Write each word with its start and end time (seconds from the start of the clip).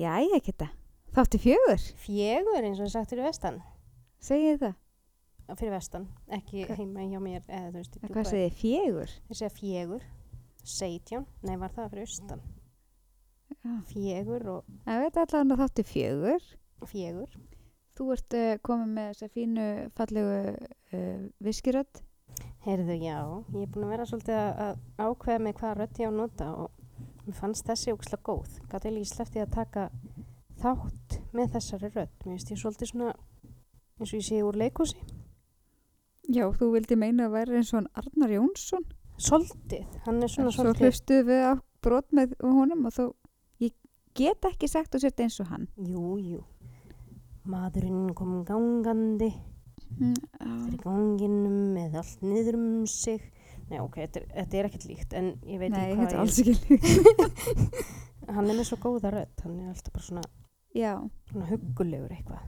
Jæja, 0.00 0.40
Kitta. 0.44 0.68
Þáttu 1.16 1.40
fjögur, 1.42 1.82
Fjögur 2.04 2.62
eins 2.64 2.78
og 2.80 2.86
það 2.86 2.92
sagt 2.94 3.10
fyrir 3.12 3.26
vestan. 3.26 3.56
segið 4.22 4.60
það. 4.62 4.74
Fyrir 5.58 5.72
vestan, 5.74 6.04
ekki 6.30 6.60
Hva- 6.68 6.76
heima 6.78 7.02
hjá 7.10 7.18
mér 7.18 7.40
eða 7.48 7.70
þú 7.72 7.78
veist, 7.80 7.96
En 8.04 8.08
hvað 8.14 8.28
segið 8.30 8.44
þið, 8.44 8.58
fjögur? 8.60 9.14
Þeir 9.26 9.38
segja 9.40 9.54
fjögur, 9.58 10.02
seitján, 10.62 11.26
nei 11.42 11.56
var 11.58 11.72
það 11.74 11.88
fyrir 11.90 12.06
austan. 12.06 12.42
Já. 13.50 13.72
Fjögur 13.90 14.46
og 14.52 14.64
Það 14.86 15.00
veit 15.02 15.16
allavega 15.24 15.54
að 15.56 15.62
þáttu 15.64 15.84
fjögur. 15.90 16.46
fjögur. 16.86 17.34
Þú 17.98 18.06
ert 18.14 18.36
uh, 18.38 18.52
komið 18.64 18.92
með 18.94 19.08
þessa 19.10 19.28
fínu, 19.34 19.66
fallegu 19.98 20.36
uh, 20.94 21.24
viskirödd. 21.44 22.00
Heyrðu, 22.64 22.94
já, 23.02 23.18
ég 23.56 23.64
er 23.66 23.72
búin 23.74 23.84
að 23.88 23.90
vera 23.96 24.06
svolítið 24.06 24.38
að, 24.38 24.78
ákveða 25.02 25.42
með 25.48 25.54
hvaða 25.58 25.74
rödd 25.80 25.98
ég 26.00 26.08
á 26.08 26.12
nota 26.14 26.46
og 26.62 26.70
mér 27.26 27.36
fannst 27.38 27.66
þessi 27.68 27.92
ógislega 27.94 28.22
góð. 28.26 28.58
Gat 28.70 28.84
eða 28.88 29.00
ég 29.02 29.08
sleppti 29.10 29.42
að 29.42 29.52
taka 29.54 29.88
þátt 30.60 31.18
með 31.36 31.52
þessari 31.56 31.90
rödd. 31.94 32.14
Mér 32.24 32.34
finnst 32.36 32.50
ég 32.54 32.60
svolítið 32.62 32.90
svona, 32.92 33.12
eins 34.00 34.12
og 34.12 34.18
ég 34.18 34.26
sé 34.28 34.40
úr 34.44 34.58
leikúsi. 34.60 34.96
Já, 36.30 36.44
þú 36.54 36.70
vildi 36.76 36.96
meina 37.00 37.26
að 37.26 37.34
vera 37.38 37.58
eins 37.58 37.72
og 37.74 37.80
hann 37.80 37.90
Arnar 37.98 38.34
Jónsson. 38.36 38.84
Svolítið, 39.20 39.86
hann 40.06 40.22
er 40.22 40.28
svona 40.32 40.52
Svo 40.54 40.64
svolítið. 40.64 40.86
hlustuðu 40.86 41.24
við 41.28 41.42
á 41.44 41.52
brot 41.82 42.12
með 42.16 42.34
honum 42.44 42.86
og 42.88 42.92
þú, 42.96 43.06
ég 43.60 43.72
get 44.14 44.44
ekki 44.48 44.68
sagt 44.68 44.94
að 44.94 45.04
setja 45.06 45.26
eins 45.26 45.40
og 45.40 45.50
hann. 45.52 45.66
Jú, 45.76 46.16
jú. 46.20 46.42
Maðurinn 47.50 48.12
kom 48.14 48.44
gangandi 48.44 49.32
Mm, 49.90 50.14
fyrir 50.38 50.76
ganginum 50.84 51.54
með 51.74 51.96
allt 51.98 52.20
niður 52.22 52.54
um 52.60 52.86
sig. 52.86 53.24
Nei, 53.70 53.78
ok, 53.78 53.96
þetta 54.02 54.20
er, 54.20 54.28
þetta 54.34 54.58
er 54.60 54.68
ekkert 54.68 54.84
líkt, 54.90 55.12
en 55.14 55.26
ég 55.46 55.60
veit 55.62 55.70
Nei, 55.70 55.80
ekki 55.80 56.00
þetta 56.00 56.06
er 56.06 56.16
hvað 56.16 56.22
alls 56.24 56.38
ekki 56.42 56.54
líkt. 56.58 57.80
Hann 58.34 58.46
er 58.50 58.56
með 58.60 58.66
svo 58.68 58.76
góða 58.82 59.10
rödd, 59.14 59.40
hann 59.42 59.56
er 59.58 59.70
alltaf 59.72 59.92
bara 59.94 60.04
svona, 60.06 60.22
svona 61.30 61.46
huggulegur 61.50 62.12
eitthvað. 62.14 62.42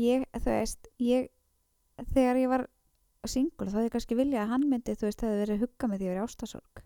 ég, 0.00 0.24
þú 0.34 0.50
veist, 0.54 0.88
ég, 1.02 1.28
þegar 2.14 2.40
ég 2.40 2.50
var 2.50 2.64
singul 3.28 3.68
þá 3.70 3.76
ég 3.84 3.92
kannski 3.94 4.16
vilja 4.18 4.42
að 4.42 4.52
hann 4.54 4.64
myndi, 4.70 4.94
þú 4.98 5.06
veist, 5.06 5.20
það 5.20 5.28
hefði 5.34 5.42
verið 5.44 5.62
hugga 5.66 5.90
með 5.92 6.00
því 6.02 6.08
að 6.08 6.14
vera 6.14 6.24
ástasorg. 6.26 6.82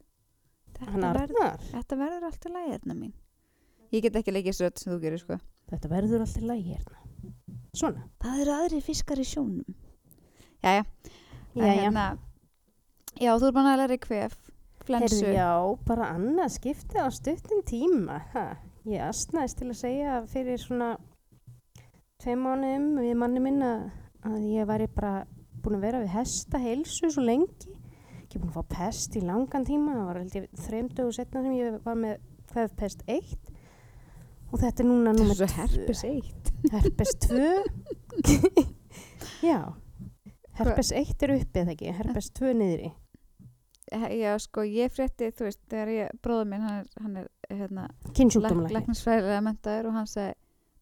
Hann 0.82 1.04
Þetta, 1.06 1.12
verð, 1.20 1.66
þetta 1.70 1.98
verður 2.00 2.26
allt 2.26 2.46
í 2.48 2.52
lagi 2.56 2.72
hérna 2.72 2.94
mín. 2.98 3.12
Ég 3.92 4.02
get 4.02 4.16
ekki 4.18 4.32
leikið 4.34 4.56
svo 4.58 4.70
sem 4.80 4.92
þú 4.92 4.98
gerir, 5.04 5.20
sko. 5.22 5.38
þetta 5.70 5.90
verður 5.92 6.24
alltaf 6.24 6.46
lægi 6.48 6.74
hérna. 6.74 6.98
Svona. 7.72 8.02
Það 8.24 8.40
eru 8.42 8.54
aðri 8.58 8.80
fiskar 8.84 9.20
í 9.22 9.26
sjónum. 9.28 9.76
Jæja, 10.64 10.84
Jæja. 11.56 12.06
Já, 13.20 13.32
þú 13.36 13.48
er 13.48 13.54
bara 13.56 13.72
að 13.72 13.80
læra 13.82 13.96
í 13.96 14.02
kvef, 14.02 14.36
flensu. 14.86 15.18
Heyrðu, 15.20 15.34
já, 15.36 15.50
bara 15.88 16.10
annað 16.14 16.54
skipti 16.56 17.02
á 17.02 17.06
stuttum 17.12 17.62
tíma. 17.68 18.22
Ha. 18.32 18.46
Ég 18.88 19.04
astnaðist 19.06 19.60
til 19.60 19.68
að 19.70 19.78
segja 19.78 20.16
fyrir 20.30 20.58
svona 20.58 20.94
tvei 22.22 22.34
mánuðum 22.38 22.88
við 23.02 23.14
manni 23.18 23.42
minna 23.42 23.72
að 24.26 24.48
ég 24.50 24.66
væri 24.70 24.88
bara 24.90 25.22
búin 25.62 25.78
að 25.78 25.86
vera 25.86 26.02
við 26.02 26.14
hesta 26.16 26.58
heilsu 26.62 27.10
svo 27.12 27.24
lengi. 27.26 27.76
Ekki 28.24 28.40
búin 28.40 28.50
að 28.50 28.58
fá 28.58 28.76
pest 28.78 29.18
í 29.18 29.22
langan 29.22 29.66
tíma. 29.68 29.94
Það 29.98 30.08
var 30.08 30.20
held 30.22 30.36
ég 30.38 30.48
þreim 30.66 30.90
dögu 30.90 31.14
setna 31.14 31.44
sem 31.44 31.58
ég 31.58 31.78
var 31.84 31.98
með 31.98 32.18
hvefpest 32.52 33.04
1 33.06 33.36
og 34.52 34.60
þetta 34.60 34.82
er 34.82 34.88
núna 34.88 35.12
Þetta 35.12 35.22
númer 35.22 35.32
er 35.32 35.38
svo 35.40 35.62
herpes 35.62 36.02
eitt. 36.04 36.52
Herpes 36.70 37.14
2 37.26 38.66
Já 39.48 39.58
Herpes 40.58 40.92
1 40.94 41.24
er 41.24 41.34
uppið 41.38 41.62
eða 41.62 41.74
ekki 41.74 41.94
Herpes 41.96 42.28
2 42.38 42.52
niðri 42.58 42.90
Já, 43.92 44.32
sko, 44.40 44.64
ég 44.64 44.92
frétti, 44.94 45.28
þú 45.36 45.48
veist, 45.48 45.60
þegar 45.68 45.90
ég, 45.92 46.12
bróður 46.24 46.48
minn, 46.48 46.64
hann 46.64 46.78
er, 46.80 46.86
hann 47.02 47.18
er, 47.20 47.28
hérna, 47.52 47.88
læknisfræðilega 48.08 49.42
mentaður 49.44 49.90
og 49.90 49.98
hann 49.98 50.08
segi, 50.08 50.36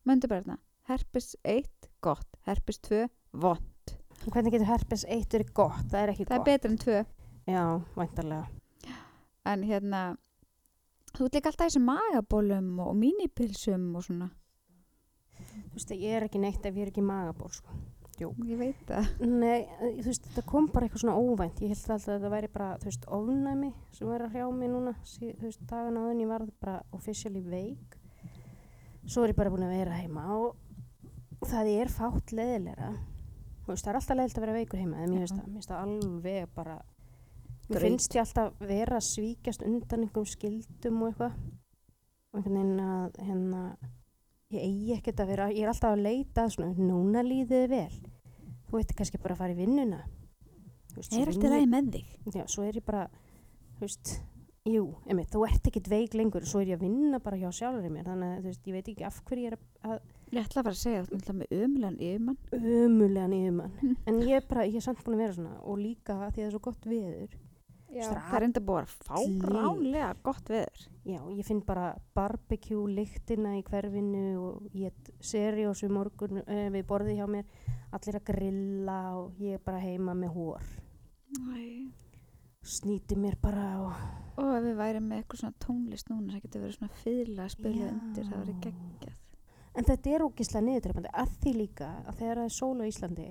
möndu 0.07 0.31
bara 0.31 0.45
hérna, 0.45 0.57
herpes 0.91 1.33
1, 1.43 1.91
gott, 2.07 2.39
herpes 2.47 2.79
2, 2.87 3.03
vond. 3.43 3.95
Hvernig 4.29 4.55
getur 4.55 4.69
herpes 4.69 5.07
1 5.09 5.27
verið 5.33 5.53
gott? 5.57 5.85
Það 5.91 6.03
er 6.03 6.13
ekki 6.13 6.27
Það 6.29 6.35
er 6.35 6.43
gott 6.43 6.51
betur 6.51 6.71
en 6.71 6.81
2. 6.85 6.99
Já, 7.51 7.63
væntarlega 7.97 8.97
En 9.49 9.63
hérna, 9.65 10.01
þú 11.17 11.27
ert 11.27 11.39
líka 11.39 11.51
alltaf 11.51 11.65
í 11.65 11.71
þessum 11.71 11.87
magabólum 11.89 12.69
og 12.85 12.93
mínipilsum 13.01 13.87
og 13.97 14.05
svona. 14.05 14.29
Þú 15.41 15.79
veist, 15.79 15.95
ég 15.97 16.19
er 16.19 16.27
ekki 16.27 16.43
neitt 16.43 16.67
ef 16.69 16.77
ég 16.77 16.85
er 16.85 16.93
ekki 16.93 17.05
magaból 17.05 17.49
sko. 17.55 17.73
Ég 18.21 18.61
veit 18.61 18.83
það. 18.89 19.11
Nei, 19.27 19.61
eh, 19.61 19.95
þú 20.01 20.07
veist, 20.11 20.29
það 20.37 20.47
kom 20.51 20.69
bara 20.75 20.87
eitthvað 20.87 21.05
svona 21.05 21.17
óvænt. 21.21 21.63
Ég 21.65 21.73
held 21.73 21.81
alltaf 21.81 22.09
að 22.15 22.27
það 22.27 22.35
væri 22.35 22.51
bara, 22.53 22.71
þú 22.83 22.91
veist, 22.91 23.07
ofnæmi 23.19 23.71
sem 23.97 24.11
væri 24.11 24.27
að 24.27 24.35
hrjá 24.37 24.51
mig 24.59 24.73
núna 24.73 24.95
sí, 25.05 25.33
Þú 25.39 25.49
veist, 25.49 25.65
dagan 25.71 26.01
áðun 26.01 26.23
ég 26.25 26.31
var 26.31 26.47
bara 26.61 26.77
officially 26.93 27.41
veik. 27.41 27.97
Svo 29.07 29.25
er 29.25 29.33
ég 29.33 29.41
bara 29.41 29.51
búin 29.51 29.65
að 29.65 29.77
vera 29.79 29.97
heima 29.97 30.27
og 30.37 31.49
það 31.49 31.73
er 31.73 31.89
fátt 31.89 32.35
leðilegra 32.37 32.91
Þú 33.65 33.73
veist, 33.73 33.85
það 33.85 33.91
er 33.93 33.99
alltaf 34.01 34.19
leðilt 34.19 34.39
að 34.39 34.45
vera 34.45 34.57
veikur 34.59 34.81
heima 34.81 34.99
en 35.01 35.15
mér 35.15 35.23
mér 35.25 35.55
finnst 35.55 35.71
það 35.71 35.83
alveg 35.87 36.53
bara 36.55 36.81
Mér 37.71 37.85
finnst 37.87 38.15
ég 38.17 38.25
alltaf 38.25 38.57
vera 38.67 38.99
svíkjast 38.99 39.63
undan 39.63 40.03
einhverjum 40.03 40.27
skildum 40.27 41.03
og 41.05 41.13
eitthvað. 41.13 41.37
Og 42.31 42.41
einhvern 42.41 42.57
veginn 42.57 42.81
að 42.83 43.21
hérna 43.29 43.61
ég 44.51 44.65
eigi 44.67 44.95
ekkert 44.97 45.21
að 45.23 45.31
vera, 45.35 45.51
ég 45.55 45.63
er 45.65 45.71
alltaf 45.71 45.95
að 45.95 46.03
leita 46.07 46.47
svona, 46.51 46.73
núna 46.75 47.23
líðið 47.27 47.69
vel 47.71 48.01
þú 48.71 48.79
veit 48.81 48.95
kannski 48.99 49.21
bara 49.23 49.37
að 49.37 49.43
fara 49.45 49.55
í 49.55 49.59
vinnuna 49.61 50.01
veist, 50.97 51.15
Er 51.15 51.31
alltaf 51.31 51.53
lagi 51.55 51.69
með 51.71 51.91
þig? 51.97 52.13
Já, 52.35 52.45
svo 52.51 52.67
er 52.67 52.79
ég 52.81 52.87
bara, 52.87 53.05
þú 53.79 53.87
veist, 53.87 54.15
jú, 54.71 54.85
einmitt, 55.07 55.31
þú 55.35 55.45
ert 55.47 55.71
ekkert 55.71 55.91
veik 55.93 56.17
lengur, 56.19 56.47
svo 56.47 56.63
er 56.63 56.73
ég 56.73 56.81
að 56.81 56.87
vinna 56.89 57.21
bara 57.23 57.39
hjá 57.39 57.51
sjálfur 57.61 57.95
mér, 57.95 58.09
þannig 58.11 58.33
að 58.33 58.41
þú 58.41 58.51
veist, 58.51 58.67
ég 58.67 58.79
veit 58.79 58.91
ekki 58.95 59.07
af 59.07 59.21
hverju 59.29 59.47
ég 59.47 59.55
er 59.55 59.61
að 59.91 60.01
Ég 60.31 60.45
ætla 60.47 60.61
að 60.61 60.67
fara 60.69 60.77
að 60.77 60.79
segja, 60.79 61.07
þú 61.09 61.17
ætla 61.17 61.33
með 61.35 61.53
ömulegan 61.57 61.95
yfirmann. 62.07 62.37
ömulegan 62.55 63.33
yfirmann, 63.35 63.73
en 64.11 64.19
ég 64.23 64.37
er 64.39 64.45
bara, 64.47 64.67
ég 64.69 64.77
er 64.79 64.85
samt 64.85 65.01
búin 65.03 65.17
að 65.17 65.23
vera 65.25 65.35
svona 65.39 65.57
og 65.63 65.81
líka 65.81 66.15
því 66.21 66.27
að 66.29 66.37
það 66.37 66.45
er 66.45 66.53
svo 66.55 66.61
gott 66.67 66.87
veður, 66.87 67.33
Já, 67.91 68.05
það 68.07 68.37
er 68.39 68.47
enda 68.47 68.63
búið 68.69 68.81
að 68.81 68.93
fáránlega 69.09 70.11
gott 70.23 70.51
veður. 70.53 70.85
já, 71.05 71.21
ég 71.35 71.47
finn 71.49 71.63
bara 71.67 71.89
barbecue 72.15 72.93
lyktina 72.95 73.57
í 73.59 73.65
hverfinu 73.67 74.25
og 74.39 74.77
ég 74.79 75.11
seri 75.21 75.67
á 75.67 75.73
svo 75.75 75.91
morgun 75.93 76.43
uh, 76.45 76.69
við 76.71 76.87
borðið 76.87 77.19
hjá 77.21 77.27
mér, 77.31 77.49
allir 77.91 78.21
að 78.21 78.27
grilla 78.31 79.01
og 79.19 79.41
ég 79.43 79.59
er 79.59 79.65
bara 79.65 79.83
heima 79.83 80.15
með 80.15 80.37
hór, 80.37 80.71
Æ. 81.51 81.91
snýti 82.63 83.17
mér 83.19 83.39
bara 83.43 83.69
og 83.83 83.95
Og 84.41 84.55
ef 84.57 84.63
við 84.65 84.77
værim 84.79 85.05
með 85.11 85.19
eitthvað 85.21 85.41
svona 85.43 85.59
tónlist 85.61 86.09
núna, 86.09 86.33
það 86.33 86.45
getur 86.47 86.63
verið 86.63 86.77
svona 86.79 86.99
fyrla 87.03 87.43
að 87.45 87.51
spila 87.53 87.81
Já. 87.83 87.89
undir, 87.93 88.29
það 88.31 88.39
verið 88.41 88.61
geggjað. 88.65 89.19
En 89.77 89.87
þetta 89.91 90.11
er 90.15 90.25
ógislega 90.25 90.63
niðurdrefandi 90.67 91.11
að 91.23 91.35
því 91.43 91.53
líka 91.59 91.89
að 92.07 92.15
þegar 92.23 92.41
það 92.41 92.47
er 92.47 92.55
sól 92.57 92.81
á 92.81 92.85
Íslandi 92.89 93.27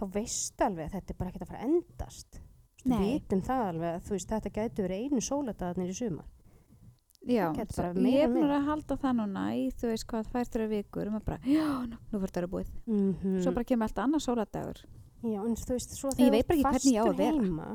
þá 0.00 0.04
veistu 0.14 0.64
alveg 0.64 0.86
að 0.86 0.94
þetta 0.96 1.12
er 1.12 1.18
bara 1.20 1.32
ekkert 1.34 1.44
að 1.44 1.50
fara 1.50 1.60
að 1.60 1.68
endast. 1.68 2.40
Nei. 2.88 3.00
vitum 3.14 3.42
það 3.44 3.64
alveg 3.68 4.04
þú 4.06 4.14
veist 4.16 4.30
þetta 4.30 4.52
gætu 4.56 4.84
verið 4.86 5.02
einu 5.04 5.24
sóladagarnir 5.24 5.90
í 5.92 5.96
sumar. 5.96 6.28
Já, 7.28 7.50
bara 7.52 7.90
ég 7.92 8.22
er 8.24 8.30
meira. 8.32 8.56
að 8.56 8.68
halda 8.70 8.96
það 8.96 9.16
núna 9.18 9.42
í 9.52 9.66
þú 9.76 9.90
veist 9.90 10.06
hvað 10.08 10.30
tvær, 10.30 10.48
þrjá 10.54 10.68
vikur 10.70 11.10
og 11.10 11.12
maður 11.12 11.26
bara, 11.26 11.38
já, 11.44 11.66
nú, 11.90 11.98
verður 12.14 12.32
það 12.32 12.46
að 12.46 12.54
búið. 12.54 12.70
Mm 12.86 13.42
Svo 13.44 13.52
bara 13.52 13.68
kemur 13.68 13.88
alltaf 13.88 14.04
annars 14.06 14.24
sóladagur. 14.24 14.80
Já, 15.20 15.40
en 15.44 15.56
þú 15.60 15.74
veist, 15.76 15.96
svo 15.98 16.12
þegar 16.16 16.46
bara 16.48 16.56
þú 16.56 16.56
að 16.56 16.78
fastur 16.78 17.20
heima, 17.20 17.68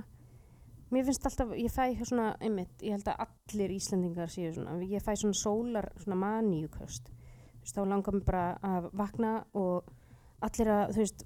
mér 0.89 1.05
finnst 1.05 1.27
alltaf, 1.29 1.53
ég 1.61 1.75
fæ 1.75 2.05
svona, 2.09 2.31
einmitt, 2.41 2.73
ég 2.81 2.95
held 2.95 3.11
að 3.11 3.21
allir 3.27 3.75
Íslandingar 3.75 4.33
séu 4.33 4.51
svona, 4.55 4.79
ég 4.81 5.05
fæ 5.05 5.13
svona 5.13 5.37
sólar, 5.37 5.91
svona 6.01 6.17
maníuköst. 6.23 7.11
Þú 7.11 7.61
veist, 7.61 7.77
þá 7.77 7.85
langar 7.85 8.17
mér 8.17 8.25
bara 8.25 8.45
að 8.65 8.89
vakna 8.97 9.35
og 9.53 9.93
allir 10.41 10.73
að, 10.73 10.95
þú 10.95 11.03
veist, 11.03 11.25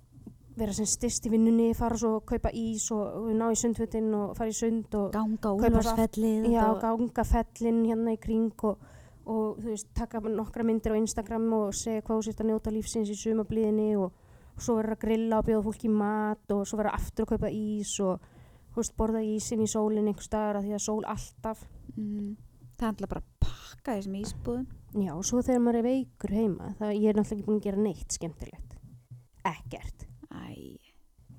vera 0.59 0.75
sem 0.75 0.87
styrst 0.89 1.27
í 1.27 1.31
vinnunni, 1.33 1.73
fara 1.77 1.97
svo 1.99 2.15
að 2.19 2.25
kaupa 2.33 2.51
ís 2.55 2.85
og 2.95 3.29
ná 3.35 3.47
í 3.51 3.57
sundvöldin 3.59 4.09
og 4.17 4.33
fara 4.37 4.51
í 4.51 4.55
sund 4.57 4.95
og 4.99 5.11
Ganga 5.15 5.51
Kaupa 5.51 5.69
úlfarsfellið 5.69 6.49
já, 6.53 6.63
ganga 6.81 7.25
fellin 7.27 7.83
hérna 7.87 8.15
í 8.15 8.19
kring 8.21 8.65
og, 8.69 8.81
og 9.25 9.59
þú 9.59 9.69
veist, 9.71 9.91
taka 9.97 10.21
nokkra 10.25 10.65
myndir 10.67 10.95
á 10.95 11.01
Instagram 11.01 11.47
og 11.57 11.77
segja 11.77 12.03
hvað 12.03 12.19
þú 12.19 12.27
sért 12.27 12.43
að 12.43 12.51
njóta 12.51 12.73
lífsins 12.75 13.13
í 13.13 13.17
sumablíðinni 13.19 13.93
og, 13.99 14.11
og 14.55 14.65
svo 14.65 14.77
verður 14.79 14.97
að 14.97 15.03
grilla 15.05 15.39
og 15.39 15.47
bjóða 15.49 15.65
fólki 15.69 15.89
í 15.89 15.95
mat 15.95 16.55
og 16.55 16.65
svo 16.67 16.81
verður 16.81 16.99
aftur 16.99 17.27
að 17.27 17.33
kaupa 17.35 17.53
ís 17.53 17.95
og 18.03 18.27
þú 18.73 18.83
veist, 18.83 18.97
borða 18.99 19.23
ísin 19.25 19.63
í 19.65 19.69
sólinn 19.69 20.09
einhver 20.09 20.25
staðar 20.25 20.61
að 20.61 20.69
því 20.69 20.77
að 20.77 20.85
sól 20.85 21.01
alltaf. 21.09 21.63
Mm, 21.95 22.33
það 22.79 22.91
alltaf 22.91 23.13
bara 23.13 23.23
að 23.23 23.47
pakka 23.47 23.95
þessum 23.97 24.19
ísbúðum. 24.19 24.67
já, 24.99 25.13
og 25.15 25.25
svo 25.27 25.41
þegar 25.45 25.63
maður 25.65 25.79
er 25.79 25.87
veikur 25.89 26.33
heima 26.33 26.73
það 26.79 26.93
ég 26.97 27.09
er 27.09 27.17
náttúrulega 27.19 27.37
ekki 27.37 27.47
búin 27.47 27.59
að 27.59 27.67
gera 27.67 27.83
neitt 27.85 28.17
skemmtilegt. 28.17 28.77
Ekkert, 29.49 30.08
Æ, 30.29 30.79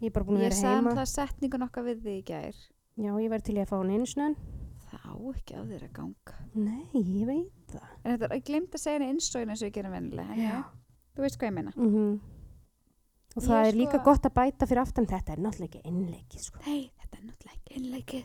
ég 0.01 0.09
er 0.09 0.15
bara 0.15 0.25
búin 0.27 0.39
að 0.41 0.45
ég 0.45 0.49
vera 0.49 0.59
sagði 0.61 0.77
heima 0.81 0.91
alltaf 0.95 1.09
setningun 1.13 1.63
okkar 1.69 1.85
við 1.87 2.01
þig 2.05 2.17
í 2.19 2.25
gær. 2.31 2.57
já, 3.01 3.11
ég 3.21 3.31
verði 3.31 3.45
til 3.51 3.57
í 3.57 3.63
að 3.63 3.71
fá 3.71 3.77
hann 3.81 3.91
einu 3.95 4.07
snön 4.11 4.37
Það 4.91 5.05
á 5.07 5.15
ekki 5.31 5.55
á 5.55 5.63
þér 5.71 5.83
að 5.87 5.93
ganga. 5.95 6.35
nei, 6.55 6.87
ég 6.95 7.27
veit 7.27 7.71
það 7.71 7.89
En 8.05 8.19
þetta, 8.19 8.35
ég 8.35 8.45
glemt 8.49 8.75
að 8.75 8.83
segja 8.83 8.99
henni 8.99 9.11
innsóin 9.15 9.51
eins 9.55 9.63
og 9.63 9.69
ég 9.71 9.75
gerum 9.79 9.93
vennilega. 9.95 10.33
en 10.35 10.41
já, 10.43 10.65
Þú 11.15 11.23
veist 11.27 11.39
hvað 11.39 11.49
ég 11.51 11.55
meina. 11.61 11.73
mm 11.77 12.21
og 13.31 13.43
Ég 13.43 13.47
það 13.47 13.61
er 13.67 13.71
sko- 13.71 13.79
líka 13.79 13.99
gott 14.05 14.25
að 14.27 14.35
bæta 14.35 14.67
fyrir 14.67 14.81
aftan 14.83 15.07
þetta 15.07 15.33
er 15.33 15.39
náttúrulega 15.39 15.79
ekki 15.79 15.87
einleikið 15.87 16.41
sko. 16.43 16.59
Nei, 16.67 16.91
þetta 16.99 17.19
er 17.21 17.25
náttúrulega 17.29 17.55
ekki 17.61 17.77
innleikið. 17.79 18.25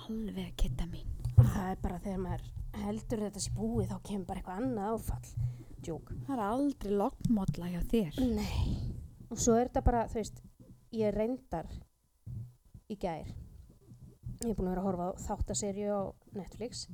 Alveg 0.00 0.46
að 0.48 0.56
kitta 0.56 0.86
mín. 0.90 1.06
og 1.38 1.44
það 1.46 1.70
er 1.70 1.76
bara 1.82 1.98
þegar 1.98 2.18
maður 2.18 2.42
heldur 2.84 3.18
þetta 3.24 3.40
sé 3.40 3.50
búið 3.54 3.86
þá 3.90 3.96
kemur 4.02 4.26
bara 4.26 4.40
eitthvað 4.40 4.58
annað 4.58 4.90
áfall 4.94 5.28
djók 5.82 6.10
það 6.26 6.34
er 6.34 6.42
aldrei 6.44 6.92
loggmódla 6.98 7.70
hjá 7.70 7.80
þér 7.90 8.18
Nei. 8.34 8.99
Og 9.30 9.38
svo 9.38 9.56
er 9.58 9.68
þetta 9.68 9.82
bara, 9.86 10.06
þú 10.10 10.18
veist, 10.18 10.40
ég 10.96 11.14
reyndar 11.14 11.68
í 12.90 12.96
gær. 12.98 13.28
Ég 14.40 14.50
er 14.50 14.56
búin 14.56 14.70
að 14.70 14.74
vera 14.74 14.82
að 14.82 14.88
horfa 14.88 15.08
á 15.10 15.20
þáttaserju 15.26 15.90
á 15.94 16.02
Netflix 16.34 16.86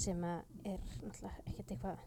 sem 0.00 0.22
er 0.24 0.80
náttúrulega 1.04 1.44
ekkert 1.44 1.74
eitthvað 1.74 2.00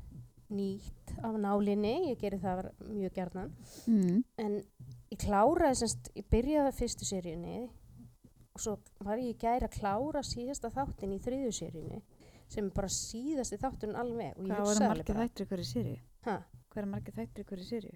nýtt 0.54 1.14
af 1.24 1.38
nálinni. 1.40 1.94
Ég 2.10 2.20
geri 2.20 2.40
það 2.42 2.66
mjög 2.90 3.16
gjarnan. 3.20 3.54
mm. 3.88 4.24
En 4.42 4.58
ég 5.14 5.22
kláraði 5.22 5.80
semst, 5.84 6.12
ég 6.18 6.28
byrjaði 6.34 6.72
að 6.72 6.80
fyrstu 6.82 7.08
seríunni 7.08 7.62
og 8.54 8.62
svo 8.62 8.76
var 9.06 9.22
ég 9.22 9.34
í 9.34 9.40
gær 9.40 9.66
að 9.66 9.78
klára 9.80 10.24
síðasta 10.26 10.74
þáttin 10.74 11.16
í 11.16 11.22
þriðju 11.24 11.54
seríunni 11.62 12.02
sem 12.52 12.68
bara 12.74 12.90
síðasti 12.92 13.58
þátturinn 13.62 13.98
alveg. 13.98 14.36
Og 14.38 14.44
ég 14.44 14.52
hvað 14.52 14.60
var 14.60 14.68
hugsaði 14.68 14.90
alveg 14.90 15.08
margir 15.08 15.16
bara, 15.16 15.30
þættir 15.30 15.46
í 15.46 15.52
hverju 15.54 15.96
ha, 16.28 16.38
hvað 16.70 16.84
er 16.84 16.92
margir 16.92 17.18
þættir 17.22 17.46
í 17.46 17.50
hverju 17.50 17.70
sériu 17.70 17.96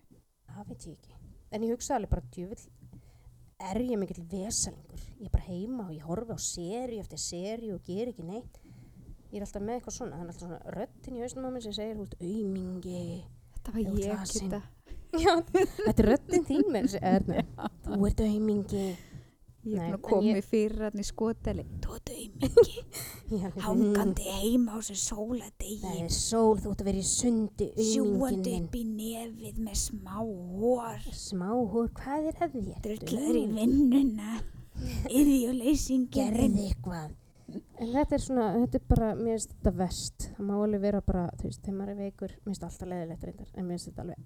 það 0.58 0.72
veit 0.72 0.88
ég 0.88 0.98
ekki. 0.98 1.27
En 1.52 1.64
ég 1.64 1.72
hugsaði 1.72 2.02
alveg 2.02 2.14
bara 2.14 2.32
djöfull 2.36 2.66
er 3.58 3.80
ég 3.82 3.98
mikill 3.98 4.24
vesalingur 4.30 5.04
ég 5.18 5.26
er 5.26 5.34
bara 5.34 5.48
heima 5.48 5.88
og 5.88 5.94
ég 5.96 6.06
horfi 6.06 6.36
á 6.36 6.40
seri 6.42 7.00
eftir 7.02 7.22
seri 7.22 7.72
og 7.74 7.82
ger 7.88 8.12
ekki 8.12 8.26
neitt 8.28 8.60
ég 9.32 9.40
er 9.40 9.46
alltaf 9.48 9.64
með 9.64 9.80
eitthvað 9.80 9.96
svona, 9.98 10.20
er 10.20 10.28
alltaf 10.28 10.44
svona 10.44 10.76
röddin 10.76 11.18
í 11.18 11.24
hausnum 11.24 11.48
á 11.48 11.52
mér 11.52 11.66
sem 11.66 11.76
segir, 11.76 11.98
þú 11.98 12.06
veist, 12.06 12.18
aumingi 12.22 13.02
þetta 13.58 13.74
var 13.74 13.82
ég. 13.98 14.22
Kidda. 14.34 14.62
já, 15.24 15.34
þetta 15.48 15.96
er 15.96 16.10
röddin 16.12 16.48
þín 16.48 16.80
erna 17.02 17.46
þú 17.88 18.00
ert 18.12 18.24
aumingi 18.28 18.86
ég 19.74 19.84
er 19.94 19.98
koma 20.08 20.22
ég- 20.28 20.40
í 20.40 20.44
fyrir 20.48 20.84
hann 20.88 21.02
í 21.02 21.06
skoteli. 21.08 21.66
Þú 21.84 21.96
ert 21.98 22.12
auðvitað 22.14 23.60
hangandi 23.68 24.28
heima 24.38 24.75
á 24.75 24.78
þessu 24.80 24.96
það 24.96 25.04
sóladegi 25.04 25.94
er 26.04 26.14
sól, 26.16 26.56
þú 26.64 26.72
ert 26.74 26.84
að 26.84 26.90
vera 26.92 27.02
í 27.04 27.08
sundi 27.12 27.69
sjúandi 27.92 28.56
upp 28.62 28.78
í 28.80 28.84
nefið 28.92 29.62
með 29.68 29.80
smá 29.84 30.18
hór 30.22 31.08
smá 31.12 31.48
hór, 31.52 31.90
hvað 32.00 32.30
er 32.31 32.44
að 32.48 32.60
þér? 32.62 32.80
drullaður 32.88 33.42
í 33.42 33.48
vinnuna. 33.58 34.38
Yðjuleysingin 35.10 36.08
gerði 36.14 36.68
eitthvað. 36.68 37.16
En 37.80 37.92
þetta 37.94 38.18
er 38.18 38.22
svona, 38.22 38.46
þetta 38.60 38.78
er 38.78 38.88
bara 38.92 39.10
mér 39.16 39.38
finnst 39.38 39.54
þetta 39.56 39.72
vest, 39.80 40.25
það 40.36 40.48
má 40.50 40.56
alveg 40.60 40.81
vera 40.84 41.00
bara 41.08 41.22
þú 41.40 41.48
veist, 41.48 41.62
þegar 41.64 41.78
maður 41.80 41.92
er 41.94 42.00
veikur, 42.02 42.34
mér 42.36 42.50
finnst 42.52 42.66
alltaf 42.68 42.90
leðilegt 42.92 43.24
reyndar, 43.30 43.52
en 43.56 43.66
mér 43.69 43.78
finnst 43.78 43.88
þetta 43.88 44.04
alveg 44.04 44.25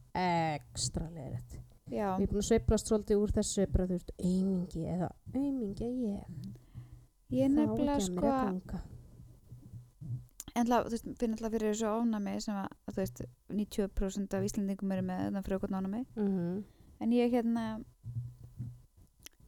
ekstra 0.71 1.09
leðilegt 1.13 1.59
já, 1.91 2.07
ég 2.15 2.25
er 2.25 2.31
búin 2.31 2.41
að 2.41 2.47
sveiflast 2.49 2.91
svolítið 2.91 3.21
úr 3.21 3.35
þessu 3.38 3.67
bara 3.73 3.88
þú 3.89 3.99
veist, 3.99 4.11
aumingi 4.23 4.88
eða 4.95 5.11
aumingi 5.35 5.88
að 5.88 6.01
ég. 6.07 6.49
Ég 7.31 7.53
nefnilega 7.53 7.99
sko 8.07 8.35
en 10.51 10.67
þú 10.67 10.91
veist, 10.91 11.09
finn 11.19 11.38
alltaf 11.38 11.53
fyrir 11.55 11.71
þessu 11.71 11.91
ánami 11.91 12.35
sem 12.43 12.57
að, 12.59 12.77
þú 12.91 12.99
veist, 12.99 13.23
90% 13.61 14.38
af 14.38 14.47
Íslandingum 14.49 14.93
eru 14.97 15.07
með 15.07 15.25
þetta 15.27 15.47
frökun 15.47 15.79
ánami 15.79 16.05
mm 16.15 16.61
en 17.01 17.15
ég 17.15 17.33
hérna 17.33 17.65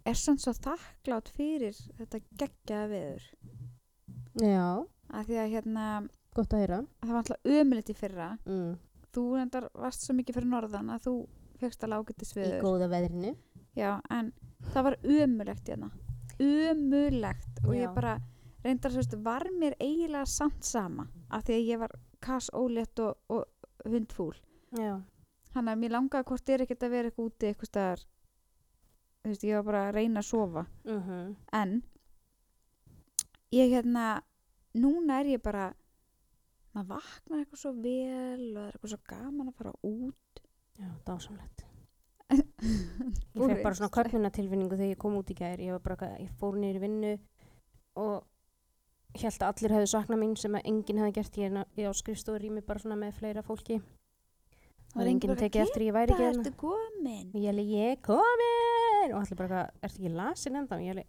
er 0.03 0.17
samt 0.17 0.41
svo 0.43 0.53
þakklátt 0.57 1.29
fyrir 1.35 1.77
þetta 1.99 2.21
geggjaða 2.41 2.89
veður. 2.91 3.27
Já, 4.41 4.65
að 5.13 5.29
því 5.29 5.39
að 5.43 5.53
hérna 5.53 5.85
gott 6.33 6.55
að 6.55 6.63
heyra. 6.63 6.79
það 7.03 7.13
var 7.13 7.21
alltaf 7.21 7.93
í 7.93 7.97
fyrra. 7.99 8.29
Mm. 8.45 8.73
þú 9.13 9.23
reyndar 9.37 9.69
varst 9.77 10.01
svo 10.01 10.15
mikið 10.17 10.39
fyrir 10.39 10.49
norðan 10.49 10.89
að 10.89 11.03
þú 11.05 11.13
fegst 11.61 11.83
að 11.85 11.93
lágættis 11.93 12.33
í 12.33 12.39
veður 12.39 12.63
góða 12.63 12.89
veðrinu. 12.91 13.33
Já, 13.77 13.89
en 14.13 14.31
það 14.73 14.87
var 14.87 14.97
ömulegt 15.03 15.71
hérna. 15.71 15.89
Ömulegt 16.43 17.61
og 17.65 17.75
ég 17.77 17.93
bara 17.95 18.17
reyndar 18.63 18.95
veist, 18.95 19.15
var 19.25 19.45
mér 19.59 19.75
eiginlega 19.79 20.25
samt 20.29 20.65
sama 20.65 21.07
af 21.29 21.45
því 21.45 21.57
að 21.57 21.69
ég 21.69 21.81
var 21.83 21.95
kass 22.23 22.49
ólétt 22.55 22.99
og, 23.03 23.17
og 23.29 23.89
hundfúl. 23.89 24.33
Já, 24.77 24.97
hann 25.53 25.69
að 25.69 25.81
mér 25.83 25.97
langaði 25.97 26.29
hvort 26.29 26.49
er 26.49 26.65
ekkert 26.65 26.85
að 26.87 26.95
vera 26.95 27.11
eitthvað 27.11 27.29
úti 27.29 27.49
eitthvað 27.49 27.71
staðar. 27.71 28.05
Þú 29.23 29.31
veist, 29.31 29.47
ég 29.47 29.59
var 29.59 29.67
bara 29.69 29.87
að 29.87 29.95
reyna 29.99 30.23
að 30.23 30.29
sofa. 30.29 30.67
Mm 30.83 31.35
en 31.53 31.81
ég 33.53 33.69
hérna 33.69 34.23
núna 34.73 35.19
er 35.21 35.35
ég 35.35 35.41
bara 35.43 35.69
maður 36.73 36.95
vaknar 36.95 37.43
eitthvað 37.43 37.61
svo 37.61 37.71
vel 37.77 38.47
og 38.47 38.55
það 38.55 38.63
er 38.63 38.73
eitthvað 38.73 38.93
svo 38.93 39.01
gaman 39.11 39.51
að 39.51 39.57
fara 39.59 39.73
út 39.89 40.32
já, 40.79 40.89
dásamlegt 41.05 41.63
ég 42.33 43.41
Ég 43.41 43.49
fekk 43.49 43.63
bara 43.63 43.77
svona 43.77 43.91
köpnunatilfinningu 43.93 44.77
þegar 44.77 44.93
ég 44.93 45.01
kom 45.01 45.17
út 45.19 45.31
í 45.31 45.35
gær. 45.37 45.61
Ég, 45.61 45.89
ég 46.21 46.37
fór 46.39 46.57
í 46.77 46.81
vinnu 46.81 47.11
og 47.99 48.23
held 49.19 49.43
að 49.43 49.49
allir 49.49 49.75
hefðu 49.77 49.89
saknað 49.91 50.21
mín 50.21 50.37
sem 50.39 50.55
að 50.57 50.69
enginn 50.71 51.01
hefði 51.01 51.15
gert. 51.17 51.37
Ég 51.41 51.51
ég 51.81 51.91
á 51.91 51.93
mig 52.53 52.65
bara 52.65 52.83
svona 52.83 52.97
með 52.99 53.19
fleira 53.19 53.43
fólki. 53.45 53.81
Er 54.93 55.09
enginn 55.09 55.33
tekið 55.39 55.65
eftir 55.65 55.87
ég 55.87 55.95
væri 55.95 56.13
ekki 56.13 56.27
hérna. 56.27 56.53
Og 57.33 57.39
ég 57.41 57.47
held 57.49 57.67
ég 57.73 58.01
komin 58.05 59.13
og 59.13 59.21
allir 59.23 59.39
bara, 59.39 59.63
ertu 59.81 60.01
ekki 60.01 60.13
lasin 60.13 60.59
ennþá? 60.61 60.81
Ég 60.83 60.93
held 60.93 61.05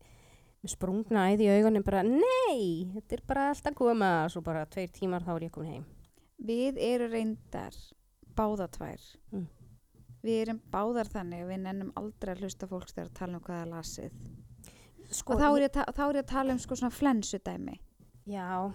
með 0.64 0.72
sprungna 0.72 1.26
æði 1.28 1.49
í 1.49 1.58
augunum 1.58 1.84
bara, 1.84 2.00
nei, 2.08 2.88
þetta 2.94 3.19
er 3.19 3.25
bara 3.28 3.50
allt 3.52 3.69
að 3.69 3.76
koma. 3.81 4.14
Svo 4.32 4.40
bara 4.44 4.64
tveir 4.72 4.93
tímar 4.96 5.26
þá 5.26 5.34
er 5.37 5.46
ég 5.49 5.52
komin 5.55 5.76
heim. 5.76 5.84
við 6.44 6.81
eru 6.82 7.08
reyndar 7.12 7.76
báða 8.36 8.69
tvær 8.70 9.00
Mm. 9.32 9.46
við 10.25 10.40
erum 10.46 10.60
báðar 10.72 11.08
þannig 11.12 11.46
við 11.48 11.60
nennum 11.62 11.92
aldrei 11.96 12.34
að 12.34 12.40
hlusta 12.44 12.66
fólks 12.66 12.92
þegar 12.94 13.08
að 13.10 13.14
tala 13.19 13.36
um 13.36 13.40
hvað 13.44 13.62
er 13.62 13.72
lasið 13.72 14.12
Sko, 15.10 15.34
og 15.34 15.40
þá 15.40 15.46
er, 15.56 15.62
ég, 15.62 15.70
þá 15.94 16.00
er 16.08 16.14
ég 16.16 16.22
að 16.25 16.31
tala 16.32 16.52
um 16.52 16.58
sko 16.58 16.75
svona 16.75 16.90
flensudæmi 16.96 17.75
Já, 18.26 18.72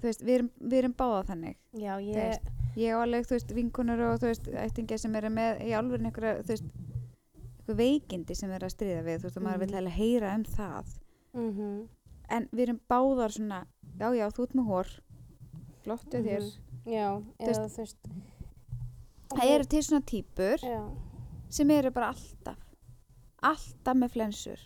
veist, 0.00 0.22
við 0.22 0.34
erum, 0.38 0.50
við 0.60 0.78
erum 0.78 0.94
báða 0.94 1.24
þannig 1.32 1.56
já, 1.74 1.96
ég, 1.98 2.14
veist, 2.14 2.52
ég 2.78 2.94
á 2.94 2.98
alveg, 3.02 3.26
þú 3.26 3.34
veist, 3.34 3.50
vinkunur 3.56 4.00
og 4.12 4.20
þú 4.22 4.28
veist, 4.30 4.46
ættingja 4.54 4.98
sem 5.02 5.16
eru 5.18 5.28
með 5.34 5.64
í 5.66 5.72
alveg 5.74 6.04
einhverja, 6.06 6.42
þú 6.46 6.54
veist, 6.54 6.68
einhver 7.58 7.78
veikindi 7.82 8.34
sem 8.38 8.50
eru 8.54 8.66
að 8.68 8.74
stríða 8.76 9.02
við, 9.04 9.18
þú 9.18 9.26
veist, 9.28 9.36
og 9.36 9.42
maður 9.42 9.58
Mhm. 9.58 9.66
vil 9.66 9.74
heila 9.74 9.90
heyra 9.90 10.34
um 10.34 10.44
það. 10.44 10.94
mhm. 11.34 11.88
En 12.30 12.48
við 12.52 12.60
erum 12.68 12.80
báðar 12.88 13.32
svona, 13.32 13.66
já, 13.98 14.08
já, 14.14 14.28
þú 14.30 14.42
ert 14.46 14.54
með 14.54 14.66
hór, 14.68 14.88
flottu 15.82 16.22
þér. 16.22 16.42
Mhm. 16.44 16.92
Já, 16.92 17.22
eða 17.40 17.68
þú 17.68 17.76
veist 17.82 17.96
Það 19.34 19.50
eru 19.54 19.64
til 19.64 19.82
svona 19.84 20.04
típur 20.08 20.62
Já, 20.64 20.80
sem 21.50 21.70
eru 21.70 21.90
bara 21.94 22.08
alltaf, 22.14 22.58
alltaf 23.42 23.96
með 23.96 24.10
flensur. 24.16 24.60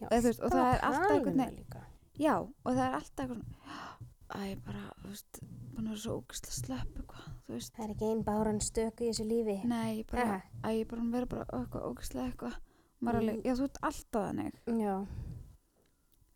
já 0.00 0.08
þú 0.08 0.22
veist, 0.26 0.40
og 0.40 0.50
það 0.54 0.68
er 0.74 0.84
alltaf 0.88 1.08
tala 1.08 1.30
um. 1.30 1.86
Já, 2.20 2.34
og 2.40 2.72
það 2.74 2.84
er 2.86 2.94
alltaf 2.98 3.24
eitthvað 3.24 3.40
svona, 3.40 3.78
æ, 4.30 4.56
bara, 4.66 4.82
þú 5.02 5.08
veist, 5.12 5.40
búin 5.74 5.86
að 5.86 5.90
vera 5.94 6.00
svo 6.04 6.16
ógæslega 6.20 6.56
slepp 6.58 6.98
eitthvað, 7.00 7.28
þú 7.46 7.54
veist. 7.56 7.72
Það 7.76 7.84
er 7.86 7.94
ekki 7.94 8.08
einn 8.10 8.24
báran 8.26 8.60
stöku 8.60 9.04
í 9.06 9.10
þessu 9.10 9.24
lífi 9.30 9.56
Nei, 9.64 10.00
ég 10.02 10.06
bara, 10.10 10.22
Aha. 10.22 10.40
æ, 10.64 10.68
ég 10.80 10.88
bara 10.90 11.02
að 11.02 11.12
vera 11.16 11.26
bara 11.26 11.44
eitthvað 11.60 11.86
ógæslega 11.90 12.26
eitthvað. 12.32 12.58
Maður 13.00 13.18
alveg, 13.22 13.36
Mm. 13.36 13.44
já, 13.48 13.54
þú 13.56 13.64
ert 13.64 13.78
alltaf 13.82 14.26
þannig. 14.26 14.54
Já 14.84 14.96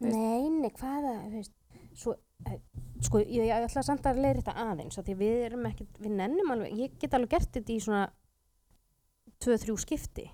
veist- 0.00 0.16
Nei, 0.16 0.48
nei, 0.48 0.70
hvaða 0.70 1.12
þú 1.24 1.32
veist, 1.38 1.52
svo, 1.94 2.14
sko, 3.04 3.20
ég, 3.20 3.46
ég 3.48 3.52
ætla 3.68 3.82
samt 3.84 4.06
að 4.06 4.20
leiða 4.22 4.40
þetta 4.42 4.54
aðeins 4.64 4.98
af 4.98 5.04
því 5.06 5.14
við 5.20 5.42
erum 5.50 5.66
ekki, 5.70 5.86
við 6.00 6.16
nennum 6.18 6.50
alveg 6.54 6.78
ég 6.78 6.98
get 6.98 7.14
alveg 7.14 7.30
gert 7.36 7.52
þetta 7.58 7.72
í 7.74 7.80
svona 7.84 8.04
tvö, 9.42 9.56
þrjú 9.60 9.76
skipti 9.84 10.26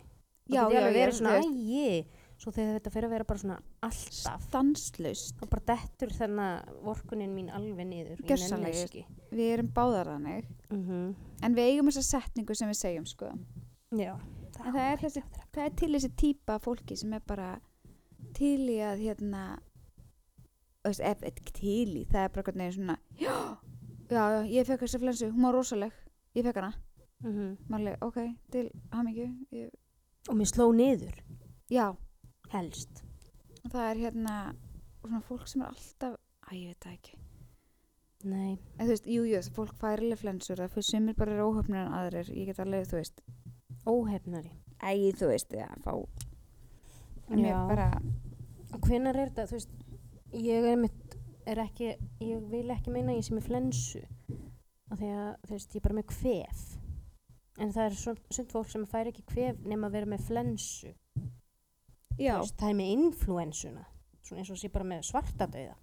Já, 0.51 0.65
já, 0.67 0.71
já, 0.75 0.79
alveg 0.81 0.91
ég- 0.91 0.99
verið 0.99 1.15
svona, 1.21 1.37
æji 1.39 2.07
svo 2.41 2.51
þegar 2.57 2.79
þetta 2.81 2.91
fyrir 2.95 3.07
að 3.07 3.13
vera 3.13 3.25
bara 3.29 3.39
svona 3.39 3.57
alltaf. 3.85 4.45
Stanslaust. 4.49 5.35
Þá 5.37 5.43
bara 5.53 5.65
dettur 5.69 6.09
þennan 6.17 6.71
vorkunin 6.87 7.35
mín 7.37 7.51
alveg 7.53 7.87
niður 7.87 8.23
ekki. 8.89 9.03
við 9.31 9.51
erum 9.59 9.69
báðar 9.77 10.07
þannig. 10.15 10.47
Mhm. 10.71 11.15
en 11.43 11.55
við 11.55 11.69
eigum 11.69 11.91
þessa 11.91 12.03
setningu 12.23 12.57
sem 12.57 12.69
við 12.69 12.79
segjum 12.81 13.07
sko. 13.07 13.29
Já, 13.93 14.15
en 14.65 14.73
það 14.73 14.93
er, 14.93 14.97
þessi, 15.05 15.23
það 15.53 15.65
er 15.67 15.71
til 15.77 15.93
þessi 15.95 16.11
típa 16.17 16.59
fólki 16.59 16.97
sem 16.97 17.13
er 17.13 17.21
bara 17.27 17.61
til 18.35 18.59
í 18.71 18.79
að 18.81 19.05
hérna 19.05 19.59
veist, 20.89 21.01
ef 21.01 21.23
ekki 21.23 21.53
til 21.53 21.97
í 22.01 22.05
það 22.09 22.25
er 22.25 22.33
bara 22.35 22.43
hvernig 22.49 22.73
svona 22.75 22.97
já, 23.21 23.35
já, 24.11 24.23
já, 24.33 24.41
ég 24.51 24.67
fekk 24.67 24.81
þessi 24.87 25.01
flensu, 25.03 25.31
hún 25.35 25.43
var 25.49 25.55
rosaleg 25.59 25.93
ég 26.35 26.45
fekk 26.47 26.57
hana, 26.63 26.73
Mhm. 27.21 27.57
mannleg, 27.69 27.99
ok, 28.03 28.17
til 28.51 28.71
hamingju 28.93 29.27
ég, 29.53 29.71
og 30.29 30.37
mér 30.37 30.49
sló 30.49 30.71
niður. 30.73 31.19
Já, 31.71 31.95
helst. 32.49 33.03
Og 33.65 33.71
það 33.71 33.91
er 33.91 33.97
hérna 34.07 34.55
svona 35.03 35.21
fólk 35.21 35.47
sem 35.49 35.61
er 35.63 35.69
alltaf 35.69 36.17
æ, 36.49 36.55
ég 36.55 36.67
veit 36.73 36.81
það 36.81 36.95
ekki. 36.95 37.17
Nei, 38.25 38.59
en 38.79 38.87
þú 38.87 38.89
veist, 38.89 39.07
jú, 39.07 39.23
jú, 39.25 39.37
þessi 39.37 39.53
fólk 39.53 39.75
fær 39.81 40.01
alveg 40.01 40.19
flensur 40.19 40.57
það 40.57 40.73
fyrir 40.79 41.15
bara 41.17 41.33
er 41.37 41.45
óhöfnir 41.45 41.87
en 41.87 41.93
aðrir 41.93 42.29
ég 42.37 42.47
get 42.47 42.59
alveg, 42.65 42.87
þú 42.89 42.97
veist, 43.01 43.21
óhefnari. 43.87 44.51
Æ, 44.83 45.13
þú 45.13 45.27
veist, 45.29 45.51
já, 45.53 45.69
fá. 45.85 45.93
En 47.31 47.39
ég 47.39 47.69
bara 47.69 47.91
hvenar 48.81 49.17
er 49.17 49.29
þetta, 49.31 49.47
þú 49.47 49.59
veist 49.59 49.71
ég 50.37 50.67
er 50.73 50.79
mitt, 50.79 51.17
er 51.49 51.61
ekki 51.65 51.95
ég 52.23 52.45
vil 52.51 52.69
ekki 52.71 52.93
meina 52.95 53.17
ég 53.17 53.27
sé 53.27 53.35
með 53.35 53.49
flensu 53.49 54.03
af 54.91 54.99
því 54.99 55.11
að, 55.15 55.31
þú 55.47 55.55
veist, 55.55 55.75
ég 55.75 55.81
er 55.81 55.85
bara 55.87 55.99
með 55.99 56.09
kvef. 56.11 56.63
En 57.61 57.73
það 57.75 57.87
er 57.87 57.97
sund 58.01 58.53
fólk 58.53 58.71
sem 58.73 58.87
fær 58.91 59.11
ekki 59.11 59.27
kvef 59.29 59.61
nema 59.69 59.91
að 59.91 59.97
vera 59.99 60.11
með 60.11 60.27
flensu. 60.29 60.93
Veist, 62.17 62.57
það 62.59 62.69
er 62.69 62.79
með 62.79 62.95
influensuna 62.97 63.85
svona 64.21 64.43
eins 64.43 64.53
og 64.53 64.59
sé 64.61 64.69
bara 64.71 64.87
með 64.87 65.07
svartadauða 65.09 65.77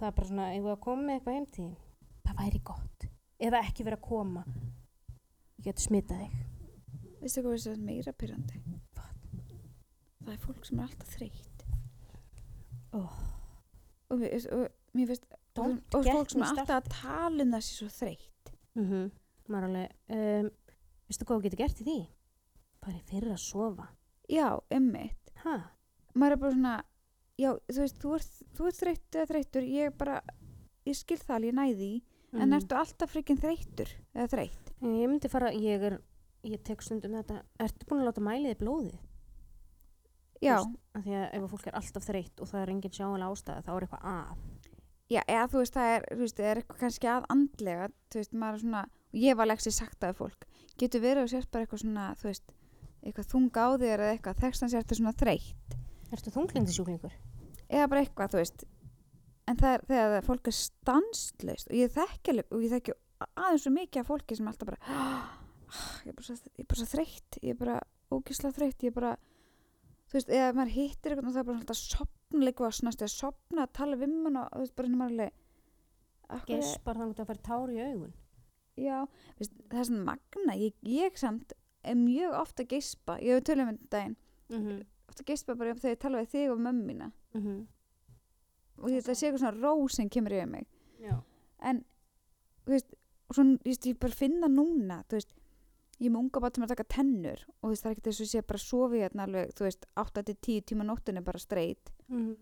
það 0.00 0.06
er 0.08 0.14
bara 0.16 0.28
svona, 0.30 0.46
ef 0.54 0.62
við 0.64 0.72
að 0.72 0.82
koma 0.86 1.02
með 1.04 1.18
eitthvað 1.18 1.36
heim 1.36 1.48
til 1.50 1.64
þín? 1.64 1.74
Það 2.24 2.38
væri 2.40 2.60
gott. 2.70 3.08
Eða 3.40 3.60
ekki 3.66 3.84
vera 3.84 3.98
að 4.00 4.06
koma. 4.06 4.44
Ég 5.60 5.66
geti 5.66 5.84
smitað 5.84 6.22
þig. 6.24 6.38
Veistu 7.20 7.44
hvað 7.44 7.58
það 7.66 7.74
er 7.74 7.82
meira 7.84 8.14
pyrrandi 8.16 8.62
það 10.30 10.36
er 10.36 10.44
fólk 10.44 10.66
sem 10.68 10.78
er 10.78 10.86
alltaf 10.86 11.14
þreytt 11.16 11.49
oh. 12.96 13.16
og, 14.10 14.18
mér- 14.20 14.48
og 14.56 14.68
mér 14.96 15.10
finnst 15.12 15.26
og, 15.60 15.74
fólk 15.92 16.30
sem 16.32 16.42
er 16.42 16.52
alltaf 16.52 16.76
að 16.76 16.88
tala 16.94 17.44
um 17.44 17.54
það 17.56 17.64
sé 17.66 17.74
svo 17.78 17.88
þreytt. 18.00 18.52
Mm 18.78 19.10
maður 19.50 19.66
alveg 19.66 19.94
um, 20.14 20.50
veistu 21.10 21.24
hvað 21.26 21.36
þú 21.40 21.42
getur 21.48 21.58
gert 21.64 21.80
í 21.82 21.84
því? 21.88 21.98
Bara 22.80 23.00
fyrir 23.10 23.32
að 23.34 23.40
sofa. 23.42 23.88
Já, 24.30 24.46
emmitt 24.70 25.32
ha? 25.42 25.56
maður 26.14 26.32
er 26.36 26.40
bara 26.44 26.52
svona 26.54 26.74
já, 27.40 27.50
þú 27.66 27.80
veist, 27.80 27.98
þú 27.98 28.12
ert, 28.14 28.38
þú 28.54 28.68
ert 28.70 28.78
þreytt 28.80 29.18
eða 29.18 29.30
þreyttur 29.32 29.66
ég 29.66 29.96
bara, 29.98 30.20
ég 30.86 30.96
skil 31.00 31.18
það 31.18 31.36
alveg, 31.36 31.54
næði 31.58 31.76
því. 31.80 31.92
En 32.30 32.46
Mhm. 32.46 32.56
ertu 32.60 32.76
alltaf 32.78 33.10
frikinn 33.10 33.40
þreyttur 33.42 33.90
eða 34.14 34.28
þreytt? 34.30 34.70
Ég 34.86 35.08
myndi 35.10 35.28
fara, 35.28 35.50
ég 35.50 35.82
er 35.82 35.98
ég 36.46 36.62
tek 36.62 36.80
stundum 36.82 37.12
þetta, 37.18 37.42
ertu 37.58 37.86
búin 37.90 38.00
að 38.04 38.06
láta 38.12 38.22
mælið 38.22 38.54
í 38.54 38.58
blóðið 38.62 38.98
af 40.96 41.04
því 41.04 41.16
að 41.18 41.26
ef 41.36 41.46
fólk 41.52 41.66
er 41.68 41.78
alltaf 41.80 42.06
þreytt 42.06 42.40
og 42.40 42.50
það 42.50 42.62
er 42.62 42.72
engin 42.74 42.94
sjáanlega 42.96 43.34
ástæða 43.34 43.64
þá 43.66 43.72
er 43.74 43.86
eitthvað 43.86 44.06
að. 44.12 44.44
Já, 45.10 45.20
eða 45.26 45.46
þú 45.50 45.62
veist, 45.62 45.74
það 45.74 45.94
er 45.94 46.06
þú 46.10 46.20
veist, 46.20 46.40
er 46.46 46.60
eitthvað 46.60 46.82
kannski 46.84 47.10
að 47.10 47.28
andlega 47.34 47.88
þú 48.10 48.20
veist, 48.20 48.36
er 48.40 48.60
svona, 48.62 48.84
ég 49.20 49.40
var 49.40 49.50
leksi 49.50 49.74
sagt 49.74 50.06
að 50.06 50.20
fólk. 50.20 50.46
Getur 50.78 51.02
verið 51.02 51.26
og 51.26 51.32
sérst 51.32 51.50
bara 51.50 51.66
eitthvað 51.66 51.82
svona 51.84 52.06
þú 52.20 52.30
veist, 52.30 52.54
eitthvað 53.02 53.32
þung 53.34 53.50
á 53.58 53.66
þér 53.82 53.96
eða 53.96 54.14
eitthvað 54.14 54.44
þekst 54.44 54.64
hans 54.64 54.78
ertu 54.78 55.00
svona 55.00 55.16
þreytt? 55.18 55.76
Ertu 56.14 56.32
þunglindisjúklingur? 56.34 57.18
eða 57.70 57.90
bara 57.90 58.04
eitthvað, 58.04 58.34
þú 58.34 58.40
veist 58.40 58.64
en 59.50 59.58
það 59.58 59.74
er 59.74 59.84
þegar 59.90 60.26
fólk 60.26 60.50
er 60.50 60.56
stanslist 60.56 61.70
og 61.70 61.78
ég 61.78 61.94
þekki 61.94 62.96
aðeins 63.36 63.64
svo 63.64 63.72
mikið 63.74 64.02
af 64.02 64.10
fólki 64.10 64.36
sem 64.36 64.46
er 64.46 64.54
alltaf 64.54 64.70
bara 64.70 64.80
ég 66.04 66.12
er 66.12 66.16
bara 66.16 66.26
svo, 66.26 66.36
ég 66.36 66.64
er 66.64 66.70
bara 66.70 66.80
svo 66.80 66.88
þreytt 66.90 67.40
ég 67.40 67.54
er 67.54 67.60
bara 67.60 67.78
ógislega 68.10 68.56
þreytt 68.58 68.86
ég 68.86 68.92
er 68.92 68.96
bara, 68.96 69.12
þú 70.10 70.18
veist, 70.18 70.32
eða 70.34 70.54
maður 70.56 70.74
hittir 70.74 71.12
eitthvað 71.12 71.28
og 71.28 71.34
það 71.34 71.40
er 71.42 71.48
bara 71.48 71.60
alltaf 71.60 71.78
sopna 71.78 72.46
líka 72.46 72.66
að 72.66 72.76
snast 72.80 73.04
eða 73.04 73.14
sopna 73.14 73.66
að 73.66 73.72
tala 73.78 73.96
við 74.00 74.16
mun 74.16 74.40
og 74.40 74.48
þú 74.50 74.64
veist, 74.64 74.74
bara 74.76 74.88
henni 74.88 75.00
maður 75.00 75.30
hverju- 76.30 76.46
gespar 76.50 77.00
þannig 77.00 77.22
að 77.22 77.30
fara 77.30 77.46
tár 77.48 77.70
í 77.70 77.78
augun. 77.80 78.12
Já, 78.80 78.98
veist, 79.38 79.54
það 79.68 79.80
er 79.80 79.88
svona 79.90 80.04
magna 80.04 80.56
ég, 80.56 80.74
ég 80.82 81.18
samt 81.18 81.52
er 81.82 81.94
mjög 81.96 82.36
ofta 82.40 82.62
að 82.64 82.72
geispa. 82.74 83.18
Ég 83.20 83.34
hef 83.38 83.44
tölum 83.44 83.68
um 83.68 83.76
þetta 83.76 83.90
daginn. 83.96 84.16
Mm 84.50 84.62
-hmm. 84.64 84.86
ofta 85.08 85.22
að 85.22 85.26
geispa 85.26 85.54
bara 85.54 85.74
þegar 85.74 85.96
ég 85.96 85.98
tala 85.98 86.20
við 86.20 86.28
þig 86.28 86.50
og 86.50 86.58
mömmu 86.58 86.84
mína. 86.86 87.12
Mm 87.34 87.42
-hmm. 87.42 87.66
og 88.78 88.90
þetta 88.90 89.14
sé 89.14 89.26
eitthvað 89.26 89.38
svona 89.38 89.60
ró 89.60 89.88
sem 89.88 90.08
kemur 90.08 90.32
yfir 90.32 90.46
mig. 90.46 90.66
Já. 91.00 91.22
En 91.62 91.84
þú 92.64 92.70
veist, 92.70 92.94
og 93.28 93.34
svo 93.34 93.44
þú 93.44 93.64
veist, 93.64 93.86
ég 93.86 93.98
bara 93.98 94.12
finna 94.12 94.48
núna 94.48 95.04
þú 95.08 95.18
veist, 95.18 95.34
ég 96.00 96.08
er 96.08 96.12
með 96.14 96.22
unga 96.24 96.40
bát 96.40 96.56
sem 96.56 96.64
er 96.64 96.70
að 96.70 96.74
taka 96.74 96.92
tennur 96.96 97.40
og 97.60 97.64
þú 97.64 97.72
veist, 97.72 97.82
það 97.84 97.90
er 97.90 97.96
ekki 97.96 98.06
þess 98.08 98.24
að 98.24 98.30
sé 98.30 98.42
bara 98.48 98.62
sofi 98.64 99.00
hérna 99.02 99.26
alveg, 99.26 99.50
þú 99.56 99.66
veist, 99.66 99.88
8-10 100.00 100.62
tíma 100.70 100.86
á 100.86 100.90
nóttinni 100.90 101.22
bara 101.24 101.38
streit, 101.38 101.92
mm 102.08 102.20
-hmm. 102.20 102.36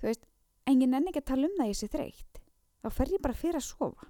þú 0.00 0.10
veist 0.10 0.26
en 0.70 0.80
ég 0.80 0.90
nenni 0.90 1.12
ekki 1.12 1.22
að 1.22 1.30
tala 1.30 1.48
um 1.48 1.56
það 1.58 1.64
að 1.66 1.72
ég 1.72 1.78
sé 1.80 1.88
þreytt. 1.92 2.40
Þá 2.84 2.88
fer 2.98 3.12
ég 3.14 3.24
bara 3.24 3.34
fyrir 3.34 3.60
að 3.60 3.66
sofa. 3.68 4.08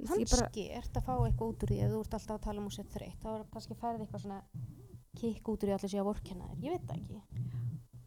Ég 0.00 0.08
bara, 0.08 0.24
kannski 0.24 0.66
ert 0.72 0.96
að 0.96 1.06
fá 1.08 1.14
eitthvað 1.26 1.48
út 1.50 1.64
úr 1.64 1.72
því 1.72 1.78
ef 1.84 1.90
þú 1.92 2.00
ert 2.00 2.14
alltaf 2.16 2.36
að 2.36 2.44
tala 2.46 2.60
um 2.60 2.68
og 2.70 2.72
sett 2.72 2.94
þreytt. 2.94 3.18
Þá 3.20 3.30
er 3.32 3.46
kannski 3.52 3.76
færið 3.80 4.04
eitthvað 4.04 4.22
svona 4.24 4.40
kikk 5.20 5.50
út 5.52 5.64
úr 5.64 5.68
því 5.68 5.74
allir 5.76 5.92
sé 5.92 6.00
að 6.00 6.08
vorkenna 6.08 6.48
þér. 6.48 6.62
Ég 6.64 6.70
veit 6.76 6.94
ekki. 6.96 7.18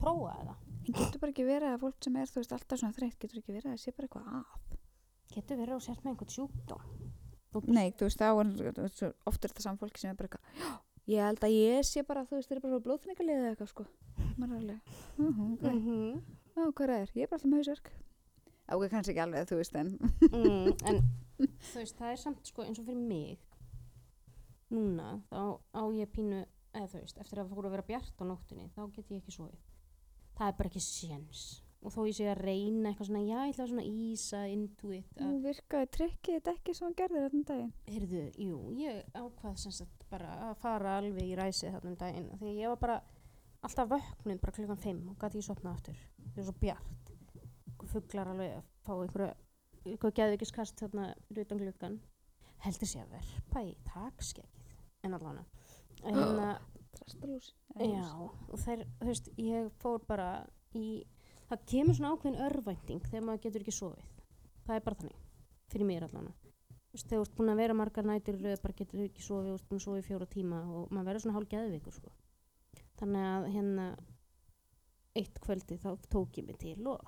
Prófa 0.01 0.38
það 0.39 0.55
en 0.83 0.98
getur 0.98 1.22
bara 1.22 1.31
ekki 1.31 1.45
verið 1.48 1.69
að 1.69 1.83
fólk 1.86 2.00
sem 2.03 2.15
er, 2.19 2.31
þú 2.31 2.41
veist, 2.41 2.55
alltaf 2.57 2.79
svona 2.79 2.98
þreytt 2.98 3.19
getur 3.22 3.39
ekki 3.39 3.53
verið 3.55 3.72
að 3.72 3.83
sé 3.83 3.93
bara 3.93 4.10
eitthvað 4.10 4.25
að. 4.39 4.79
Getur 5.33 5.62
verið 5.62 5.77
og 5.77 5.86
sért 5.86 6.01
með 6.03 6.12
einhvern 6.13 6.33
sjúkdóm 6.33 7.13
nei, 7.67 7.91
þú 7.91 8.07
veist, 8.07 8.19
þá 8.19 8.29
er 8.29 8.51
þú 8.53 8.86
veist, 8.86 8.98
svo 8.98 9.12
oft 9.29 9.43
er 9.43 9.53
þetta 9.53 9.65
saman 9.65 9.81
fólki 9.81 10.00
sem 10.00 10.10
er 10.12 10.15
bara 10.19 10.29
eitthvað 10.29 10.43
"Já, 10.63 10.72
ég 11.13 11.27
held 11.27 11.43
að 11.43 11.57
ég 11.57 11.86
sé 11.86 12.03
bara, 12.07 12.25
þú 12.25 12.39
veist, 12.39 12.50
þeir 12.50 12.57
eru 12.57 12.67
bara 12.67 12.86
blóðþningalið 12.88 13.36
eða 13.38 13.51
eitthvað, 13.51 13.69
sko 13.74 13.86
maður 14.38 14.53
er 14.53 14.60
alveg, 14.62 14.79
uh 15.17 15.25
-huh, 15.25 15.53
okay. 15.53 15.77
-hmm. 15.79 16.22
Ó, 16.57 16.72
hvað 16.72 16.89
er? 16.89 17.10
Ég 17.15 17.24
er 17.24 17.29
bara 17.29 17.38
alltaf 17.41 17.51
með 17.51 17.57
hausverk. 17.57 17.91
Ok, 18.74 18.89
kannski 18.89 19.12
ekki 19.12 19.22
alveg, 19.22 19.48
þú 19.50 19.55
veist, 19.55 19.75
en... 19.75 19.98
mm, 20.31 20.67
en 20.88 21.03
þú 21.72 21.81
veist 21.81 21.98
það 21.98 22.12
er 22.12 22.19
samt 22.22 22.48
sko 22.48 22.63
eins 22.63 22.79
og 22.79 22.86
fyrir 22.86 23.01
mig 23.07 23.39
núna 24.74 25.22
þá 25.29 25.60
á 25.74 25.83
ég 25.93 26.10
pínu 26.13 26.41
eða 26.74 26.89
þú 26.89 27.01
veist 27.03 27.22
eftir 27.22 27.41
að 27.41 27.51
fóru 27.53 27.69
að 27.69 27.75
vera 27.77 27.88
bjart 27.89 28.22
á 28.22 28.24
nóttinni 28.25 28.69
þá 28.74 28.81
get 28.95 29.12
ég 29.12 29.22
ekki 29.22 29.36
sofið 29.36 29.62
það 30.38 30.48
er 30.48 30.57
bara 30.60 30.72
ekki 30.72 30.83
séns 30.83 31.43
og 31.83 31.91
þó 31.93 31.99
ég 32.07 32.15
sé 32.17 32.27
að 32.31 32.41
reyna 32.47 32.89
eitthvað 32.89 33.09
svona 33.09 33.23
já 33.23 33.37
ég 33.43 33.53
ætla 33.53 33.67
svona 33.69 33.85
ísa 33.87 34.41
intuit 34.51 35.19
Nú 35.19 35.33
virkaði 35.43 35.89
trikkið 35.97 36.37
þetta 36.37 36.53
ekki 36.57 36.75
sem 36.77 36.87
hann 36.87 36.97
gerði 37.01 37.23
þetta 37.23 37.37
um 37.39 37.43
daginn. 37.49 37.73
Heyrðu, 37.89 38.23
jú, 38.47 38.59
ég 38.79 39.01
ákvað 39.19 39.57
sem 39.63 39.75
sagt 39.75 40.05
bara 40.11 40.31
að 40.49 40.55
fara 40.63 40.97
alveg 41.01 41.27
í 41.27 41.35
ræsið 41.39 41.75
þarna 41.75 41.91
um 41.93 41.99
daginn 42.03 42.29
því 42.39 42.55
ég 42.59 42.73
var 42.73 42.81
bara 42.85 42.97
alltaf 43.63 43.89
vöknuð 43.93 44.41
bara 44.43 44.55
klukkan 44.57 44.81
5 44.83 45.03
og 45.11 45.17
gæti 45.21 45.39
ég 45.39 45.47
sopnað 45.47 45.77
aftur 45.77 45.99
það 46.33 46.41
er 46.41 46.47
svo 46.49 46.55
bjart 46.61 47.13
og 47.79 47.87
fuglar 47.91 48.31
alveg 48.33 48.57
að 48.57 48.65
fá 48.83 48.93
eitthvað 49.03 50.15
geðvikiskast 50.19 50.79
þarna 50.83 51.09
fyrir 51.27 51.47
utan 51.47 51.61
klukkan 51.63 51.95
heldur 52.63 52.87
sé 52.91 53.01
að 53.03 53.15
verpa 53.17 53.63
í 53.67 53.73
takskeggið 53.87 55.07
en 55.07 55.17
allan 55.17 55.41
en 56.03 56.15
hérna, 56.19 56.47
Trastalús. 56.95 57.49
já 57.79 58.05
og 58.13 58.59
þeir, 58.61 58.83
þú 58.99 59.07
veist, 59.09 59.29
ég 59.41 59.69
fór 59.81 60.03
bara 60.07 60.27
í, 60.77 61.03
það 61.53 61.67
kemur 61.74 62.00
svona 62.00 62.13
ákveðin 62.13 62.45
örvænting 62.50 63.10
þegar 63.10 63.27
maður 63.27 63.43
getur 63.48 63.65
ekki 63.65 63.75
sofið. 63.79 64.24
Það 64.63 64.79
er 64.79 64.88
bara 64.88 65.01
þannig, 65.01 65.19
fyrir 65.74 65.89
mér 65.89 66.07
allan 66.07 66.33
þegar 66.93 67.10
þú 67.10 67.25
ert 67.25 67.38
búin 67.38 67.50
að 67.50 67.60
vera 67.63 67.74
margar 67.74 68.05
nætur 68.05 68.36
bara 68.62 68.75
getur 68.77 69.01
ekki 69.07 69.24
sofið, 69.25 69.48
þú 69.50 69.57
ert 69.57 69.69
búin 69.69 69.79
að 69.79 69.86
sofa 69.88 70.01
í 70.01 70.05
fjóra 70.05 70.27
tíma 70.29 70.60
og 70.69 70.91
maður 70.93 71.07
verður 71.10 71.24
svona 71.24 71.38
hálf 71.39 71.50
geðvikur 71.50 71.95
sko. 71.95 72.12
þannig 73.00 73.25
að 73.29 73.48
hérna 73.55 73.86
eitt 75.17 75.39
kvöldi 75.41 75.77
þá 75.81 75.89
tók 76.10 76.38
ég 76.38 76.45
mig 76.48 76.57
til 76.62 76.88
og 76.88 77.01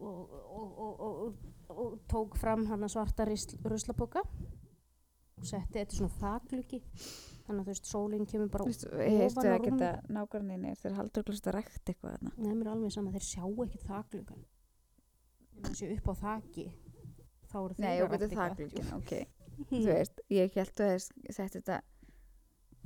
og, 0.00 0.30
og, 0.32 1.00
og, 1.00 1.34
og, 1.68 1.98
tók 2.08 2.36
fram 2.40 2.66
hann 2.66 2.88
svarta 2.88 3.26
ruslaboka 3.28 4.22
og 4.24 5.44
setti 5.44 5.78
þetta 5.78 5.96
svona 5.96 6.16
þakluki 6.20 6.80
þannig 7.50 7.60
að 7.60 7.66
þú 7.66 7.74
veist, 7.74 7.90
sólinn 7.90 8.26
kemur 8.30 8.50
bara 8.54 8.66
heistu 8.68 8.88
ofan 8.94 9.50
á 9.50 9.58
þetta 9.66 9.90
nákvæmninni 10.16 10.72
þeir 10.80 10.96
haldur 10.96 11.26
glust 11.26 11.48
að 11.50 11.56
rækta 11.58 11.92
eitthvað 11.92 12.16
þarna. 12.16 12.32
Nei, 12.36 12.50
mér 12.54 12.66
er 12.66 12.72
alveg 12.76 12.94
sama, 12.94 13.14
þeir 13.16 13.26
sjá 13.26 13.44
ekki 13.66 13.82
þaklugan 13.84 14.48
sé 15.76 15.90
upp 15.92 16.08
á 16.08 16.14
þaki 16.20 16.66
þá 17.50 17.56
eru 17.60 17.76
þeir 17.76 17.84
Nei, 17.84 17.94
að 17.94 18.12
það 18.14 18.26
eitthvað. 18.26 18.58
glukkin, 18.60 18.92
ok. 18.96 19.14
Þú 19.70 19.80
veist, 19.90 20.22
ég 20.32 20.54
held 20.56 20.70
að 20.70 20.92
það 20.94 21.34
sett 21.36 21.56
þetta, 21.58 21.80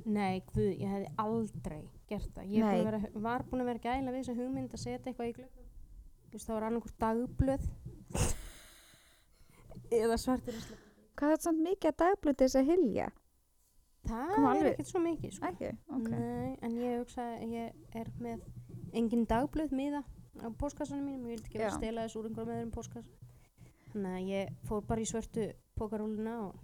Nei, 0.05 0.41
guð, 0.51 0.73
ég 0.75 0.89
hefði 0.91 1.11
aldrei 1.23 1.83
gert 2.09 2.33
það. 2.35 2.49
Ég 2.51 2.65
búin 2.65 2.89
vera, 2.89 2.99
var 3.23 3.45
búin 3.47 3.63
að 3.63 3.69
vera 3.71 3.83
gæla 3.85 4.11
við 4.11 4.25
þessa 4.25 4.35
hugmynd 4.41 4.73
að 4.75 4.81
setja 4.81 5.07
eitthvað 5.07 5.29
í 5.29 5.35
glöggan. 5.37 5.69
Þú 6.25 6.35
veist, 6.35 6.49
það 6.49 6.57
var 6.57 6.65
annarkur 6.67 6.97
dagblöð. 7.05 7.69
Eða 10.01 10.17
svartir 10.19 10.59
hvað 11.15 11.31
er 11.31 11.37
þetta 11.37 11.47
samt 11.47 11.63
mikið 11.63 11.91
að 11.91 11.99
dagblöti 12.01 12.43
þess 12.43 12.59
að 12.59 12.69
hilja? 12.73 13.07
Það 14.05 14.31
er 14.35 14.45
alveg- 14.49 14.71
ekkert 14.73 14.91
svo 14.91 14.99
mikið, 15.05 15.31
sko. 15.37 15.49
Ekki, 15.51 15.71
ok. 15.97 16.09
Nei, 16.13 16.57
en 16.61 16.77
ég 16.81 16.99
hugsa 17.01 17.25
að 17.35 17.55
ég 17.55 17.97
er 18.01 18.11
með 18.19 18.45
engin 18.93 19.25
dagblöð 19.27 19.71
miða 19.71 20.03
á 20.41 20.47
póskassanum 20.59 21.05
mínum. 21.05 21.25
Ég 21.29 21.35
vildi 21.39 21.49
ekki 21.49 21.57
vera 21.61 21.71
að 21.71 21.77
stela 21.79 22.05
þessu 22.05 22.19
úr 22.21 22.29
einhverjum 22.29 22.55
öðrum 22.55 22.71
póskassa. 22.75 23.09
Þannig 23.93 24.15
að 24.19 24.29
ég 24.29 24.55
fór 24.67 24.81
bara 24.87 25.01
í 25.01 25.09
svörtu 25.09 25.45
pókarúluna 25.79 26.35
og 26.49 26.55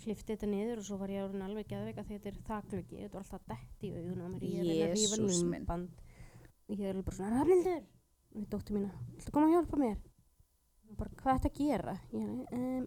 hlifti 0.00 0.32
þetta 0.32 0.48
niður 0.48 0.80
og 0.80 0.86
svo 0.88 0.96
var 1.00 1.10
ég 1.12 1.24
orðin 1.26 1.42
alveg 1.44 1.66
geðveika 1.68 2.04
því 2.08 2.16
þetta 2.16 2.30
er 2.30 2.38
þaklöki, 2.48 3.00
þetta 3.02 3.18
var 3.18 3.24
alltaf 3.26 3.42
dett 3.50 3.84
í 3.84 3.90
augun 3.92 4.22
á 4.24 4.28
mér, 4.32 4.44
ég 4.46 4.54
er 4.56 4.62
að 4.64 4.70
reyna 4.70 4.86
að 4.86 4.94
rífa 4.96 5.18
límband 5.50 5.90
og 6.70 6.72
ég 6.72 6.86
er 6.86 6.94
alveg 6.94 7.04
bara 7.10 7.16
svona, 7.18 7.32
Rafnildur 7.36 7.82
og 8.30 8.38
við 8.40 8.46
dóttir 8.54 8.76
mína, 8.78 8.90
viltu 9.18 9.34
koma 9.34 9.46
að 9.50 9.54
hjálpa 9.58 9.80
mér? 9.82 9.98
Og 10.90 10.96
bara, 11.02 11.10
hvað 11.20 11.32
er 11.34 11.38
þetta 11.44 11.50
að 11.50 11.60
gera? 11.60 11.94
Ég, 12.16 12.22
er, 12.24 12.56
um, 12.56 12.86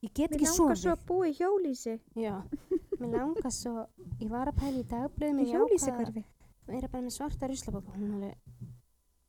ég 0.00 0.12
get 0.16 0.30
Mér 0.30 0.36
ekki 0.38 0.46
langar 0.48 0.56
sofið 0.56 0.80
svo 0.82 0.92
að 0.94 1.02
búa 1.10 1.28
í 1.28 1.34
hjólísi. 1.36 1.94
já, 2.16 2.34
mér 3.00 3.10
langar 3.18 3.52
svo 3.52 3.74
ég 4.20 4.30
var 4.32 4.48
að 4.52 4.58
pæla 4.62 4.80
í 4.80 4.86
dagblöðum 4.94 5.42
Í 5.44 5.48
hjólísi 5.52 5.92
hverfi. 5.96 6.24
og 6.68 6.74
er 6.78 6.88
bara 6.88 7.04
með 7.04 7.16
svarta 7.16 7.48
ruslabóka 7.50 7.92
hún 7.98 8.14
alveg, 8.16 8.36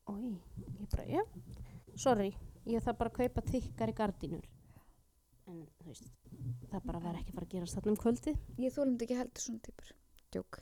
oi 0.07 0.31
ég 0.31 0.87
bara, 0.93 1.05
já, 1.09 1.23
sorry 1.95 2.31
ég 2.69 2.83
þarf 2.85 2.97
bara 3.01 3.11
að 3.11 3.19
kaupa 3.19 3.43
þykkari 3.51 3.95
gardínur 3.97 4.45
en 5.51 5.65
þú 5.81 5.87
veist 5.89 6.07
það 6.71 6.85
bara 6.87 6.99
var 7.03 7.17
ekki 7.19 7.33
að 7.33 7.35
fara 7.39 7.47
að 7.49 7.53
gerast 7.55 7.75
þarna 7.79 7.91
um 7.91 7.99
kvöldi 8.05 8.33
Ég 8.61 8.75
þólum 8.75 8.95
ekki 9.01 9.17
heldur 9.19 9.41
svona 9.43 9.59
típur. 9.65 9.89
Djók. 10.31 10.61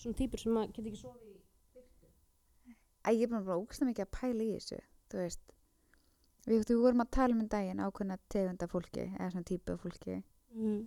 svona 0.00 0.18
týpur 0.18 0.40
sem 0.42 0.56
að 0.58 0.72
geta 0.74 0.88
ekki 0.90 1.02
sofið 1.04 1.30
í 1.30 1.40
Æ, 3.04 3.10
ég 3.12 3.26
er 3.28 3.34
bara 3.44 3.58
ógst 3.60 3.84
mikið 3.84 4.06
að 4.06 4.14
pæla 4.16 4.42
í 4.46 4.52
þessu, 4.56 4.78
þú 5.12 5.18
veist. 5.20 5.53
Við, 6.44 6.64
við 6.68 6.80
vorum 6.82 7.04
að 7.04 7.12
tala 7.16 7.34
um 7.34 7.40
en 7.40 7.48
daginn 7.52 7.80
ákveðna 7.80 8.18
tegunda 8.32 8.68
fólki, 8.68 9.06
eða 9.16 9.30
svona 9.32 9.48
típu 9.48 9.76
fólki. 9.80 10.18
mm. 10.52 10.82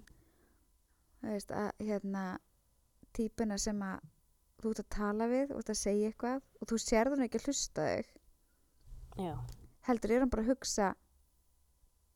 Þú 1.17 1.33
veist, 1.33 1.51
að 1.51 1.69
hérna, 1.81 2.23
típuna 3.17 3.57
sem 3.57 3.79
að 3.81 4.03
þú 4.61 4.71
ert 4.73 4.81
að 4.83 4.89
tala 4.93 5.27
við, 5.31 5.45
þú 5.49 5.61
ert 5.61 5.71
að 5.73 5.79
segja 5.81 6.11
eitthvað 6.11 6.41
og 6.61 6.69
þú 6.69 6.81
sérður 6.83 7.15
hann 7.17 7.27
ekki 7.27 7.41
að 7.41 7.47
hlusta 7.49 7.87
þig. 7.91 8.11
já, 9.17 9.33
Heldur 9.87 10.11
er 10.11 10.19
hann 10.19 10.29
bara 10.33 10.43
að 10.43 10.51
hugsa, 10.53 10.91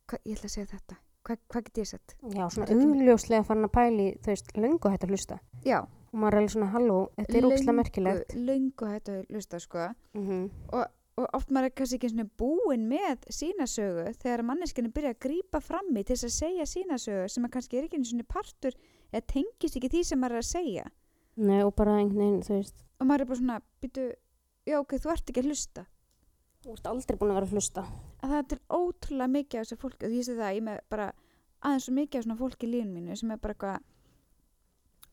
hva, 0.05 0.19
ég 0.25 0.37
ætla 0.37 0.49
að 0.51 0.55
segja 0.57 0.69
þetta, 0.75 0.99
hvað 0.99 1.09
hvað, 1.31 1.41
hvað 1.53 1.65
get 1.67 1.81
ég 1.81 1.89
sett? 1.89 2.15
Já, 2.35 2.45
svona 2.51 2.67
augljóslega 2.75 3.47
fann 3.47 3.65
að 3.67 3.73
pæli, 3.75 4.07
þú 4.21 4.31
veist, 4.33 4.53
löngu 4.57 4.91
hægt 4.91 5.05
að 5.05 5.13
hlusta. 5.15 5.39
Já, 5.65 5.79
Og 6.11 6.19
maður 6.19 6.35
er 6.35 6.41
alveg 6.41 6.51
svona, 6.51 6.71
halló, 6.73 6.95
þetta 7.15 7.37
er 7.37 7.45
ókslega 7.47 7.75
merkilegt. 7.77 8.33
Löngu 8.35 8.87
hægt 8.89 9.11
að 9.13 9.19
hlusta, 9.31 9.59
sko. 9.63 9.85
Mm 10.17 10.49
Og 10.75 10.81
oft 11.17 11.49
maður 11.51 11.65
er 11.69 11.73
kannski 11.75 11.97
ekki 11.99 12.09
svona 12.13 12.25
búin 12.39 12.85
með 12.89 13.25
sína 13.35 13.65
sögu 13.67 14.05
þegar 14.21 14.43
manneskinni 14.47 14.91
byrja 14.95 15.11
að 15.13 15.19
grípa 15.25 15.59
frammi 15.61 16.03
til 16.07 16.15
þess 16.15 16.27
að 16.29 16.35
segja 16.37 16.65
sína 16.71 16.97
sögu 17.01 17.27
sem 17.29 17.45
að 17.45 17.51
kannski 17.57 17.77
er 17.81 17.87
ekki 17.89 17.99
svona 18.07 18.27
partur 18.31 18.77
eða 19.11 19.25
tengist 19.33 19.75
ekki 19.77 19.89
því 19.91 20.03
sem 20.07 20.19
maður 20.23 20.37
er 20.39 20.43
að 20.45 20.49
segja. 20.51 20.85
Nei, 21.41 21.61
og 21.63 21.73
bara 21.75 21.97
einhvern 21.99 22.19
veginn, 22.19 22.41
þú 22.47 22.53
veist, 22.57 22.85
Og 23.01 23.07
maður 23.09 23.21
er 23.21 23.25
bara 23.31 23.39
svona, 23.41 23.57
býtu, 23.81 24.03
já 24.69 24.75
ok, 24.79 24.91
þú 25.01 25.09
ert 25.11 25.29
ekki 25.31 25.41
að 25.41 25.47
hlusta. 25.51 25.85
þú 26.61 26.73
ert 26.75 26.87
aldrei 26.91 27.17
búin 27.17 27.31
að 27.31 27.37
vera 27.39 27.47
að 27.49 27.53
hlusta. 27.55 27.83
að 28.21 28.29
það 28.29 28.37
er 28.37 28.47
til 28.51 28.59
ótrúlega 28.69 29.31
mikið 29.35 29.59
af 29.59 29.65
þessu 29.65 29.77
fólki 29.81 30.05
og 30.05 30.11
ég 30.13 30.23
sé 30.27 30.35
það, 30.37 30.55
ég 30.55 30.63
með 30.67 30.79
bara 30.89 31.07
aðeins 31.61 31.85
svo 31.87 31.93
mikið 31.97 32.17
af 32.19 32.23
svona 32.27 32.37
fólki 32.41 32.67
í 32.67 32.71
lífun 32.71 32.93
mínu 32.93 33.17
sem 33.17 33.31
er 33.31 33.37
bara 33.41 33.53
eitthvað 33.55 33.79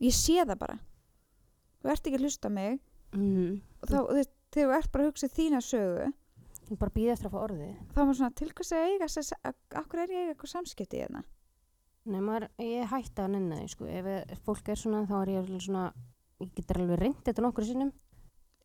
ég 0.04 0.12
sé 0.14 0.36
það 0.44 0.58
bara 0.60 0.76
þú 1.82 1.90
ert 1.94 2.06
ekki 2.06 2.18
að 2.20 2.26
hlusta 2.26 2.50
mig 2.52 2.78
Mm. 3.16 3.62
og 3.80 3.88
þá, 3.88 3.96
þú 4.04 4.14
veist, 4.18 4.30
þegar 4.54 4.68
þú 4.72 4.76
ert 4.78 4.92
bara 4.92 5.04
að 5.04 5.10
hugsa 5.12 5.28
þína 5.38 5.60
sögu 5.64 6.08
Þú 6.68 6.76
bara 6.76 6.92
býði 6.92 7.12
eftir 7.14 7.28
að 7.30 7.32
fá 7.32 7.38
orðið. 7.46 7.76
þá 7.94 7.98
er 8.00 8.04
maður 8.04 8.16
svona, 8.18 8.34
til 8.36 8.48
hvers 8.52 8.72
að 8.76 8.86
eiga 8.88 9.06
að 9.08 9.54
akkur 9.80 10.00
er 10.02 10.10
ég 10.12 10.18
eiga 10.24 10.32
eitthvað 10.34 10.50
samskipti 10.52 11.00
hérna 11.00 11.22
Nei, 12.08 12.20
maður, 12.24 12.46
ég 12.64 12.86
hætti 12.88 13.20
að 13.20 13.30
nenni 13.34 13.56
því, 13.58 13.68
sko. 13.74 13.86
Ef, 13.92 14.06
ef 14.32 14.38
fólk 14.46 14.68
er 14.72 14.78
svona, 14.80 15.00
þá 15.08 15.14
er 15.22 15.30
ég 15.34 15.48
svona, 15.60 15.82
ég 16.40 16.52
getur 16.56 16.78
alveg 16.80 17.00
reynd 17.02 17.18
þetta 17.26 17.44
nokkur 17.44 17.66
sinnum 17.68 17.90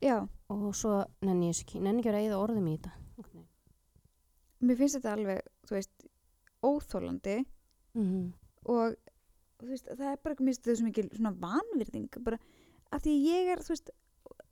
já, 0.04 0.18
og 0.52 0.76
svo 0.76 1.02
nenni 1.24 1.50
ég 1.50 1.60
ekki, 1.64 1.80
nenni 1.84 2.00
ekki 2.04 2.12
að 2.12 2.18
reyða 2.20 2.38
orðum 2.44 2.68
í 2.72 2.76
þetta. 2.78 2.92
Okay. 3.24 3.44
mér 4.64 4.80
finnst 4.80 4.96
þetta 5.00 5.16
alveg 5.18 5.42
þú 5.68 5.76
veist, 5.80 6.08
óþólandi 6.64 7.38
Mm. 7.94 8.32
og 8.66 8.96
þú 9.62 9.68
veist, 9.70 9.86
það 9.94 10.08
er 10.12 10.22
bara 10.24 10.36
mist 10.42 10.64
þau 10.66 10.76
sem 10.80 10.88
ekki 10.90 11.04
svona 11.14 11.32
vanvirðing 11.44 12.08
bara 12.26 12.40
af 12.92 13.04
því 13.04 13.12
ég 13.28 13.52
er, 13.54 13.60
þú 13.62 13.76
veist 13.76 13.92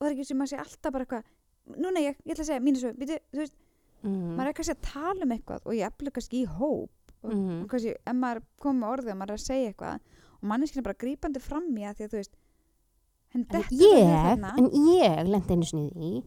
og 0.02 0.06
það 0.06 0.10
er 0.10 0.16
ekki 0.18 0.26
sem 0.26 0.42
að 0.42 0.50
sé 0.52 0.58
alltaf 0.58 0.92
bara 0.96 1.06
eitthvað 1.06 1.78
núna 1.78 2.02
ég, 2.02 2.16
ég 2.26 2.34
ætla 2.34 2.42
að 2.44 2.50
segja 2.50 2.64
mínu 2.66 2.94
býtu, 2.98 3.20
þú 3.32 3.38
veist 3.46 3.54
Mm. 4.02 4.32
maður 4.34 4.48
er 4.50 4.54
kannski 4.58 4.74
að 4.74 4.82
tala 4.82 5.22
um 5.28 5.32
eitthvað 5.36 5.62
og 5.70 5.74
ég 5.78 5.86
eftir 5.86 6.10
kannski 6.12 6.40
í 6.42 6.48
hóp 6.50 6.90
og, 7.22 7.34
Mhm. 7.36 7.58
og 7.62 7.68
kannski 7.70 7.92
ef 8.02 8.16
maður 8.18 8.42
kom 8.60 8.80
með 8.82 8.90
orðið 8.98 9.12
og 9.12 9.18
maður 9.20 9.30
er 9.30 9.38
að 9.38 9.46
segja 9.46 9.68
eitthvað 9.70 10.00
og 10.42 10.48
manneskinn 10.50 10.80
er 10.82 10.88
bara 10.88 10.98
grípandi 11.04 11.40
fram 11.42 11.68
í 11.78 11.84
að 11.86 11.96
því 12.00 12.04
að 12.08 12.10
þú 12.10 12.18
veist 12.18 12.36
En 13.36 13.44
dettur 13.46 13.78
ég, 13.78 14.42
en 14.42 14.70
ég 14.98 15.28
lendi 15.30 15.54
einu 15.54 15.64
sinni 15.70 15.92
í 15.94 16.26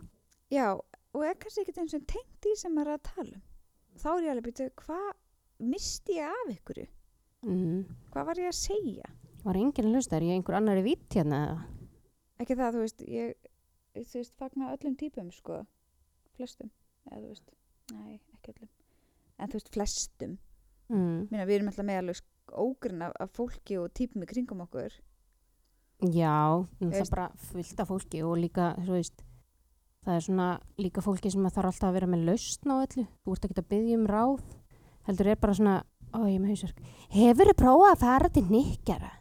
já, 0.55 0.71
og 1.15 1.25
er 1.27 1.35
kannski 1.35 1.65
ekkert 1.65 1.79
eins 1.83 1.95
og 1.99 2.07
tengt 2.07 2.47
í 2.47 2.55
sem 2.57 2.73
maður 2.73 2.93
er 2.95 2.99
að 2.99 3.03
tala 3.11 3.35
um. 3.35 3.43
Þá 3.99 4.07
er 4.15 4.23
ég 4.23 4.31
alveg 4.31 4.47
býtu, 4.47 4.71
hvað 4.77 5.13
misti 5.59 6.15
ég 6.15 6.31
af 6.31 6.55
ykkur? 6.55 6.87
Mm. 7.45 7.85
hvað 8.13 8.25
var 8.27 8.35
ég 8.37 8.49
að 8.49 8.55
segja? 8.55 9.11
Var 9.45 9.55
enginn 9.57 9.91
að 9.91 9.95
hlusta, 9.99 10.17
er 10.17 10.23
ég 10.23 10.39
einhver 10.39 10.55
annar 10.57 10.79
í 10.79 10.83
vitt 10.87 11.09
hérna 11.11 11.67
ekki 12.39 12.55
það, 12.55 12.73
þú 12.73 12.81
veist, 12.87 13.03
ég 13.09 13.35
þú 13.95 14.21
veist, 14.21 14.35
fagna 14.41 14.73
öllum 14.75 14.97
típum, 15.01 15.31
sko 15.35 15.63
flestum, 16.35 16.71
eða 17.11 17.21
þú 17.23 17.29
veist 17.33 17.55
nei, 17.95 18.21
ekki 18.37 18.55
öllum, 18.55 18.71
en 19.39 19.53
þú 19.53 19.61
veist, 19.61 19.73
flestum 19.75 20.39
Mm. 20.93 21.31
Minna, 21.31 21.47
við 21.49 21.55
erum 21.57 21.69
alltaf 21.71 21.87
með 21.89 21.99
alveg 22.03 22.19
ógrinn 22.61 23.05
af, 23.07 23.15
af 23.25 23.31
fólki 23.33 23.79
og 23.81 23.87
típum 23.97 24.21
í 24.21 24.27
kringum 24.29 24.61
okkur 24.67 24.93
Já, 26.13 26.61
það 26.77 26.99
er 26.99 27.09
bara 27.09 27.29
fullt 27.49 27.81
af 27.81 27.89
fólki 27.89 28.21
og 28.27 28.35
líka, 28.37 28.67
þú 28.85 28.97
veist, 28.99 29.23
það 30.05 30.19
er 30.19 30.25
svona 30.27 30.49
líka 30.77 31.01
fólki 31.05 31.33
sem 31.33 31.47
þarf 31.47 31.71
alltaf 31.71 31.89
að 31.89 31.97
vera 31.97 32.09
með 32.11 32.27
lausn 32.29 32.75
á 32.75 32.77
öllu. 32.77 33.05
Þú 33.25 33.37
ert 33.37 33.47
ekki 33.49 33.57
að 33.63 33.69
byggja 33.71 33.97
um 33.97 34.07
ráð. 34.11 34.43
Heldur 35.09 35.31
er 35.33 35.41
bara 35.41 35.57
svona, 35.57 35.77
ó 36.13 36.19
ég 36.29 36.43
með 36.43 36.53
hausverk. 36.53 36.83
Hefur 37.15 37.51
þið 37.51 37.59
prófað 37.63 37.93
að 37.95 38.03
fara 38.05 38.33
til 38.35 38.45
nikkjara? 38.51 39.13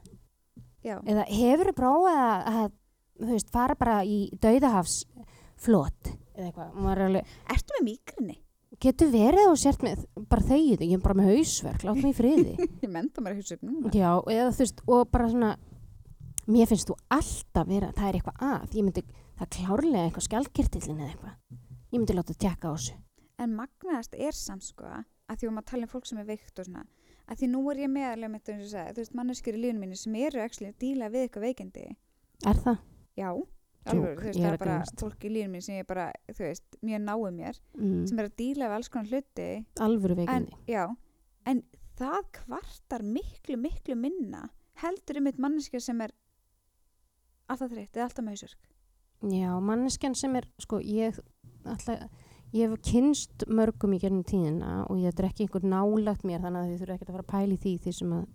já, 0.84 0.98
Eða 1.00 1.26
hefur 1.30 1.72
þið 1.72 1.78
prófað 1.80 2.20
að, 2.26 2.50
að, 2.52 2.76
þú 3.20 3.32
veist, 3.34 3.52
fara 3.54 3.76
bara 3.80 4.00
í 4.08 4.26
dauðahafsflot? 4.44 6.14
Eða 6.34 6.48
eitthvað, 6.50 6.80
alveg, 7.08 7.36
ertu 7.54 7.78
með 7.78 7.86
mýgrinni? 7.92 8.40
getur 8.84 9.12
verið 9.14 9.48
og 9.48 9.60
sért 9.62 9.84
með, 9.86 10.02
bara 10.28 10.44
þegið, 10.44 10.82
ég 10.90 10.98
er 10.98 11.04
bara 11.04 11.16
með 11.16 11.30
hausverk, 11.30 11.84
látt 11.88 12.00
mig 12.02 12.10
í 12.10 12.16
friði. 12.18 12.56
ég 12.84 12.90
menta 12.92 13.22
mér 13.24 13.38
að 13.38 13.62
núna 13.62 13.92
Já, 13.96 14.10
eða 14.34 14.50
þú 14.50 14.64
veist, 14.66 14.82
og 14.90 15.06
bara 15.14 15.28
svona 15.32 15.52
mér 16.50 16.68
finnst 16.68 16.90
þú 16.90 16.98
alltaf 17.14 17.70
vera 17.70 17.92
það 17.96 18.10
er 18.10 18.18
eitthvað 18.20 18.44
að, 18.44 18.76
ég 18.76 18.86
myndi 18.88 19.04
það 19.08 19.46
er 19.46 19.52
klárlega 19.58 20.04
eitthvað 20.08 20.28
skjálkirtillin 20.28 21.00
eða 21.00 21.12
eitthvað 21.14 21.36
ég 21.94 22.02
myndi 22.02 22.18
láta 22.18 22.36
tjekka 22.36 22.72
á 22.72 22.74
þessu 22.76 22.98
en 23.44 23.56
magnaðast 23.58 24.18
er 24.18 24.38
samt 24.38 24.66
sko 24.68 24.90
að 24.90 25.40
því 25.40 25.48
að 25.48 25.56
maður 25.56 25.70
tala 25.72 25.88
um 25.88 25.94
fólk 25.94 26.10
sem 26.10 26.20
er 26.20 26.28
veikt 26.28 26.60
og 26.60 26.68
svona 26.68 26.84
að 27.24 27.40
því 27.40 27.50
nú 27.54 27.62
er 27.72 27.84
ég 27.86 27.94
meðalega 27.94 28.34
með 28.34 28.44
þetta 28.50 28.84
þú 28.92 29.00
veist, 29.00 29.16
manneskjur 29.20 29.58
í 29.58 29.62
lífinu 29.64 29.84
mínu 29.86 30.00
sem 30.00 30.18
eru 30.20 30.44
að 30.44 30.76
díla 30.84 31.12
við 31.14 31.28
eitthvað 31.28 31.48
veikindi 31.48 31.86
Er 32.44 32.60
það? 32.60 32.82
Já, 33.20 33.30
alveg, 33.86 34.18
þú 34.18 34.26
veist, 34.26 34.40
það 34.40 34.48
að 34.48 34.54
er 34.54 34.58
bara 34.64 34.78
fólk 35.02 35.24
í 35.28 35.32
lífinu 35.34 35.52
mínu 35.54 35.64
sem 35.68 35.76
ég 35.82 35.88
bara, 35.90 36.08
þú 36.32 36.46
veist, 36.48 36.78
mjög 36.82 37.02
náu 37.04 37.32
mér 37.36 37.60
Mm. 37.78 38.08
sem 38.10 38.20
er 38.20 38.30
að 38.30 38.36
díla 38.40 38.68
við 38.70 38.76
alls 38.78 38.90
konar 38.90 39.12
hluti. 39.12 39.48
Alvöru 39.80 40.16
en, 40.18 40.26
veikindi 40.26 40.72
já, 40.72 40.84
en 41.46 41.64
það 42.00 42.20
kvartar 42.40 43.04
miklu, 43.04 43.58
miklu 43.58 43.96
minna 43.96 44.50
heldur 44.82 45.20
um 45.20 45.28
eitt 45.28 45.38
manneskja 45.38 45.82
sem 45.82 46.02
er 46.02 46.12
alltaf 47.52 47.70
þreytt 47.72 47.94
eða 47.98 48.08
alltaf 48.08 48.26
með 48.26 48.38
hausverk 48.38 48.70
Já, 49.34 49.52
manneskjan 49.64 50.16
sem 50.20 50.36
er, 50.36 50.48
sko, 50.60 50.80
ég 50.84 51.20
alltaf, 51.64 52.08
ég 52.54 52.70
hef 52.70 52.82
kynst 52.84 53.46
mörgum 53.48 53.94
í 53.96 54.00
gerðin 54.02 54.26
tíðina 54.28 54.72
og 54.90 54.98
ég 55.00 55.14
þetta 55.14 55.24
er 55.24 55.30
ekki 55.30 55.46
einhver 55.46 55.64
nálagt 55.64 56.26
mér 56.28 56.42
þannig 56.44 56.60
að 56.60 56.72
þið 56.74 56.82
þurfa 56.82 56.96
ekkert 56.98 57.10
að 57.10 57.16
fara 57.16 57.24
að 57.28 57.32
pæla 57.36 57.54
í 57.54 57.62
því 57.64 57.74
því 57.86 57.94
sem 58.00 58.12
að 58.18 58.26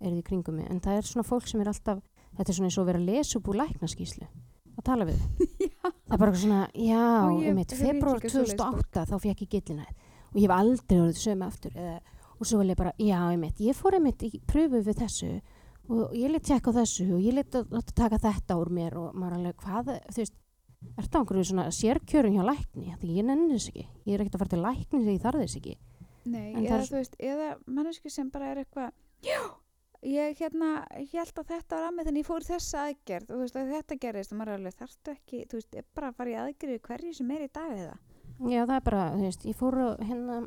er 0.00 0.14
því 0.14 0.22
kringum 0.28 0.54
mig. 0.56 0.70
En 0.70 0.80
það 0.80 0.96
er 1.00 1.08
svona 1.10 1.26
fólk 1.26 1.48
sem 1.50 1.60
er 1.60 1.68
alltaf 1.72 2.00
þetta 2.38 2.48
er 2.52 2.58
svona 2.58 2.70
eins 2.70 2.78
og 2.78 2.84
að 2.86 2.90
vera 2.92 3.02
að 3.02 3.08
lesa 3.12 3.38
upp 3.40 3.50
úr 3.52 3.58
læknaskíslu 3.62 4.28
að 4.78 4.86
tala 4.86 5.08
við 5.08 5.22
það 5.82 6.14
er 6.14 6.22
bara 6.22 6.34
svona, 6.38 6.60
já, 6.74 7.04
ég 7.34 7.48
einmitt, 7.52 7.74
hef 7.74 7.82
februar 7.82 8.20
líka 8.20 8.32
svoleiðis 8.32 8.56
2008 8.58 9.06
þá 9.10 9.16
fekk 9.26 9.44
ég 9.44 9.52
gillina 9.56 9.86
og 9.88 10.38
ég 10.38 10.44
hef 10.46 10.56
aldrei 10.58 10.98
orðið 11.02 11.22
sömu 11.24 11.48
aftur 11.48 11.78
eða, 11.78 11.96
og 12.38 12.46
svo 12.46 12.60
er 12.62 12.70
ég 12.72 12.78
bara, 12.78 12.92
já, 13.02 13.18
einmitt, 13.32 13.62
ég 13.64 13.78
fór 13.78 13.98
einmitt 13.98 14.22
í 14.28 14.32
pröfu 14.46 14.82
við 14.86 15.00
þessu 15.02 15.30
og 15.88 16.12
ég 16.14 16.28
let 16.30 16.44
tjekka 16.44 16.74
þessu 16.76 17.06
og 17.16 17.22
ég 17.24 17.34
let 17.38 17.54
að, 17.58 17.78
taka 17.96 18.18
þetta 18.20 18.58
úr 18.60 18.70
mér 18.76 18.98
og 19.00 19.14
maður 19.16 19.38
alveg, 19.38 19.56
hvað, 19.64 19.94
þú 20.12 20.20
veist 20.20 20.36
er 20.94 21.06
það 21.08 21.20
einhverju 21.22 21.44
svona 21.48 21.64
sérkjörun 21.74 22.34
hjá 22.36 22.44
lækni? 22.46 22.92
Því 23.00 23.14
ég 23.16 23.26
nenni 23.26 23.56
þess 23.56 23.70
ekki, 23.72 23.86
ég 24.06 24.14
er 24.14 24.22
ekkert 24.22 24.36
að 24.36 24.42
fara 24.44 24.52
til 24.52 24.60
lækni 24.62 25.00
þegar 25.00 25.14
ég 25.16 25.24
þarf 25.24 25.40
þess 25.42 25.58
ekki. 25.58 25.72
Nei, 26.28 26.44
eða 26.60 26.76
er- 26.76 26.84
þú 26.90 26.98
veist, 27.00 27.16
eða 27.18 27.48
manneski 27.66 28.12
sem 28.12 28.28
bara 28.30 28.50
er 28.52 28.60
eitthvað 28.62 28.92
já, 29.26 29.40
ég 30.06 30.38
hérna 30.38 30.84
held 31.12 31.40
að 31.40 31.50
þetta 31.52 31.78
var 31.78 31.88
að 31.88 31.96
með 31.96 32.08
þannig 32.08 32.22
ég 32.22 32.28
fór 32.28 32.46
þessa 32.46 32.84
aðgerð. 32.86 33.32
Og 33.34 33.42
veist 33.42 33.58
að 33.58 33.72
þetta 33.74 33.98
gerist 34.04 34.32
og 34.32 34.38
maður 34.38 34.52
er 34.52 34.60
alveg 34.60 34.78
þarftu 34.78 35.14
ekki, 35.14 35.42
þú 35.50 35.58
veist, 35.58 35.74
er 35.74 35.88
bara 35.94 36.12
fara 36.14 36.32
í 36.32 36.38
aðgerð 36.44 36.80
hverju 36.86 37.16
sem 37.18 37.34
er 37.34 37.44
í 37.44 37.50
dag 37.58 37.74
eða? 37.74 37.98
Já, 38.38 38.60
það 38.62 38.74
er 38.76 38.84
bara, 38.86 39.04
þú 39.14 39.24
veist, 39.26 39.46
ég 39.48 39.58
fór 39.58 39.78
að 39.82 40.04
hérna 40.06 40.38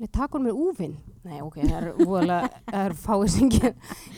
ég 0.00 0.10
taka 0.10 0.38
úr 0.38 0.44
mér 0.46 0.58
úfinn. 0.58 0.96
Nei, 1.24 1.38
ok, 1.44 1.60
það 1.62 1.76
er 1.78 1.86
voðalega 2.00 2.48
það 2.72 2.80
er 2.80 2.96
fáið 3.04 3.28
sem 3.36 3.52
ger, 3.54 3.76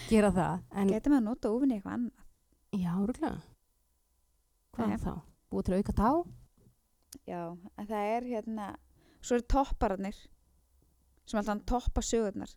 gera 0.08 0.32
það 0.32 0.62
en, 0.72 0.94
getur 0.94 1.12
maður 1.12 1.20
að 1.20 1.28
nota 1.28 1.52
úfinni 1.52 1.76
eitthvað 1.76 1.98
annað? 1.98 2.24
Já, 2.76 2.92
rúglega 2.96 3.36
hvað 4.76 4.90
Nei. 4.92 4.98
þá, 5.00 5.12
búið 5.52 5.66
til 5.66 5.74
að 5.74 5.82
auka 5.82 5.96
tá? 5.96 6.10
Já, 7.26 7.42
það 7.82 8.08
er 8.16 8.26
hérna 8.32 8.70
svo 9.20 9.38
eru 9.38 9.46
toppararnir 9.52 10.18
sem 11.26 11.40
alltaf 11.40 11.62
toppa 11.66 12.04
sögurnar. 12.04 12.52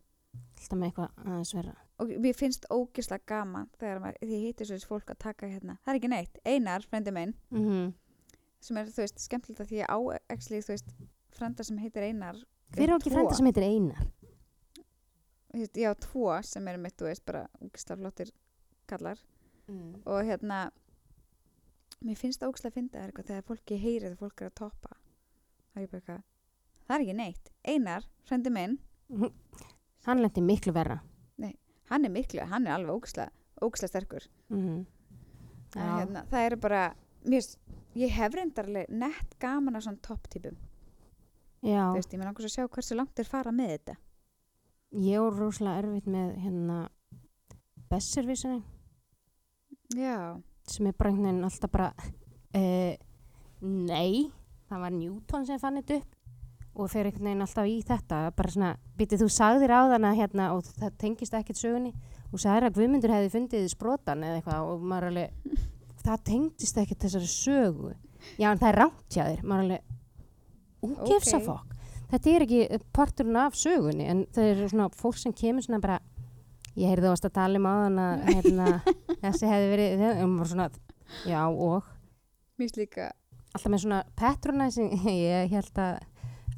Alltaf 0.59 0.77
með 0.77 0.91
eitthvað 0.91 1.23
aðeins 1.25 1.55
verra 1.57 1.77
og 1.99 2.12
mér 2.23 2.35
finnst 2.38 2.67
ógislega 2.71 3.27
gaman 3.27 3.67
þegar 3.79 4.01
maður, 4.03 4.19
því 4.23 4.39
hittir 4.45 4.69
svo 4.69 4.79
fólk 4.93 5.12
að 5.13 5.19
taka 5.25 5.49
hérna. 5.49 5.77
Það 5.83 5.93
er 5.93 5.99
ekki 5.99 6.12
neitt, 6.13 6.39
Einar, 6.47 6.85
frendi 6.88 7.13
minn 7.15 7.33
mm 7.51 7.65
-hmm. 7.65 7.89
sem 8.59 8.77
er, 8.77 8.85
þú 8.85 9.03
veist, 9.03 9.19
skemmtilegt 9.19 9.62
að 9.62 9.71
því 9.71 9.81
á 9.83 9.97
actually, 10.29 10.62
þú 10.62 10.73
veist, 10.75 10.93
frenda 11.35 11.63
sem 11.63 11.77
heitir 11.77 12.03
Einar. 12.03 12.35
Hver 12.75 12.89
á 12.89 12.95
ekki 12.95 13.09
Tvo. 13.09 13.15
frænda 13.17 13.35
sem 13.35 13.45
heitir 13.45 13.63
Einar? 13.63 14.07
Þú 15.51 15.59
veist, 15.59 15.77
ég 15.77 15.91
á 15.91 15.93
tvo 15.99 16.41
sem 16.43 16.67
eru 16.67 16.77
mitt, 16.77 16.97
þú 16.97 17.05
veist, 17.05 17.25
bara 17.25 17.47
ógislega 17.62 17.99
flottir 17.99 18.31
kallar. 18.88 19.19
Mm. 19.69 20.01
og 20.05 20.25
hérna 20.25 20.71
mér 22.01 22.17
finnst 22.17 22.41
það 22.41 22.49
ógislega 22.49 22.71
að 22.71 22.73
finna 22.73 23.05
eitthvað 23.05 23.25
þegar 23.25 23.43
fólki 23.43 23.75
heyrið 23.77 24.12
að 24.12 24.17
fólk 24.17 24.41
er 24.41 24.47
að 24.47 24.55
toppa. 24.55 24.95
Það 25.73 25.77
er 25.77 25.81
ég 25.81 25.89
bara 25.91 25.99
eitthvað 25.99 26.23
það 26.88 26.95
er 26.95 27.01
ekki 27.01 27.13
neitt, 27.13 27.51
Einar, 27.63 28.03
frendi 28.23 28.49
minn. 28.49 28.79
Hann 30.07 30.21
lendi 30.21 30.41
miklu 30.41 30.73
verra 30.73 31.01
hann 31.89 32.08
er 32.08 32.13
miklu, 32.13 32.45
hann 32.49 32.67
er 32.67 32.78
alveg 32.78 32.95
ógislega 32.95 33.32
ógislega 33.60 33.91
sterkur. 33.91 34.25
Mm. 34.54 34.86
Já, 35.75 35.86
hérna, 35.99 36.23
það 36.32 36.45
eru 36.47 36.60
bara 36.63 36.84
mér, 37.28 37.47
ég 37.99 38.13
hef 38.15 38.38
reyndarlega 38.38 38.99
nett 39.02 39.36
gaman 39.41 39.78
af 39.78 39.86
svona 39.86 40.04
topptípum. 40.06 40.58
Þú 41.60 41.97
veist, 41.97 42.13
ég 42.13 42.21
með 42.21 42.30
náttúrulega 42.30 42.54
að 42.54 42.56
sjá 42.56 42.69
hversu 42.71 42.95
langt 42.95 43.19
er 43.19 43.28
fara 43.28 43.52
með 43.52 43.73
þetta. 43.75 43.95
Ég 44.95 45.21
er 45.21 45.36
rosalega 45.38 45.84
erfitt 45.84 46.08
með 46.10 46.32
hérna 46.45 46.78
besservísinni 47.89 48.62
já, 49.97 50.38
sem 50.69 50.88
er 50.88 50.95
bara 50.97 51.10
einhvern 51.10 51.30
veginn 51.30 51.47
alltaf 51.47 51.71
bara 51.73 51.89
uh, 51.97 52.93
nei, 53.65 54.30
það 54.69 54.84
var 54.84 54.93
Newton 54.93 55.47
sem 55.47 55.62
fann 55.62 55.80
þetta 55.82 55.99
upp 56.02 56.18
og 56.75 56.91
fer 56.91 57.10
einhvern 57.10 57.29
veginn 57.29 57.45
alltaf 57.45 57.69
í 57.69 57.79
þetta 57.88 58.19
bara 58.38 58.53
svona, 58.53 58.73
býtið 58.99 59.23
þú 59.23 59.29
sagðir 59.36 59.73
á 59.73 59.82
þarna 59.93 60.13
hérna 60.17 60.51
og 60.55 60.67
það 60.69 60.99
tengist 61.01 61.36
ekkert 61.39 61.60
sögunni 61.60 61.93
og 62.29 62.43
sagðir 62.43 62.69
að 62.69 62.77
Guðmundur 62.77 63.15
hefði 63.15 63.34
fundið 63.34 63.67
sprotan 63.73 64.23
eða 64.23 64.39
eitthvað 64.39 64.69
og 64.73 64.86
maður 64.86 65.10
alveg 65.10 65.58
það 66.05 66.23
tengist 66.29 66.77
ekkert 66.79 67.03
þessari 67.03 67.32
sögu. 67.32 67.95
Já 68.39 68.51
en 68.51 68.62
það 68.62 68.69
er 68.69 68.82
þér 69.10 69.43
maður 69.43 69.65
alveg, 69.65 69.97
úgefsa 70.86 71.39
Ok. 71.39 71.45
fokk 71.49 71.75
þetta 72.10 72.32
er 72.34 72.45
ekki 72.45 72.79
parturinn 72.95 73.39
af 73.39 73.58
sögunni 73.58 74.08
en 74.10 74.23
það 74.34 74.51
er 74.51 74.62
svona 74.71 74.89
fólk 74.97 75.19
sem 75.21 75.36
kemur 75.36 75.65
svona 75.65 75.82
bara 75.84 75.99
ég 76.79 76.89
heyrði 76.89 77.12
varst 77.12 77.27
að 77.27 77.36
tala 77.38 77.60
um 77.60 77.67
á 77.69 77.73
þann 77.84 78.01
að 78.03 78.29
hérna, 78.29 78.67
þessi 79.23 79.49
hefði 79.51 79.71
verið 79.73 80.03
maður 80.32 80.51
svona, 80.53 80.69
já 81.27 81.41
og? 81.49 81.89
Mér 82.58 82.65
finnst 82.65 82.79
líka 82.79 83.10
alltaf 83.53 83.73
með 83.73 83.84
svona 83.86 83.99
patronizing 84.19 84.93
ég 85.29 85.53
held 85.53 85.84
að 85.84 85.99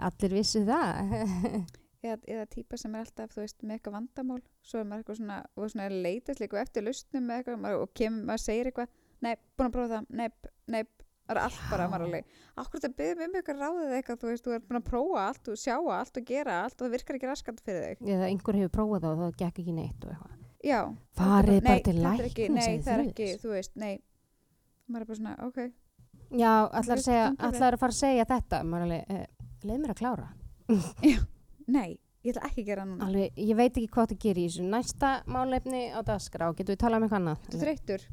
allir 0.07 0.35
vissu 0.39 0.65
það. 0.67 1.15
Eða, 2.01 2.17
eða 2.33 2.47
típa 2.49 2.77
sem 2.81 2.95
er 2.97 3.03
alltaf, 3.03 3.29
þú 3.29 3.43
veist, 3.43 3.59
með 3.61 3.75
eitthvað 3.75 3.93
vandamál 3.93 4.39
svo 4.65 4.79
er 4.79 4.87
maður 4.89 5.03
eitthvað 5.03 5.17
svona, 5.19 5.35
og 5.53 5.67
svona 5.69 5.89
leitast 5.93 6.39
líka 6.41 6.57
eftir 6.57 6.81
lustnum 6.87 7.27
með 7.29 7.43
eitthvað 7.43 7.75
og 7.77 7.91
kemur, 7.99 8.23
maður 8.25 8.41
segir 8.41 8.69
eitthvað, 8.71 8.95
nei, 9.21 9.35
búin 9.53 9.67
að 9.67 9.75
prófa 9.75 9.91
það 9.91 10.07
nei, 10.17 10.23
nei, 10.73 10.79
það 11.27 11.35
er 11.35 11.39
allt 11.43 11.59
bara 11.69 11.85
maður 11.91 12.05
alveg, 12.07 12.31
akkur 12.63 12.81
þetta 12.81 12.97
byrðum 13.03 13.27
um 13.27 13.37
eitthvað 13.37 13.61
ráðið 13.61 13.93
eitthvað, 13.99 14.17
þú 14.23 14.31
veist, 14.31 14.47
þú 14.47 14.55
er 14.55 14.63
búin 14.65 14.79
að 14.79 14.87
prófa 14.87 15.25
allt 15.27 15.51
og 15.53 15.59
sjá 15.61 15.75
allt 15.77 16.17
og 16.17 16.25
gera 16.31 16.55
allt 16.63 16.73
og 16.79 16.87
það 16.87 16.95
virkar 16.95 17.19
ekki 17.19 17.29
raskat 17.29 17.61
fyrir 17.67 17.85
þig. 17.85 18.01
Eða 18.15 18.31
einhver 18.31 18.59
hefur 18.63 18.73
prófað 18.79 19.05
það 19.05 19.13
og 19.13 19.21
það 19.21 19.37
gekk 19.43 19.61
ekki 19.61 19.75
neitt 19.77 20.01
og 20.01 20.15
eitthvað. 20.15 20.39
Já, 20.61 20.79
Farið 21.17 21.61
bara 21.67 21.85
til 21.85 21.95
það 22.01 22.17
er 22.17 22.25
þú 22.25 22.25
ekki, 22.31 23.29
veist. 23.29 23.45
þú 23.45 23.53
er 23.61 23.69
já, 26.31 26.51
allar, 26.71 27.01
allar 27.37 27.75
að 27.75 27.81
fara 27.81 27.93
að 27.93 27.97
segja 27.97 28.25
þetta? 28.29 28.61
Maður 28.67 28.85
alveg, 28.87 29.15
eh, 29.15 29.40
leið 29.67 29.81
mér 29.83 29.93
að 29.93 29.99
klára 30.01 30.29
nei, 31.71 31.91
ég 32.25 32.33
ætla 32.35 32.47
ekki 32.49 32.63
að 32.63 32.67
gera 32.71 32.83
það 32.85 32.89
núna 32.91 33.07
alveg, 33.09 33.37
ég 33.41 33.57
veit 33.59 33.71
ekki 33.77 33.91
hvað 33.95 34.09
það 34.11 34.19
gerir 34.25 34.41
í 34.41 34.47
þessu 34.49 34.65
næsta 34.71 35.11
málefni 35.31 35.81
á 35.91 35.99
dagskrá, 36.07 36.49
getur 36.57 36.75
við 36.75 36.81
talað 36.83 36.97
um 37.01 37.05
eitthvað 37.07 37.21
annað 37.21 37.47
þú 37.51 37.61
þreyttur, 37.65 38.05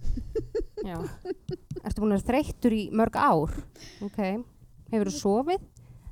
Já. 0.88 0.96
Ertu 1.82 2.00
búin 2.02 2.14
að 2.14 2.20
vera 2.20 2.26
þreyttur 2.28 2.74
í 2.76 2.82
mörg 2.94 3.16
ár? 3.18 3.54
Ok. 4.06 4.18
Hefur 4.92 5.11
þú 5.11 5.14
sofið? 5.18 5.64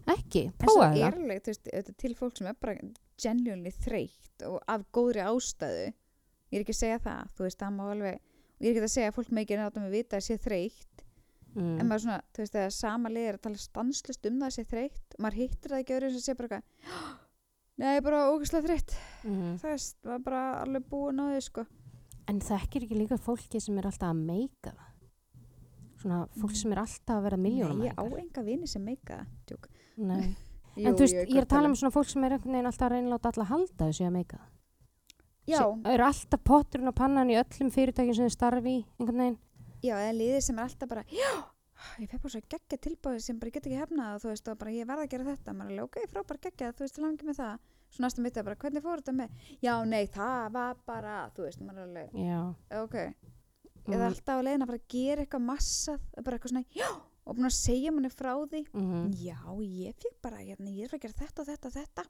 Ekki. 0.06 0.42
en 0.46 0.52
svo 0.52 0.74
Prófaði 0.76 1.00
er 1.02 1.14
það. 1.14 1.20
alveg, 1.22 1.40
þú 1.46 1.52
veist, 1.52 1.92
til 2.02 2.12
fólk 2.18 2.36
sem 2.38 2.46
er 2.50 2.58
bara 2.62 2.74
genuinely 3.22 3.72
þreytt 3.74 4.44
og 4.46 4.58
af 4.70 4.84
góðri 4.94 5.22
ástæðu 5.26 5.86
ég 5.86 6.58
er 6.60 6.62
ekki 6.62 6.74
að 6.76 6.80
segja 6.82 6.98
það, 7.06 7.30
þú 7.38 7.46
veist, 7.46 7.58
það 7.62 7.72
má 7.78 7.84
alveg 7.94 8.18
og 8.20 8.60
ég 8.62 8.68
er 8.68 8.76
ekki 8.76 8.84
að 8.86 8.92
segja 8.96 9.10
að 9.10 9.16
fólk 9.18 9.32
með 9.34 9.46
ekki 9.46 9.58
nátt 9.62 9.80
að 9.82 9.88
vita 9.96 10.20
að 10.20 10.26
sé 10.28 10.36
þreytt, 10.46 11.05
en 11.56 11.78
Mm. 11.78 11.88
maður 11.88 12.02
svona 12.04 12.20
þú 12.34 12.42
veist, 12.42 12.52
þegar 12.52 12.72
sama 12.76 13.08
lið 13.08 13.28
er 13.28 13.34
að 13.38 13.42
tala 13.46 13.56
stanslust 13.56 14.26
um 14.28 14.40
það 14.40 14.46
að 14.46 14.54
sé 14.56 14.64
þreytt, 14.70 15.14
maður 15.18 15.34
hittir 15.40 15.70
það 15.72 15.80
ekki 15.82 15.94
öðru 15.96 16.10
sem 16.12 16.20
sé 16.20 16.34
bara 16.36 16.48
eitthvað, 16.48 17.16
nei, 17.78 18.00
bara 18.00 18.24
ógæslega 18.32 18.66
þreytt, 18.68 18.96
Mm. 19.24 19.54
það 19.62 19.70
veist, 19.72 19.96
maður 20.04 20.24
bara 20.24 20.42
alveg 20.64 20.84
búin 20.90 21.20
á 21.20 21.24
því, 21.32 21.40
sko 21.42 21.66
En 22.28 22.40
þekkir 22.40 22.82
ekki 22.82 22.96
líka 22.98 23.16
fólki 23.22 23.60
sem 23.62 23.78
er 23.78 23.84
alltaf 23.86 24.10
að 24.10 24.24
meika? 24.26 24.72
Svona 26.02 26.26
fólk 26.36 26.56
sem 26.58 26.72
er 26.74 26.80
alltaf 26.82 27.16
að 27.16 27.22
vera 27.22 27.36
miljónum 27.40 27.84
ég 27.86 27.94
á 27.96 28.02
enga 28.04 28.42
vini 28.44 28.66
sem 28.68 28.82
meika 28.84 29.26
tjók 29.46 29.68
Nei. 29.96 30.36
Jú, 30.76 30.88
En 30.90 30.94
þú 30.94 31.06
veist, 31.06 31.14
ég 31.14 31.36
er 31.38 31.46
að 31.46 31.48
tala 31.48 31.68
um 31.70 31.74
svona 31.78 31.92
fólk 31.94 32.10
sem 32.10 32.24
er 32.24 32.34
einhvern 32.36 32.52
veginn 32.52 32.66
alltaf 32.68 32.90
að 32.90 32.92
reyna 32.92 33.14
láta 33.14 33.30
alla 33.32 33.44
halda 33.48 33.86
þessu 33.86 34.04
að 34.04 34.12
meika. 34.12 34.38
Já, 35.48 35.60
Það 35.62 35.92
eru 35.94 36.04
alltaf 36.04 36.42
potturinn 36.44 36.88
og 36.90 36.94
pannan 36.98 37.30
í 37.32 37.38
öllum 37.40 37.70
fyrirtækjum 37.72 38.14
sem 38.18 38.26
þið 38.26 38.34
starfi 38.34 38.74
í 38.74 38.84
einhvern 39.00 39.22
veginn. 39.22 39.38
Já, 39.82 39.94
eða 39.98 40.12
liðið 40.16 40.40
sem 40.46 40.58
er 40.58 40.64
alltaf 40.64 40.88
bara 40.88 41.04
já, 41.10 41.30
ég 42.00 42.08
fekk 42.10 42.22
bara 42.22 42.32
svo 42.34 42.40
geggja 42.48 42.78
tilbúið 42.86 43.20
sem 43.22 43.38
bara 43.38 43.48
ég 43.50 43.54
get 43.58 43.66
ekki 43.66 43.80
hefnað 43.82 44.20
þú 44.22 44.28
veist, 44.32 44.48
og 44.48 44.58
bara 44.58 44.70
ég 44.76 44.86
verð 44.88 45.04
að 45.04 45.10
gera 45.14 45.24
þetta 45.32 45.52
maður 45.54 45.70
er 45.70 45.80
alveg, 45.80 45.88
ok, 45.90 46.10
frábær 46.12 46.40
geggja, 46.46 46.72
þú 46.72 46.86
veist, 46.86 46.98
langi 47.04 47.26
með 47.28 47.40
það 47.40 47.58
svo 47.96 48.02
næstum 48.06 48.22
mitt 48.26 48.36
er 48.36 48.46
bara, 48.48 48.56
hvernig 48.56 48.82
fór 48.82 49.02
þetta 49.02 49.16
með 49.16 49.30
já, 49.62 49.74
nei, 49.86 50.06
það 50.06 50.46
var 50.56 50.76
bara, 50.86 51.16
þú 51.36 51.44
veist, 51.46 51.60
maður 51.62 51.82
er 51.82 51.88
alveg 51.88 52.16
Já. 52.26 52.40
ok, 52.82 52.96
eða 53.86 53.96
Mm. 53.96 54.06
alltaf 54.08 54.40
að 54.42 54.66
fara 54.66 54.78
að 54.80 54.88
gera 54.90 55.22
eitthvað 55.22 55.44
massað, 55.46 56.00
bara 56.24 56.36
eitthvað 56.38 56.50
svona 56.50 56.64
já, 56.74 56.88
og 57.26 57.36
búin 57.36 57.46
að 57.46 57.54
segja 57.54 57.92
manni 57.92 58.10
frá 58.10 58.32
því 58.50 58.64
Mm. 58.74 59.12
já, 59.14 59.38
ég 59.62 59.94
fekk 60.02 60.16
bara, 60.22 60.36
hérna, 60.42 60.70
ég 60.74 60.84
er 60.90 60.96
að 60.98 61.02
gera 61.04 61.14
þetta 61.20 61.40
og 61.40 61.46
þetta 61.46 61.66
og 61.66 61.72
þetta 61.76 62.04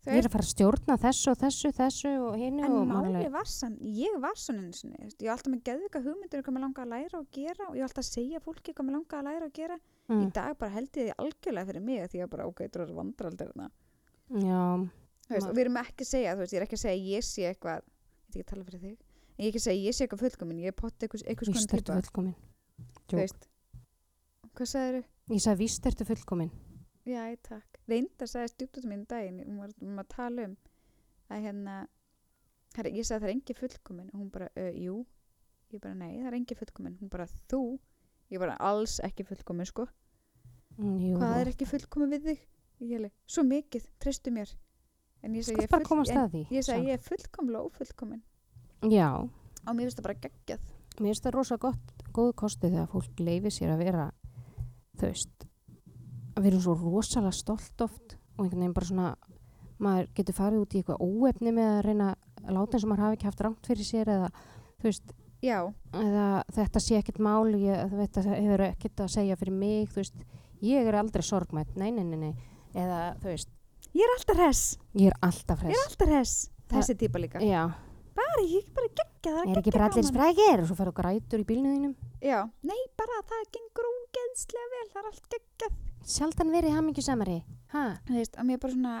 Þú 0.00 0.14
Ég 0.14 0.16
er 0.22 0.26
að 0.26 0.32
fara 0.32 0.44
að 0.46 0.48
stjórna 0.54 0.94
þessu 0.96 1.28
og 1.30 1.36
þessu, 1.42 1.70
þessu 1.76 2.10
og 2.24 2.36
hinu 2.40 2.62
En 2.64 2.72
og 2.72 2.86
máli 2.88 3.24
var 3.34 3.44
samt, 3.52 3.80
ég 3.84 4.14
var 4.22 4.38
svona 4.40 4.70
sinni, 4.72 4.96
þú 4.96 5.04
veist, 5.10 5.18
ég 5.20 5.28
var 5.28 5.34
alltaf 5.36 5.52
með 5.52 5.60
geðvika 5.68 6.00
hugmyndir 6.06 6.40
um 6.40 6.44
hvað 6.46 6.54
mér 6.56 6.64
langar 6.64 6.86
að 6.86 6.92
læra 6.94 7.18
og 7.20 7.26
gera 7.36 7.66
og 7.68 7.74
ég 7.76 7.82
var 7.84 7.88
alltaf 7.90 8.04
að 8.06 8.08
segja 8.08 8.40
fólki 8.40 8.72
hvað 8.72 8.86
mér 8.88 8.96
langar 8.96 9.18
að 9.20 9.28
læra 9.28 9.44
og 9.50 9.52
gera. 9.58 9.76
Í 9.76 10.14
Mm. 10.16 10.32
dag 10.32 10.56
bara 10.58 10.70
held 10.72 10.88
ég 10.96 11.04
því 11.10 11.14
algjörlega 11.20 11.66
fyrir 11.68 11.82
mig 11.84 12.08
því 12.10 12.22
að 12.24 12.30
bara, 12.30 12.46
ok, 12.48 12.60
er. 12.64 13.70
Já. 14.40 14.88
Þú 15.28 15.34
veist, 15.36 15.44
Ma- 15.44 15.50
og 15.50 15.54
við 15.54 15.60
erum 15.66 15.76
ekki 15.76 16.02
að 16.02 16.10
segja, 16.10 16.32
þú 16.34 16.38
veist, 16.40 16.52
ég 16.52 16.60
er 16.60 16.64
ekki 16.66 16.78
að 16.80 16.84
segja 16.86 17.04
ég 17.12 17.22
sé 17.28 17.42
eitthvað, 17.52 17.82
ég 17.84 18.34
veit 18.34 18.40
ekki 18.40 18.40
að 18.40 18.50
tala 18.50 18.64
fyrir 18.64 18.80
þig, 18.80 18.96
en 19.36 19.44
ég 19.44 19.44
er 19.44 19.50
ekki 19.52 19.60
að 19.60 19.66
segja 19.68 19.84
ég 19.84 19.94
sé 19.94 20.06
eitthvað 20.08 20.24
fullkomin, 20.24 20.58
ég 20.64 20.66
er 20.72 20.72
pott 20.80 20.98
eitthvað, 20.98 21.22
típa, 21.84 22.00
fullkomin. 22.00 22.34
þú. 23.06 23.16
Hvað 24.56 24.66
sagðir 24.72 25.04
Ég 25.30 25.40
sagði 25.44 25.58
víst 25.62 25.86
ertu 25.86 26.04
fullkomin. 26.08 26.50
Já, 27.06 27.22
ég. 27.30 27.62
Reynda 27.90 28.28
sagði 28.28 28.52
stjúptóttum 28.54 28.92
mín 28.92 29.02
um 29.02 29.08
daginn, 29.10 29.40
hún 29.46 29.62
var 29.62 29.72
um 29.84 30.02
að 30.02 30.10
tala 30.14 30.46
um 30.48 30.56
að 31.30 31.46
hérna, 31.46 31.76
herri, 32.76 32.92
ég 32.98 33.06
sagði 33.06 33.24
það 33.24 33.28
er 33.28 33.34
engi 33.36 33.56
fullkomin 33.58 34.10
og 34.10 34.18
hún 34.18 34.30
bara, 34.34 34.48
uh, 34.58 34.70
jú, 34.74 34.96
ég 35.74 35.82
bara, 35.82 35.96
nei, 35.98 36.16
það 36.18 36.30
er 36.30 36.38
engi 36.40 36.58
fullkomin, 36.58 36.96
hún 37.00 37.12
bara, 37.12 37.26
þú, 37.50 37.62
ég 38.34 38.42
bara, 38.42 38.56
alls 38.70 38.98
ekki 39.06 39.26
fullkomin, 39.28 39.68
sko. 39.68 39.86
Mm. 40.78 41.20
Hvað 41.20 41.36
er 41.42 41.52
ekki 41.52 41.68
fullkomin 41.68 42.12
við 42.14 42.26
þig? 42.30 42.42
Ég 42.80 42.96
heli, 42.96 43.12
svo 43.28 43.44
mikið, 43.44 43.86
treystu 44.00 44.32
mér. 44.32 44.52
En 45.20 45.34
ég 45.36 45.44
sagði, 45.44 45.66
ég, 45.66 45.72
að 45.76 45.82
en, 45.84 45.90
ég, 46.00 46.14
sagði, 46.16 46.62
sjálf. 46.64 46.86
ég 46.88 46.94
er 46.96 47.02
fullkomlega 47.04 47.66
ófullkomin 47.68 48.22
Já. 48.88 49.08
og 49.20 49.74
mér 49.76 49.90
finnst 49.90 49.98
það 49.98 50.06
bara 50.06 50.20
geggjað. 50.24 50.62
Mér 50.96 51.10
finnst 51.10 51.26
það 51.26 51.34
rosa 51.36 51.58
gott, 51.60 52.04
góð 52.16 52.30
kosti 52.40 52.70
þegar 52.70 52.88
fólk 52.88 53.20
leifir 53.20 53.52
sér 53.52 53.74
að 53.74 53.82
vera, 53.84 54.06
þú 54.96 55.10
að 56.40 56.48
vera 56.48 56.60
svo 56.64 56.74
rosalega 56.80 57.32
stolt 57.36 57.84
oft 57.86 58.16
og 58.36 58.44
einhvern 58.44 58.62
veginn 58.64 58.76
bara 58.76 58.88
svona, 58.88 59.08
maður 59.80 60.10
getur 60.16 60.36
farið 60.36 60.62
út 60.64 60.74
í 60.74 60.80
eitthvað 60.82 61.04
óefni 61.04 61.54
með 61.56 61.70
að 61.76 61.80
reyna 61.88 62.10
að 62.40 62.54
láta 62.56 62.76
eins 62.78 62.86
og 62.86 62.90
maður 62.92 63.04
hafi 63.06 63.18
ekki 63.18 63.28
haft 63.30 63.42
rangt 63.46 63.68
fyrir 63.70 63.88
sér 63.88 64.12
eða, 64.16 64.30
þú 64.80 64.88
veist, 64.88 65.14
eða 65.44 66.26
þetta 66.56 66.82
sé 66.84 66.98
ekkert 67.00 67.20
mál, 67.24 67.52
ég, 67.60 67.94
þetta 67.94 68.24
hefur 68.28 68.64
ekkert 68.70 69.04
að 69.04 69.12
segja 69.16 69.38
fyrir 69.40 69.56
mig, 69.60 69.92
þú 69.92 70.02
veist, 70.02 70.24
ég 70.64 70.88
er 70.90 70.98
aldrei 71.00 71.24
sorgmætt, 71.24 71.76
nei, 71.80 71.90
nei, 71.96 72.04
nei, 72.04 72.18
nei, 72.28 72.32
eða, 72.74 73.02
þú 73.20 73.30
veist, 73.32 73.52
ég 73.96 74.04
er 74.06 74.16
alltaf 74.16 74.40
hress, 74.40 74.64
ég 74.96 75.12
er 75.12 75.20
alltaf 75.28 75.64
ég 75.68 75.76
er 75.76 75.86
alltaf 75.86 76.08
hress. 76.12 76.34
Þessi 76.70 76.94
típa 76.94 77.18
líka. 77.18 77.40
Já, 77.42 77.64
Bara, 78.20 78.42
ég 78.44 78.64
er 78.66 78.74
bara 78.74 78.88
geggjað, 78.90 79.36
það 79.36 79.50
er 79.50 79.58
ekki 79.60 79.72
bara 79.74 79.86
allir 79.88 80.06
sprækir? 80.06 80.62
Og 80.62 80.68
svo 80.68 80.76
ferðu 80.78 80.94
grætur 80.96 81.42
í 81.42 81.46
bílnu 81.46 81.72
þínum. 81.74 81.92
Já, 82.20 82.40
nei, 82.68 82.80
bara 83.00 83.20
það 83.30 83.46
gengur 83.56 83.86
ógeðslega 83.90 84.70
vel, 84.74 84.88
það 84.92 85.00
er 85.00 85.06
allt 85.10 85.28
geggjað. 85.34 85.78
Sjaldan 86.10 86.50
verið 86.52 86.74
hamingju 86.76 87.04
samari, 87.04 87.38
ha? 87.72 87.84
Þú 88.08 88.16
veist, 88.18 88.36
að 88.40 88.48
mér 88.50 88.58
bara 88.60 88.74
svona, 88.74 88.96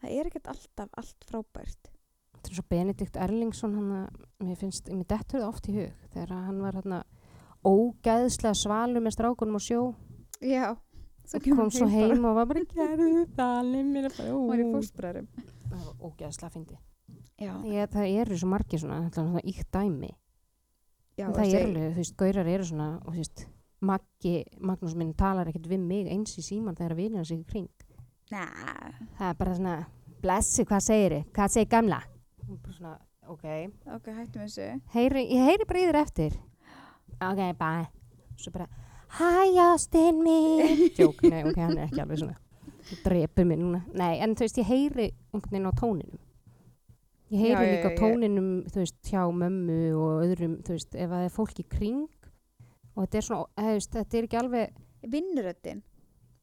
það 0.00 0.14
er 0.18 0.30
ekkert 0.30 0.48
alltaf 0.52 0.96
allt 1.00 1.26
frábært. 1.28 1.90
Þetta 2.34 2.50
er 2.52 2.56
svo 2.58 2.64
Benedikt 2.68 3.16
Erlingsson, 3.16 3.74
hann 3.78 3.92
að, 3.98 4.22
mér 4.44 4.56
finnst, 4.60 4.88
mér 4.92 5.06
dettur 5.12 5.40
það 5.42 5.48
oft 5.48 5.68
í 5.68 5.76
hug, 5.76 5.92
þegar 6.14 6.34
hann 6.48 6.62
var 6.64 6.80
hann 6.80 6.96
ógæðslega 7.64 8.56
svalur 8.58 9.04
með 9.04 9.14
strákunum 9.16 9.56
á 9.56 9.62
sjó, 9.64 9.82
Já, 10.44 10.66
og 10.76 11.46
kom 11.48 11.70
svo 11.72 11.86
bara- 11.86 11.94
heim 11.94 12.24
og 12.28 12.34
var 12.36 12.46
bara, 12.50 12.64
gerðu 12.74 13.26
það, 13.36 13.60
leið 13.72 13.86
mér 13.94 14.08
að 14.10 14.16
bara, 14.18 14.32
Hún 14.34 14.48
var 14.48 14.58
í 14.58 14.64
ó. 14.64 14.72
fóstbræðurum. 14.74 15.28
Það 15.70 15.84
var 15.84 15.94
ógæðslega 16.10 16.52
fyndi. 16.52 16.76
Já, 17.40 17.54
Ég, 17.64 17.88
það 17.90 18.20
eru 18.20 18.36
svo 18.38 18.48
margir 18.48 18.78
svona, 18.80 19.00
þetta 19.08 19.20
er 19.20 19.28
svona 19.28 19.44
íkt 19.44 19.70
dæmi. 19.72 20.10
Já, 21.18 21.26
það 21.30 21.44
er 21.48 21.66
alveg, 21.68 21.90
þú 21.94 22.02
veist, 22.02 22.16
gaurar 22.20 22.50
eru 22.54 22.66
svona, 22.68 22.88
og 23.04 23.12
þú 23.14 23.22
veist, 23.22 23.46
Maggi, 23.84 24.34
Magnús 24.64 24.94
minn 24.96 25.10
talar 25.18 25.50
ekkert 25.50 25.66
við 25.68 25.82
mig 25.84 26.06
eins 26.12 26.38
í 26.40 26.44
síman 26.46 26.76
þegar 26.78 26.94
vinir 26.96 27.20
hans 27.20 27.32
í 27.34 27.40
kring. 27.44 27.68
Nah, 28.32 28.94
Það 29.18 29.26
er 29.28 29.36
bara 29.40 29.56
svona, 29.58 29.74
blessi, 30.22 30.64
hvað 30.64 30.86
segir 30.86 31.16
þið? 31.16 31.26
Hvað 31.36 31.52
segir 31.52 31.70
gamla? 31.74 32.00
Svona, 32.70 32.94
ok. 33.28 33.44
ok, 33.98 34.08
hættum 34.16 34.46
þessu. 34.46 34.70
Heyri, 34.94 35.26
ég 35.34 35.50
heyri 35.50 35.68
bara 35.68 35.82
í 35.82 35.90
þér 35.90 36.00
eftir. 36.00 36.38
Ok, 37.24 37.42
bye. 37.60 37.84
Svo 38.40 38.54
bara, 38.56 38.68
hæ, 39.18 39.28
Ástin 39.68 40.22
mín. 40.24 40.64
Jók, 41.00 41.20
nei, 41.28 41.44
ok, 41.44 41.60
hann 41.60 41.76
er 41.78 41.86
ekki 41.90 42.02
alveg 42.02 42.24
svona. 42.24 42.38
Drepur 43.04 43.46
mig 43.48 43.60
núna. 43.60 43.84
Nei, 43.96 44.18
en 44.24 44.34
þú 44.36 44.46
veist, 44.48 44.58
ég 44.60 44.68
heyri 44.72 45.10
einhvern 45.32 45.52
veginn 45.52 45.68
á 45.68 45.72
tóninum. 45.78 46.23
Ég 47.34 47.40
heyri 47.40 47.54
Já, 47.54 47.60
líka 47.66 47.88
já, 47.88 47.94
ég- 47.94 47.98
tóninum, 47.98 48.48
þú 48.70 48.78
veist, 48.78 48.98
hjá 49.10 49.22
mömmu 49.34 49.78
og 49.98 50.22
öðrum, 50.22 50.52
þú 50.62 50.76
veist, 50.76 50.94
ef 50.94 51.10
það 51.10 51.24
er 51.26 51.32
fólk 51.34 51.58
í 51.58 51.64
kring. 51.68 52.04
Og 52.94 53.00
þetta 53.08 53.18
er 53.18 53.24
svona, 53.26 53.46
þú 53.58 53.72
veist, 53.74 53.90
þetta 53.96 54.18
er 54.20 54.28
ekki 54.28 54.38
alveg, 54.38 54.76
Vinnuröddin, 55.04 55.82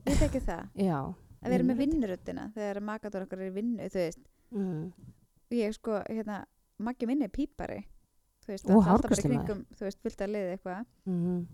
við 0.05 0.19
tekið 0.21 0.43
það. 0.49 0.67
já. 0.75 0.97
Að 1.41 1.49
vera 1.55 1.63
með 1.65 1.77
vinnuröddina 1.81 2.53
þegar 2.53 2.79
makaður 2.85 3.23
okkar 3.25 3.39
er 3.41 3.47
í 3.49 3.53
vinnu, 3.55 3.87
þú 3.89 4.01
veist. 4.03 4.19
Mm. 4.53 4.91
Ég 5.51 5.73
sko, 5.73 6.01
hérna, 6.09 6.45
Maggi 6.81 7.05
minn 7.07 7.21
er 7.21 7.29
pípari. 7.29 7.85
Þú 8.43 8.47
veist, 8.51 8.65
Ó, 8.69 8.73
alltaf 8.81 9.09
bara 9.09 9.21
í 9.21 9.25
kringum, 9.29 9.65
þú 9.77 9.85
veist, 9.87 9.99
fullt 10.01 10.17
að 10.21 10.31
liði 10.33 10.53
eitthvað. 10.57 10.85
Mm. 11.05 11.47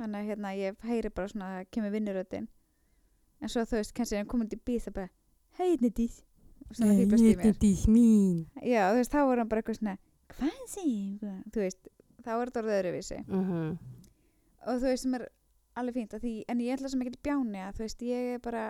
Þannig 0.00 0.16
að 0.20 0.28
hérna, 0.30 0.52
ég 0.56 0.76
heyri 0.88 1.10
bara 1.10 1.28
svona, 1.28 1.64
kemur 1.70 1.90
vinnuröddin. 1.92 2.48
en 3.40 3.48
svo 3.48 3.62
þú 3.64 3.76
veist, 3.78 3.94
kannski 3.94 4.12
er 4.14 4.18
hann 4.18 4.26
komin 4.28 4.48
til 4.48 4.58
bíð 4.66 4.82
það 4.88 4.92
bara, 4.94 5.08
hei 5.58 5.76
Nidís 5.80 6.20
og 6.20 6.29
svona 6.70 6.96
fýblast 6.98 7.24
í 7.24 7.36
mér. 7.36 7.46
já, 8.62 8.82
þú 8.90 9.00
veist, 9.00 9.14
þá 9.14 9.20
er 9.22 9.42
hann 9.42 9.50
bara 9.50 9.62
eitthvað 9.62 9.80
svona 9.80 9.96
hvað 10.34 10.60
sé, 10.70 10.86
þú? 11.20 11.64
Veist 11.64 11.90
þá 12.20 12.30
er 12.36 12.50
þetta 12.50 12.60
orðið 12.62 12.78
öðruvísi. 12.80 13.22
Mm 13.26 13.78
og 14.68 14.80
þú 14.80 14.90
veist 14.90 15.06
sem 15.06 15.16
er 15.16 15.26
alveg 15.80 15.96
fínt 15.96 16.16
því, 16.20 16.34
en 16.52 16.60
ég 16.60 16.76
ætla 16.76 16.90
sem 16.92 17.02
ekki 17.04 17.22
bjáni 17.24 17.62
að 17.64 17.78
þú 17.78 17.86
veist 17.86 18.02
ég 18.04 18.34
er 18.34 18.42
bara 18.44 18.64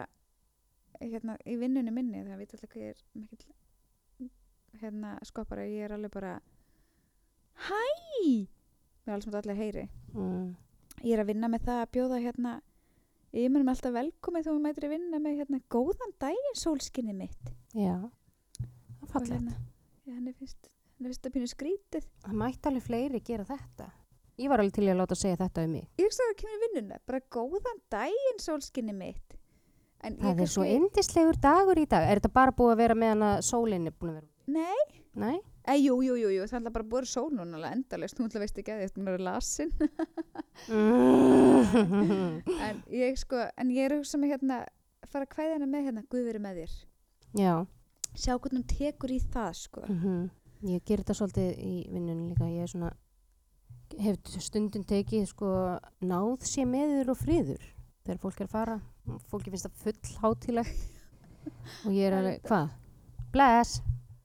hérna 1.01 1.37
í 1.49 1.57
vinnunni 1.59 1.95
minni 1.95 2.23
það 2.27 2.43
veit 2.43 2.55
alltaf 2.55 2.71
hvað 2.71 2.85
ég 2.85 2.95
er 2.95 3.05
mikill 3.17 4.31
hérna 4.81 5.17
skoppara, 5.27 5.67
ég 5.67 5.89
er 5.89 5.95
alveg 5.97 6.13
bara 6.15 6.37
hæ? 7.67 7.81
Með 9.05 9.15
alls 9.15 9.25
sem 9.27 9.33
þetta 9.33 9.41
allir 9.43 9.59
heyri. 9.59 9.87
Mm. 10.15 10.51
ég 11.03 11.15
er 11.17 11.23
að 11.25 11.33
vinna 11.33 11.49
með 11.51 11.65
það 11.67 11.81
að 11.83 11.93
bjóða 11.97 12.21
hérna 12.23 12.53
ég 13.37 13.51
munum 13.53 13.69
alltaf 13.71 13.93
velkomið 13.95 14.49
þú 14.49 14.55
mætir 14.65 14.87
að 14.89 14.95
vinna 14.97 15.21
með 15.23 15.41
hérna 15.43 15.61
góðan 15.73 16.15
daginn 16.23 16.59
sólskinni 16.59 17.15
mitt 17.17 17.53
Já, 17.77 17.97
það 19.01 19.13
fallegt. 19.13 19.35
hérna, 19.35 19.57
henni 20.11 20.35
finnst 20.35 20.71
það 21.25 21.35
pínu 21.37 21.51
skrítið 21.51 22.07
Það 22.25 22.39
mætti 22.43 22.69
alveg 22.71 22.87
fleiri 22.87 23.21
gera 23.25 23.47
þetta. 23.49 23.87
Ég 24.41 24.49
var 24.53 24.61
alveg 24.63 24.75
til 24.77 24.87
að 24.89 24.99
láta 25.01 25.17
segja 25.21 25.37
þetta 25.41 25.65
um 25.67 25.75
mig. 25.77 25.87
ég 26.01 26.09
hugsa 26.09 26.25
að 26.25 26.31
það 26.33 26.39
kemur 26.43 26.61
vinnuna, 26.65 26.99
bara 27.07 27.21
góðan 27.37 27.81
daginn 27.93 28.41
sólskinni 28.41 28.95
mitt 28.97 29.37
en 30.03 30.17
Það 30.17 30.41
er 30.41 30.49
svo 30.49 30.65
yndislegur 30.65 31.37
dagur 31.41 31.79
í 31.79 31.87
dag. 31.87 32.07
Er 32.09 32.21
þetta 32.21 32.33
bara 32.33 32.55
búið 32.57 32.73
að 32.73 32.81
vera 32.81 32.95
meðan 32.97 33.23
að 33.27 33.43
sólinn 33.45 33.87
er 33.87 33.93
búin 34.01 34.15
að 34.15 34.21
vera? 34.21 34.29
nei, 34.51 35.01
Nei? 35.15 35.39
E, 35.71 35.77
jú, 35.79 35.95
jú, 36.05 36.17
jú, 36.19 36.33
jú, 36.35 36.47
það 36.51 36.59
alltaf 36.61 36.77
bara 36.77 36.89
búið 36.93 37.09
sól 37.11 37.31
núna 37.35 37.59
alveg 37.59 37.77
endalist, 37.79 38.19
þú 38.19 38.29
ætla 38.29 38.43
veist 38.45 38.61
ekki 38.63 38.75
að 38.75 38.83
þetta 38.85 39.15
er 39.15 39.25
lasin 39.27 39.71
en 42.67 42.83
ég 42.95 43.21
sko, 43.21 43.45
en 43.57 43.73
ég 43.75 43.87
er 43.87 43.97
að 43.97 44.03
hugsa 44.03 44.21
mig 44.21 44.35
hérna 44.35 44.65
fara 45.11 45.27
að 45.27 45.33
kvæða 45.37 45.57
hana 45.57 45.71
með 45.71 45.89
hérna 45.89 46.07
Guð 46.11 46.27
verið 46.29 46.45
með 46.45 46.61
þér 46.61 46.77
Já. 47.41 47.55
sjá 48.15 48.35
hvernig 48.35 48.59
hún 48.61 48.69
tekur 48.75 49.15
í 49.15 49.23
það 49.31 49.51
sko 49.65 49.87
Mm 49.87 50.29
Ég 50.61 50.83
ger 50.85 51.01
þetta 51.01 51.15
svolítið 51.17 51.61
í 51.65 51.75
vinnunni 51.89 52.35
líka. 52.35 52.45
Ég 52.53 52.67
er 52.67 52.69
svona, 52.69 52.91
hef 53.97 54.19
stundum 54.45 54.83
tekið 54.85 55.23
sko 55.31 55.53
náð 56.05 56.45
sé 56.45 56.67
meður 56.69 57.15
og 57.15 57.21
friður 57.23 57.63
þegar 58.05 58.21
fólk 58.21 58.43
er 58.43 58.49
að 58.49 58.53
fara. 58.53 58.75
Fólki 59.31 59.55
finnst 59.55 59.69
það 59.71 59.79
full 59.87 60.19
hátilegt 60.21 60.83
og 61.87 61.97
ég 61.97 62.11
er 62.11 62.19
alveg, 62.19 62.45
hvað? 62.45 62.75
Bless! 63.33 63.81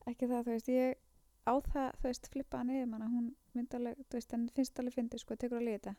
ekki 0.06 0.28
það, 0.28 0.44
þú 0.44 0.52
veist, 0.58 0.74
ég 0.76 1.00
á 1.46 1.54
það, 1.62 1.90
þú 2.02 2.10
veist, 2.10 2.28
flippa 2.34 2.58
hann 2.62 2.70
yfir 2.74 2.88
manna, 2.90 3.08
hún 3.10 3.32
myndi 3.56 3.78
alveg, 3.78 3.98
þú 4.10 4.18
veist, 4.20 4.32
henni 4.36 4.52
finnst 4.56 4.80
alveg 4.82 4.96
fyndið, 4.98 5.22
sko, 5.24 5.36
tekur 5.40 5.62
í 5.62 5.74
þetta. 5.78 5.96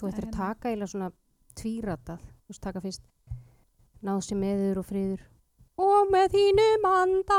Þú 0.00 0.08
ættir 0.10 0.24
að 0.26 0.30
En- 0.32 0.36
taka 0.40 0.68
eiginlega 0.70 0.92
svona 0.92 1.10
tvíratað. 1.56 2.20
Þú 2.46 2.52
veist, 2.52 2.62
taka 2.62 2.80
fyrst 2.84 3.02
náð 4.06 4.20
sé 4.26 4.36
meður 4.36 4.78
og 4.82 4.86
friður 4.86 5.22
og 5.78 6.08
með 6.08 6.30
þínum 6.32 6.84
anda. 6.88 7.38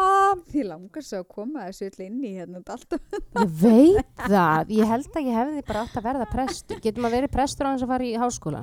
Því 0.51 0.63
langar 0.67 1.01
svo 1.05 1.19
að 1.23 1.27
koma 1.27 1.63
þessu 1.67 1.87
öll 1.89 2.05
inn 2.05 2.19
í 2.21 2.33
hérna. 2.37 2.61
Ég 2.61 3.53
veit 3.61 4.11
það. 4.27 4.69
Ég 4.77 4.85
held 4.91 5.07
að 5.17 5.25
ég 5.25 5.37
hefði 5.39 5.63
bara 5.65 5.81
átt 5.85 5.97
að 5.97 6.03
verða 6.05 6.27
prestur. 6.29 6.79
Getur 6.83 7.01
maður 7.01 7.17
verið 7.17 7.31
prestur 7.33 7.65
á 7.65 7.69
hans 7.71 7.81
að 7.81 7.87
fara 7.95 8.05
í 8.05 8.13
háskóla? 8.21 8.61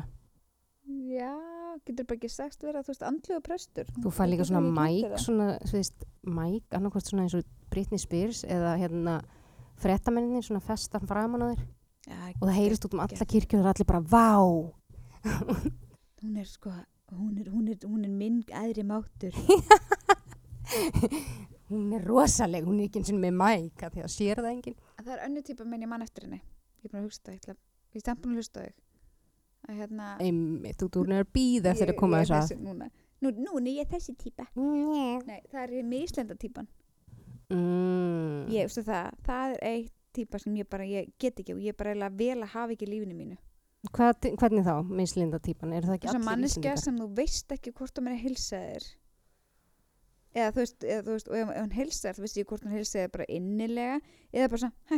Já, 1.10 1.32
getur 1.86 2.06
bara 2.08 2.18
ekki 2.18 2.30
sagt 2.32 2.64
vera, 2.64 2.82
þú 2.84 2.92
veist, 2.92 3.04
andluga 3.06 3.40
prestur. 3.44 3.88
Þú 4.02 4.12
fær 4.14 4.30
líka 4.30 4.46
svona 4.48 4.62
mæk, 4.64 5.16
svona, 5.22 5.48
þú 5.64 5.78
veist, 5.78 6.04
mæk, 6.24 6.66
annarkvæmt 6.78 7.10
svona 7.10 7.24
eins 7.26 7.36
og 7.38 7.48
Britney 7.72 8.02
Spears 8.02 8.44
eða 8.46 8.76
hérna 8.80 9.18
fretamenninni, 9.82 10.44
svona 10.44 10.62
festan 10.64 11.08
framan 11.08 11.42
á 11.42 11.46
þér 11.52 11.64
Já, 12.04 12.18
og 12.36 12.44
það 12.44 12.56
heyrist 12.58 12.84
út 12.86 12.94
um 12.94 13.02
alla 13.04 13.26
kirkjur 13.32 13.60
og 13.60 13.64
það 13.64 13.70
er 13.70 13.74
allir 13.74 13.88
bara, 13.88 14.02
vá! 14.14 14.28
Hún 16.20 16.36
er 16.40 16.48
sko, 16.48 16.72
hún 17.16 17.38
er, 17.40 17.48
hún 17.52 17.68
er, 17.72 17.78
hún 17.88 18.04
er 18.04 18.12
minn 18.12 18.42
aðri 18.52 18.84
máttur. 18.86 19.34
Hún 21.64 21.94
er 21.96 22.02
rosaleg, 22.04 22.66
hún 22.68 22.76
er 22.78 22.88
ekki 22.88 23.00
eins 23.00 23.10
og 23.10 23.16
með 23.22 23.36
mæk, 23.40 23.82
af 23.86 23.94
því 23.94 24.02
að 24.04 24.10
sér 24.12 24.40
það 24.40 24.50
enginn. 24.50 24.74
Það 25.00 25.12
er 25.14 25.22
önnu 25.24 25.42
típa 25.46 25.64
minn 25.64 25.84
ég 25.84 25.88
mann 25.90 26.04
eftir 26.04 26.26
henni. 26.26 26.40
Ég 26.84 26.86
er 26.86 26.92
búin 26.92 27.00
að 27.00 27.06
hugsa 27.08 27.22
það, 27.24 27.36
ég 27.48 27.98
er 27.98 28.02
stempun 28.04 28.34
að 28.34 28.42
hlusta 28.42 28.64
þig. 28.66 28.74
Hérna... 29.68 30.14
Einmitt, 30.20 30.76
þú 30.80 30.90
þú 30.92 31.04
er 31.08 31.24
að 31.24 31.32
býða 31.34 31.72
eftir 31.72 31.92
að 31.94 32.00
koma 32.00 32.20
ég, 32.20 32.30
þess 32.30 32.52
ég, 32.52 32.58
að. 32.58 32.64
núna. 32.68 32.90
Nú, 33.24 33.30
nú, 33.32 33.58
nú, 33.62 33.72
ég 33.72 33.86
er 33.86 33.90
þessi 33.94 34.14
típa. 34.20 34.44
Mm. 34.58 35.22
Nei, 35.24 35.40
það 35.52 35.62
er 35.64 35.86
mislenda 35.88 36.36
típan. 36.36 36.68
Mm. 37.52 38.50
Ég, 38.52 38.66
veistu 38.66 38.84
það, 38.84 39.14
það 39.24 39.54
er 39.54 39.64
eitt 39.70 39.94
típa 40.14 40.38
sem 40.40 40.54
ég 40.60 40.68
bara, 40.70 40.86
ég 40.86 41.10
get 41.20 41.40
ekki 41.40 41.56
og 41.56 41.62
ég 41.64 41.76
bara 41.76 41.92
eiginlega 41.92 42.18
vel 42.20 42.44
að 42.44 42.52
hafa 42.54 42.74
ekki 42.76 42.88
lífinu 42.88 43.16
mínu. 43.16 43.38
Hvað, 43.92 44.28
hvernig 44.40 44.64
þá, 44.64 44.76
mislinda 44.88 45.40
típan? 45.44 45.72
Er 45.76 45.84
það 45.84 45.98
ekki 45.98 46.08
allir 46.08 46.22
Íslendingar? 46.22 46.80
sem 46.80 47.00
þú 47.00 47.08
veist 47.18 47.52
ekki 47.52 47.72
hvort 47.76 48.00
að 48.00 48.12
hilsa 48.22 48.60
þér. 48.62 48.86
Eða 50.34 50.52
þú 50.54 50.62
veist, 50.62 50.78
eða, 50.84 51.02
þú 51.04 51.16
veist 51.16 51.28
og 51.28 51.36
ef, 51.38 51.50
ef 51.52 51.60
hún 51.60 51.74
hilsa 51.78 52.06
þér, 52.06 52.16
þú 52.16 52.24
veist 52.24 52.38
ekki 52.38 52.50
hvort 52.50 52.64
hún 52.64 52.74
hilsa 52.74 52.98
þér 53.02 53.12
bara 53.16 53.26
innilega 53.28 53.98
eða 54.32 54.48
bara 54.54 54.62
svona, 54.64 54.78
hæ, 54.90 54.96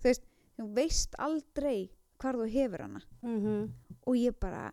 þú 0.00 0.08
veist, 0.08 0.24
þú 0.56 0.68
veist 0.78 1.18
aldrei 1.26 1.76
hvar 2.20 2.38
þú 2.38 2.48
hefur 2.52 2.84
hana 2.86 3.02
Mhm. 3.22 3.72
og 4.06 4.14
ég 4.16 4.36
bara, 4.40 4.72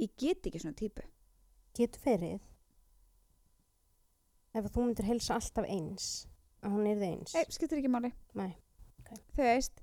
ég 0.00 0.10
get 0.18 0.42
ekki 0.46 0.60
svona 0.62 0.74
típu. 0.76 1.02
Getur 1.74 2.00
verið 2.04 2.40
ef 4.54 4.68
þú 4.70 4.84
myndir 4.86 5.08
helsa 5.08 5.34
alltaf 5.38 5.66
eins 5.66 6.08
að 6.64 6.74
hún 6.76 6.86
er 6.90 7.02
eins 7.08 7.34
Nei, 7.34 7.44
skiptir 7.52 7.80
ekki 7.80 7.90
máli. 7.92 8.12
Nei, 8.38 8.52
ok. 9.02 9.10
Þú 9.36 9.42
veist, 9.48 9.80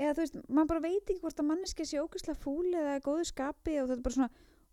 eða 0.00 0.14
þú 0.16 0.24
veist, 0.24 0.38
maður 0.48 0.70
bara 0.72 0.84
veit 0.86 1.02
ekki 1.12 1.20
hvort 1.22 1.42
að 1.42 1.48
manneskja 1.50 1.86
sé 1.90 2.00
ógæslega 2.02 2.40
fúl 2.40 2.70
eða 2.74 2.96
góðu 3.04 3.26
skapi 3.28 3.76
og 3.82 3.90
þetta 3.90 3.98
er 3.98 4.06
bara 4.06 4.16
svona, 4.16 4.30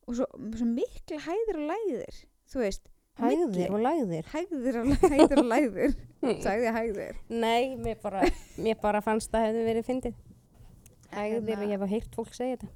og 0.07 0.15
svo, 0.15 0.27
svo 0.55 0.69
mikla 0.71 1.19
hæðir 1.27 1.59
og 1.61 1.67
læðir, 1.73 2.21
þú 2.53 2.63
veist, 2.63 2.87
Hægðir 3.17 3.47
milli. 3.49 3.67
og 3.73 3.79
lægðir 3.81 4.27
hæðir 4.29 4.75
og 4.77 4.89
hæðir 5.11 5.39
og 5.41 5.47
læðir, 5.51 5.93
sagði 6.45 6.73
hæðir. 6.75 7.15
Nei, 7.33 7.75
mér 7.81 7.97
bara, 8.01 8.21
mér 8.61 8.77
bara 8.81 9.01
fannst 9.01 9.31
það 9.33 9.47
hefði 9.49 9.63
verið 9.71 9.87
fyndið 9.91 10.19
Hérna- 11.11 11.57
og 11.57 11.63
ég 11.63 11.79
hef 11.79 11.89
heyrt 11.89 12.15
fólk 12.15 12.33
segja 12.35 12.57
þetta. 12.57 12.69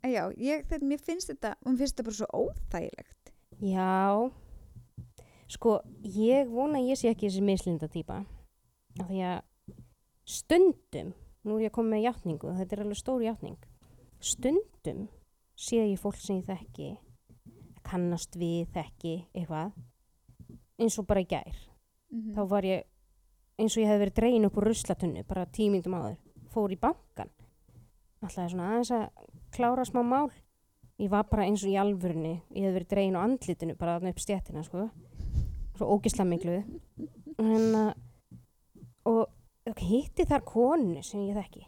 Já, 0.00 0.22
ég, 0.32 0.64
þetta, 0.64 0.86
mér 0.86 1.00
finnst 1.04 1.28
þetta, 1.28 1.54
mér 1.66 1.76
finnst 1.78 1.96
þetta 1.96 2.06
bara 2.08 2.18
svo 2.18 2.28
óþægilegt. 2.32 3.32
Já. 3.60 4.30
Sko, 5.50 5.80
ég 6.02 6.48
vona 6.48 6.80
ég 6.80 6.96
sé 6.96 7.10
ekki 7.10 7.28
þessi 7.28 7.42
mislinda 7.44 7.88
típa. 7.90 8.22
Af 9.00 9.08
því 9.10 9.20
að 9.28 9.42
stundum 10.24 11.12
nú 11.44 11.56
er 11.56 11.66
ég 11.66 11.72
að 11.72 11.76
koma 11.76 11.96
með 11.96 12.06
játningu, 12.06 12.54
þetta 12.56 12.76
er 12.76 12.84
alveg 12.84 13.00
stór 13.00 13.24
játning. 13.24 13.58
Stundum 14.20 15.08
sé 15.56 15.82
ég 15.82 16.00
fólk 16.00 16.20
sem 16.20 16.40
ég 16.40 16.48
þekki 16.48 16.90
kannast 17.84 18.36
við, 18.36 18.68
þekki 18.72 19.14
eitthvað 19.34 19.72
eins 20.80 20.98
og 21.00 21.06
bara 21.08 21.24
í 21.24 21.28
gær. 21.28 21.56
Mm 22.10 22.34
þá 22.34 22.42
var 22.48 22.64
ég 22.64 22.86
eins 23.60 23.76
og 23.76 23.82
ég 23.82 23.90
hef 23.90 24.00
verið 24.00 24.16
dregin 24.16 24.46
upp 24.48 24.56
úr 24.56 24.66
ruslatunnu 24.70 25.24
bara 25.28 25.46
tímindum 25.46 25.94
áður, 25.94 26.16
fór 26.50 26.74
í 26.74 26.80
bankan 26.80 27.30
alltaf 28.20 28.50
svona 28.52 28.68
aðeins 28.74 28.92
að 28.94 29.28
klára 29.54 29.84
smá 29.88 30.02
mál. 30.04 30.28
Ég 31.00 31.08
var 31.12 31.24
bara 31.30 31.46
eins 31.48 31.62
og 31.64 31.72
í 31.72 31.78
alvörunni 31.80 32.34
ég 32.52 32.66
hef 32.66 32.74
verið 32.76 32.90
dregin 32.90 33.16
á 33.16 33.24
andlitinu 33.24 33.76
bara 33.80 33.96
þarna 33.96 34.12
upp 34.12 34.20
stjættina 34.20 34.64
sko. 34.66 34.88
Svo 35.78 35.88
ógisla 35.96 36.26
miklu 36.28 36.58
en 37.40 37.76
að 37.78 37.92
og 39.08 39.22
og 39.70 39.80
hitti 39.80 40.26
þar 40.28 40.44
konu 40.44 41.02
sem 41.04 41.22
ég 41.28 41.36
þekki. 41.36 41.62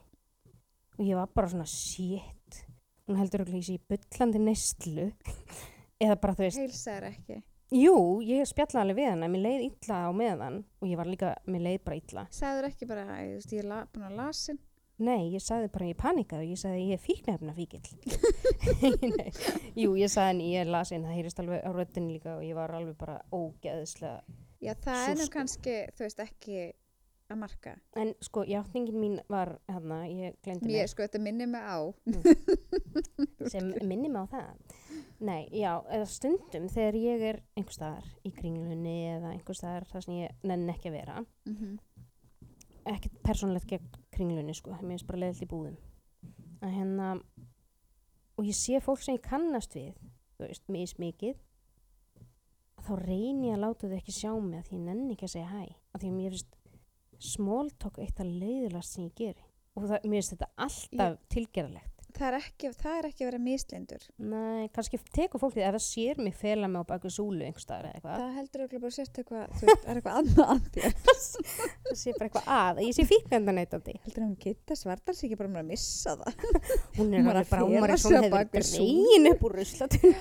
Og 0.99 1.07
ég 1.07 1.17
var 1.17 1.31
bara 1.33 1.49
svona 1.53 1.69
shit. 1.69 2.61
Hún 3.07 3.19
heldur 3.21 3.45
okkur 3.45 3.57
í 3.57 3.63
sig 3.65 3.81
bullandi 3.89 4.41
neyslu. 4.43 5.09
Eða 6.03 6.19
bara 6.21 6.37
þú 6.37 6.47
veist 6.47 6.61
Heilsar 6.61 7.07
ekki. 7.09 7.39
Jú, 7.73 7.95
ég 8.27 8.45
spjallaði 8.49 8.83
alveg 8.83 8.99
við 8.99 9.09
hana, 9.09 9.29
mér 9.33 9.45
leið 9.47 9.63
illa 9.69 10.01
á 10.05 10.11
meðan. 10.13 10.59
Og 10.83 10.91
ég 10.91 10.99
var 11.01 11.09
líka, 11.09 11.31
mér 11.49 11.65
leið 11.69 11.79
bara 11.87 12.01
illa. 12.01 12.25
Sagður 12.35 12.69
ekki 12.69 12.89
bara, 12.91 13.07
ég 13.25 13.55
er 13.63 13.87
búin 13.95 14.09
að 14.09 14.19
lasin. 14.19 14.61
Nei, 15.03 15.33
ég 15.33 15.43
sagði 15.43 15.71
bara, 15.75 15.87
ég 15.91 15.97
panikaði, 15.99 16.51
ég 16.53 16.61
sagði 16.61 16.83
ég 16.89 16.99
er 16.99 17.03
fíknefna 17.03 17.55
fíkil. 17.57 17.81
Jú, 19.83 19.95
ég 19.99 20.11
sagði 20.13 20.35
en 20.35 20.43
ég 20.45 20.61
er 20.63 20.71
lasin, 20.71 21.07
það 21.07 21.17
heyrist 21.19 21.41
alveg 21.43 21.65
á 21.67 21.71
röddinni 21.75 22.17
líka 22.19 22.37
og 22.37 22.45
ég 22.47 22.55
var 22.59 22.75
alveg 22.77 22.95
bara 23.01 23.17
ógeðslega. 23.35 24.21
Já, 24.63 24.75
það 24.85 25.03
er 25.09 25.17
nú 25.19 25.25
Súsku. 25.27 25.35
kannski, 25.35 25.75
þú 25.97 26.05
veist, 26.07 26.23
ekki 26.23 26.61
að 27.33 27.39
marka. 27.41 27.73
En 27.99 28.13
sko, 28.23 28.45
játningin 28.47 28.99
mín 29.01 29.17
var 29.33 29.55
hérna, 29.71 30.03
ég 30.07 30.37
glemdi 30.45 30.69
Mér, 30.69 30.83
mér, 30.85 30.91
sko, 30.93 31.07
þetta 31.07 31.23
minnir 31.25 31.49
mig 31.51 31.65
á. 31.67 31.79
sem 33.53 33.73
minni 33.89 34.09
mig 34.13 34.21
á 34.23 34.27
það. 34.37 34.77
Nei, 35.23 35.49
já, 35.55 35.73
eða 35.95 36.07
stundum 36.11 36.69
þegar 36.71 36.99
ég 36.99 37.25
er 37.33 37.41
einhvers 37.57 37.79
staðar 37.79 38.07
í 38.27 38.33
kringlunni 38.37 38.97
eða 39.17 39.33
einhvers 39.35 39.63
staðar 39.63 39.87
þar 39.91 40.07
sem 40.07 40.15
ég 40.21 40.47
nenn 40.47 40.69
ekki 40.75 40.91
að 40.93 40.97
vera, 41.01 41.25
Mm 41.47 41.57
-hmm. 41.57 41.75
ekkert 42.95 43.19
persónlegt 43.23 43.67
gegn 43.71 43.91
kringlunni 44.13 44.55
sko, 44.57 44.75
mér 44.81 44.97
finnst 44.97 45.09
bara 45.09 45.23
leiðilt 45.23 45.45
í 45.47 45.51
búðum. 45.51 45.79
Að 46.63 46.75
hérna 46.77 47.09
og 48.39 48.49
ég 48.49 48.57
sé 48.57 48.81
fólk 48.83 49.03
sem 49.03 49.17
ég 49.19 49.25
kannast 49.27 49.77
við 49.77 49.93
þú 50.37 50.47
veist, 50.47 50.65
mismikið 50.73 51.39
þá 52.83 52.93
reyni 52.99 53.51
ég 53.51 53.57
að 53.57 53.63
láta 53.63 53.91
þau 53.91 53.99
ekki 54.01 54.17
sjá 54.17 54.31
mig 54.35 54.59
að 54.59 54.69
því 54.69 54.77
ég 54.79 54.85
nenni 54.89 55.15
ekki 55.15 55.29
að 55.29 55.35
segja 55.37 55.53
hæ. 55.53 55.63
Að 55.93 56.03
því 56.03 56.11
að 56.11 56.19
mér 56.19 56.37
finnst 56.37 56.61
small 57.33 57.71
talk 57.79 58.01
eitt 58.03 58.23
að 58.23 58.35
leiðilast 58.43 58.97
sem 58.97 59.07
ég 59.07 59.17
geri. 59.19 59.49
Og 59.77 59.87
það, 59.87 60.09
mér 60.09 60.19
finnst 60.19 60.35
þetta 60.35 60.51
alltaf 60.67 61.19
tilgerðalegt 61.33 61.92
það 62.19 62.27
er 62.29 62.37
ekki, 62.39 62.71
það 62.83 62.97
er 62.99 63.07
ekki 63.09 63.25
að 63.25 63.29
vera 63.31 63.41
mislindur 63.43 64.03
Nei, 64.33 64.69
kannski 64.75 64.99
tekur 65.17 65.41
fólk 65.43 65.55
því 65.57 65.63
ef 65.67 65.75
það 65.77 65.85
sér 65.87 66.21
mig 66.27 66.35
fela 66.39 66.69
mig 66.71 66.83
á 66.83 66.91
baku 66.93 67.11
súlu 67.13 67.45
einhverstaðar 67.47 67.89
eða 67.89 67.95
eitthvað. 67.99 68.21
það 68.23 68.37
heldur 68.39 68.65
örugglega 68.65 68.83
bara 68.85 68.97
sérst 68.97 69.21
eitthvað 69.23 69.57
þú 69.59 69.69
veist, 69.71 69.87
er 69.87 70.01
eitthvað 70.01 70.19
annað 70.21 70.53
að 70.53 70.63
þér 70.77 70.93
Það 71.93 71.99
sé 72.03 72.15
bara 72.19 72.29
eitthvað 72.29 72.53
að. 72.59 72.83
Ég 72.87 72.97
sé 72.99 73.07
fíkvendaneytandi. 73.13 73.97
heldur 74.07 74.25
hún 74.27 74.37
geta 74.47 74.79
svartar 74.79 75.17
sig 75.19 75.29
ekki 75.31 75.41
bara 75.43 75.51
um 75.53 75.59
að 75.63 75.71
missa 75.73 76.17
það 76.21 76.47
Hún 76.99 77.17
er 77.17 77.27
að 77.33 77.51
bara, 77.51 77.65
hún 77.67 77.77
hún 77.77 77.89
á 77.89 77.97
hefur 77.97 78.53
dregin 78.57 79.31
upp 79.33 79.45
úr 79.49 79.57
ruslatunni. 79.63 80.15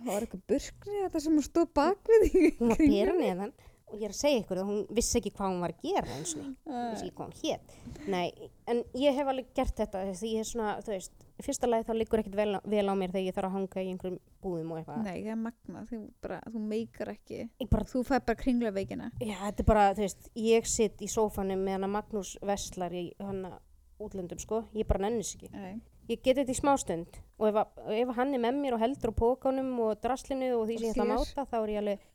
það 0.00 0.12
var 0.14 0.24
eitthvað 0.26 0.44
burkni 0.54 1.00
þetta 1.04 1.20
sem 1.26 1.34
hún 1.36 1.44
stóð 1.44 1.68
bak 1.76 2.08
við 2.08 2.30
Hún 2.60 2.72
var 2.72 2.80
bera 2.80 3.16
mig. 3.16 3.26
neðan 3.26 3.52
og 3.90 3.96
ég 3.98 4.06
er 4.08 4.14
að 4.14 4.18
segja 4.20 4.40
ykkur 4.42 4.60
að 4.62 4.68
hún 4.70 4.80
vissi 4.96 5.18
ekki 5.20 5.32
hvað 5.36 5.50
hún 5.52 5.64
var 5.64 5.74
að 5.74 5.82
gera 5.84 6.16
eins 6.16 6.34
og 6.38 6.46
vissi 6.70 7.06
ekki 7.08 7.16
hvað 7.18 7.26
hún 7.26 7.40
hét. 7.42 7.74
Nei, 8.10 8.50
en 8.70 8.82
ég 9.02 9.16
hef 9.18 9.30
alveg 9.32 9.50
gert 9.56 9.76
þetta 9.82 10.04
því 10.10 10.32
ég 10.34 10.44
er 10.44 10.48
svona, 10.50 10.74
þú 10.86 10.94
veist, 10.94 11.26
í 11.40 11.44
fyrsta 11.46 11.70
lagi 11.70 11.86
þá 11.88 11.92
liggur 11.96 12.22
ekkert 12.22 12.36
vel, 12.40 12.50
vel 12.74 12.84
á 12.86 12.94
mér 13.00 13.14
þegar 13.14 13.26
ég 13.26 13.36
þarf 13.38 13.50
að 13.50 13.56
hanga 13.56 13.84
í 13.84 13.92
einhverjum 13.94 14.18
búðum 14.44 14.72
og 14.74 14.80
eitthvað. 14.80 15.02
nei, 15.06 15.16
það 15.24 15.32
er 15.34 15.40
magna, 15.46 15.84
þú, 15.90 16.00
bara, 16.24 16.40
þú 16.46 16.64
meikar 16.74 17.12
ekki 17.14 17.40
bara, 17.70 17.88
þú 17.92 18.02
fær 18.10 18.24
bara 18.28 18.42
kringla 18.42 18.74
veikina 18.76 19.10
já, 19.18 19.36
þetta 19.46 19.64
er 19.64 19.70
bara, 19.72 19.86
þú 19.96 20.06
veist, 20.06 20.30
ég 20.36 20.68
sitt 20.68 21.00
í 21.00 21.08
sófanum 21.10 21.64
með 21.64 21.78
hana 21.78 21.90
Magnús 21.96 22.34
Vestlar 22.44 22.92
í 22.96 23.06
hana 23.18 23.56
útlöndum, 24.00 24.38
sko. 24.40 24.62
Ég 24.72 24.86
bara 24.88 25.02
nennis 25.08 25.34
ekki. 25.36 25.50
nei. 25.52 25.80
Ég 26.10 26.18
get 26.24 26.40
þetta 26.40 26.50
í 26.50 26.58
smástund 26.58 27.18
og 27.38 27.44
ef, 27.52 27.58
ef 27.94 28.08
hann 28.16 28.32
er 28.34 28.40
með 28.42 28.56
mér 28.58 28.74
og 28.74 28.80
heldur 28.82 29.12
á 29.14 29.20
pókanum 29.20 29.68
og 29.84 30.00
draslinu 30.02 30.48
og 30.56 30.64
því 30.66 30.78
sem 30.80 30.88
ég 30.88 30.96
ætla 30.96 31.04
að 31.04 31.12
máta 31.12 31.44
þá 31.46 31.58
er 31.60 31.70
ég 31.70 31.78
alveg 31.84 32.06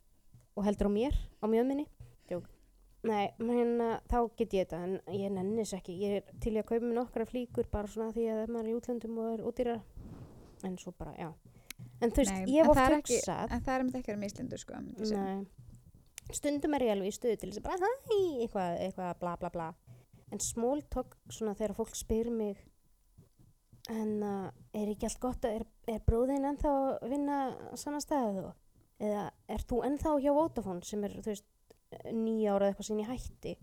og 0.55 0.67
heldur 0.67 0.89
á 0.89 0.97
mér, 0.97 1.17
á 1.43 1.45
mjöðminni. 1.51 1.87
Jók. 2.31 2.47
Nei, 3.05 3.27
uh, 3.37 3.97
þá 4.09 4.17
get 4.39 4.55
ég 4.55 4.65
þetta 4.65 4.79
en 4.81 4.95
ég 5.13 5.33
nennis 5.33 5.75
ekki. 5.77 5.97
Ég 6.01 6.21
er 6.21 6.39
til 6.41 6.55
að 6.55 6.69
kaupa 6.71 6.85
mér 6.87 6.97
nokkra 6.99 7.27
flíkur 7.29 7.69
bara 7.71 7.91
svona 7.91 8.15
því 8.15 8.29
að 8.33 8.47
maður 8.49 8.63
er 8.63 8.71
í 8.71 8.77
útlöndum 8.79 9.19
og 9.21 9.33
er 9.33 9.43
útýra 9.45 9.75
en 10.65 10.79
svo 10.81 10.95
bara, 10.97 11.13
já. 11.19 11.29
En 12.01 12.09
þú 12.09 12.23
veist, 12.23 12.33
Nei, 12.33 12.55
ég 12.55 12.63
hef 12.63 12.71
oft 12.73 12.95
hugsað 12.95 13.53
en 13.53 13.61
það 13.67 13.75
er 13.75 13.85
með 13.85 13.99
ekki 13.99 14.09
að 14.09 14.15
vera 14.15 14.23
mislindur 14.23 14.61
sko 14.61 14.79
stundum 16.33 16.73
er 16.73 16.87
ég 16.87 16.95
alveg 16.95 17.11
í 17.11 17.15
stöðu 17.15 17.39
til 17.41 17.51
þess 17.53 17.69
að 17.69 17.83
hæ, 17.85 17.89
eitthvað, 18.41 18.77
eitthvað 18.85 19.11
bla 19.21 19.35
bla 19.41 19.51
bla. 19.53 19.67
En 20.33 20.41
small 20.41 20.81
talk 20.89 21.13
svona 21.29 21.53
þegar 21.57 21.75
fólk 21.77 21.97
spyr 21.97 22.31
mig 22.33 22.57
en 23.93 24.23
uh, 24.25 24.49
er 24.73 24.89
ekki 24.89 25.05
allt 25.05 25.21
gott 25.21 25.45
að 25.45 25.59
er, 25.59 25.65
er 25.93 26.05
bróðin 26.07 26.47
ennþá 26.49 26.71
að 26.73 27.11
vinna 27.11 27.39
saman 27.77 28.01
staðið 28.01 28.39
þú 28.39 28.53
eða 29.01 29.25
er 29.51 29.65
þú 29.69 29.81
ennþá 29.89 30.13
hjá 30.23 30.31
Vodafone 30.35 30.85
sem 30.87 31.03
er 31.07 31.17
þú 31.19 31.33
veist 31.33 31.49
nýja 32.11 32.55
ára 32.55 32.69
eða 32.69 32.73
eitthvað 32.73 32.89
sem 32.89 33.01
ég 33.01 33.11
hætti? 33.11 33.57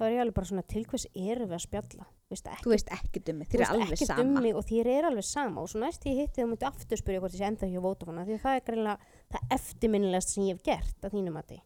Þá 0.00 0.06
er 0.06 0.14
ég 0.14 0.22
alveg 0.22 0.36
bara 0.38 0.48
svona 0.48 0.64
til 0.64 0.82
hvers 0.88 1.06
erum 1.12 1.50
við 1.50 1.58
að 1.58 1.64
spjalla? 1.66 2.06
Veist 2.30 2.46
ekki 2.48 2.64
þú 2.64 2.72
veist 2.72 2.92
ekki 2.94 3.22
dummi, 3.26 3.46
þér 3.50 3.58
er 3.58 3.62
veist 3.64 3.74
alveg 3.74 3.94
ekkert 3.96 4.12
sama. 4.12 4.24
um 4.24 4.44
mig 4.44 4.56
og 4.56 4.64
þér 4.68 4.90
er 4.94 5.08
alveg 5.10 5.26
sama. 5.26 5.64
Og 5.64 5.72
svo 5.72 5.82
næst 5.82 6.06
ég 6.08 6.20
hitti 6.22 6.40
þú 6.40 6.46
myndi 6.52 6.68
aftur 6.68 7.00
spyrja 7.00 7.20
hvort 7.20 7.36
ég 7.36 7.42
sé 7.42 7.48
ennþá 7.50 7.68
hjá 7.68 7.82
Vodafone 7.84 8.22
af 8.22 8.30
því 8.30 8.36
að 8.38 8.44
það 8.46 8.58
er 8.60 8.64
greinlega 8.70 9.18
það 9.34 9.54
eftirminnilegast 9.58 10.32
sem 10.32 10.46
ég 10.46 10.56
hef 10.56 10.64
gert 10.70 11.04
að 11.04 11.16
þínum 11.18 11.40
að 11.40 11.50
því 11.50 11.60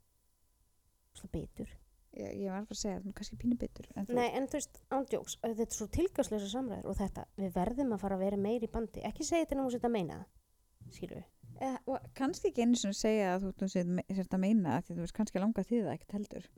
svo 1.14 1.30
betur 1.30 1.70
ég, 2.18 2.32
ég 2.42 2.50
var 2.50 2.64
bara 2.64 2.76
að 2.76 2.80
segja, 2.80 3.00
þú 3.02 3.10
er 3.12 3.16
kannski 3.18 3.38
pínu 3.40 3.58
bitur 3.60 3.88
en 3.94 4.08
þú, 4.08 4.16
Nei, 4.18 4.26
en 4.38 4.48
þú 4.50 4.58
veist, 4.58 4.80
ándjóks, 4.94 5.36
þetta 5.44 5.66
er 5.66 5.78
svo 5.78 5.88
tilgjáðslega 5.94 6.50
samræður 6.50 6.90
og 6.90 6.98
þetta, 6.98 7.26
við 7.40 7.54
verðum 7.54 7.94
að 7.94 8.04
fara 8.04 8.18
að 8.18 8.26
vera 8.26 8.40
meir 8.40 8.66
í 8.66 8.70
bandi. 8.70 9.04
Ekki 9.06 9.26
segja 9.26 9.46
þetta 9.46 9.58
nú 9.58 9.68
að 9.68 9.76
þetta 9.78 9.92
meina 9.94 10.20
það 10.20 11.24
við 11.64 11.70
eh, 11.72 11.76
og 11.90 12.08
kannski 12.18 12.50
ekki 12.50 12.64
einu 12.64 12.78
svona 12.78 12.98
segja 12.98 13.34
að 13.34 13.48
þú, 13.60 13.68
sért 13.72 14.36
að 14.36 14.42
meina 14.42 14.78
því 14.80 14.94
að 14.94 14.98
þú 14.98 15.04
veist 15.04 15.16
kannski 15.18 15.42
langa 15.42 15.64
því 15.66 15.82
það 15.82 15.92
ekkert 15.94 16.16
heldur. 16.18 16.48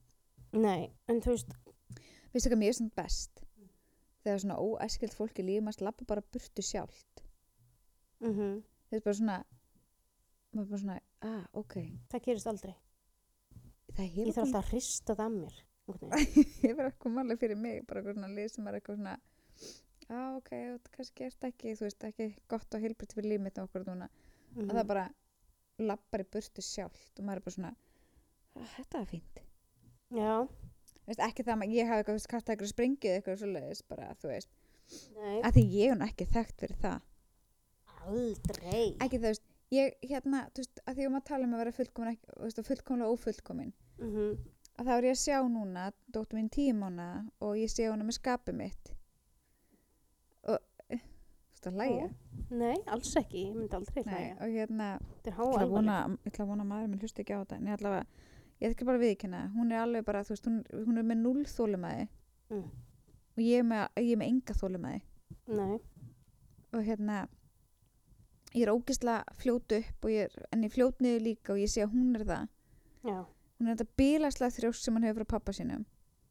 Nei, 0.57 0.87
en 1.11 1.21
þú 1.25 1.35
veist, 1.35 1.53
veistu 2.33 2.53
hvað 2.53 2.63
mér 2.63 2.73
er 2.73 2.79
svona 2.81 2.97
best? 3.01 3.45
Þegar 4.27 4.43
svona 4.43 4.59
óæskild 4.59 5.15
fólk 5.15 5.39
í 5.39 5.47
lífum 5.47 5.71
að 5.71 5.85
lappa 5.87 6.09
bara 6.09 6.25
burtu 6.35 6.65
sjálft. 6.65 7.23
Mm 8.25 8.65
þetta 8.87 9.01
er 9.01 9.05
bara 9.05 9.19
svona 9.19 9.37
maður 10.57 10.69
bara 10.71 10.81
svona, 10.81 10.99
ah, 11.27 11.47
ok. 11.53 11.75
Það 12.11 12.27
gerist 12.27 12.51
aldrei. 12.51 12.77
Það 13.97 14.21
ég 14.21 14.29
þarf 14.31 14.45
alltaf 14.45 14.61
að 14.63 14.71
hrista 14.71 15.17
það 15.17 15.27
að 15.27 15.35
mér. 15.41 15.57
Einhvern 15.87 16.13
veginn. 16.13 16.47
hefur 16.63 16.89
ekki 16.89 17.11
málega 17.15 17.41
fyrir 17.43 17.59
mig 17.61 17.83
bara 17.87 18.03
svona 18.07 18.31
lið 18.33 18.49
sem 18.51 18.67
er 18.67 18.79
eitthvað 18.79 19.01
svona 19.01 19.17
ah, 20.11 20.37
ok, 20.37 20.51
þetta 20.51 20.95
kannski 20.97 21.27
erst 21.27 21.47
ekki 21.47 21.75
þú 21.79 21.87
veist, 21.87 22.07
ekki 22.09 22.29
gott 22.51 22.75
og 22.75 22.83
heilbritt 22.83 23.15
fyrir 23.17 23.35
líf 23.35 23.45
mitt 23.45 23.61
og 23.61 23.69
okkur 23.69 23.87
núna, 23.87 24.09
Mhm. 24.57 24.71
að 24.71 24.79
það 24.81 24.87
bara 24.93 25.07
lappar 25.87 26.23
í 26.25 26.29
burtu 26.33 26.65
sjálft 26.65 27.19
og 27.21 27.27
maður 27.27 27.41
er 27.43 27.47
bara 27.47 27.57
svona 27.57 27.73
ah, 28.57 28.71
þetta 28.77 29.01
er 29.01 29.11
fínt. 29.11 29.43
Já, 30.17 30.35
veist, 31.07 31.21
ekki 31.29 31.45
það 31.45 31.67
að 31.67 31.75
ég 31.77 31.91
hafi 31.91 32.05
eitthvað, 32.05 32.29
katt 32.33 32.53
eitthvað 32.55 32.73
sprengið 32.73 33.17
eitthvað 33.17 33.39
svo 33.43 33.51
leiðis, 33.53 33.83
bara, 33.89 34.15
þú 34.23 34.33
veist. 34.33 34.51
Nei, 35.19 35.41
að 35.43 35.59
því 35.59 35.65
ég 35.75 35.93
er 35.93 36.07
ekki 36.07 36.29
þekkt 36.31 36.61
fyrir 36.63 36.81
það. 36.81 37.01
Aldrei. 38.07 38.83
Ekki 39.03 39.19
það, 39.19 39.31
veist, 39.33 39.47
ég 39.75 39.97
hérna 40.07 40.45
þú 40.55 40.63
veist, 40.63 40.83
að 40.87 40.95
því 40.95 41.07
að 41.07 41.15
maður 41.17 41.29
tala 41.33 41.49
um 41.49 41.57
að 41.57 41.65
vera 41.65 41.77
fullkomin 41.81 42.13
ekki, 42.15 42.37
veist, 42.47 42.63
fullkomlega 42.71 43.17
ófullkomin. 43.17 43.73
Mm 43.99 44.37
að 44.77 44.89
þá 44.89 44.93
er 44.97 45.07
ég 45.09 45.15
að 45.15 45.23
sjá 45.23 45.39
núna 45.49 45.87
dóttur 46.13 46.39
mín 46.39 46.51
tíu 46.53 46.75
mánu 46.77 47.07
og 47.45 47.57
ég 47.57 47.73
sé 47.73 47.87
hana 47.89 48.05
með 48.05 48.19
skapið 48.19 48.59
mitt 48.61 48.93
veist 51.67 51.73
að 51.73 51.81
hlæja? 51.81 52.07
Nei, 52.51 52.77
alls 52.95 53.13
ekki, 53.21 53.43
ég 53.49 53.55
myndi 53.57 53.77
aldrei 53.79 54.03
Nei, 54.07 54.13
hlæja. 54.15 54.35
og 54.41 54.55
hérna, 54.55 54.89
ég 55.27 55.33
ætla 55.33 55.63
að 55.65 55.71
vona, 55.75 55.97
að 56.07 56.41
að 56.63 56.67
maður 56.71 56.89
minn 56.93 57.01
hlusti 57.03 57.23
ekki 57.25 57.35
á 57.35 57.41
þetta 57.43 57.57
en 57.61 57.67
ég 57.67 57.77
ætla 57.79 57.93
að, 58.01 58.07
ég 58.61 58.71
ætla 58.77 58.87
bara 58.91 59.01
að 59.01 59.05
viðkynna 59.07 59.41
hún 59.57 59.73
er 59.73 59.83
alveg 59.83 60.05
bara, 60.07 60.23
veist, 60.29 60.47
hún, 60.47 60.61
hún 60.87 60.99
er 61.03 61.09
með 61.13 61.23
null 61.25 61.45
þólumæði 61.45 62.09
Mm. 62.47 62.63
og 63.35 63.41
ég 63.43 63.59
er 63.59 63.65
með, 63.67 63.89
ég 63.99 64.13
er 64.15 64.19
með 64.21 64.29
enga 64.31 64.55
þólumæði 64.55 65.01
Nei, 65.59 65.79
og 66.73 66.85
hérna 66.87 67.17
ég 68.55 68.63
er 68.63 68.71
ógislega 68.71 69.25
fljót 69.35 69.73
upp 69.81 70.07
ég 70.15 70.29
er, 70.29 70.37
en 70.55 70.63
ég 70.63 70.71
fljót 70.73 71.01
niður 71.03 71.25
líka 71.27 71.53
og 71.53 71.59
ég 71.59 71.69
sé 71.73 71.83
að 71.83 71.91
hún 71.97 72.15
er 72.17 72.23
það. 72.25 72.47
Já, 73.05 73.19
hún 73.59 73.69
er 73.69 73.75
þetta 73.77 73.97
bílaslega 73.99 74.55
þrjósk 74.61 74.81
sem 74.87 74.95
hann 74.95 75.09
hefur 75.09 75.25
frá 75.27 75.35
pappa 75.37 75.53
sínum. 75.53 75.83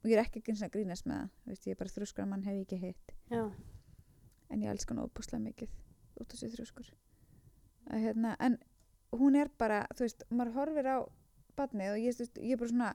Og 0.05 0.09
ég 0.09 0.17
er 0.17 0.23
ekki 0.23 0.41
eins 0.47 0.61
og 0.63 0.69
að 0.69 0.73
grínast 0.77 1.05
með 1.09 1.19
það 1.19 1.29
Veist, 1.51 1.67
ég 1.67 1.75
er 1.75 1.79
bara 1.83 1.93
þrjóskur 1.97 2.23
að 2.23 2.29
mann 2.31 2.43
hef 2.47 2.55
ég 2.55 2.65
ekki 2.65 2.79
hitt. 2.81 3.13
Já 3.29 3.43
en 4.49 4.63
ég 4.63 4.71
elska 4.71 4.93
hann 4.93 5.03
óbúslega 5.05 5.43
mikið 5.43 5.75
út 6.21 6.33
af 6.33 6.39
sér 6.39 6.53
þrjóskur. 6.53 6.89
Hérna, 7.91 8.35
en 8.39 8.57
hún 9.15 9.37
er 9.39 9.51
bara 9.59 9.83
þú 9.95 10.07
veist, 10.07 10.25
maður 10.29 10.57
horfir 10.59 10.91
á 10.91 10.97
badnið 11.55 11.93
og 11.93 12.01
ég, 12.03 12.19
veist, 12.19 12.39
ég 12.41 12.55
er 12.55 12.61
bara 12.61 12.73
svona 12.73 12.91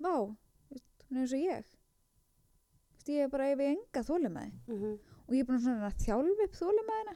vá, 0.00 0.14
hún 0.24 1.16
er 1.16 1.24
eins 1.24 1.36
og 1.36 1.44
ég. 1.44 1.70
Veist, 2.96 3.12
ég 3.14 3.24
er 3.26 3.32
bara 3.32 3.50
ef 3.52 3.64
ég 3.64 3.76
enga 3.76 4.04
þólumæði 4.06 4.52
mm 4.70 4.98
og 5.30 5.36
ég 5.36 5.44
er 5.44 5.46
bara 5.46 5.62
svona 5.62 5.86
að 5.86 6.00
þjálfa 6.02 6.46
upp 6.48 6.56
þólumæðina 6.58 7.12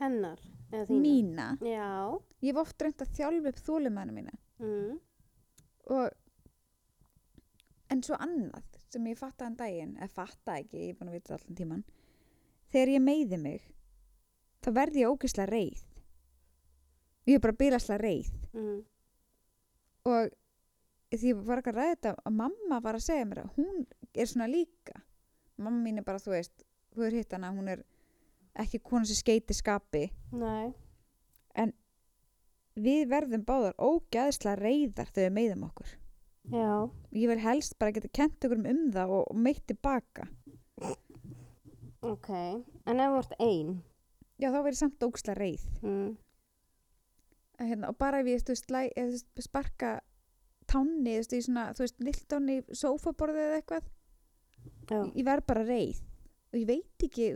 Hennar, 0.00 0.40
eða 0.72 0.86
þína? 0.88 1.02
Mína. 1.04 1.44
Já, 1.62 1.90
ég 2.42 2.48
hef 2.50 2.58
oft 2.64 2.82
reynd 2.82 3.04
að 3.04 3.12
þjálfa 3.18 3.52
upp 3.52 3.60
þólumæðina 3.62 4.16
mína. 4.16 4.32
Mm. 4.62 4.98
og 5.90 6.10
en 7.90 8.02
svo 8.06 8.14
annað 8.22 8.76
sem 8.92 9.06
ég 9.10 9.18
fattaði 9.18 9.48
en 9.50 9.56
daginn 9.58 9.94
eða 9.98 10.14
fattaði 10.16 10.64
ekki, 10.64 10.82
ég 10.82 10.92
er 10.92 10.98
búin 10.98 11.10
að 11.10 11.16
vita 11.18 11.34
allan 11.36 11.58
tíman 11.58 11.82
þegar 12.72 12.94
ég 12.94 13.04
meiði 13.04 13.38
mig 13.40 13.66
þá 14.62 14.70
verði 14.78 15.02
ég 15.02 15.12
ógeðslega 15.12 15.50
reið. 15.52 15.82
Ég 17.28 17.38
er 17.38 17.44
bara 17.44 17.58
bílaslega 17.58 18.02
reið. 18.02 18.32
Mm. 18.52 18.80
og 20.02 20.32
því 21.12 21.30
ég 21.30 21.40
var 21.46 21.60
ekki 21.60 21.70
að 21.70 21.78
ræða 21.78 21.92
þetta 21.94 22.10
að 22.26 22.34
mamma 22.36 22.78
var 22.84 22.98
að 22.98 23.04
segja 23.06 23.26
mér 23.28 23.44
að 23.44 23.56
hún 23.56 23.82
er 24.12 24.28
svona 24.28 24.48
líka. 24.50 25.00
Mamma 25.56 25.80
mín 25.84 26.00
er 26.00 26.06
bara, 26.06 26.20
þú 26.20 26.34
veist 26.34 26.64
þú 26.92 27.06
er 27.06 27.16
hitt 27.16 27.32
hana, 27.32 27.52
hún 27.54 27.70
er 27.72 27.84
ekki 28.58 28.82
kona 28.84 29.08
sem 29.08 29.16
skeiti 29.16 29.56
skapi. 29.56 30.08
Nei, 30.36 30.74
við 32.78 33.08
verðum 33.10 33.44
báðar 33.44 33.76
ógeðslega 33.76 34.60
reiðar 34.60 35.10
þegar 35.12 35.28
við 35.28 35.36
meiðum 35.36 35.66
okkur. 35.68 35.92
Já. 36.52 36.70
Ég 37.14 37.30
vil 37.30 37.42
helst 37.42 37.76
bara 37.78 37.94
geta 37.94 38.10
kent 38.10 38.44
okkur 38.44 38.58
um 38.58 38.86
það 38.94 39.16
og 39.18 39.36
meitt 39.38 39.62
tilbaka 39.68 40.26
Ok, 42.02 42.28
en 42.32 43.00
ef 43.02 43.12
þú 43.12 43.18
ert 43.22 43.34
ein? 43.38 43.72
Já 44.42 44.48
þá 44.50 44.58
verður 44.58 44.78
samt 44.80 45.04
ógeðslega 45.06 45.38
reið. 45.38 45.66
Mm. 45.86 46.12
Hérna, 47.62 47.92
og 47.92 47.98
bara 48.00 48.22
ef 48.22 48.30
ég 48.30 48.42
þú 48.42 48.56
veist, 48.56 48.72
læ, 48.74 48.80
þú 48.96 49.08
veist, 49.12 49.28
sparka 49.46 49.90
tánni 50.70 51.14
þú 51.14 51.20
veist, 51.20 51.34
í 51.36 51.42
svona, 51.46 51.66
þú 51.76 51.84
veist, 51.84 52.00
lilltónni 52.02 52.56
í 52.58 52.78
sófaborðið 52.80 53.44
eða 53.46 53.60
eitthvað 53.60 53.90
Já, 54.90 54.98
ég 55.14 55.26
verð 55.26 55.46
bara 55.48 55.64
reið. 55.66 56.00
Og 56.52 56.58
ég 56.60 56.68
veit 56.68 57.06
ekki 57.06 57.28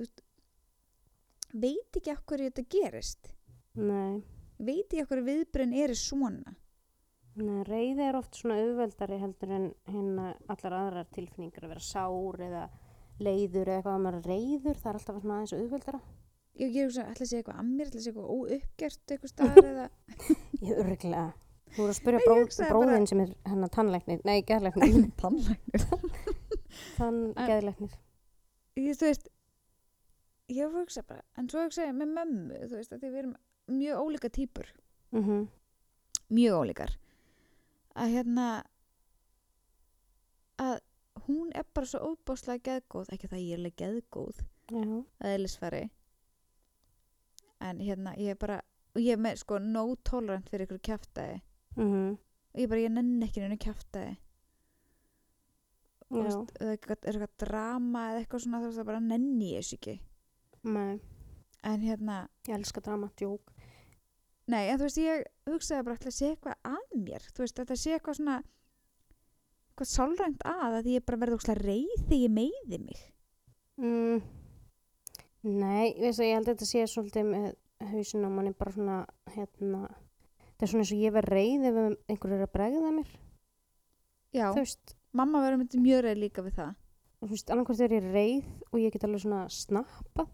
veit 1.57 1.99
ekki 1.99 2.14
hverju 2.28 2.51
þetta 2.51 2.64
gerist. 2.74 3.32
Nei. 3.78 4.22
Veit 4.59 4.86
ekki 4.86 5.03
af 5.03 5.11
hverju 5.11 5.26
viðbrun 5.26 5.74
eru 5.76 5.97
svona. 5.99 6.57
Nei, 7.36 7.61
reyði 7.68 8.05
er 8.07 8.16
oft 8.16 8.38
svona 8.38 8.57
auðveldari 8.62 9.18
heldur 9.20 9.51
en 9.53 9.66
hérna 9.91 10.30
allar 10.53 10.76
aðrar 10.78 11.09
tilfinningar 11.12 11.66
að 11.66 11.74
vera 11.74 11.84
sár 11.84 12.41
eða 12.47 12.62
leiður 13.23 13.69
eða 13.71 13.77
eitthvað 13.81 13.95
að 13.97 14.05
maður 14.07 14.27
reyður, 14.31 14.77
það 14.83 14.91
er 14.93 14.99
alltaf 15.01 15.21
svona 15.23 15.37
aðeins 15.39 15.55
auðveldara. 15.57 16.01
ég, 16.57 16.69
ég 16.77 16.83
er 16.85 16.91
svona, 16.97 17.11
ætla 17.12 17.25
að 17.25 17.31
segja 17.31 17.41
eitthvað 17.43 17.59
að 17.62 17.71
mér 17.71 17.87
ætla 17.87 17.99
að 18.01 18.05
segja 18.07 18.12
eitthvað 18.12 18.33
óuppgjert 18.37 19.14
eitthvað 19.14 19.31
staðar 19.35 19.69
eða 19.71 19.87
Ég 20.67 20.81
örglega. 20.83 21.25
Þú 21.67 21.81
voru 21.83 21.93
að 21.93 21.99
spyrja 21.99 22.21
bró, 22.25 22.35
bróðin 22.71 23.07
sem 23.11 23.21
er 23.25 23.33
hennar 23.51 23.73
tannlæknir, 23.75 24.21
nei, 24.25 24.39
þann 25.21 25.41
En- 27.37 27.49
geðlæknir. 27.49 27.97
ég, 28.77 28.97
þú 29.01 29.09
veist 29.11 29.29
ég 30.53 30.62
var 30.69 30.77
að 30.77 30.83
hugsa 30.85 31.03
bara 31.09 31.23
en 31.41 31.49
svo 31.51 31.64
hugsa 31.64 31.87
ég 31.89 31.97
með 31.97 32.12
mömmu 32.14 32.59
þú 32.71 32.77
veist 32.79 32.93
að 32.95 33.03
við 33.03 33.17
erum 33.23 33.33
mjög 33.67 34.03
ólíka 34.05 34.29
típur 34.31 34.69
mhm, 35.17 35.47
mjög 36.31 36.59
ólíkar 36.61 36.93
að 37.97 38.12
hérna 38.14 38.45
að 40.62 40.77
hún 41.27 41.51
er 41.55 41.66
bara 41.74 41.89
svo 41.91 42.12
óbáslega 42.12 42.62
geðgóð. 42.70 43.12
Ekki 43.14 43.31
það 43.33 43.43
ég 43.43 43.53
er 43.53 43.61
alveg 43.61 43.77
geðgóð. 43.83 44.41
Eðlisfari. 45.33 45.83
En 47.66 47.81
hérna 47.81 48.14
ég 48.20 48.35
er 48.35 48.41
bara 48.41 48.61
og 48.97 49.03
ég 49.05 49.16
er 49.16 49.20
með 49.20 49.43
sko 49.43 49.59
no 49.61 49.85
tolerant 50.07 50.49
fyrir 50.49 50.66
ykkur 50.66 50.81
kjaftaði 50.89 51.41
mhm, 51.77 52.14
og 52.16 52.62
ég 52.62 52.70
bara 52.70 52.85
ég 52.85 52.95
nenni 52.95 53.27
ekki 53.27 53.59
kjaftaði 53.61 54.14
já, 56.07 56.22
eða 56.22 56.72
eitthvað, 56.72 57.03
er 57.03 57.18
eitthvað 57.18 57.35
drama 57.43 58.05
eða 58.12 58.22
eitthvað 58.22 58.45
svona 58.47 58.62
það 58.64 58.89
bara 58.89 59.03
nenni 59.05 59.51
ég 59.53 59.64
þess 59.64 59.77
ekki. 59.77 59.97
Nei, 60.66 61.01
en 61.66 61.85
hérna 61.85 62.18
ég 62.49 62.57
elska 62.57 62.83
drama, 62.85 63.11
djók, 63.18 63.53
Nei, 64.47 64.68
en 64.70 64.79
þú 64.79 64.87
veist, 64.87 64.99
ég 65.03 65.24
hugsaði 65.51 65.85
bara 65.89 65.97
að 65.99 66.14
sé 66.14 66.29
eitthvað 66.31 66.68
að 66.70 66.93
mér, 67.03 67.24
þú 67.35 67.43
veist, 67.43 67.57
þetta 67.59 67.77
sé 67.81 67.95
eitthvað 67.97 68.18
svona 68.20 68.37
eitthvað 69.77 69.91
sálrænt 69.93 70.45
að 70.49 70.79
að 70.81 70.87
ég 70.95 71.05
bara 71.07 71.18
verði 71.20 71.37
ókslega 71.37 71.64
reið 71.66 71.95
þegar 72.07 72.22
ég 72.22 72.33
meiði 72.33 72.79
mig. 72.81 73.01
mm, 73.77 74.22
nei, 75.45 75.95
veist 76.01 76.20
að 76.22 76.27
ég 76.31 76.39
held 76.39 76.49
að 76.49 76.55
þetta 76.55 76.68
sé 76.70 76.85
svolítið 76.89 77.29
með 77.29 77.47
hausin 77.93 78.24
á 78.24 78.31
manni 78.33 78.55
bara 78.57 78.72
svona, 78.72 78.97
hérna, 79.35 79.83
þetta 80.41 80.64
er 80.64 80.70
svona 80.72 80.87
eins 80.87 80.93
og 80.97 81.03
ég 81.05 81.12
verð 81.12 81.33
reið 81.37 81.66
ef 81.68 81.81
einhver 82.09 82.33
er 82.39 82.47
að 82.47 82.53
bregða 82.57 82.93
mér, 82.97 83.11
Já, 84.37 84.49
veist, 84.57 84.97
mamma 85.16 85.43
verður 85.45 85.79
mjög 85.85 86.03
reið 86.07 86.18
líka 86.24 86.43
við 86.47 86.57
það. 86.57 86.72
þú 87.20 87.29
veist, 87.35 87.53
annarkvæmt 87.53 87.85
er 87.87 87.95
ég 87.99 88.09
reið 88.16 88.49
og 88.72 88.81
ég 88.81 88.93
get 88.97 89.05
alveg 89.05 89.22
svona 89.27 89.43
snappað 89.53 90.33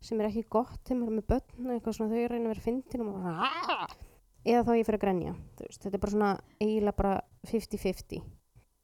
sem 0.00 0.20
er 0.20 0.28
ekki 0.30 0.44
gott 0.48 0.80
þegar 0.86 0.98
maður 1.00 1.12
er 1.12 1.16
með 1.18 1.28
börn 1.32 1.70
eitthvað 1.76 1.96
svona 1.96 2.12
þau 2.14 2.26
reyna 2.32 2.44
að 2.48 2.52
vera 2.54 2.64
fyndin 2.64 3.00
og 3.02 3.08
maður 3.12 3.40
"Ah!" 3.44 3.86
eða 4.46 4.64
þá 4.64 4.72
ég 4.78 4.86
fyrir 4.86 4.98
að 4.98 5.04
grenja 5.04 5.32
veist, 5.60 5.80
þetta 5.82 5.94
er 5.96 6.02
bara 6.04 6.12
svona 6.12 6.32
eiginlega 6.60 6.96
bara 6.96 7.14
50-50 7.50 8.20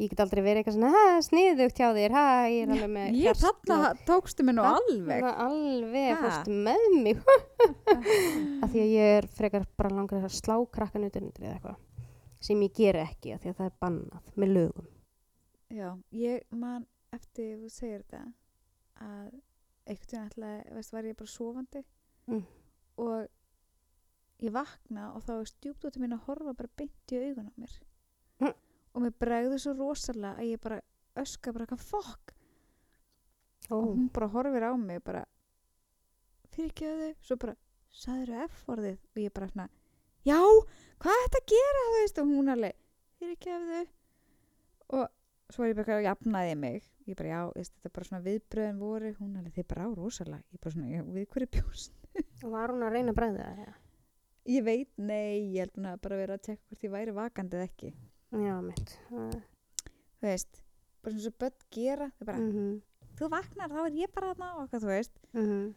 ég 0.02 0.10
get 0.10 0.20
aldrei 0.24 0.42
verið 0.42 0.60
eitthvað 0.62 0.74
svona 0.76 0.90
"Ha, 0.94 1.02
sniðugt 1.22 1.78
hjá 1.78 1.88
þér, 1.94 2.14
ha, 2.16 2.24
ég 2.50 2.62
er 2.64 2.72
alveg 2.74 2.90
með 2.94 3.06
Ég 3.14 3.26
hjartslátt." 3.28 3.60
þarna 3.68 3.90
tókstu 4.08 4.44
mig 4.44 4.54
nú 4.56 4.62
alveg. 4.66 5.22
Alveg 5.22 6.18
fórstu 6.24 6.56
með 6.66 6.86
mig 7.02 7.20
af 8.64 8.70
því 8.72 8.80
að 8.82 8.94
ég 8.94 9.12
er 9.18 9.26
frekar 9.26 9.66
bara 9.78 9.94
langar 9.94 10.24
að 10.26 10.34
slá 10.34 10.56
krakkan 10.74 11.06
utan 11.06 11.28
undir 11.30 11.52
eitthvað 11.52 11.76
sem 12.44 12.60
ég 12.66 12.74
ger 12.76 12.98
ekki 13.04 13.32
af 13.34 13.40
því 13.44 13.52
að 13.52 13.56
það 13.60 13.70
er 13.70 13.78
bannað 13.80 14.34
með 14.36 14.52
lögum 14.58 14.90
Já, 15.74 15.88
ég 16.12 16.42
man 16.50 16.86
eftir 17.14 17.56
þú 17.62 17.70
segir 17.72 18.02
þetta 18.02 18.24
að 19.00 19.30
einhvern 19.86 20.28
veginn 20.36 20.74
veist, 20.76 20.92
var 20.92 21.02
ég 21.08 21.16
bara 21.16 21.30
sofandi 21.30 21.84
Mm. 22.26 22.44
og 22.98 23.28
ég 24.40 24.52
vakna 24.54 25.10
og 25.14 25.22
þá 25.26 25.32
er 25.40 25.48
stjúpdóttir 25.50 26.00
mín 26.00 26.14
að 26.16 26.22
horfa 26.26 26.54
bara 26.56 26.70
beint 26.78 27.12
í 27.12 27.18
augun 27.20 27.50
á 27.50 27.54
mér. 27.60 27.74
Og 28.94 29.02
mér 29.04 29.16
bregður 29.24 29.62
svo 29.62 29.74
rosalega 29.78 30.38
að 30.38 30.50
ég 30.52 30.62
bara 30.62 30.80
öska 31.20 31.52
bara 31.54 31.68
hvað 31.70 31.84
fokk 31.90 32.34
Ó, 33.70 33.76
og 33.78 33.84
hún 33.94 34.08
bara 34.12 34.28
horfir 34.28 34.66
á 34.68 34.72
mig 34.76 35.00
bara 35.04 35.24
fyrirgjöðu, 36.54 37.14
svo 37.24 37.36
bara 37.40 37.56
sagður 37.94 38.44
F-orðið? 38.46 38.98
Og 39.14 39.20
ég 39.22 39.34
bara 39.34 39.50
svona 39.50 39.68
já, 40.24 40.38
hvað 41.00 41.18
er 41.18 41.26
þetta 41.26 41.40
að 41.42 41.52
gera 41.54 41.84
þú 41.84 41.94
veist? 41.98 42.20
Og 42.20 42.32
hún 42.32 42.52
alveg 42.54 42.80
fyrirgjöðu 43.18 43.84
og 44.94 45.06
svo 45.54 45.64
er 45.64 45.72
ég 45.72 45.78
bara 45.78 45.98
að 45.98 46.06
jafnaði 46.08 46.56
mig. 46.60 46.90
Ég 47.08 47.18
bara 47.18 47.30
já, 47.30 47.40
veist, 47.56 47.74
þetta 47.74 47.90
er 47.90 47.94
bara 47.96 48.08
svona 48.08 48.24
viðbröðin 48.24 48.80
voru. 48.80 49.12
Hún 49.18 49.36
alveg 49.40 49.56
þið 49.58 49.66
bara 49.72 49.86
á 49.86 49.90
rosalega. 49.98 50.44
Ég 50.54 50.62
bara 50.64 50.74
svona, 50.74 51.02
við 51.14 51.26
hverju 51.34 51.50
bjóst? 51.56 52.08
Var 52.54 52.72
hún 52.74 52.84
að 52.86 52.96
reyna 52.96 53.12
að 53.14 53.18
bregða 53.20 53.50
það? 53.58 53.76
Ég 54.54 54.64
veit, 54.64 54.90
nei, 55.00 55.54
ég 55.54 55.64
held 55.64 55.78
hún 55.78 55.88
að 55.88 56.02
bara 56.04 56.20
vera 56.20 56.36
að 56.36 56.44
tekka 56.50 56.68
hvort 56.68 56.84
ég 56.84 56.92
væri 56.92 57.16
vakandi 57.16 57.58
eða 57.58 57.68
ekki 57.70 57.92
Já, 58.34 58.54
mitt 58.64 58.96
Það- 59.10 59.42
þú 60.20 60.26
veist, 60.26 60.62
bara 61.02 61.14
svona 61.14 61.22
svo 61.26 61.32
börn 61.38 61.64
gera 61.70 62.10
þau 62.18 62.24
bara, 62.26 62.38
Mhm, 62.38 62.82
þú 63.18 63.28
vaknar, 63.30 63.70
þá 63.70 63.86
er 63.86 63.92
ég 64.00 64.12
bara 64.14 64.34
þarna 64.34 64.48
og 64.58 64.70
hvað 64.70 64.80
þú 64.82 64.90
veist. 64.90 65.18
Mhm. 65.34 65.74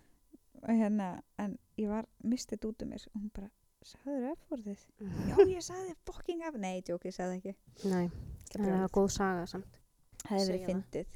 og 0.63 0.69
hérna, 0.69 1.21
en 1.37 1.57
ég 1.77 1.87
var 1.87 2.05
mistið 2.23 2.65
út 2.65 2.81
um 2.81 2.89
mér. 2.89 3.05
Og 3.15 3.21
hún 3.21 3.29
bara, 3.33 3.49
sagður 3.85 4.31
F-orðið 4.31 4.79
já, 5.29 5.35
ég 5.45 5.61
sagði 5.61 5.95
fucking 6.05 6.41
F. 6.41 6.55
Nei, 6.57 6.81
djók, 6.81 7.03
ég 7.05 7.13
sagði 7.13 7.37
ekki. 7.37 7.55
Nei, 7.85 8.09
Það 8.49 8.65
það 8.65 8.83
er 8.83 8.87
góð 8.89 9.11
saga 9.11 9.45
samt. 9.45 9.77
hefði 10.25 10.39
verið 10.39 10.47
segja 10.47 10.65
það. 10.65 10.71
fyndið. 10.73 11.07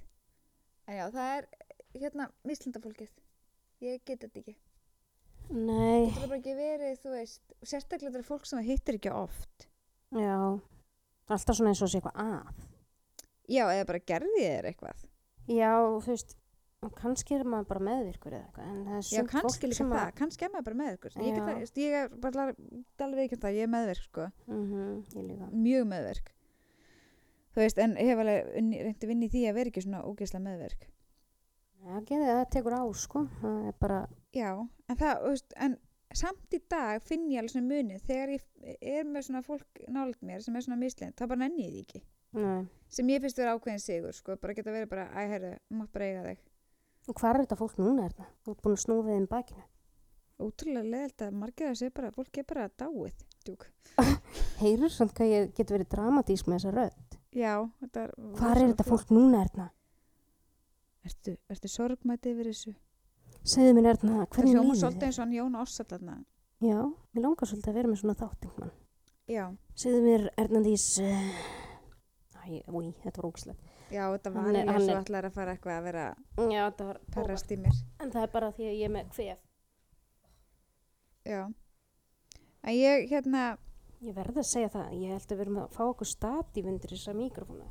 En 0.87 0.95
já, 0.97 1.09
það 1.11 1.37
er 1.37 1.47
hérna, 1.95 2.31
mislindafólkið 2.45 3.09
ég 3.81 4.01
get 4.05 4.19
þetta 4.19 4.39
ekki. 4.43 4.55
Nei, 5.49 6.05
þetta 6.11 6.23
er 6.23 6.27
bara 6.27 6.39
ekki 6.39 6.55
verið, 6.55 6.99
þú 7.01 7.09
veist 7.15 7.41
sérstaklega 7.63 8.11
þetta 8.11 8.19
er 8.19 8.29
fólk 8.29 8.45
sem 8.45 8.59
það 8.59 8.69
hittir 8.69 8.95
ekki 8.99 9.11
oft. 9.11 9.67
Já, 10.13 10.61
alltaf 11.37 11.57
svona 11.57 11.73
eins 11.73 11.81
og 11.85 11.91
sé 11.91 11.99
eitthvað 12.01 12.21
að. 12.25 12.61
já, 13.51 13.63
eða 13.65 13.87
bara 13.89 14.05
gerði 14.13 14.45
þér 14.45 14.69
eitthvað. 14.71 15.07
Já, 15.51 15.71
þú 15.81 16.11
veist, 16.11 16.37
kannski 16.97 17.35
er 17.37 17.45
maður 17.45 17.67
bara 17.69 17.83
meðvirkur 17.85 18.33
eða 18.33 18.45
eitthvað, 18.47 19.09
já, 19.13 19.23
kannski 19.29 19.67
líka 19.69 19.85
það, 19.91 20.13
kannski 20.17 20.45
er 20.47 20.53
maður 20.53 20.67
bara 20.69 20.79
meðverkur 20.79 21.17
ég, 21.21 21.35
get 21.59 21.77
ég 21.77 21.97
er 21.99 22.07
bara 22.23 22.45
alveg 23.05 23.25
ekki 23.27 23.37
um 23.37 23.43
það, 23.43 23.57
ég 23.57 23.67
er 23.67 23.71
meðverk 23.75 24.05
sko, 24.07 24.25
ég 24.49 25.27
líka. 25.27 25.49
mjög 25.51 25.85
meðverk 25.91 26.31
þú 27.53 27.61
veist, 27.61 27.83
en 27.85 27.93
hef 27.99 28.23
alveg 28.23 28.49
að 28.95 29.05
vinna 29.11 29.27
í 29.27 29.31
því 29.35 29.43
að 29.51 29.59
vera 29.59 29.73
ekki 29.73 29.85
svona 29.85 30.01
ógeðslega 30.09 30.45
meðverk 30.47 30.89
Já, 31.81 31.95
geði 32.05 32.25
það 32.29 32.43
tekur 32.53 32.73
á, 32.77 32.83
sko. 32.93 33.21
Það 33.41 33.61
er 33.65 33.77
bara, 33.81 34.01
Já, 34.37 34.49
en 34.61 34.97
það, 34.99 35.21
þú 35.23 35.29
veist, 35.33 35.55
en 35.65 35.77
samt 36.17 36.55
í 36.55 36.61
dag 36.71 37.01
finn 37.05 37.27
ég 37.31 37.41
alveg 37.41 37.55
svona 37.55 37.69
munið 37.71 38.05
þegar 38.07 38.33
ég 38.35 38.45
er 38.81 39.07
með 39.07 39.27
svona 39.27 39.43
fólk 39.45 39.83
nálægt 39.87 40.23
mér 40.25 40.43
sem 40.43 40.55
er 40.55 40.65
svona 40.65 40.79
mislind, 40.81 41.15
þá 41.17 41.25
bara 41.27 41.43
nenni 41.43 41.67
ég 41.67 41.73
því 41.75 41.83
ekki 41.85 42.01
nei. 42.41 42.63
sem 42.91 43.11
ég 43.13 43.23
finnst 43.23 43.41
vera 43.41 43.55
ákveðin 43.57 43.83
sigur, 43.83 44.15
sko, 44.15 44.37
bara 44.41 44.55
geta 44.57 44.73
verið 44.73 44.91
bara, 44.91 45.09
æ, 45.15 45.21
herðu, 45.35 45.53
mátt 45.79 45.93
bara 45.95 46.09
eiga 46.09 46.23
þig 46.29 46.47
Og 47.09 47.17
hvað 47.17 47.31
er 47.31 47.41
þetta 47.43 47.57
fólk 47.57 47.77
núna 47.81 48.05
er 48.05 48.13
það? 48.13 48.33
Þú 48.45 48.53
ert 48.53 48.63
búin 48.65 48.75
að 48.75 48.81
snúfa 48.83 49.15
þeim 49.15 49.27
bakinu. 49.31 49.63
Ótrúlega 50.41 50.91
leðilt 50.93 51.23
að 51.25 51.37
margir 51.37 51.69
að 51.69 51.77
segja 51.79 51.93
bara, 51.97 52.11
fólk 52.13 52.37
er 52.37 52.45
bara 52.49 52.67
dáið, 52.81 53.23
djúk 53.45 53.65
Heyrur 54.61 54.93
samt 54.93 55.13
hvað 55.17 55.33
ég 55.33 55.51
get 55.57 55.73
verið 55.73 55.89
dramatísk 55.95 56.49
með 56.49 56.59
þessa 56.59 56.73
rödd. 56.77 57.17
Já, 57.31 57.53
þetta 57.81 58.03
er 58.05 58.13
Hvað 58.37 58.53
er 58.53 58.61
þetta 58.71 58.87
fólk 58.87 59.13
núna 59.13 59.41
er 59.41 59.51
það? 59.55 59.69
Ertu, 61.09 61.35
ertu 61.49 61.71
sorgmæti 61.73 62.33
yfir 62.35 62.51
þessu? 62.51 62.73
Segðu 63.43 63.73
mér 63.77 63.87
er 63.91 63.97
það, 63.97 64.11
Það 64.11 64.27
hvernig 64.35 64.53
hljóma 64.55 64.67
líður 64.73 64.81
svolítið 64.83 65.07
eins 65.07 65.17
og 65.19 65.23
hann 65.25 65.33
Jón 65.33 65.55
Ossallarna 65.61 66.15
Já, 66.61 66.77
mér 67.15 67.23
langar 67.25 67.49
svolítið 67.49 67.69
að 67.71 67.77
vera 67.79 67.89
með 67.89 67.99
svona 68.01 68.15
þáttingmann. 68.19 68.71
Já, 69.31 69.45
Segðu 69.81 70.01
mér, 70.05 70.27
Ernandís, 70.37 70.85
uh, 71.01 71.31
æ, 72.45 72.61
úi, 72.69 72.91
þetta 73.01 73.17
var 73.21 73.29
ógislegt. 73.31 73.63
já, 73.91 74.03
þetta 74.13 74.33
var 74.35 74.43
Hann 74.45 74.55
er- 74.55 74.67
svo 74.79 74.91
er- 74.91 75.01
allar 75.01 75.25
að 75.25 75.33
fara 75.33 75.55
eitthvað 75.55 75.79
að 75.79 75.83
vera 75.83 76.05
Já, 76.37 76.61
þetta 76.69 76.85
var 76.85 76.99
perrast 77.15 77.51
í 77.51 77.57
mér 77.57 77.75
En 77.99 78.11
það 78.11 78.23
er 78.23 78.27
bara 78.37 78.51
því 78.51 78.63
að 78.69 78.77
ég 78.77 78.85
er 78.85 78.93
með 78.97 79.09
kvef. 79.15 79.39
Já 81.25 81.41
En 82.63 82.73
ég, 82.75 83.09
hérna, 83.09 83.57
Ég 84.01 84.15
verði 84.17 84.39
að 84.41 84.47
segja 84.49 84.69
það, 84.73 84.93
ég 84.97 85.11
held 85.13 85.25
að 85.29 85.37
við 85.37 85.41
erum 85.45 85.57
að 85.61 85.73
fá 85.75 85.81
okkur 85.85 86.07
statíf 86.09 86.65
undir 86.65 86.89
þessa 86.89 87.13
mikrofónu. 87.13 87.67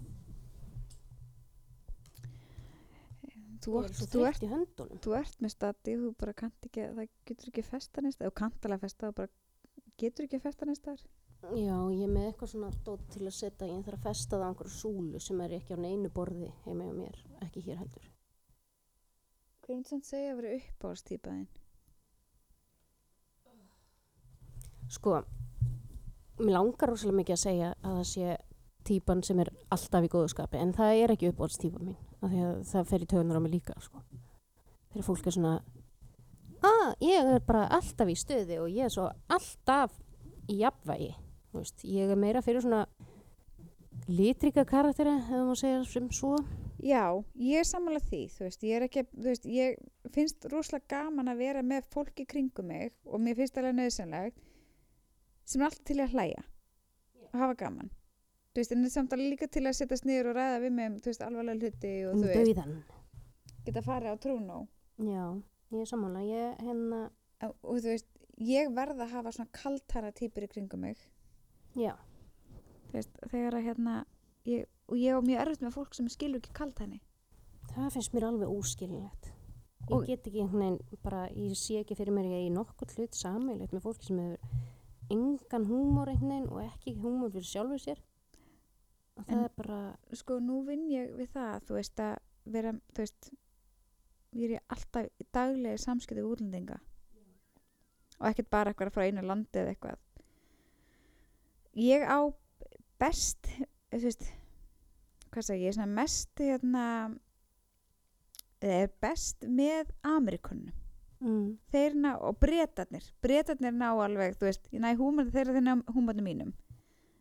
Þú, 3.60 3.76
er 3.80 3.88
ert, 3.90 4.02
þú, 4.12 4.24
ert, 4.28 4.44
þú 5.04 5.16
ert 5.20 5.40
með 5.44 5.54
stati 5.54 5.96
þú 6.00 6.12
bara 6.20 6.36
kannt 6.42 6.68
ekki, 6.68 6.88
það 6.96 7.08
getur 7.30 7.52
ekki 7.52 7.66
festa 7.66 8.02
kannt 8.02 8.68
alveg 8.68 8.78
að 8.78 8.84
festa, 8.86 9.08
það 9.08 9.16
bara 9.22 9.94
getur 10.00 10.28
ekki 10.28 10.42
festa 10.42 10.68
neist 10.68 10.86
þar 10.86 11.02
Já, 11.40 11.76
ég 11.88 12.04
er 12.04 12.10
með 12.12 12.26
eitthvað 12.28 12.50
svona 12.52 12.68
dót 12.84 13.04
til 13.14 13.22
að 13.24 13.32
setja, 13.32 13.66
ég 13.70 13.84
þarf 13.86 13.96
að 13.96 14.06
festa 14.10 14.36
það 14.36 14.42
á 14.44 14.48
einhverju 14.50 14.72
súlu 14.74 15.20
sem 15.24 15.38
er 15.40 15.54
ekki 15.56 15.72
á 15.72 15.78
neinu 15.80 16.10
borði 16.12 16.50
heima 16.66 16.84
hjá 16.84 16.92
mér, 16.98 17.16
ekki 17.46 17.62
hér 17.64 17.78
heldur. 17.80 18.10
Hver 19.64 19.78
myndi 19.78 19.88
samt 19.88 20.08
segja 20.10 20.34
að 20.34 20.42
vera 20.42 20.58
uppáhaldstýpaðin? 20.58 21.48
Sko, 24.92 25.16
mér 26.42 26.54
langar 26.58 26.92
rosalega 26.92 27.22
mikið 27.22 27.38
að 27.38 27.42
segja 27.46 27.72
að 27.78 27.96
það 27.96 28.06
sé 28.12 28.36
típan 28.90 29.24
sem 29.24 29.40
er 29.40 29.52
alltaf 29.72 30.04
í 30.04 30.12
góðu 30.12 30.34
skapi, 30.34 30.60
en 30.60 30.76
það 30.76 31.00
er 31.06 31.14
ekki 31.16 31.32
uppáhaldstípa 31.32 31.80
mín, 31.80 31.96
af 32.20 32.30
því 32.30 32.42
að 32.46 32.56
það 32.70 32.88
fer 32.90 33.04
í 33.04 33.10
töðunar 33.10 33.40
á 33.40 33.44
mig 33.44 33.54
líka, 33.54 33.76
sko. 33.80 34.02
Þegar 34.90 35.06
fólk 35.06 35.26
er 35.26 35.36
svona, 35.36 35.54
að 36.70 37.06
ég 37.06 37.30
er 37.34 37.44
bara 37.46 37.66
alltaf 37.78 38.10
í 38.10 38.16
stöði 38.18 38.58
og 38.60 38.70
ég 38.72 38.88
er 38.88 38.94
svo 38.94 39.06
alltaf 39.30 39.94
í 40.50 40.60
jafnvægi, 40.60 41.12
veist, 41.54 41.84
ég 41.86 42.10
er 42.10 42.20
meira 42.20 42.42
fyrir 42.44 42.64
svona 42.64 42.84
litrika 44.10 44.64
karakteri, 44.66 45.12
ef 45.20 45.30
það 45.30 45.46
má 45.48 45.54
segja 45.58 45.80
sem 45.86 46.10
svo. 46.14 46.34
Já, 46.80 47.04
ég 47.36 47.60
er 47.60 47.68
sammála 47.68 48.00
því, 48.02 48.22
veist, 48.40 48.64
ég 48.64 48.78
er 48.78 48.86
ekki, 48.86 49.04
veist, 49.24 49.46
ég 49.46 49.78
finnst 50.14 50.46
rosalega 50.52 50.88
gaman 50.96 51.30
að 51.30 51.42
vera 51.44 51.64
með 51.66 51.88
fólki 51.92 52.24
kringum 52.28 52.70
mig 52.72 52.94
og 53.04 53.20
mér 53.22 53.36
finnst 53.38 53.58
alveg 53.60 53.76
nöðsynlegt 53.76 54.40
sem 55.44 55.60
er 55.60 55.68
alltaf 55.68 55.86
til 55.86 55.98
að 56.00 56.14
hlæja 56.16 56.44
og 57.30 57.42
hafa 57.42 57.58
gaman. 57.64 57.90
Þú 58.50 58.58
veist, 58.60 58.72
en 58.74 58.80
þetta 58.82 58.90
er 58.90 58.94
samt 58.96 59.12
alveg 59.14 59.30
líka 59.30 59.46
til 59.54 59.62
að 59.68 59.76
setjast 59.78 60.06
niður 60.08 60.30
og 60.32 60.36
ræða 60.40 60.60
við 60.64 60.72
mig 60.74 60.88
um, 60.90 60.94
þú 60.98 61.10
veist, 61.12 61.22
alvarlega 61.22 61.60
hluti 61.60 61.92
og 62.08 62.14
Um 62.16 62.22
þú 62.24 62.30
veist, 62.32 62.56
dauðan. 62.56 62.78
geta 63.66 63.82
farið 63.86 64.10
á 64.10 64.16
trúnó. 64.24 64.56
Já, 64.98 65.24
ég 65.70 65.80
er 65.84 65.90
sammála, 65.90 66.22
ég 66.26 66.64
hérna, 66.66 67.00
og, 67.46 67.54
og 67.62 67.78
þú 67.78 67.92
veist, 67.94 68.08
ég 68.40 68.72
verð 68.74 69.04
að 69.04 69.12
hafa 69.14 69.32
svona 69.36 69.52
kaltara 69.54 70.10
týpur 70.12 70.46
í 70.46 70.48
kringum 70.50 70.80
mig 70.82 70.98
já, 71.78 71.92
þú 72.90 72.96
veist, 72.98 73.14
þegar 73.30 73.54
að 73.60 73.66
hérna 73.68 73.94
ég, 74.48 74.66
og 74.90 74.96
ég 74.98 75.14
á 75.14 75.20
mjög 75.22 75.42
erfitt 75.44 75.62
með 75.68 75.76
fólk 75.78 75.94
sem 75.94 76.08
skilur 76.10 76.40
ekki 76.42 76.52
kalt 76.56 76.80
henni 76.82 76.98
það 77.70 77.92
finnst 77.94 78.14
mér 78.16 78.26
alveg 78.32 78.50
óskilinlegt. 78.50 79.30
Ég 79.86 79.94
Og- 79.94 80.06
get 80.10 80.26
ekki 80.26 80.40
einhvern 80.42 80.64
veginn, 80.80 80.98
bara, 81.04 81.28
ég 81.38 81.54
sé 81.54 81.78
ekki 81.84 81.94
fyrir 81.94 82.10
mér 82.16 82.26
að 82.26 82.34
ég 82.40 82.48
í 82.50 82.54
nokkur 82.56 82.90
hlut 82.96 83.14
sammeilegt 83.14 83.70
með 83.72 83.84
fólki 83.86 84.08
sem 84.10 84.18
hefur 84.18 84.40
engan 85.14 85.66
húmor 85.70 86.10
einhvern 86.10 86.32
veginn 86.34 86.50
og 86.50 86.64
ekki 86.66 86.96
húmor 86.98 87.30
fyrir 87.30 87.46
sjálfur 87.46 87.78
sér. 87.84 88.00
Og 89.20 89.26
það 89.28 89.36
En- 89.36 89.44
er 89.44 89.54
bara, 89.56 89.78
sko, 90.16 90.38
nú 90.40 90.60
vinn 90.66 90.86
ég 90.88 91.12
við 91.18 91.30
það 91.34 91.64
þú 91.68 91.76
veist, 91.76 92.00
að 92.00 92.18
vera, 92.56 92.72
þú 92.94 93.02
veist 93.04 93.30
ég 94.40 94.54
er 94.56 94.62
alltaf 94.70 95.08
í 95.20 95.26
daglegi 95.34 95.82
samskipti 95.82 96.22
við 96.22 96.30
útlendinga. 96.34 96.78
Og 98.20 98.28
ekkert 98.30 98.50
bara 98.52 98.72
eitthvað 98.72 98.92
frá 98.94 99.06
einu 99.08 99.22
landi 99.24 99.58
eða 99.60 99.74
eitthvað. 99.74 99.98
Ég 101.80 102.04
á 102.04 102.18
best 103.00 103.46
þú 103.90 104.02
veist 104.04 104.24
hvað 105.30 105.46
sagði 105.46 105.66
ég, 105.68 105.74
svona 105.76 105.94
mest 105.94 106.40
hérna 106.42 106.84
er 108.60 108.90
best 109.00 109.46
með 109.46 109.92
Amerikunum 110.04 110.72
mm, 111.22 111.46
þeir 111.72 111.94
ná, 111.96 112.10
og 112.18 112.36
bretarnir 112.42 113.06
bretarnir 113.22 113.72
ná 113.72 113.92
alveg, 113.94 114.34
þú 114.40 114.48
veist 114.48 114.66
ég 114.74 114.82
næ 114.82 114.90
húmor 114.98 115.30
þeirra 115.32 115.54
þeir 115.56 115.64
ná 115.64 115.74
húmornum 115.94 116.26
mínum. 116.26 116.52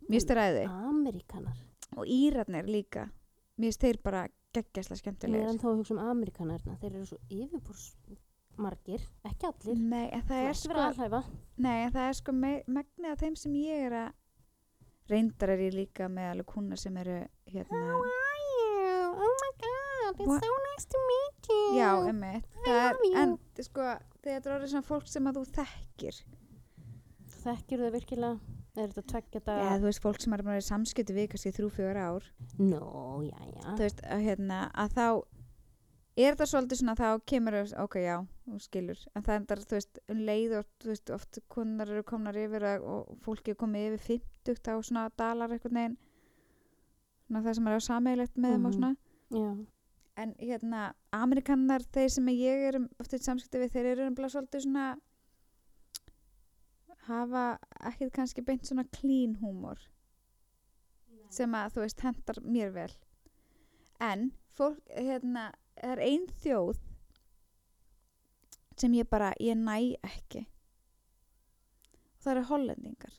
Mér 0.10 0.24
styrir 0.26 0.42
æði. 0.50 0.64
Amerikanar. 0.90 1.58
Og 1.98 2.06
Írarnir 2.08 2.68
líka 2.70 3.10
mér 3.60 3.72
styrir 3.76 4.02
bara 4.04 4.28
geggjæslega 4.54 4.96
Ég 4.96 4.98
er 4.98 5.02
skemmtilegir 5.04 5.50
ennþá 5.50 5.68
að 5.70 5.78
hugsa 5.82 5.94
um 5.94 6.00
Amerikanarna, 6.10 6.78
þeir 6.82 6.96
eru 6.96 7.06
svo 7.06 7.18
yfirbúrs 7.30 7.96
margir, 8.60 9.02
ekki 9.24 9.46
allir. 9.48 9.78
nei, 9.80 10.10
en 10.12 10.22
það 10.28 10.40
er 10.44 10.50
ekki 10.50 10.60
sko 10.60 11.22
nei, 11.58 11.78
en 11.86 11.92
það 11.94 12.08
er 12.10 12.14
sko 12.18 12.32
me- 12.36 12.64
megnið 12.68 13.12
af 13.12 13.20
þeim 13.22 13.36
sem 13.40 13.54
ég 13.54 13.86
er 13.88 13.94
að 14.02 14.10
reyndar 15.10 15.50
er 15.50 15.60
ég 15.68 15.74
líka 15.74 16.10
með 16.12 16.32
alveg 16.34 16.46
kuna 16.46 16.76
sem 16.78 16.98
eru 16.98 17.20
hérna, 17.48 17.80
How 17.80 18.02
are 18.04 18.42
you? 18.50 19.14
Oh 19.16 19.36
my 19.44 19.52
god, 19.64 20.20
it's 20.20 20.28
What? 20.28 20.44
so 20.44 20.58
nice 20.74 20.86
to 20.86 20.98
meet 21.08 21.50
you. 21.50 21.80
já, 21.80 21.92
emmitt 22.10 22.46
I 22.66 22.70
love 22.70 23.00
you. 23.06 23.16
en 23.22 23.38
sko, 23.64 23.88
þetta 24.24 24.50
er 24.50 24.56
orðið 24.58 24.74
svona 24.74 24.88
fólk 24.90 25.08
sem 25.08 25.26
að 25.32 25.40
þú 25.40 25.46
þekkir 25.62 26.22
Þekkir 27.40 27.80
þau 27.86 27.92
virkilega? 27.96 28.40
Er 28.80 28.88
þetta 28.94 29.04
tveggja 29.12 29.42
daga? 29.46 29.74
þú 29.82 29.88
veist, 29.90 30.02
fólk 30.06 30.22
sem 30.24 30.34
er 30.38 30.44
bara 30.48 30.62
í 30.62 30.66
samskipti 30.66 31.16
við 31.18 31.28
kannski 31.34 31.52
þrjú, 31.58 31.70
fjögur 31.76 32.00
ár 32.00 32.30
Nó, 32.60 32.82
já, 33.28 33.38
já. 33.50 33.62
þú 33.76 33.84
veist, 33.84 34.02
að, 34.08 34.24
hérna, 34.30 34.60
að 34.74 34.94
þá 34.96 35.06
er 36.20 36.34
þetta 36.36 36.48
svolítið 36.52 36.80
svona 36.82 36.96
þá 37.00 37.10
kemur 37.32 37.58
þau, 37.60 37.84
ok, 37.86 37.96
já, 38.04 38.16
þú 38.50 38.60
skilur 38.66 39.02
en 39.16 39.24
það 39.24 39.38
endar, 39.40 39.62
þú 39.70 39.76
veist, 39.78 40.00
um 40.12 40.22
leið 40.30 40.56
og 40.60 40.66
þú 40.84 40.92
veist, 40.94 41.12
oft 41.16 41.40
konar 41.48 41.92
eru 41.96 42.04
komnar 42.04 42.40
yfir 42.42 42.66
og, 42.74 42.88
og 42.94 43.20
fólki 43.26 43.54
er 43.54 43.60
komið 43.62 43.94
yfir 43.98 44.22
50 44.46 44.64
þá 44.66 44.72
svona 44.84 45.06
dalar 45.20 45.54
einhvern 45.56 45.80
veginn 45.80 45.98
svona 47.30 47.44
það 47.46 47.56
sem 47.60 47.68
er 47.70 47.78
á 47.78 47.82
sameigilegt 47.90 48.38
með 48.42 48.56
þeim 48.56 48.66
og 48.66 48.74
Mhm. 48.74 48.80
svona 48.80 48.96
Já, 49.30 49.66
en 50.20 50.32
hérna, 50.42 50.80
Amerikanar, 51.14 51.84
þeir 51.94 52.10
sem 52.12 52.26
ég 52.34 52.64
er 52.74 52.78
oft 53.00 53.14
í 53.14 53.20
samskipti 53.24 53.60
við, 53.62 53.72
þeir 53.76 53.86
eru 53.94 54.08
umblá 54.10 54.28
svolítið 54.34 54.66
svona 54.66 54.88
hafa 57.10 57.46
ekkert 57.92 58.14
kannski 58.16 58.44
beint 58.46 58.68
svona 58.68 58.86
clean 58.96 59.38
húmor 59.42 59.82
sem 61.30 61.54
að 61.54 61.76
þú 61.76 61.84
veist 61.84 62.04
hendar 62.06 62.40
mér 62.44 62.72
vel 62.76 62.92
en 64.02 64.30
fólk, 64.56 64.80
hérna 64.90 65.50
er 65.76 66.02
ein 66.04 66.28
þjóð 66.44 66.80
sem 68.80 68.96
ég 68.96 69.10
bara, 69.12 69.34
ég 69.44 69.58
næ 69.60 69.96
ekki 70.08 70.46
það 72.20 72.34
eru 72.36 72.46
hollendingar 72.54 73.16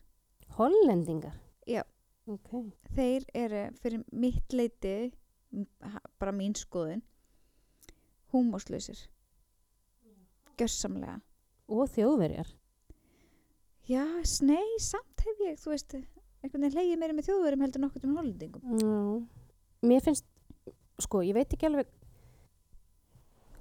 hollendingar. 0.59 1.36
Já. 1.68 1.84
Ok. 2.30 2.53
þeir 2.95 3.24
eru 3.34 3.62
fyrir 3.80 4.03
mitt 4.12 4.53
leiti 4.55 5.11
bara 6.20 6.34
mín 6.36 6.55
skoðun 6.55 7.01
húmorslausir 8.30 9.01
gjörsamlega 10.61 11.16
Og 11.70 11.86
þjóðverjar. 11.95 12.49
Já, 13.91 14.05
snei, 14.28 14.66
samt 14.82 15.24
hef 15.26 15.41
ég 15.45 15.59
þú 15.61 15.72
veist, 15.74 15.97
einhvern 16.45 16.66
veginn 16.66 16.76
hleyið 16.76 17.01
meira 17.01 17.16
með 17.16 17.30
þjóðverum 17.30 17.64
heldur 17.64 17.82
nokkuð 17.84 18.07
um 18.09 18.18
hollendingum. 18.20 18.76
Mér 19.91 20.05
finnst, 20.05 20.26
sko, 21.01 21.24
ég 21.26 21.36
veit 21.36 21.53
ekki 21.57 21.68
alveg, 21.68 21.91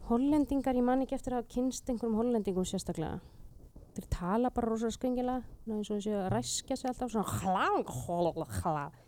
hollendingar, 0.09 0.77
ég 0.77 0.85
man 0.85 1.03
ekki 1.05 1.17
eftir 1.17 1.37
að 1.37 1.49
kynst 1.53 1.89
einhverjum 1.89 2.17
hollendingum 2.19 2.67
sérstaklega. 2.67 3.19
Þeir 3.97 4.07
tala 4.13 4.51
bara 4.53 4.69
rosa 4.69 4.91
skringilega, 4.93 5.43
ná 5.67 5.75
eins 5.75 5.89
og 5.89 5.97
þessi 5.97 6.13
að 6.15 6.29
ræskja 6.33 6.77
sig 6.77 6.91
alltaf, 6.91 7.11
svona 7.13 7.39
hlang, 7.41 7.89
hlang, 8.05 8.59
hlang. 8.61 8.99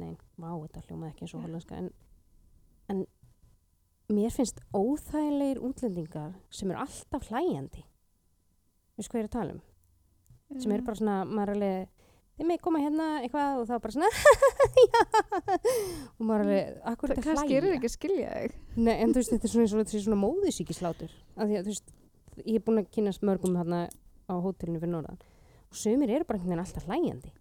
Nei, 0.00 0.14
vá, 0.40 0.48
þetta 0.64 0.80
hljómaði 0.88 1.12
ekki 1.12 1.26
eins 1.26 1.34
og 1.36 1.44
hollenska, 1.44 1.78
en, 1.78 1.92
en 2.90 3.04
mér 4.10 4.32
finnst 4.34 4.58
óþægilegir 4.74 5.60
útlendingar 5.62 6.34
sem 6.50 6.72
eru 6.72 6.82
alltaf 6.82 7.28
hlæjandi. 7.30 7.84
Veistu 8.98 9.12
hvað 9.12 9.20
ég 9.20 9.24
er 9.24 9.30
að 9.30 9.36
tala 9.36 9.54
um? 9.54 9.62
Sem 10.62 10.74
eru 10.74 10.86
bara 10.86 11.00
svona, 11.00 11.18
maður 11.28 11.52
er 11.52 11.58
alveg 11.58 11.90
þið 12.34 12.48
með 12.48 12.60
koma 12.64 12.80
hérna 12.82 13.08
eitthvað 13.22 13.60
og 13.60 13.68
þá 13.68 13.74
bara 13.84 13.94
svona 13.94 14.08
og 16.18 16.24
maður 16.26 16.40
er 16.40 16.48
alveg, 16.48 16.80
akkur 16.92 17.12
er 17.14 17.20
þetta 17.20 17.34
eru 17.34 17.44
hlæja? 17.44 17.60
þið 17.66 17.76
ekki 17.76 17.90
að 17.90 17.94
skilja 17.94 18.32
þig. 18.34 18.56
Nei, 18.76 18.94
en 18.94 19.14
þú 19.14 19.20
veist, 19.20 19.34
þetta 19.34 19.48
er 19.48 19.54
svona 19.54 19.86
sé 19.90 20.02
svona 20.02 20.20
móðisíkislátur 20.22 21.14
af 21.14 21.46
því 21.46 21.60
að 21.60 21.68
þú 21.68 21.74
veist, 21.74 21.94
ég 22.42 22.58
er 22.58 22.66
búin 22.66 22.82
að 22.82 22.90
kynast 22.96 23.26
mörgum 23.26 23.58
hérna 23.60 23.86
á 24.26 24.34
hótelinu 24.34 24.82
fyrir 24.82 24.94
norðan 24.96 25.22
og 25.70 25.78
sömur 25.78 26.10
eru 26.10 26.26
bara 26.26 26.40
einhvern 26.40 26.54
veginn 26.54 26.64
alltaf 26.64 26.88
hlæjandi 26.88 27.32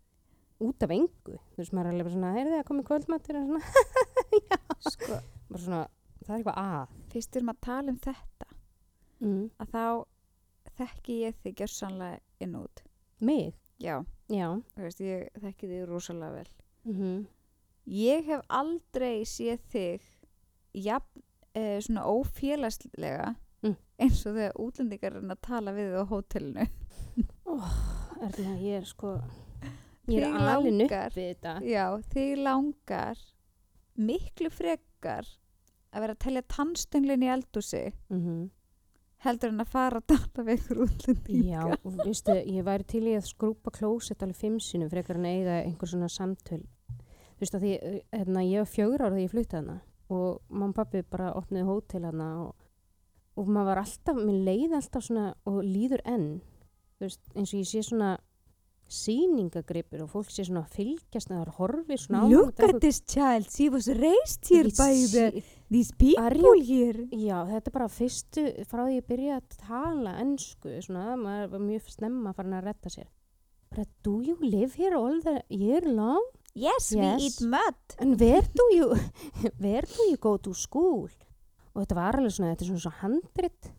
út 0.64 0.86
af 0.86 0.94
engu, 0.94 1.38
þú 1.54 1.60
veist, 1.60 1.74
maður 1.74 1.90
er 1.90 1.98
alveg 1.98 2.14
svona 2.14 2.34
heyrðu 2.38 2.56
það 2.56 2.66
komið 2.70 2.88
kvöldmættir 2.90 3.40
og 3.40 3.50
svona, 3.50 3.64
sko, 4.94 5.20
bara 5.50 5.64
svona, 5.66 5.82
það 6.24 6.34
er 6.34 6.38
eitthvað 6.38 6.62
að. 6.64 6.96
Fyrst 7.14 7.38
erum 7.40 7.52
að 7.54 7.62
tala 7.66 7.94
um 7.94 8.00
þetta 8.04 8.50
mm. 9.24 9.44
að 9.64 9.74
þá 9.74 9.86
þekki 10.80 11.20
ég 11.26 11.40
þig 11.44 11.60
gjörsamlega 11.62 12.46
inn 12.46 12.58
út 12.62 12.84
mig, 13.24 13.54
já, 13.80 13.98
já. 14.30 14.50
Veist, 14.78 15.00
ég 15.02 15.30
þekki 15.42 15.70
þig 15.72 15.88
rosalega 15.90 16.32
vel. 16.42 16.52
Mm 16.90 17.26
ég 17.86 18.24
hef 18.30 18.42
aldrei 18.48 19.26
séð 19.28 19.60
þig 19.74 20.04
jafn 20.86 21.22
eh, 21.56 21.80
svona 21.84 22.06
ófélagslega 22.08 23.34
Mm. 23.64 23.76
eins 24.00 24.26
og 24.28 24.34
þegar 24.36 24.58
útlendingar 24.60 25.14
er 25.16 25.22
að 25.32 25.38
tala 25.42 25.72
við 25.72 25.92
þig 25.94 26.00
á 26.04 26.06
hótelinu. 26.12 26.66
Erna, 28.24 28.56
ég 28.60 28.82
er 28.82 28.88
sko 28.88 29.14
ég 30.12 30.24
er 30.24 30.34
Þig 30.34 30.48
alin 30.52 30.82
upp 30.84 30.92
langar. 30.92 31.14
við 31.16 31.30
þetta. 31.30 31.54
Já, 31.64 31.86
þig 32.12 32.34
langar 32.44 33.22
miklu 33.96 34.50
frekar 34.52 35.28
að 35.94 36.02
vera 36.04 36.16
að 36.18 36.22
telja 36.26 36.44
tannstönglinni 36.56 37.30
í 37.30 37.34
eldúsi 37.38 37.84
mm 38.10 38.50
heldur 39.24 39.54
en 39.54 39.64
að 39.64 39.72
fara 39.72 40.02
að 40.02 40.10
tala 40.12 40.46
við 40.48 40.60
ykkur 40.60 40.82
útlendinga 40.86 41.54
Já, 41.54 41.64
og 41.80 42.00
veistu, 42.02 42.36
ég 42.36 42.66
væri 42.68 42.88
til 42.90 43.04
í 43.08 43.16
að 43.18 43.30
skrúpa 43.30 43.74
klósett 43.76 44.24
alveg 44.26 44.40
fimm 44.40 44.60
sinum 44.64 44.92
frekar 44.92 45.20
en 45.20 45.30
eiga 45.30 45.62
einhver 45.62 45.90
svona 45.90 46.10
samtöl. 46.12 46.62
Þú 46.94 47.44
veist 47.44 47.58
að 47.58 47.66
því, 47.66 47.74
eh, 47.78 48.00
hérna, 48.14 48.44
ég 48.48 48.64
var 48.64 48.72
fjögur 48.74 49.04
ára 49.04 49.14
þegar 49.16 49.24
ég 49.24 49.34
flutti 49.34 49.60
hana 49.60 49.80
og 50.14 50.42
mamma 50.50 50.70
og 50.70 50.76
pappi 50.76 51.02
bara 51.10 51.34
opniði 51.40 51.66
hótel 51.68 52.06
hana 52.06 52.30
og, 52.44 52.56
og 53.40 53.48
maður 53.48 53.70
var 53.72 53.84
alltaf, 53.84 54.20
mér 54.20 54.44
leiði 54.50 54.78
alltaf 54.78 55.08
svona 55.08 55.26
og 55.50 55.64
líður 55.64 56.04
enn, 56.06 56.30
þú 56.98 57.08
veist, 57.08 57.24
eins 57.34 57.54
og 57.54 57.60
ég 57.64 57.70
sé 57.72 57.84
svona 57.88 58.18
sýningagripur 58.94 60.04
og 60.06 60.12
fólk 60.12 60.30
sé 60.34 60.46
svona 60.48 60.62
að 60.66 60.76
fylgjast 60.78 61.32
að 61.32 61.36
það 61.36 61.42
er 61.46 61.52
horfið 61.58 62.02
svona 62.04 62.22
á 62.22 62.26
Look 62.32 62.62
at 62.68 62.80
this 62.84 63.00
child, 63.10 63.50
she 63.52 63.70
was 63.74 63.88
raised 63.90 64.48
here 64.50 64.70
by 64.78 64.94
the, 65.14 65.44
these 65.74 65.92
people 65.98 66.62
here 66.62 67.08
Já, 67.12 67.40
þetta 67.50 67.72
er 67.72 67.76
bara 67.80 67.90
fyrstu, 67.92 68.46
frá 68.70 68.84
því 68.86 69.00
ég 69.00 69.08
byrja 69.10 69.40
að 69.42 69.58
tala 69.66 70.16
ennsku, 70.24 70.78
svona, 70.86 71.18
maður 71.20 71.52
var 71.56 71.66
mjög 71.68 71.92
snemma 71.98 72.34
farin 72.38 72.58
að 72.60 72.68
retta 72.70 72.94
sér. 72.94 73.10
Bara, 73.74 73.88
do 74.06 74.20
you 74.22 74.38
live 74.46 74.76
here 74.78 74.96
all 75.00 75.20
the 75.26 75.40
year 75.50 75.82
long? 75.90 76.22
Yes, 76.54 76.92
Yes. 76.94 77.18
we 77.18 77.26
eat 77.26 77.40
mud 77.50 77.96
And 77.98 78.20
where 78.22 78.44
do 78.54 78.66
you, 78.76 78.92
where 79.64 79.82
do 79.82 80.10
you 80.12 80.18
go 80.22 80.38
to 80.38 80.54
school? 80.54 81.10
Og 81.74 81.82
þetta 81.82 81.96
var 81.98 82.20
alveg 82.20 82.36
svona, 82.36 82.52
þetta 82.54 82.62
er 82.68 82.70
svona, 82.70 82.84
svona 82.84 83.00
handrit, 83.02 83.72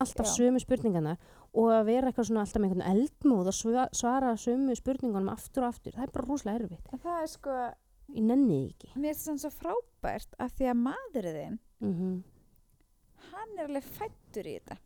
alltaf 0.00 0.28
sömu 0.28 0.60
spurningarnar 0.60 1.16
og 1.52 1.68
að 1.74 1.84
vera 1.86 2.08
eitthvað 2.10 2.26
svona 2.28 2.40
alltaf 2.44 2.60
með 2.62 2.70
einhvern 2.70 2.90
eldmóð 2.94 3.48
sva- 3.52 3.88
svara 3.92 4.34
sömu 4.38 4.76
spurningunum 4.78 5.28
aftur 5.32 5.64
og 5.64 5.74
aftur, 5.74 5.92
það 5.92 6.02
er 6.06 6.12
bara 6.14 6.26
rosalega 6.28 6.64
erfitt. 6.64 6.92
En 6.92 6.98
það 6.98 7.22
er 7.22 7.26
sko, 7.26 7.56
Ég 8.14 8.22
nenni 8.22 8.58
því 8.60 8.68
ekki. 8.74 8.92
mér 8.96 9.14
finnst 9.14 9.28
það 9.28 9.38
svo 9.40 9.50
frábært 9.58 10.34
af 10.38 10.52
því 10.58 10.70
að 10.70 10.82
maðurinn, 10.86 11.58
Mm 11.80 12.22
hann 13.30 13.58
er 13.58 13.68
alveg 13.68 13.84
fættur 13.84 14.46
í 14.48 14.54
þetta. 14.58 14.76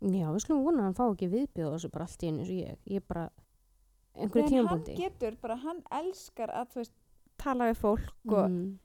Já, 0.00 0.26
við 0.30 0.42
skulum 0.44 0.64
vona 0.64 0.82
að 0.82 0.84
hann 0.84 0.94
fá 0.94 1.04
ekki 1.10 1.28
viðbjóð 1.32 1.72
þessu 1.74 1.90
bara 1.90 2.04
allt 2.06 2.22
í 2.22 2.28
einu 2.28 2.38
eins 2.44 2.50
og 2.52 2.58
ég. 2.58 2.76
Ég 2.86 3.06
bara, 3.08 3.24
einhverju 4.14 4.58
En 4.58 4.66
hann 4.68 4.84
getur 4.84 5.36
bara, 5.42 5.56
hann 5.56 5.82
elskar 5.90 6.52
að 6.54 6.68
þú 6.74 6.74
veist, 6.82 6.92
tala 7.38 7.64
við 7.72 7.76
fólk 7.80 8.32
og, 8.32 8.50
Mhm. 8.50 8.78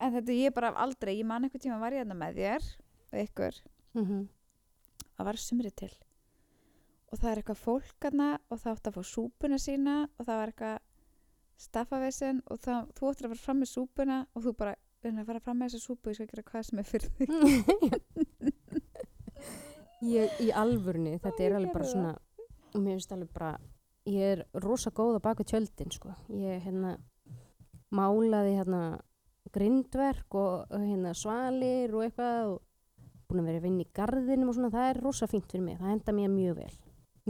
en 0.00 0.12
þetta 0.14 0.32
ég 0.32 0.54
bara 0.54 0.72
aldrei, 0.72 1.18
ég 1.20 1.26
man 1.26 1.42
eitthvað 1.44 1.62
tíma 1.66 1.80
var 1.80 1.92
ég 1.92 2.06
þarna 2.06 2.16
með 2.16 2.34
þér 2.36 2.76
og 3.12 3.28
ykkur 3.28 3.60
Mhm. 3.94 4.28
það 5.18 5.24
var 5.24 5.34
sumri 5.34 5.70
til 5.76 5.90
og 7.10 7.18
það 7.18 7.30
er 7.30 7.40
eitthvað 7.40 7.64
fólk 7.64 8.06
aðna 8.06 8.28
og 8.48 8.60
það 8.60 8.72
átti 8.72 8.90
að 8.90 8.96
fá 8.96 9.02
súpuna 9.10 9.58
sína 9.58 9.96
og 10.06 10.22
það 10.28 10.40
var 10.40 10.52
eitthvað 10.52 10.78
staffavesen 11.60 12.40
og 12.46 12.60
það, 12.62 12.86
þú 12.96 13.10
ættir 13.10 13.26
að 13.26 13.32
fara 13.34 13.44
fram 13.44 13.60
með 13.60 13.70
súpuna 13.74 14.18
og 14.34 14.44
þú 14.46 14.54
bara, 14.60 14.76
við 15.00 15.10
erum 15.10 15.20
að 15.22 15.30
fara 15.32 15.42
fram 15.44 15.60
með 15.60 15.74
þessa 15.74 15.88
súpu 15.88 16.12
ég 16.12 16.18
skal 16.18 16.30
gera 16.30 16.46
hvað 16.50 16.66
sem 16.68 16.80
er 16.80 16.88
fyrir 16.88 17.10
þig. 17.18 17.28
Ég, 20.00 20.32
í 20.40 20.48
alvörni, 20.56 21.18
þetta 21.20 21.44
er 21.44 21.54
alveg 21.58 21.74
bara 21.74 21.88
svona 21.88 22.12
og 22.70 22.80
mér 22.80 22.94
finnst 22.96 23.12
alveg 23.12 23.28
bara 23.34 23.50
ég 24.08 24.32
er 24.32 24.42
rosa 24.64 24.88
góð 24.96 25.18
á 25.20 25.26
baku 25.26 25.44
tjöldin 25.44 25.92
sko. 25.92 26.14
ég 26.32 26.62
hérna 26.64 26.94
málaði 27.92 28.54
hérna 28.56 28.82
grindverk 29.52 30.34
og, 30.38 30.70
og 30.70 30.80
hérna 30.86 31.12
svalir 31.12 31.92
og 31.92 32.06
eitthvað 32.06 32.54
og 32.54 32.62
búin 33.28 33.42
að 33.42 33.50
vera 33.50 33.60
að 33.60 33.66
vinna 33.66 33.84
í 33.84 33.90
garðinum 33.92 34.48
og 34.48 34.56
svona, 34.56 34.72
það 34.72 34.88
er 34.88 35.02
rosa 35.04 35.28
fínt 35.28 35.52
fyrir 35.52 35.66
mig, 35.66 35.76
það 35.82 35.92
henda 35.92 36.16
mér 36.16 36.32
mjög 36.32 36.62
vel 36.62 36.72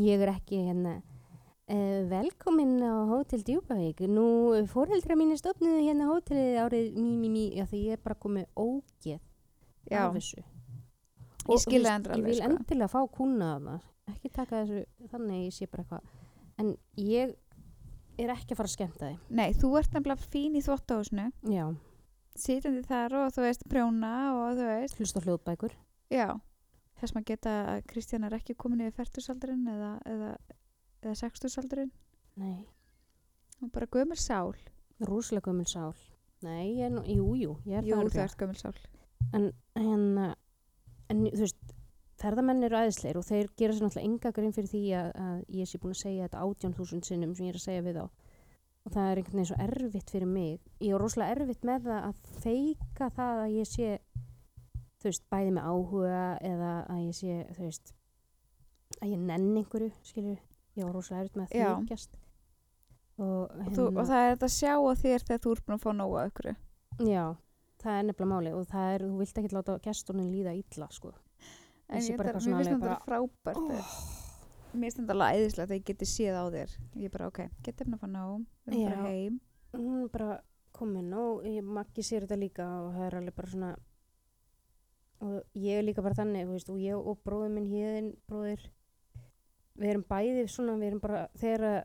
ég 0.05 0.23
er 0.25 0.33
ekki 0.35 0.61
hérna 0.69 0.95
uh, 1.71 2.01
velkomin 2.11 2.77
á 2.83 2.95
Hótel 3.11 3.43
Djúpavík. 3.47 4.03
Nú 4.11 4.27
fóreldra 4.71 5.17
mínu 5.19 5.37
stofnuðu 5.41 5.83
hérna 5.87 6.09
hótelið 6.11 6.59
árið 6.65 6.97
mí, 6.99 7.13
mí, 7.21 7.29
mí, 7.33 7.45
já 7.59 7.67
því 7.71 7.83
ég 7.87 7.99
er 7.99 8.03
bara 8.05 8.19
komið 8.21 8.49
ógeð 8.57 9.21
Já. 9.91 10.07
af 10.07 10.17
þessu. 10.17 10.41
Ég 11.41 11.55
Og, 11.55 11.61
skil 11.63 11.81
þú 11.81 11.85
það 11.85 11.87
veist, 11.87 11.95
endur 11.95 12.11
ég 12.11 12.17
alveg, 12.19 12.31
vil 12.31 12.41
sko. 12.41 12.51
endilega 12.51 12.91
fá 12.93 13.01
kúna 13.17 13.53
þarna. 13.55 13.77
Ekki 14.11 14.33
taka 14.35 14.65
þessu 14.65 15.09
þannig 15.13 15.45
ég 15.47 15.55
sé 15.57 15.71
bara 15.71 15.85
eitthvað. 15.85 16.19
En 16.61 16.75
ég 17.01 17.37
er 18.21 18.35
ekki 18.35 18.53
að 18.53 18.59
fara 18.61 18.69
að 18.69 18.75
skemmta 18.75 19.07
þið 19.07 19.37
Nei, 19.39 19.53
þú 19.57 19.71
ert 19.81 19.95
nefnilega 19.97 20.29
fín 20.35 20.59
í 20.59 20.61
þvóttahúsinu 20.67 21.25
já, 21.49 21.65
sitjandi 22.37 22.83
þar 22.85 23.15
og 23.23 23.33
þú 23.33 23.45
veist 23.47 23.65
prjóna 23.71 24.11
og 24.37 24.59
þú 24.59 24.67
veist, 24.69 24.99
hlusta 25.01 25.23
á 25.23 25.25
hljóðbækur. 25.25 25.73
Já 26.13 26.27
þess 27.01 27.15
maður 27.17 27.29
geta 27.33 27.55
að 27.75 27.83
Kristján 27.91 28.27
er 28.29 28.37
ekki 28.39 28.57
komin 28.61 28.85
yfir 28.87 28.97
færtusaldurinn 29.01 29.67
eða, 29.73 29.91
eða, 30.13 30.31
eða 31.03 31.15
sextusaldurinn 31.23 31.91
nei, 32.41 32.67
og 33.63 33.73
bara 33.75 33.89
gömur 33.93 34.21
sál? 34.21 34.55
Rúslega 35.01 35.49
gömul 35.49 35.67
sál. 35.69 35.95
Nei, 36.45 36.77
ég 36.79 36.87
er 36.89 36.93
nú, 36.95 37.03
jú, 37.09 37.27
jú, 37.37 37.55
ég 37.69 37.81
er 37.81 37.85
Jú, 37.89 37.97
það 37.97 38.01
þú 38.01 38.07
örugglega. 38.07 38.25
ert 38.31 38.41
gömur 38.41 38.61
sál. 38.61 38.77
En 39.37 39.51
hérna 39.77 40.27
en 41.11 41.25
þú 41.27 41.43
veist, 41.43 41.75
ferðamenn 42.21 42.65
eru 42.69 42.77
aðeinsleir 42.79 43.17
og 43.21 43.25
þeir 43.27 43.49
gera 43.59 43.75
sér 43.77 43.87
náttúrulega 43.87 44.09
enga 44.09 44.33
grinn 44.37 44.53
fyrir 44.57 44.71
því 44.71 44.83
að, 45.01 45.09
að 45.25 45.39
ég 45.61 45.69
sé 45.71 45.81
búin 45.83 45.95
að 45.97 46.01
segja 46.03 46.27
þetta 46.29 46.45
átján 46.45 46.77
þúsund 46.77 47.09
sinnum 47.09 47.33
sem 47.37 47.47
ég 47.49 47.55
er 47.55 47.59
að 47.61 47.65
segja 47.67 47.85
við 47.89 47.99
þá. 48.01 48.05
Og 48.81 48.93
það 48.95 49.09
er 49.11 49.21
einhvern 49.21 49.37
veginn 49.41 49.49
svo 49.51 49.59
erfitt 49.67 50.11
fyrir 50.15 50.31
mig. 50.31 50.61
Ég 50.81 50.95
er 50.97 51.03
rosalega 51.05 51.35
erfitt 51.37 51.67
með 51.69 51.89
það 51.89 52.07
að 52.11 52.21
feika 52.45 53.11
það 53.17 53.41
að 53.45 53.57
ég 53.59 53.69
sé 53.69 53.89
þú 55.01 55.11
veist, 55.11 55.27
bæði 55.33 55.53
með 55.57 55.69
áhuga 55.73 56.25
eða 56.51 56.73
að 56.93 57.03
ég 57.07 57.19
sé, 57.19 57.37
þú 57.57 57.67
veist 57.67 57.95
að 59.01 59.13
ég 59.15 59.23
nenn 59.29 59.53
einhverju, 59.61 59.93
skilur 60.05 60.41
ég 60.77 60.87
var 60.87 60.95
rosalega 60.95 61.25
erfitt 61.25 61.39
með 61.41 61.55
að 61.55 61.71
þykjast 61.85 62.19
og, 63.21 63.45
og, 63.45 63.71
þú, 63.77 63.87
og 63.91 64.03
það 64.09 64.25
er 64.25 64.35
þetta 64.35 64.49
að 64.49 64.57
sjá 64.57 64.75
á 64.77 64.93
þér 65.03 65.27
þegar 65.29 65.43
þú 65.45 65.55
ert 65.55 65.67
búin 65.67 65.77
að 65.77 65.85
fá 65.85 65.91
nóga 65.97 66.27
ykkur 66.31 66.51
já, 67.11 67.25
það 67.81 67.99
er 67.99 68.07
nefnilega 68.09 68.31
máli 68.33 68.55
og 68.57 68.71
það 68.71 68.95
er, 68.95 69.05
þú 69.07 69.21
vilt 69.21 69.43
ekki 69.43 69.53
láta 69.57 69.77
gesturinn 69.85 70.33
líða 70.33 70.57
illa, 70.59 70.89
sko. 70.95 71.13
En 71.91 71.99
Ég 71.99 72.13
ég 72.13 72.21
bara 72.21 72.31
eitthvað 72.31 72.45
svona 72.47 72.65
þetta 72.67 72.97
frábært 73.03 73.59
oh. 73.59 73.95
mér 74.71 74.85
finnst 74.85 75.01
þetta 75.01 75.15
alveg 75.17 75.41
æðislega 75.41 75.71
þegar 75.71 75.81
ég 75.81 75.87
geti 75.89 76.07
séð 76.07 76.37
á 76.39 76.45
þér. 76.55 76.75
Ég 76.95 77.09
er 77.09 77.15
bara 77.17 77.31
ok, 77.33 77.41
getið 77.67 77.89
mér 77.91 77.99
að 77.99 78.05
fá 78.05 78.11
nóg 78.13 78.45
við 78.69 78.77
erum 78.77 78.93
bara 78.93 79.09
heim. 79.09 79.41
Hún 79.75 79.97
er 79.97 80.13
bara 80.13 80.37
komin 80.77 81.09
og 81.19 81.49
ég 81.51 81.67
maggi 81.67 82.05
sér 82.07 82.27
þetta 82.27 82.39
líka 82.39 82.69
og 82.85 82.93
það 82.95 83.07
er 83.09 83.17
alveg 83.19 83.37
bara 83.41 83.53
svona 83.57 83.73
og 85.21 85.41
ég 85.59 85.79
er 85.79 85.87
líka 85.87 86.05
bara 86.05 86.17
þannig 86.17 86.49
veist, 86.49 86.71
og 86.73 86.81
ég 86.81 86.97
og 86.97 87.21
bróður 87.25 87.55
minn 87.55 87.71
hérðin 87.71 88.13
bróðir 88.29 88.63
við 89.81 89.95
erum 89.95 90.05
bæði 90.09 90.47
svona 90.49 90.77
við 90.81 90.91
erum 90.91 91.03
bara 91.03 91.25
þegar 91.41 91.85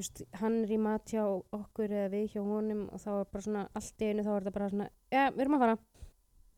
veist, 0.00 0.22
hann 0.40 0.60
er 0.64 0.74
í 0.74 0.80
mat 0.80 1.12
hjá 1.12 1.22
okkur 1.56 1.92
eða 1.92 2.10
við 2.14 2.34
hjá 2.34 2.42
honum 2.44 2.86
og 2.88 3.02
þá 3.02 3.10
er 3.14 3.30
bara 3.32 3.46
svona 3.46 3.64
allt 3.76 4.04
í 4.04 4.10
einu 4.10 4.26
þá 4.26 4.30
er 4.32 4.44
þetta 4.44 4.56
bara 4.56 4.70
svona 4.72 4.88
já, 5.12 5.22
við 5.34 5.42
erum 5.44 5.56
að 5.56 5.64
fara. 5.64 5.78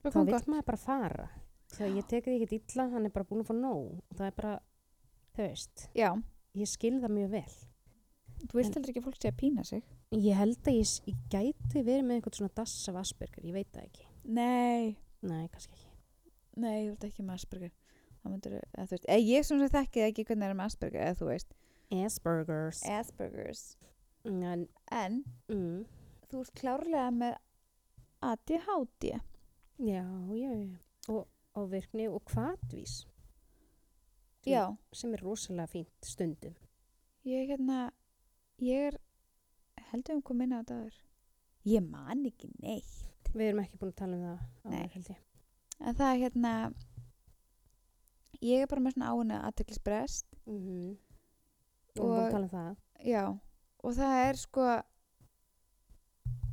Það 0.03 0.14
þá 0.14 0.20
gott. 0.32 0.48
maður 0.50 0.68
bara 0.70 0.82
fara. 0.82 1.28
Þegar 1.72 1.92
ég 1.96 2.09
teki 2.11 2.32
því 2.32 2.46
ekki 2.46 2.59
illa, 2.61 2.88
hann 2.92 3.09
er 3.09 3.14
bara 3.14 3.28
búin 3.28 3.44
að 3.44 3.48
fá 3.48 3.55
nóg. 3.57 3.84
Og 4.11 4.18
það 4.18 4.26
er 4.28 4.34
bara, 4.38 4.55
þú 5.36 5.46
veist 5.46 5.84
já, 5.98 6.09
ég 6.59 6.72
skil 6.72 6.96
það 7.03 7.14
mjög 7.18 7.36
vel. 7.36 7.61
Þú 8.42 8.59
vilt 8.59 8.76
heldur 8.76 8.92
ekki 8.92 9.05
fólk 9.05 9.20
sé 9.22 9.30
að 9.30 9.38
pína 9.38 9.64
sig? 9.66 9.86
Ég 10.12 10.36
held 10.36 10.66
að 10.66 10.80
ég, 10.80 10.96
ég 11.07 11.22
gæti 11.30 11.84
verið 11.86 12.05
með 12.09 12.18
einhvern 12.18 12.38
svona 12.40 12.57
dass 12.59 12.74
af 12.90 12.98
Asperger, 13.05 13.46
ég 13.46 13.55
veit 13.55 13.70
það 13.70 13.86
ekki. 13.86 14.09
Nei, 14.26 14.98
nei, 15.22 15.46
kannski 15.53 15.76
ekki 15.76 15.82
nei, 16.57 16.86
þú 16.88 16.92
ert 16.96 17.07
ekki 17.09 17.24
með 17.26 17.38
Asperger. 17.40 17.72
Myndir 18.22 18.53
eða 18.61 18.84
þú 18.86 18.94
veist, 18.94 19.07
eða 19.11 19.22
ég 19.26 19.46
sem 19.46 19.59
sagt 19.62 19.74
þekki 19.74 20.03
ekki 20.07 20.24
hvernig 20.28 20.46
er 20.46 20.55
með 20.59 20.68
Asperger 20.70 21.07
eða 21.09 21.18
þú 21.18 21.30
veist, 21.32 21.55
Aspergers. 21.92 22.82
Aspergers. 22.88 23.62
En, 24.24 24.68
en 24.94 25.16
mm, 25.50 25.80
þú 26.30 26.42
ert 26.44 26.53
klárlega 26.61 27.09
með 27.11 27.34
ADHD 28.22 29.09
já, 29.82 30.05
já, 30.30 30.53
já. 30.55 30.76
Og, 31.11 31.24
og 31.59 31.66
virkni 31.72 32.07
og 32.09 32.22
kvatvís 32.30 33.00
Sem- 34.42 34.53
já, 34.55 34.62
sem 34.94 35.14
er 35.14 35.22
rosalega 35.22 35.66
fínt 35.70 36.07
stundum. 36.07 36.55
Ég 37.26 37.50
hérna 37.50 37.90
ég 38.62 38.92
er 38.92 39.00
heldur 39.90 40.22
um 40.22 40.40
inn 40.46 40.55
á 40.55 40.62
þetta 40.62 40.78
áður? 40.78 40.96
Ég 41.66 41.84
man 41.90 42.24
ekki 42.26 42.50
neitt. 42.62 42.96
Við 43.34 43.48
erum 43.48 43.62
ekki 43.64 43.78
búin 43.78 43.92
að 43.92 44.00
tala 44.00 44.16
um 44.16 44.24
það 44.24 44.70
Nei. 44.70 45.22
En 45.81 45.95
það 45.95 46.12
er 46.14 46.20
hérna 46.27 46.53
ég 48.43 48.62
er 48.62 48.66
bara 48.70 48.81
með 48.83 48.97
svona 48.97 49.12
áinu 49.14 49.39
aðteklisbrest 49.47 50.27
við 50.47 50.55
erum 50.57 50.99
búin 51.97 52.33
Og- 52.33 52.35
um 52.43 52.49
það. 52.49 52.77
Já, 53.05 53.25
og 53.85 53.95
það 53.95 54.14
er 54.29 54.37
sko 54.41 54.66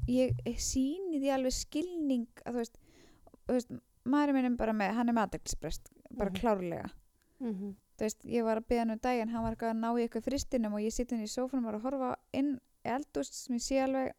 ég, 0.10 0.34
ég 0.46 0.58
síni 0.64 1.20
því 1.22 1.32
alveg 1.36 1.54
skilning 1.56 2.28
að 2.46 2.54
þú 2.56 2.62
veist, 2.64 2.80
veist 3.50 3.74
maður 4.10 4.34
minn 4.38 4.46
er 4.50 4.56
bara 4.60 4.74
með, 4.74 4.94
hann 4.98 5.10
er 5.12 5.14
með 5.18 5.28
aðteklisbrest 5.28 5.90
bara 6.18 6.30
Mhm. 6.32 6.40
klárlega. 6.40 6.90
Mm 7.42 7.76
þú 8.00 8.06
veist, 8.06 8.22
ég 8.24 8.44
var 8.48 8.58
að 8.58 8.68
byggja 8.68 8.80
hann 8.80 8.92
um 8.92 8.98
daginn 9.04 9.30
hann 9.30 9.44
var 9.44 9.56
eitthvað 9.56 9.74
að 9.74 9.80
ná 9.84 9.90
í 10.00 10.04
eitthvað 10.08 10.24
fristinum 10.24 10.74
og 10.74 10.80
ég 10.80 10.94
sitt 10.94 11.12
inn 11.12 11.20
í 11.22 11.28
sófanum 11.28 11.66
og 11.66 11.72
var 11.74 11.76
að 11.80 11.84
horfa 11.84 12.16
inn 12.34 12.54
í 12.86 12.90
eldúst 12.90 13.34
sem 13.34 13.56
ég 13.58 13.62
sé 13.62 13.76
alveg 13.84 14.14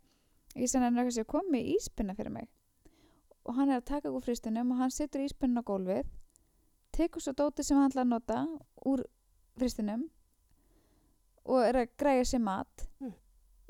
ég 0.57 0.69
sem 0.69 0.83
hann 0.83 0.95
eitthvað 0.97 1.13
sem 1.15 1.25
kom 1.25 1.47
með 1.51 1.65
íspinna 1.79 2.15
fyrir 2.15 2.31
mig 2.31 2.49
og 3.51 3.57
hann 3.59 3.73
er 3.73 3.81
að 3.81 3.89
taka 3.91 4.13
úr 4.15 4.23
fristinum 4.23 4.71
og 4.71 4.79
hann 4.79 4.93
setur 4.95 5.25
íspinna 5.25 5.65
á 5.65 5.67
gólfið 5.67 6.07
tekur 6.95 7.23
svo 7.25 7.35
dótið 7.35 7.67
sem 7.67 7.79
hann 7.79 7.91
ætla 7.91 8.05
að 8.05 8.13
nota 8.13 8.39
úr 8.87 9.03
fristinum 9.59 10.07
og 11.51 11.65
er 11.65 11.81
að 11.83 11.93
græja 11.99 12.27
sér 12.31 12.43
mat. 12.45 12.87
Mm. 13.01 13.15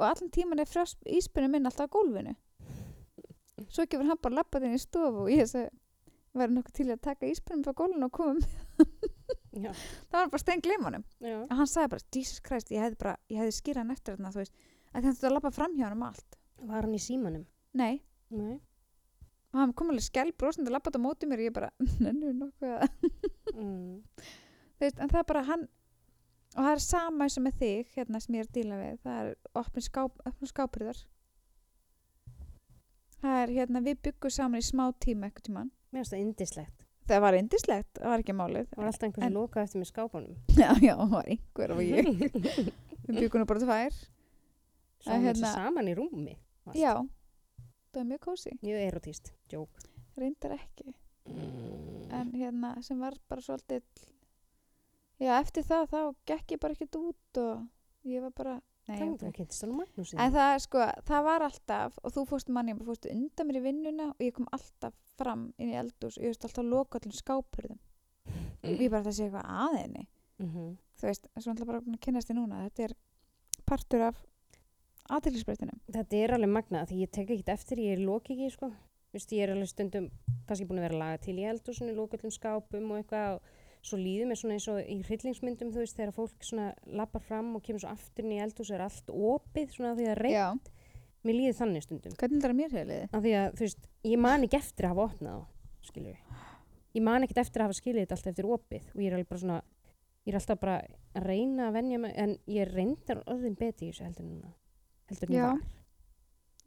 og 0.00 0.06
allan 0.08 0.30
tíman 0.32 0.60
er 0.60 0.70
íspinna 1.16 1.48
minn 1.48 1.68
alltaf 1.68 1.88
á 1.88 1.94
gólfinu. 1.94 2.34
Svo 3.68 3.84
gefur 3.84 4.08
hann 4.08 4.20
bara 4.22 4.40
lappað 4.40 4.66
inn 4.66 4.76
í 4.76 4.80
stofu 4.80 5.26
og 5.26 5.32
ég 5.32 5.48
segi 5.48 5.68
væri 6.36 6.54
nokkuð 6.54 6.76
til 6.76 6.88
í 6.88 6.94
að 6.94 7.02
taka 7.08 7.28
íspinnum 7.28 7.64
frá 7.64 7.76
gólfinu 7.76 8.06
og 8.06 8.12
koma 8.12 8.40
já, 9.64 9.72
það 10.10 10.18
var 10.18 10.30
bara 10.32 10.42
stein 10.44 10.62
gleimunum 10.64 11.04
og 11.20 11.54
hann 11.58 11.68
sagði 11.68 11.92
bara, 11.96 12.06
Jesus 12.14 12.40
Christ, 12.44 12.70
ég 12.70 12.84
hefði 12.84 13.00
bara 13.02 13.16
ég 13.28 13.42
hefði 13.42 13.56
skýrað 13.58 13.82
hann 13.82 13.96
eftir 13.96 14.16
þarna, 14.16 14.32
þú 14.34 14.42
veist. 14.44 14.66
Að 14.90 15.06
þetta 15.08 15.28
að 15.28 15.36
lappa 15.36 15.54
fram 15.54 15.76
hjá 15.76 15.86
hann 15.86 15.98
um 15.98 16.08
allt. 16.08 16.40
Var 16.60 16.86
hann 16.86 16.96
í 16.96 17.02
símanum? 17.02 17.46
Nei, 17.78 18.02
nei 18.34 18.58
og 19.50 19.58
hann 19.58 19.74
kom 19.76 19.90
alveg 19.92 20.06
skell 20.06 20.32
brosandi 20.38 20.70
að 20.70 20.76
lappa 20.76 20.90
þetta 20.90 21.02
á 21.02 21.06
móti 21.06 21.28
mér 21.30 21.42
og 21.42 21.48
ég 21.48 21.56
bara, 21.56 21.70
nennu 22.04 22.32
nokkuð 22.38 22.74
mm. 23.54 23.94
veist, 24.80 24.98
en 24.98 25.10
það 25.12 25.22
er 25.22 25.28
bara 25.32 25.46
hann 25.50 25.66
og 26.50 26.64
það 26.66 26.72
er 26.72 26.84
sama 26.84 27.26
eins 27.26 27.38
og 27.38 27.46
með 27.46 27.58
þig 27.62 27.94
hérna 27.94 28.20
sem 28.22 28.36
ég 28.36 28.42
er 28.42 28.48
að 28.48 28.56
díla 28.56 28.78
við. 28.80 28.94
Það 29.04 29.18
er 29.20 29.28
opnum 29.60 29.84
skáp, 29.86 30.16
opnum 30.26 30.50
skápurðar. 30.50 31.02
Það 33.20 33.36
er 33.44 33.52
hérna 33.54 33.82
við 33.86 34.00
byggum 34.08 34.32
saman 34.34 34.58
í 34.58 34.66
smá 34.66 34.88
tíma 34.98 35.28
eitthvað 35.28 35.46
tíman 35.46 35.70
mér 35.90 36.00
finnst 36.00 36.14
það 36.16 36.24
indislegt 36.24 36.80
það 37.10 37.22
var 37.24 37.36
indislegt, 37.38 37.90
það 37.98 38.12
var 38.12 38.22
ekki 38.22 38.34
málið. 38.38 38.66
Það 38.70 38.80
var 38.80 38.88
alltaf 38.90 39.06
einhver 39.06 39.24
En- 39.24 39.28
sem 39.30 39.36
lokaði 39.36 39.68
eftir 39.68 39.80
með 39.82 39.88
skápanum 39.90 40.34
já, 40.62 40.70
já, 40.84 40.92
það 41.00 41.14
var 41.14 41.30
einhver 41.34 41.74
og 41.74 41.82
ég. 41.84 42.10
Við 43.06 43.16
byggum 43.16 43.42
nú 43.42 43.48
bara 43.50 43.64
tvær. 43.64 43.96
Svo 45.00 45.14
hann 45.14 45.26
hérna- 45.26 45.54
saman 45.56 45.90
í 45.90 45.96
rúmi 45.96 46.36
Allt. 46.68 46.76
já, 46.76 46.92
það 47.90 48.00
var 48.00 48.08
mjög 48.12 48.22
kósi 48.26 48.54
mjög 48.62 48.86
erotíst, 48.86 49.32
djók 49.50 49.84
reyndar 50.20 50.56
ekki. 50.56 50.94
En 52.10 52.32
hérna 52.34 52.74
sem 52.84 52.98
var 53.00 53.16
bara 53.28 53.44
svolítið 53.44 53.84
já 55.20 55.36
eftir 55.38 55.66
það 55.68 55.86
þá 55.92 56.00
gekk 56.32 56.56
ég 56.56 56.62
bara 56.62 56.76
ekkert 56.76 56.98
út 57.00 57.40
og 57.42 58.08
ég 58.08 58.24
var 58.24 58.34
bara 58.36 58.56
nei, 58.88 58.96
það 58.96 59.04
ég 59.04 59.10
var 59.10 59.20
bara, 59.20 60.24
en 60.24 60.34
það 60.36 60.54
er 60.54 60.64
sko 60.64 60.86
það 61.10 61.26
var 61.28 61.46
alltaf 61.46 62.00
og 62.02 62.14
þú 62.16 62.26
fórstu 62.32 62.56
manni 62.56 62.74
og 62.74 62.86
fórstu 62.88 63.12
undan 63.14 63.50
mér 63.50 63.60
í 63.60 63.64
vinnuna 63.68 64.10
og 64.14 64.24
ég 64.24 64.36
kom 64.36 64.48
alltaf 64.56 64.96
fram 65.20 65.50
inn 65.58 65.74
í 65.74 65.78
eldús 65.78 66.16
og 66.16 66.24
ég 66.24 66.32
veist 66.32 66.46
alltaf 66.48 66.64
að 66.64 66.72
loka 66.72 67.00
allum 67.00 67.16
skápurðum. 67.16 67.80
Og 68.60 68.70
ég 68.70 68.90
bara 68.92 69.02
ætla 69.02 69.12
að 69.12 69.18
sé 69.18 69.26
eitthvað 69.26 69.50
að 69.66 69.76
henni. 69.80 70.06
Mm 70.40 70.76
þú 71.00 71.08
veist, 71.08 71.28
svo 71.38 71.52
alltaf 71.52 71.68
bara 71.68 71.80
búin 71.84 71.96
að 71.96 72.04
kynast 72.04 72.28
þér 72.28 72.36
núna 72.36 72.64
þetta 72.66 72.84
er 72.84 72.94
partur 73.68 74.04
af 74.10 74.18
aðtilsbreytinum 75.10 75.80
þetta 75.90 76.20
er 76.20 76.34
alveg 76.36 76.52
magna 76.52 76.84
því 76.88 77.00
ég 77.04 77.12
tek 77.14 77.32
ekki 77.34 77.54
eftir, 77.54 77.82
ég 77.82 78.02
loki 78.04 78.36
ekki 78.36 78.50
sko. 78.54 78.70
Vist, 79.14 79.32
ég 79.34 79.42
er 79.42 79.54
alveg 79.54 79.70
stundum 79.72 80.10
kannski 80.46 80.66
búin 80.68 80.82
að 80.82 80.88
vera 80.88 81.00
laga 81.00 81.22
til 81.24 81.36
í 81.38 81.46
eldhúsinu, 81.50 81.94
loka 81.96 82.18
öllum 82.18 82.34
skápum 82.34 82.92
og 82.92 83.00
eitthvað 83.00 83.38
og 83.40 83.88
svo 83.88 83.96
mér 83.96 84.36
svona 84.36 84.58
eins 84.58 84.68
og 84.68 84.78
í 84.84 84.98
hryllingsmyndum 85.06 85.72
þú 85.72 85.82
veist 85.82 85.96
þegar 85.96 86.12
fólk 86.14 86.50
lappar 87.00 87.24
fram 87.24 87.54
og 87.56 87.64
kemur 87.64 87.80
svo 87.82 87.94
aftur 87.94 88.28
í 88.28 88.38
eldhús 88.44 88.70
og 88.70 88.76
er 88.76 88.84
allt 88.84 89.08
opið 89.10 89.72
því 89.78 90.10
að 90.12 90.20
reynd, 90.20 90.36
Já, 90.36 90.48
mér 91.24 91.38
líður 91.38 91.58
þannig 91.62 91.86
stundum. 91.86 92.18
Hvernig 92.20 92.44
er 92.44 92.50
það 92.50 92.58
mér 92.60 92.76
hefliði? 92.76 93.08
af 93.10 93.24
því 93.24 93.34
að 93.40 93.56
þú 93.56 93.66
veist, 93.66 93.90
ég 94.04 94.22
man 94.28 94.46
ekki 94.46 94.60
eftir 94.60 94.86
að 94.86 94.94
hafa 94.94 95.08
opnað 95.08 95.42
skilur 95.88 96.20
ég 96.94 97.04
man 97.04 97.24
ekkert 97.24 97.44
eftir 97.44 97.62
að 97.62 97.70
hafa 97.70 97.78
skilið 97.78 98.04
þetta 98.04 98.16
allt 98.16 98.30
eftir 98.32 98.48
opið 98.50 98.88
og 98.92 99.02
ég 99.02 99.10
er 99.10 99.16
alveg 99.16 99.30
bara 99.30 99.42
svona 99.44 99.60
ég 100.26 100.32
er 100.32 100.40
alltaf 100.40 100.62
bara 100.62 100.78
að 101.16 101.28
reyna 101.28 101.68
að 101.68 101.76
venja 101.78 102.00
mig 102.02 102.16
en 102.18 102.34
ég 102.50 102.64
er 102.64 102.72
reyndar 102.74 103.22
orðin 103.30 103.58
beti 103.58 103.88
í 103.88 103.92
þessu 103.92 104.06
heldur 104.08 104.26
núna 104.26 104.54
heldur 105.10 105.34
Já. 105.36 105.46
var 105.48 105.62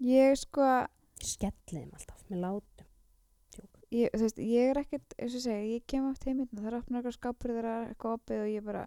Ég 0.03 0.39
sko, 0.39 0.65
ég 1.21 1.29
skelli 1.33 1.79
þeim 1.79 1.93
alltaf 1.95 2.25
með 2.29 2.43
látum 2.43 2.73
ég, 3.93 4.11
þú 4.13 4.25
veist, 4.25 4.41
ég 4.41 4.71
er 4.71 4.79
ekkert, 4.81 5.15
eins 5.19 5.37
og 5.37 5.43
segja, 5.45 5.63
ég 5.75 5.85
kem 5.89 6.09
oft 6.09 6.25
heiminn 6.27 6.49
og 6.49 6.59
það 6.59 6.69
er 6.69 6.77
opnað 6.79 6.99
eitthvað 6.99 7.17
skápur 7.17 7.53
þegar 7.53 7.67
það 7.69 7.79
er 7.79 7.91
eitthvað 7.91 8.17
opið 8.17 8.41
og 8.41 8.49
ég 8.49 8.65
bara, 8.67 8.83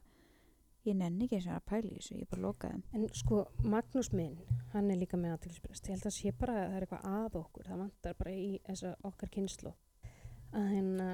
ég 0.87 0.99
nenni 0.99 1.27
ekki 1.27 1.39
eins 1.39 1.49
og 1.49 1.55
að 1.57 1.67
pæla 1.71 1.91
í 1.91 1.95
þessu, 1.97 2.19
ég 2.21 2.31
bara 2.33 2.45
loka 2.45 2.71
þeim. 2.73 2.83
En 2.97 3.07
sko, 3.21 3.41
Magnús 3.75 4.11
minn, 4.15 4.37
hann 4.75 4.91
er 4.91 5.01
líka 5.01 5.21
með 5.21 5.37
aðtilsprest. 5.37 5.87
Ég 5.89 5.97
held 5.97 6.11
að 6.11 6.17
sé 6.17 6.35
bara 6.41 6.57
að 6.57 6.67
það 6.67 6.77
er 6.77 6.87
eitthvað 6.87 7.09
að 7.13 7.39
okkur. 7.43 7.71
Það 7.71 7.83
vantar 7.85 8.19
bara 8.21 8.35
í 8.35 8.51
þessa 8.67 8.93
okkar 9.11 9.33
kynslu. 9.37 9.75
Að 10.57 10.69
hérna, 10.73 11.09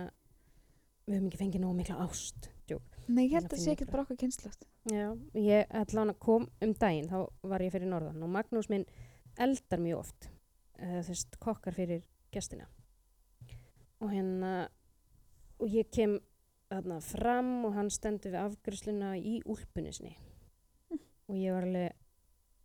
við 1.07 1.17
höfum 1.17 1.31
ekki 1.31 1.41
fengið 1.41 1.65
nógu 1.65 1.79
mikla 1.79 2.01
ást. 2.05 2.51
Djók. 2.71 2.99
Nei, 3.09 3.25
ég 3.27 3.37
held 3.37 3.47
að 3.47 3.49
að 3.49 3.57
finna 3.57 3.65
sé 3.65 3.71
einhverja. 3.73 3.93
bara 3.93 4.05
okkur 4.07 4.21
kynnslótt. 4.23 4.67
Já, 4.91 5.07
ég 5.39 5.73
allan 5.83 6.13
að 6.13 6.21
kom 6.23 6.47
um 6.63 6.75
daginn, 6.75 7.11
þá 7.11 7.49
var 7.53 7.63
ég 7.63 7.75
fyrir 7.75 7.91
norðan 7.91 8.23
og 8.23 8.31
Magnús 8.33 8.71
minn 8.73 8.87
eldar 9.39 9.83
mjög 9.83 10.03
oft. 10.03 10.29
Uh, 10.79 11.01
þess 11.07 11.27
kokkar 11.43 11.77
fyrir 11.77 12.05
gestina. 12.35 12.67
Og 14.03 14.11
hérna, 14.11 14.69
og 15.63 15.71
ég 15.71 15.91
kem 15.95 16.19
þarna 16.73 17.01
fram 17.05 17.51
og 17.67 17.77
hann 17.77 17.91
stendur 17.93 18.33
við 18.33 18.43
afgriðsluna 18.43 19.17
í 19.19 19.41
úlpunni 19.45 19.93
sinni. 19.95 20.15
Og 21.31 21.37
ég 21.39 21.55
var 21.55 21.67
alveg, 21.69 21.99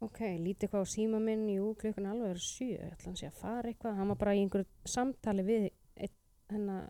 ok, 0.03 0.21
lítið 0.41 0.67
eitthvað 0.67 0.87
á 0.87 0.93
síma 0.93 1.19
minn, 1.23 1.45
jú, 1.51 1.73
klukkan 1.79 2.09
alveg 2.09 2.33
er 2.35 2.41
sjö, 2.41 2.69
ég 2.73 2.95
ætla 2.95 3.11
hann 3.11 3.19
sé 3.19 3.29
að 3.29 3.41
fara 3.41 3.71
eitthvað. 3.71 3.97
Hann 3.99 4.13
var 4.13 4.21
bara 4.23 4.35
í 4.35 4.41
einhverju 4.43 4.89
samtali 4.89 5.45
við 5.47 5.67
eitt, 5.95 6.17
hennar, 6.51 6.89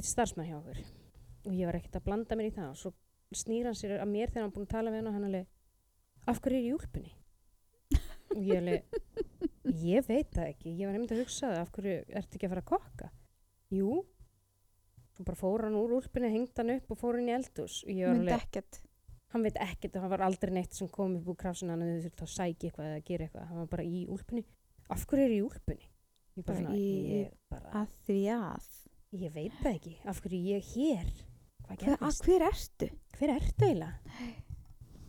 eitt 0.00 0.08
starfsmann 0.10 0.48
hjá 0.48 0.58
okkur. 0.58 0.80
Og 1.48 1.54
ég 1.56 1.68
var 1.70 1.78
ekkert 1.78 2.00
að 2.00 2.06
blanda 2.08 2.36
mér 2.38 2.50
í 2.50 2.54
það 2.56 2.68
og 2.72 2.78
svo 2.80 2.92
snýr 3.40 3.68
hann 3.70 3.78
sér 3.78 3.96
að 4.00 4.10
mér 4.10 4.30
þegar 4.32 4.46
hann 4.46 4.54
búin 4.56 4.66
að 4.66 4.72
tala 4.74 4.90
við 4.92 5.00
hann 5.00 5.10
og 5.10 5.16
hann 5.16 5.26
alveg, 5.28 5.46
af 6.28 6.40
hverju 6.42 6.58
er 6.58 6.66
ég 6.66 6.76
úlpunni? 6.76 7.12
og 8.34 8.40
ég 8.44 8.58
alveg, 8.60 8.98
ég 9.84 10.08
veit 10.08 10.32
það 10.34 10.48
ekki, 10.50 10.72
ég 10.80 10.88
var 10.90 10.96
nefnd 10.98 11.14
að 11.14 11.22
hugsa 11.22 11.46
það, 11.52 11.60
af 11.62 11.72
hverju 11.76 11.94
ertu 12.20 12.38
ekki 12.38 12.48
að 12.48 12.54
fara 12.54 12.64
að 12.64 12.70
kokka? 12.72 13.10
Jú, 13.76 13.92
svo 15.14 15.26
bara 15.30 15.40
fór 15.40 15.64
hann 15.68 15.78
úr 15.78 15.94
úlpunni, 16.00 16.32
hengd 16.34 16.58
hann 16.60 16.74
upp 16.76 16.90
og 16.96 17.00
fór 17.00 17.20
hann 17.20 17.30
í 17.30 17.36
eldhús 17.38 17.80
og 17.86 17.92
ég 17.94 18.08
var 18.10 18.18
alveg, 18.18 18.44
ekkert. 18.48 18.80
hann 19.36 19.46
veit 19.46 19.62
ekkert 19.62 19.96
og 19.96 20.04
hann 20.04 20.14
var 20.16 20.26
aldrei 20.26 20.54
neitt 20.58 20.74
sem 20.76 20.90
kom 20.90 21.16
upp 21.20 21.30
úr 21.30 21.38
krafsina 21.44 21.76
hann 21.76 21.86
þau 21.86 22.04
þurfti 22.08 22.26
að 22.26 22.34
sækja 22.34 22.70
eitthvað 22.72 22.90
eða 22.90 23.06
gera 23.12 23.28
eitthvað, 23.28 23.48
hann 23.52 23.62
var 23.62 23.70
bara 23.76 23.86
í 23.86 24.04
úlpunni, 24.10 24.44
af 24.90 25.06
hverju 25.06 25.28
er 25.28 25.36
ég 25.38 25.46
úlpunni? 25.46 25.90
Ég 26.40 26.46
bara, 26.46 26.62
Bara 26.66 26.76
í- 26.78 27.06
ég, 27.20 27.32
bara, 27.50 27.70
Að 27.82 27.94
því 28.06 28.20
að. 28.34 28.68
Ég 29.16 29.32
veit 29.34 29.54
það 29.62 29.74
ekki, 29.74 29.92
af 30.10 30.20
hverju 30.22 30.40
er 30.40 30.60
ég 30.60 30.68
hér? 30.74 31.10
Hvað 31.66 31.80
gerðist? 31.84 32.24
hver 32.26 32.44
ertu? 32.46 32.88
Hver 33.18 33.32
ertu 33.36 33.66
eiginlega? 33.66 34.28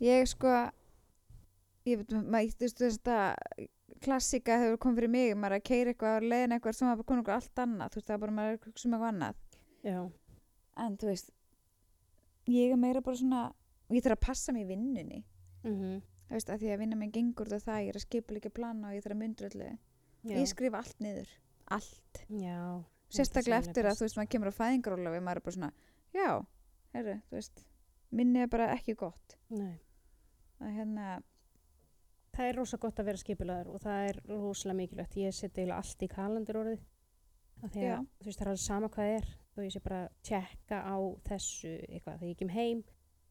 Ég 0.02 0.28
sko, 0.30 0.54
ég 1.90 2.02
veit, 2.02 2.16
maður, 2.26 2.56
þú 2.58 2.66
veist, 2.66 2.80
þú 2.82 2.90
þetta 2.96 3.20
klassika 4.02 4.58
hefur 4.62 4.80
komið 4.82 4.98
fyrir 5.02 5.12
mig, 5.14 5.34
maður 5.38 5.54
er 5.58 5.62
að 5.62 5.68
keira 5.70 5.94
eitthvað 5.94 6.18
á 6.18 6.22
leiðin 6.26 6.56
eitthvað 6.56 6.78
sem 6.80 6.92
komið 7.04 7.22
eitthvað 7.22 7.36
allt 7.38 7.62
annað, 7.66 7.92
þú 7.94 8.00
veist, 8.00 8.08
það 8.08 8.16
er 8.18 8.24
bara 8.24 8.36
maður 8.38 8.52
er 8.54 8.58
að 8.58 8.66
hugsa 8.70 8.88
um 8.90 8.96
eitthvað 8.98 9.12
annað. 9.14 9.44
Já, 9.86 10.00
En 10.82 10.94
þú 10.98 11.10
veist, 11.12 11.32
ég 12.48 12.72
er 12.74 12.80
meira 12.80 13.02
bara 13.06 13.20
svona, 13.20 13.42
og 13.90 13.94
ég 13.98 14.06
þarf 14.06 14.18
að 14.18 14.26
passa 14.26 14.54
mig 14.56 14.64
í 14.66 14.70
vinnunni. 14.72 15.24
mhm, 15.68 16.00
þú 16.30 16.38
veist, 16.38 16.50
að 16.50 16.62
því 16.64 16.70
að 16.74 16.80
vinna 16.82 16.96
minn 16.96 17.12
gengur 17.12 17.54
af 17.54 17.66
það, 17.68 17.82
ég 17.84 17.90
er 17.92 18.00
að 18.00 18.06
skipa 18.08 18.34
líka 18.34 18.50
plana 18.50 18.88
og 18.88 18.96
ég 18.96 19.04
þarf 19.04 19.16
að 19.18 19.22
mynda 19.22 19.50
öllu. 19.50 19.70
já, 20.24 20.36
Ég 20.40 20.48
skrifa 20.48 20.78
allt 20.82 21.00
niður, 21.04 21.30
allt. 21.68 22.24
já. 22.30 22.84
Sérstaklega 23.12 23.62
eftir 23.62 23.90
að 23.90 24.00
þú 24.00 24.08
veist, 24.08 24.20
maður 24.20 24.32
kemur 24.36 24.52
á 24.52 24.60
fæðingaróla 24.60 25.12
og 25.12 25.26
maður 25.26 25.42
er 25.42 25.46
bara 25.48 25.58
svona, 25.58 25.72
já, 26.16 26.30
herru, 26.96 27.18
þú 27.30 27.38
veist, 27.40 27.66
minni 28.12 28.44
er 28.44 28.52
bara 28.52 28.72
ekki 28.76 28.96
gott. 29.00 29.38
Nei. 29.52 29.76
Það 30.62 30.78
hérna, 30.78 31.20
Það 32.32 32.48
er 32.48 32.58
rosa 32.62 32.78
gott 32.80 33.00
að 33.02 33.08
vera 33.10 33.20
skipulaður 33.20 33.70
og 33.76 33.82
það 33.84 34.06
er 34.08 34.18
rosalega 34.30 34.78
mikilvægt. 34.78 35.18
Ég 35.20 35.36
seti 35.36 35.62
eiginlega 35.62 35.82
allt 35.82 36.06
í 36.06 36.08
kalendur 36.12 36.60
orðið. 36.62 36.86
Af 37.62 37.74
því 37.74 37.84
að 37.92 38.06
þú 38.22 38.30
veist 38.30 38.40
það 38.40 38.46
er 38.46 38.52
alveg 38.52 38.64
sama 38.64 38.90
hvað 38.96 39.12
er. 39.18 39.28
Þú 39.52 39.66
ég 39.66 39.74
sé 39.74 39.82
bara 39.84 40.00
að 40.06 40.14
tjekka 40.30 40.80
á 40.80 40.96
þessu 41.28 41.74
eitthvað 41.90 42.22
þegar 42.22 42.32
ég 42.32 42.40
kem 42.40 42.54
heim. 42.56 42.84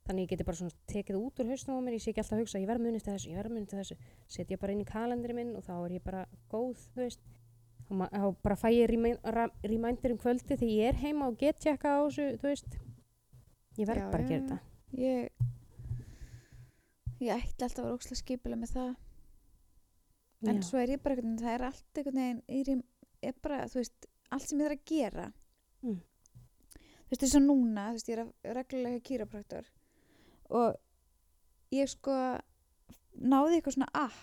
Þannig 0.05 0.27
ég 0.27 0.33
geti 0.35 0.47
bara 0.49 0.61
svona 0.61 0.77
tekið 0.93 1.19
út 1.21 1.41
úr 1.41 1.53
hausnum 1.55 1.81
á 1.81 1.85
mér. 1.87 1.97
Ég 1.97 2.05
sé 2.05 2.13
ekki 2.13 2.23
alltaf 2.23 2.37
að 2.37 2.43
hugsa, 2.45 2.61
ég 2.61 2.69
verð 2.69 2.85
munið 2.85 3.07
til 3.07 3.15
þessu, 3.15 3.33
ég 3.33 3.41
verð 3.41 3.55
munið 3.57 3.73
til 3.73 3.81
þessu. 3.81 3.97
Setja 4.37 4.61
bara 4.61 4.77
inn 4.77 4.85
í 4.85 4.89
kalendurinn 4.91 5.41
minn 5.41 5.57
og 5.57 5.65
þá 5.65 5.75
er 5.79 5.97
ég 5.97 6.05
bara 6.05 6.23
góð, 6.53 6.85
þú 6.93 7.05
veist. 7.07 7.25
Og 7.91 8.03
Þá 8.07 8.27
bara 8.45 8.57
fæ 8.57 8.69
ég 8.71 8.91
reminder 8.91 10.13
um 10.15 10.19
kvöldi 10.23 10.55
þegar 10.55 10.71
ég 10.71 10.93
er 10.93 10.99
heima 11.01 11.27
og 11.27 11.39
get 11.41 11.59
tjekka 11.59 11.97
á 11.99 12.01
þessu, 12.07 12.27
þú 12.39 12.51
veist. 12.53 12.77
Ég 13.81 13.89
verð 13.89 14.11
bara 14.13 14.23
að 14.23 14.31
gera 14.31 14.43
þetta. 14.45 14.59
ég, 15.01 15.31
ég 17.21 17.33
ætla 17.35 17.67
alltaf 17.67 17.83
að 17.83 17.89
vera 17.89 17.97
ókslega 17.99 18.21
skipulega 18.21 18.61
með 18.61 18.75
það. 18.77 18.93
En 20.47 20.61
Já. 20.61 20.67
svo 20.69 20.79
er 20.81 20.95
ég 20.95 21.03
bara 21.03 21.17
einhvern 21.17 21.35
veginn, 21.35 21.43
það 21.43 21.57
er 21.57 21.67
allt 21.67 21.99
einhvern 22.01 22.21
veginn, 22.23 22.43
í 22.49 22.63
rým, 22.69 22.85
er 23.23 23.35
bara, 23.43 23.59
þú 23.69 23.81
veist, 23.83 24.07
allt 24.31 24.47
sem 24.47 24.63
ég 24.63 24.71
þarf 24.71 24.79
að 24.79 24.87
gera. 24.93 25.27
Mm. 25.83 25.99
Þú 26.79 27.11
veist, 27.11 27.25
þess 27.25 27.37
að 27.41 27.47
núna, 27.49 27.89
þú 27.91 27.99
veist, 27.99 28.09
ég 28.13 28.23
er 28.23 28.55
reglulega 28.57 28.95
hjá 28.95 29.07
kýrapraktor 29.11 29.69
og 30.51 30.79
ég 31.75 31.91
sko 31.91 32.15
náði 33.21 33.59
eitthvað 33.59 33.77
svona 33.77 33.91
app. 34.07 34.21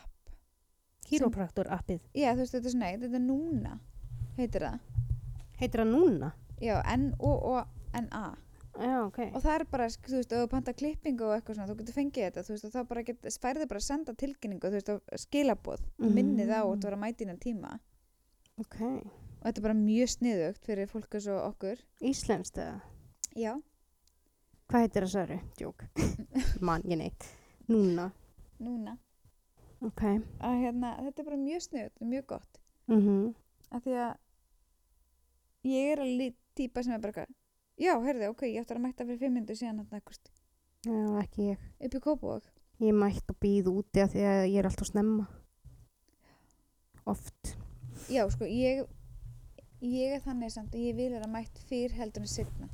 Kýrópraktor 1.07 1.69
appið. 1.71 2.01
Já, 2.13 2.33
þú 2.33 2.41
veist, 2.43 2.53
þetta 2.57 2.67
er 2.67 2.73
svona, 2.75 2.91
þetta 3.03 3.19
er 3.19 3.23
núna, 3.27 3.77
heitir 4.37 4.65
það. 4.67 4.79
Heitir 5.61 5.81
það 5.83 5.91
núna? 5.93 6.31
Já, 6.61 6.75
N-O-O-N-A. 6.97 8.25
Já, 8.77 8.97
ok. 9.07 9.19
Og 9.33 9.41
það 9.41 9.53
er 9.55 9.63
bara, 9.71 9.85
sk- 9.89 10.05
þú 10.11 10.17
veist, 10.19 10.33
ef 10.35 10.41
þú 10.43 10.49
panta 10.51 10.73
klippingu 10.77 11.23
og 11.25 11.31
eitthvað 11.37 11.55
svona, 11.57 11.69
þú 11.71 11.77
getur 11.79 11.95
fengið 11.97 12.25
þetta, 12.27 12.43
þú 12.45 12.53
veist, 12.53 12.65
og 12.67 12.73
þá 12.75 12.81
bara 12.91 13.03
get, 13.07 13.29
færði 13.41 13.67
bara 13.71 13.81
að 13.81 13.85
senda 13.87 14.13
tilkynningu, 14.13 14.67
þú 14.69 14.77
veist, 14.77 14.91
og 14.93 15.23
skilaboð, 15.23 15.81
mm. 15.97 16.11
minnið 16.13 16.51
á 16.53 16.61
og 16.61 16.75
Mm. 16.75 16.81
þú 16.83 16.89
vera 16.91 16.97
að 16.99 17.03
mæta 17.05 17.25
innan 17.25 17.39
tíma. 17.41 17.79
Ok. 18.61 18.77
Og 18.81 19.47
þetta 19.47 19.57
er 19.57 19.65
bara 19.65 19.73
mjög 19.79 20.09
sniðugt 20.13 20.65
fyrir 20.65 20.87
fólk 20.91 21.15
eins 21.17 21.27
og 21.27 21.41
okkur. 21.53 21.81
Íslenskt 22.01 22.57
eða? 22.61 22.81
Já. 23.37 23.55
Hvað 24.69 24.83
heitir 24.85 25.05
það 25.07 25.11
særu? 25.15 25.39
Djók. 25.57 25.83
Man, 26.61 26.81
ég 26.85 26.97
neitt. 27.01 27.27
Núna. 27.69 28.11
Núna. 28.59 28.97
Ok. 29.85 30.01
Að 30.41 30.55
hérna, 30.63 30.93
þetta 31.05 31.21
er 31.21 31.27
bara 31.27 31.37
mjög 31.37 31.73
er 31.77 31.91
mjög 31.99 32.25
gott. 32.33 32.59
Mm 32.87 33.33
Af 33.71 33.83
því 33.83 33.93
að 33.99 34.13
ég 35.67 35.91
er 35.91 35.99
alveg 35.99 36.35
típa 36.55 36.83
sem 36.83 36.93
er 36.93 36.99
bara 37.03 37.11
eitthvað, 37.11 37.35
já, 37.77 37.93
heyrðu, 38.01 38.29
ok, 38.31 38.41
ég 38.47 38.61
ætti 38.61 38.73
að 38.73 38.81
mæta 38.81 39.05
fyrir 39.05 39.19
fimm 39.19 39.33
minnur 39.33 39.55
síðan 39.55 39.81
hérna 39.81 39.99
eitthvað 39.99 40.31
Já, 40.87 41.19
ekki 41.21 41.49
ég. 41.51 41.57
upp 41.83 41.95
í 41.95 41.99
Kópavog. 41.99 42.43
Ég 42.79 42.93
mætt 42.93 43.29
og 43.33 43.37
býð 43.41 43.67
úti 43.71 44.01
af 44.01 44.13
því 44.13 44.23
að 44.23 44.43
ég 44.47 44.59
er 44.61 44.65
alltaf 44.69 44.87
snemma. 44.87 45.27
Oft. 47.05 47.57
Já, 48.09 48.23
sko, 48.29 48.45
ég, 48.45 48.85
ég 49.81 50.13
er 50.15 50.21
þannig 50.23 50.51
samt 50.53 50.75
að 50.75 50.85
ég 50.85 50.95
vil 50.95 51.11
vera 51.11 51.27
mætt 51.27 51.59
fyrr 51.67 51.91
heldur 51.97 52.23
en 52.23 52.31
setna. 52.31 52.69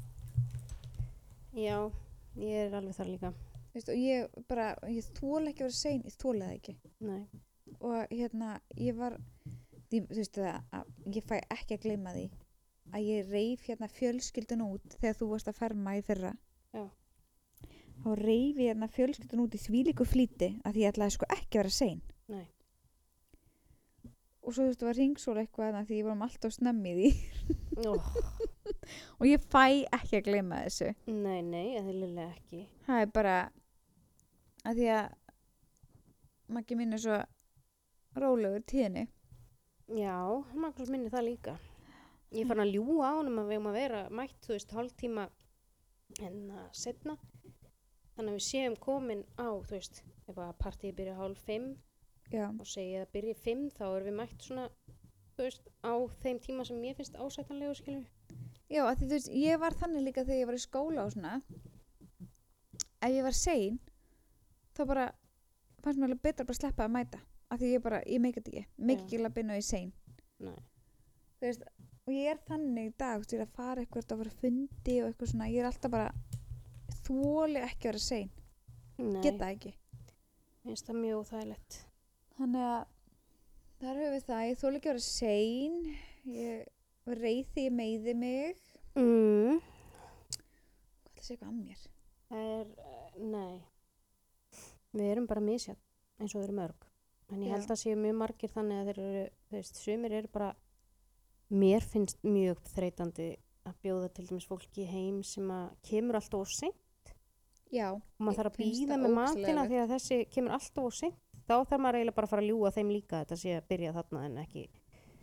Já, 1.54 1.90
ég 2.36 2.68
er 2.68 2.76
alveg 2.78 2.96
þar 2.98 3.10
líka. 3.10 3.34
Veist, 3.74 3.90
og 3.90 3.98
ég 3.98 4.30
bara, 4.50 4.68
ég 4.92 5.08
þóla 5.18 5.50
ekki 5.50 5.64
að 5.64 5.70
vera 5.70 5.78
sein, 5.80 6.04
ég 6.06 6.18
þóla 6.22 6.48
það 6.50 6.56
ekki. 6.60 6.76
Nei. 7.10 7.22
Og 7.80 8.12
hérna, 8.14 8.50
ég 8.78 8.98
var, 9.00 9.16
því, 9.90 10.02
þú 10.10 10.18
veist 10.20 10.38
það, 10.38 10.60
að 10.78 11.16
ég 11.18 11.26
fæ 11.30 11.36
ekki 11.42 11.78
að 11.78 11.86
gleyma 11.88 12.14
því 12.16 12.26
að 12.94 13.06
ég 13.08 13.30
reif 13.34 13.64
hérna 13.66 13.88
fjölskyldun 13.90 14.66
út 14.68 14.98
þegar 15.00 15.16
þú 15.18 15.30
varst 15.32 15.50
að 15.50 15.58
ferma 15.58 15.96
í 15.98 16.04
fyrra. 16.06 16.34
Já. 16.76 16.84
Þá 18.04 18.10
reif 18.20 18.60
ég 18.60 18.68
hérna 18.70 18.90
fjölskyldun 18.92 19.46
út 19.46 19.56
í 19.58 19.62
þvílíku 19.64 20.06
flýti 20.06 20.52
að 20.62 20.76
því 20.76 20.84
ég 20.84 20.94
ætlaði 20.94 21.16
sko 21.16 21.30
ekki 21.34 21.58
að 21.58 21.64
vera 21.64 21.74
sein. 21.78 22.04
Nei. 22.30 22.46
Og 24.44 24.52
svo 24.52 24.66
þú 24.66 24.70
veist, 24.70 24.80
það 24.84 24.90
var 24.90 24.98
ringsól 25.00 25.38
eitthvað 25.40 25.70
þarna 25.70 25.84
því 25.88 25.98
ég 25.98 26.08
var 26.10 26.18
um 26.18 26.26
alltaf 26.28 26.54
snemmið 26.58 27.04
í 27.08 27.12
Oh, 27.88 28.10
og 29.18 29.24
ég 29.26 29.42
fæ 29.50 29.64
ekki 29.98 30.20
að 30.20 30.26
gleyma 30.28 30.60
þessu. 30.68 30.92
nei, 31.10 31.40
nei, 31.42 31.78
eðlilega 31.80 32.28
ekki. 32.36 32.66
Það 32.86 33.02
er 33.06 33.14
bara 33.16 33.38
að 34.68 34.80
því 34.80 34.88
að 34.98 35.20
Maggi 36.54 36.76
minn 36.78 36.94
er 36.94 37.02
svo 37.02 37.18
rólegur 38.20 38.64
tíðinni. 38.70 39.08
Já, 39.96 40.18
Magnús 40.54 40.92
minni 40.92 41.12
það 41.12 41.28
líka. 41.30 41.54
Ég 42.34 42.48
fann 42.50 42.62
að 42.62 42.74
ljúa 42.76 43.10
á 43.10 43.18
honum 43.20 43.40
að 43.42 43.54
við 43.54 43.62
um 43.62 43.70
að 43.72 43.78
vera 43.80 44.02
mætt, 44.10 44.36
þú 44.44 44.54
veist, 44.56 44.74
hálftíma 44.76 45.26
en 46.22 46.38
að 46.52 46.68
setna. 46.78 47.16
Þannig 48.14 48.30
að 48.34 48.38
við 48.38 48.46
séum 48.48 48.76
komin 48.82 49.24
á, 49.40 49.50
þú 49.66 49.74
veist, 49.78 50.04
ef 50.28 50.38
að 50.38 50.52
partíið 50.62 50.98
byrja 51.00 51.16
hálf 51.18 51.46
fimm 51.48 51.70
Já. 52.32 52.48
og 52.50 52.68
segja 52.70 53.04
að 53.04 53.14
byrja 53.16 53.38
fimm 53.46 53.64
þá 53.74 53.84
erum 53.88 54.10
við 54.10 54.18
mætt 54.20 54.46
svona, 54.46 54.68
þú 55.34 55.48
veist, 55.48 55.72
á 55.82 55.94
þeim 56.24 56.42
tíma 56.44 56.66
sem 56.68 56.80
mér 56.82 57.00
finnst 57.00 57.18
ásættanlegu, 57.18 57.76
skilur. 57.80 58.06
já, 58.70 58.84
að 58.86 59.00
því 59.00 59.08
þú 59.08 59.16
veist, 59.18 59.32
ég 59.44 59.60
var 59.62 59.80
þannig 59.80 60.06
líka 60.08 60.24
þegar 60.26 60.40
ég 60.40 60.50
var 60.50 60.60
í 60.60 60.64
skóla 60.64 61.06
og 61.06 61.12
svona 61.14 61.34
ef 63.04 63.12
ég 63.12 63.26
var 63.26 63.36
sein 63.38 63.80
þá 64.78 64.82
bara 64.90 65.06
fannst 65.84 66.00
mér 66.00 66.10
alveg 66.10 66.22
betra 66.28 66.46
bara 66.48 66.56
að 66.58 66.62
sleppa 66.62 66.86
að 66.88 66.94
mæta 66.98 67.20
af 67.54 67.60
því 67.62 67.72
ég 67.76 67.82
bara, 67.86 68.00
ég 68.10 68.22
meika 68.24 68.42
þetta 68.42 68.52
ekki 68.52 68.86
meika 68.90 69.02
Já. 69.02 69.06
ekki 69.08 69.20
að 69.28 69.34
binna 69.38 69.58
í 69.60 69.66
sein 69.68 69.92
þú 70.44 70.54
veist, 71.48 71.66
og 72.08 72.14
ég 72.16 72.30
er 72.34 72.40
þannig 72.48 72.88
í 72.90 72.94
dag 72.98 73.18
þú 73.18 73.24
veist, 73.24 73.34
ég 73.34 73.40
er 73.42 73.46
að 73.48 73.58
fara 73.58 73.84
eitthvað 73.84 74.14
að 74.16 74.22
fara 74.24 74.36
fundi 74.42 74.96
og 75.04 75.10
eitthvað 75.12 75.32
svona, 75.34 75.50
ég 75.52 75.60
er 75.64 75.70
alltaf 75.70 75.92
bara 75.92 76.14
þóli 77.04 77.62
ekki 77.68 77.88
að 77.88 77.92
vera 77.92 78.04
sein 78.08 78.32
Nei, 78.98 79.22
geta 79.26 79.50
ekki 79.54 79.74
Mér 80.64 80.70
finnst 80.72 80.88
það 80.88 81.00
mjög 81.04 81.22
óþægilegt. 81.24 81.78
þannig 82.38 82.66
að 82.70 82.84
þar 83.84 83.98
höfum 84.00 84.14
við 84.16 84.26
það, 84.30 84.44
ég 84.48 84.60
þóli 84.62 84.80
ekki 84.80 84.90
að 84.90 84.94
vera 84.94 85.06
sein 85.10 85.78
ég 86.34 87.18
reyði, 87.20 87.66
ég 87.68 87.74
meiði 87.80 88.14
mig 88.16 88.70
Mm. 88.94 89.58
hvað 89.58 91.16
það 91.18 91.24
sé 91.26 91.34
eitthvað 91.34 91.50
að 91.50 91.56
mér 91.64 91.80
Það 92.30 92.50
er, 92.54 92.68
uh, 92.78 93.08
nei. 93.34 93.56
Við 94.94 95.10
erum 95.10 95.30
bara 95.30 95.44
misjað 95.44 95.80
eins 96.20 96.34
og 96.34 96.42
þeir 96.42 96.50
eru 96.50 96.58
mörg. 96.60 96.90
En 97.32 97.42
ég 97.42 97.50
Já. 97.50 97.56
held 97.56 97.72
að 97.74 97.82
séu 97.82 97.98
mjög 97.98 98.20
margir 98.20 98.52
þannig 98.54 98.80
að 98.80 98.90
þeir 98.90 99.00
eru, 99.04 99.24
þú 99.50 99.58
veist, 99.58 99.80
sumir 99.82 100.16
eru 100.20 100.30
bara, 100.34 100.52
mér 101.50 101.86
finnst 101.88 102.22
mjög 102.28 102.62
þreytandi 102.74 103.28
að 103.64 103.78
bjóða 103.86 104.10
til 104.14 104.26
dæmis 104.28 104.48
fólki 104.50 104.86
heim 104.90 105.22
sem 105.26 105.50
að 105.54 105.70
kemur 105.88 106.20
alltaf 106.20 106.44
og 106.44 106.52
seint 106.52 107.14
já, 107.74 107.90
og 107.96 108.22
maður 108.22 108.40
þarf 108.42 108.52
að 108.52 108.60
býða 108.60 108.98
með 109.00 109.16
matina 109.18 109.66
því 109.70 109.80
að 109.82 109.94
þessi 109.96 110.18
kemur 110.34 110.56
alltaf 110.58 110.88
og 110.90 110.96
seint. 110.98 111.20
Þá 111.44 111.56
þarf 111.68 111.82
maður 111.84 112.00
eiginlega 112.00 112.18
bara 112.18 112.28
að 112.28 112.34
fara 112.34 112.44
að 112.44 112.50
ljúga 112.52 112.72
þeim 112.78 112.92
líka 112.94 113.22
þetta 113.24 113.38
sé 113.40 113.56
að 113.58 113.70
byrja 113.72 113.94
þarna 113.98 114.26
en 114.28 114.38
ekki. 114.44 114.64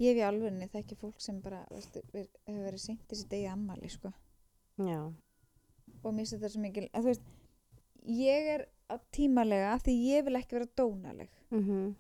ég 0.01 0.11
hef 0.11 0.19
í 0.21 0.25
alvegni 0.25 0.69
þekki 0.73 0.97
fólk 0.97 1.21
sem 1.21 1.41
bara 1.45 1.61
hefur 1.71 2.27
verið 2.47 2.81
seint 2.81 3.05
þessi 3.09 3.29
degi 3.29 3.49
ammali 3.53 3.89
sko. 3.93 4.13
Já. 4.81 5.01
og 6.01 6.15
mér 6.15 6.25
finnst 6.25 6.37
þetta 6.39 6.51
svo 6.55 6.63
mikil 6.65 6.87
að 6.89 7.05
þú 7.05 7.11
veist, 7.11 7.27
ég 8.19 8.49
er 8.57 8.67
tímalega 9.15 9.77
því 9.85 9.95
ég 10.11 10.25
vil 10.27 10.37
ekki 10.41 10.57
vera 10.59 10.71
dónaleg 10.77 11.29
Mm 11.51 11.95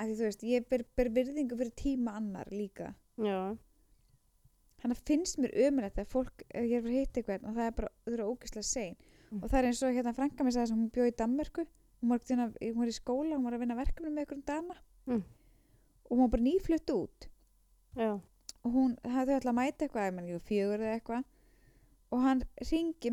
af 0.00 0.06
því 0.06 0.14
þú 0.16 0.24
veist, 0.24 0.42
ég 0.48 0.68
ber, 0.70 0.82
ber 0.96 1.08
virðingu 1.12 1.56
fyrir 1.58 1.72
tíma 1.76 2.14
annar 2.16 2.48
líka 2.50 2.94
Já. 3.20 3.56
þannig 4.80 4.96
að 4.96 5.02
finnst 5.10 5.36
mér 5.42 5.52
ömulegt 5.66 5.98
að 6.00 6.06
fólk, 6.08 6.44
ég 6.54 6.72
er 6.78 6.84
fyrir 6.86 6.94
að 6.94 7.00
hitta 7.00 7.20
eitthvað 7.20 7.44
og 7.50 7.56
það 7.58 7.66
er 7.66 7.74
bara, 7.76 7.90
þau 8.06 8.12
eru 8.14 8.28
ógeðslega 8.34 8.64
sein 8.64 8.96
Mm. 9.30 9.44
og 9.44 9.50
það 9.50 9.58
er 9.60 9.66
eins 9.68 9.80
og 9.86 9.92
hérna 9.94 10.12
frænka 10.16 10.42
mér 10.42 10.54
sagði 10.56 10.66
sem 10.68 10.78
hún 10.80 10.90
bjóð 10.90 11.06
í 11.06 11.16
Danmörku 11.20 11.62
hún 12.02 12.08
tína, 12.26 12.46
hún 12.58 12.78
var 12.80 12.88
í 12.90 12.94
skóla, 12.96 13.36
hún 13.36 13.44
var 13.44 13.54
að 13.54 13.60
vinna 13.62 13.76
verkefni 13.78 14.10
með 14.10 14.24
einhverjum 14.24 14.46
dana 14.48 14.74
Mm. 15.06 15.22
og 16.04 16.10
hún 16.10 16.20
var 16.24 16.28
bara 16.32 16.42
nýflutt 16.42 16.90
út 16.90 17.28
Já. 17.94 18.08
og 18.64 18.72
hún 18.74 18.96
hafði 19.04 19.36
ætla 19.36 19.52
að 19.52 19.58
mæta 19.60 19.84
eitthvað, 19.86 20.08
fjögur 20.40 20.80
eða 20.82 20.96
eitthvað 20.98 21.24
og 22.10 22.22
hann 22.24 22.42
ringi 22.70 23.12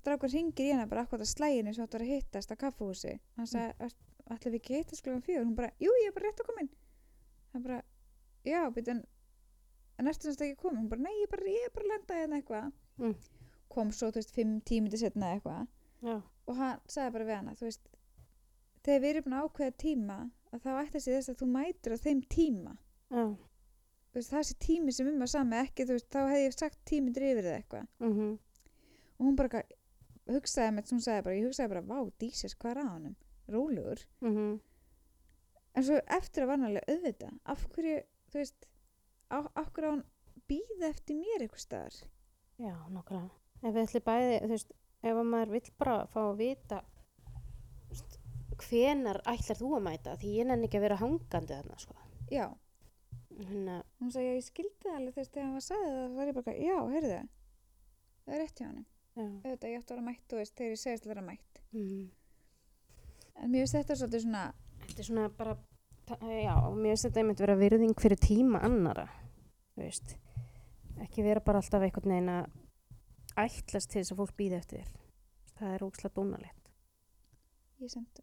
strákur 0.00 0.32
ringir 0.32 0.70
í 0.70 0.72
hana 0.72 0.88
bara 0.88 1.04
akkur 1.04 1.20
að 1.20 1.32
slæginu 1.34 1.74
sem 1.74 1.84
áttu 1.84 2.00
að 2.00 2.10
hittast 2.12 2.52
á 2.52 2.56
kaffahúsi 2.56 3.18
hann 3.36 3.50
sagði, 3.50 3.90
ætla 4.28 4.52
við 4.52 4.58
ekki 4.60 4.74
að 4.74 4.82
hittast 4.82 5.04
klokkan 5.04 5.24
fjögur? 5.26 5.46
Hún 5.46 5.56
bara, 5.58 5.70
jú, 5.82 5.92
ég 6.02 6.10
er 6.10 6.16
bara 6.16 6.28
rétt 6.28 6.42
að 6.42 6.48
koma 6.48 6.64
inn. 6.64 6.72
Hann 7.52 7.64
bara, 7.64 7.78
já, 8.44 8.60
býta 8.72 8.94
en 8.94 9.04
en 9.98 10.06
ertu 10.06 10.28
semst 10.28 10.42
ekki 10.44 10.60
komin, 10.62 10.84
hún 10.84 10.90
bara, 10.92 11.02
nei, 11.02 11.14
ég 11.18 11.26
er 11.26 11.32
bara, 11.32 11.52
ég 11.52 11.66
er 11.66 11.74
bara 11.74 11.86
að 11.86 11.92
lenda 11.94 12.18
hérna 12.20 12.40
eitthvað. 12.40 12.72
Mm. 12.98 13.14
kom 13.68 13.90
svo, 13.92 14.08
þú 14.08 14.18
veist, 14.22 14.30
fimm 14.34 14.52
tímindi 14.64 14.98
setna 14.98 15.34
eitthvað. 15.34 15.66
Já. 16.02 16.20
og 16.46 16.56
hann 16.56 16.78
sagði 16.86 17.12
bara 17.16 17.24
við 17.28 17.36
hana, 17.36 17.54
þú 17.58 17.66
veist 17.66 17.88
þegar 18.86 19.00
við 19.02 19.10
erum 19.10 19.24
búin 19.26 19.36
að 19.36 19.48
ákveða 19.48 19.74
tíma 19.82 20.18
að 20.52 20.62
þá 20.64 20.68
ætti 20.82 21.00
sig 21.02 21.16
þess 21.16 21.32
að 21.32 21.40
þú 21.40 21.48
mætir 21.52 21.94
á 21.94 21.98
þeim 22.04 22.20
tíma. 22.32 22.74
Já. 23.12 23.24
Veist, 24.16 24.32
það 24.32 24.46
sé 24.48 24.54
tími 24.64 24.94
sem 24.94 25.10
um 25.10 25.24
að 25.26 25.32
sami 25.34 25.58
ekki, 25.60 25.84
þú 25.84 25.98
veist, 25.98 26.08
þá 26.14 26.20
hefði 26.22 26.44
ég 26.44 26.56
sagt 26.56 26.78
tímindir 26.88 27.28
yfir 27.32 27.44
eða 27.44 27.58
eitthvað. 27.62 27.90
Mm 28.04 28.38
og 29.18 29.26
hún 29.26 29.34
bara 29.34 29.62
hugsaði 30.30 30.72
með, 30.76 30.90
hún 30.94 31.00
sagði 31.02 31.22
bara, 31.26 31.34
ég 31.34 31.46
hugsaði 31.48 31.70
bara, 31.72 31.80
vá, 31.82 32.10
dísis, 32.22 32.54
hvað 32.54 32.70
er 32.70 32.78
á 32.78 32.86
honum? 32.86 33.16
Rólegur, 33.50 34.04
Mm 34.22 34.60
en 35.78 35.86
svo 35.86 35.98
eftir 36.18 36.44
að 36.44 36.50
var 36.52 36.64
alveg 36.66 36.90
auðvita, 36.90 37.30
af 37.46 37.64
hverju 37.74 37.98
þú 38.32 38.40
veist, 38.40 38.68
á, 39.30 39.38
af 39.46 39.72
hverju 39.74 39.90
hann 39.92 40.04
býða 40.50 40.90
eftir 40.90 41.18
mér 41.20 41.44
eitthvað 41.44 41.64
staðar? 41.64 41.98
Já, 42.58 42.74
nokkulega. 42.90 43.28
Ef 43.62 43.74
við 43.74 43.82
ætlum 43.84 44.06
bæði, 44.08 44.38
þú 44.42 44.52
veist, 44.54 44.72
ef 45.02 45.20
að 45.22 45.28
maður 45.32 45.54
vill 45.54 45.74
bara 45.78 45.98
fá 46.14 46.20
að 46.24 46.40
vita 46.40 46.80
veist, 47.90 48.18
hvenar 48.64 49.20
ætlar 49.30 49.60
þú 49.60 49.74
að 49.78 49.84
mæta? 49.86 50.16
Því 50.18 50.34
ég 50.38 50.48
nenni 50.48 50.68
ekki 50.68 50.80
að 50.80 50.86
vera 50.88 51.00
hangandi 51.02 51.54
þarna, 51.54 51.78
sko. 51.78 51.94
já, 52.32 52.46
Hérna, 53.38 53.74
hún 54.00 54.10
sagði, 54.10 54.28
já, 54.28 54.34
ég 54.38 54.46
skildi 54.48 54.92
þú 54.92 55.14
veist, 55.14 55.32
þegar 55.32 55.44
hann 55.44 55.52
var 55.54 55.62
að 55.62 55.66
sagði 55.68 55.90
það, 55.94 56.14
var 56.18 56.30
ég 56.30 56.38
bara, 56.38 56.54
já, 56.58 56.78
heyrðu 56.94 57.18
það 58.24 58.34
er 58.34 58.40
rétt 58.42 58.58
hjá 58.62 58.66
hann 58.68 58.86
auðvitað, 59.18 59.68
ég 59.70 59.78
átti 59.78 59.92
að 59.92 59.94
vera 59.94 60.06
mætt, 60.08 60.24
þú 60.30 60.38
veist, 60.40 60.54
þegar 60.58 60.72
ég 60.74 60.80
segist 60.82 61.06
að 61.06 61.12
vera 61.14 61.26
mætt 61.28 61.62
Mm. 61.68 62.04
en 63.42 63.50
mér 63.52 63.60
finnst 63.66 63.76
þetta 63.76 63.96
svolítið 64.00 64.22
svona 64.24 64.44
Þetta 64.88 65.02
er 65.02 65.06
svona 65.10 65.28
bara, 65.36 65.54
já, 66.08 66.54
mér 66.72 66.94
finnst 66.94 67.04
þetta 67.08 67.20
einmitt 67.20 67.42
vera 67.44 67.56
virðing 67.60 67.98
fyrir 68.00 68.16
tíma 68.24 68.62
annara, 68.64 69.04
veist. 69.76 70.14
Ekki 71.04 71.22
vera 71.26 71.42
bara 71.44 71.60
alltaf 71.60 71.84
einhvern 71.84 72.14
veginn 72.14 72.30
að 72.32 72.48
ætlast 73.44 73.90
til 73.92 74.00
þess 74.00 74.14
að 74.14 74.22
fólk 74.22 74.32
býði 74.38 74.56
eftir 74.58 74.80
þér. 74.80 74.94
Það 75.58 75.74
er 75.74 75.84
ókslega 75.84 76.14
dónalegt. 76.16 76.72
ég 77.78 77.90
samt 77.92 78.22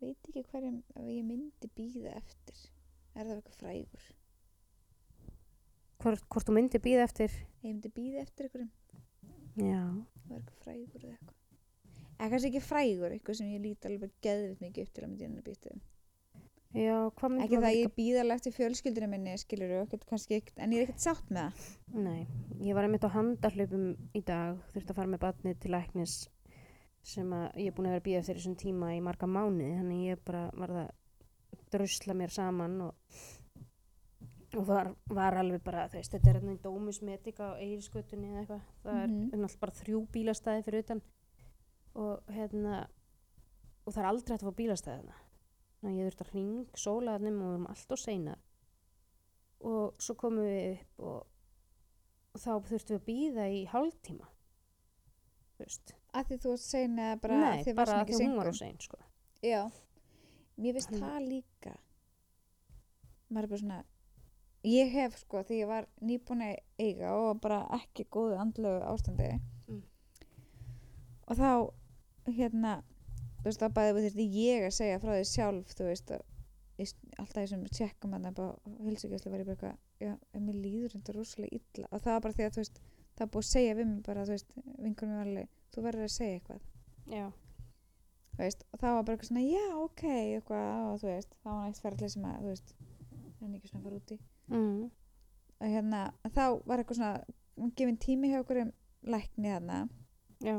veit 0.00 0.28
ekki 0.30 0.44
hverjum 0.52 0.78
ef 0.94 1.04
ég 1.10 1.24
myndi 1.26 1.68
býða 1.76 2.14
eftir 2.16 2.62
er 3.16 3.28
það 3.28 3.36
eitthvað 3.36 3.58
frægur? 3.62 4.06
Hvort, 6.02 6.26
hvort 6.30 6.48
þú 6.48 6.54
myndi 6.56 6.82
býða 6.84 7.06
eftir, 7.08 7.32
ef 7.32 7.64
ég 7.64 7.72
myndi 7.72 7.92
býða 7.96 8.22
eftir 8.22 8.46
einhverjum. 8.46 8.70
Já, 9.56 9.82
það 10.26 10.30
er 10.30 10.38
eitthvað 10.38 10.62
frægur 10.66 11.02
eða 11.02 11.16
eitthvað. 11.16 11.34
Eða 12.16 12.30
kannski 12.32 12.50
ekki 12.50 12.64
frægur, 12.64 13.12
eitthvað 13.12 13.38
sem 13.40 13.52
ég 13.52 13.62
líti 13.64 13.90
alveg 13.90 14.16
geðvitt 14.24 14.64
mikið 14.64 14.86
upp 14.86 14.96
til 14.96 15.04
að 15.04 15.10
myndi 15.10 15.28
henni 15.28 15.44
býta 15.46 15.76
já, 16.76 16.96
hvað 17.16 17.32
myndi 17.32 17.46
ekki 17.46 17.56
það 17.56 17.68
að 17.70 17.78
ég 17.78 17.92
býða 17.96 18.22
alveg 18.22 18.38
eftir 18.40 18.54
fjölskyldinu 18.56 19.08
minni 19.10 19.34
skilur 19.40 19.74
en 19.76 20.74
ég 20.74 20.80
er 20.80 20.84
ekkert 20.84 21.04
sátt 21.04 21.30
með 21.32 21.46
það. 21.56 21.68
Nei, 22.04 22.26
ég 22.64 22.76
var 22.76 22.86
einmitt 22.86 23.06
á 23.06 23.16
handahlaupum 23.16 23.86
í 24.16 24.22
dag, 24.26 24.60
þurfti 24.72 24.92
að 24.92 25.00
fara 25.00 25.12
með 25.12 25.22
batnið 25.24 25.58
til 25.62 25.72
læknis 25.72 26.16
sem 27.06 27.32
að 27.32 27.60
ég 27.62 27.70
er 27.70 27.76
búin 27.76 27.88
að 27.88 27.96
vera 27.96 28.06
býða 28.08 28.22
eftir 28.22 28.40
þessum 28.40 28.56
tíma 28.60 28.92
í 28.96 29.02
marga 29.04 29.28
mánuði, 29.30 29.72
þannig 29.78 30.06
ég 30.10 30.22
bara 30.26 30.46
var 30.58 30.74
að 30.74 30.88
drusla 31.72 32.14
mér 32.14 32.30
saman 32.34 32.80
og, 32.80 32.94
og 34.56 34.66
var, 34.68 34.90
var 35.10 35.36
alveg 35.40 35.62
bara, 35.64 35.86
þú 35.92 35.98
veist, 36.00 36.12
þetta 36.14 36.30
er 36.30 36.38
hérna 36.40 36.54
í 36.56 36.60
dómusmetika 36.64 37.50
á 37.52 37.60
eigirskötunni 37.60 38.30
eða 38.30 38.40
eitthvað, 38.44 38.66
það 38.84 39.02
er 39.02 39.06
Mhm. 39.08 39.22
náttúrulega 39.30 39.60
bara 39.60 39.72
þrjú 39.80 40.00
bílastæði 40.14 40.64
fyrir 40.64 40.84
utan 40.84 41.02
og 41.94 42.22
hérna, 42.28 42.86
og 43.86 43.92
það 43.94 44.02
er 44.02 44.08
aldrei 44.10 44.34
hægt 44.36 44.42
að 44.42 44.50
fá 44.50 44.56
bílastæði 44.60 44.98
þarna. 45.00 45.16
Þannig 45.80 45.92
að 45.92 45.98
ég 46.00 46.06
þurfti 46.10 46.24
að 46.26 46.30
hring 46.32 46.66
sólaðnum 46.74 47.40
og 47.42 47.46
við 47.46 47.54
erum 47.54 47.66
allt 47.70 47.92
og 47.92 47.98
seinar 47.98 48.38
og 49.66 49.94
svo 49.98 50.14
komum 50.14 50.44
við 50.44 50.72
upp 50.80 51.00
og 51.00 51.26
og 52.36 52.40
þá 52.42 52.50
þurftum 52.68 52.96
við 52.96 53.00
að 53.00 53.06
býða 53.06 53.44
í 53.48 53.60
hálftíma 53.72 54.26
þú 55.56 55.64
veist 55.64 55.92
að 56.12 56.26
því 56.28 56.36
þú 56.44 56.50
eða 57.06 57.20
bara 57.22 57.36
Nei, 57.40 57.46
að 57.48 57.64
þið 57.64 57.76
bara 57.78 57.94
að 58.00 58.10
því 58.10 58.18
hún 58.20 58.36
var 58.36 58.50
á 58.50 58.54
sein 58.56 58.80
sko. 58.80 58.98
Mér 60.56 60.76
finnst 60.78 60.94
það 60.96 61.18
líka. 61.28 61.74
Maður 63.28 63.44
er 63.44 63.52
bara 63.52 63.60
svona 63.62 63.78
ég 64.66 64.92
hef 64.96 65.18
sko, 65.20 65.42
því 65.46 65.60
ég 65.60 65.70
var 65.70 65.86
nýbúin 66.02 66.42
að 66.46 66.56
eiga 66.82 67.12
og 67.14 67.26
var 67.28 67.40
bara 67.44 67.58
ekki 67.78 68.06
góðu 68.10 68.38
andlegu 68.42 68.82
ástandi 68.92 69.30
Mm. 69.66 69.82
og 71.28 71.36
þá 71.36 71.50
hérna 72.36 72.72
þú 73.40 73.44
veist, 73.48 73.60
þá 73.62 73.68
bæði 73.76 73.94
við 73.96 74.06
þurfti 74.06 74.26
ég 74.34 74.64
að 74.66 74.74
segja 74.74 74.98
frá 75.02 75.12
því 75.14 75.24
sjálf, 75.30 75.74
þú 75.78 75.84
veist 75.90 76.10
að 76.10 76.24
alltaf 77.16 77.36
þessum 77.40 77.64
tjekkum 77.72 78.14
að 78.16 78.26
það 78.36 78.50
hilsugjastlu 78.86 79.30
var 79.32 79.42
ég 79.42 79.46
bara 79.48 79.72
eitthvað, 80.00 80.42
mér 80.46 80.56
líður 80.60 80.92
þetta 80.96 81.14
rosalega 81.16 81.56
illa. 81.60 81.88
Og 81.90 82.02
það 82.04 82.12
var 82.12 82.24
bara 82.26 82.36
því 82.36 82.44
að 82.46 82.54
þú 82.56 82.60
veist 82.62 82.80
það 83.16 83.22
var 83.22 83.30
búið 83.36 83.46
að 83.46 83.50
segja 83.52 83.76
við 83.78 83.86
mig 83.90 84.02
bara, 84.06 84.24
þú 84.26 84.34
veist 84.34 84.50
vinkur 84.84 85.08
mér 85.08 85.22
alveg, 85.22 85.48
þú 85.72 85.84
verður 85.86 86.06
að 86.06 86.12
segja 86.16 86.40
eitthvað. 86.40 86.60
Já, 87.14 87.26
veist, 88.38 88.64
og 88.72 88.80
það 88.82 88.96
var 88.96 89.06
bara 89.06 89.16
eitthvað 89.16 89.30
svona, 89.30 89.44
já, 89.48 89.66
ok 89.82 90.04
eitthvað, 90.12 90.70
og 90.92 91.02
veist, 91.06 91.36
það 91.42 91.52
var 91.52 91.66
nægt 91.66 91.82
ferðlega 91.84 92.14
sem 92.14 92.30
að, 92.30 92.62
en 93.42 93.58
ekki 93.58 93.72
svona 93.72 93.84
fara 93.86 94.00
úti. 94.00 94.18
Mm. 94.46 94.90
og 95.56 95.70
hérna, 95.72 96.00
þá 96.28 96.44
var 96.68 96.82
eitthvað 96.82 97.00
svona 97.00 97.70
gefin 97.78 98.00
tími 98.00 98.30
hjá 98.30 98.40
okkur 98.42 98.66
um 98.66 98.72
lækni 99.06 99.54
þarna. 99.54 99.78
Já, 100.44 100.58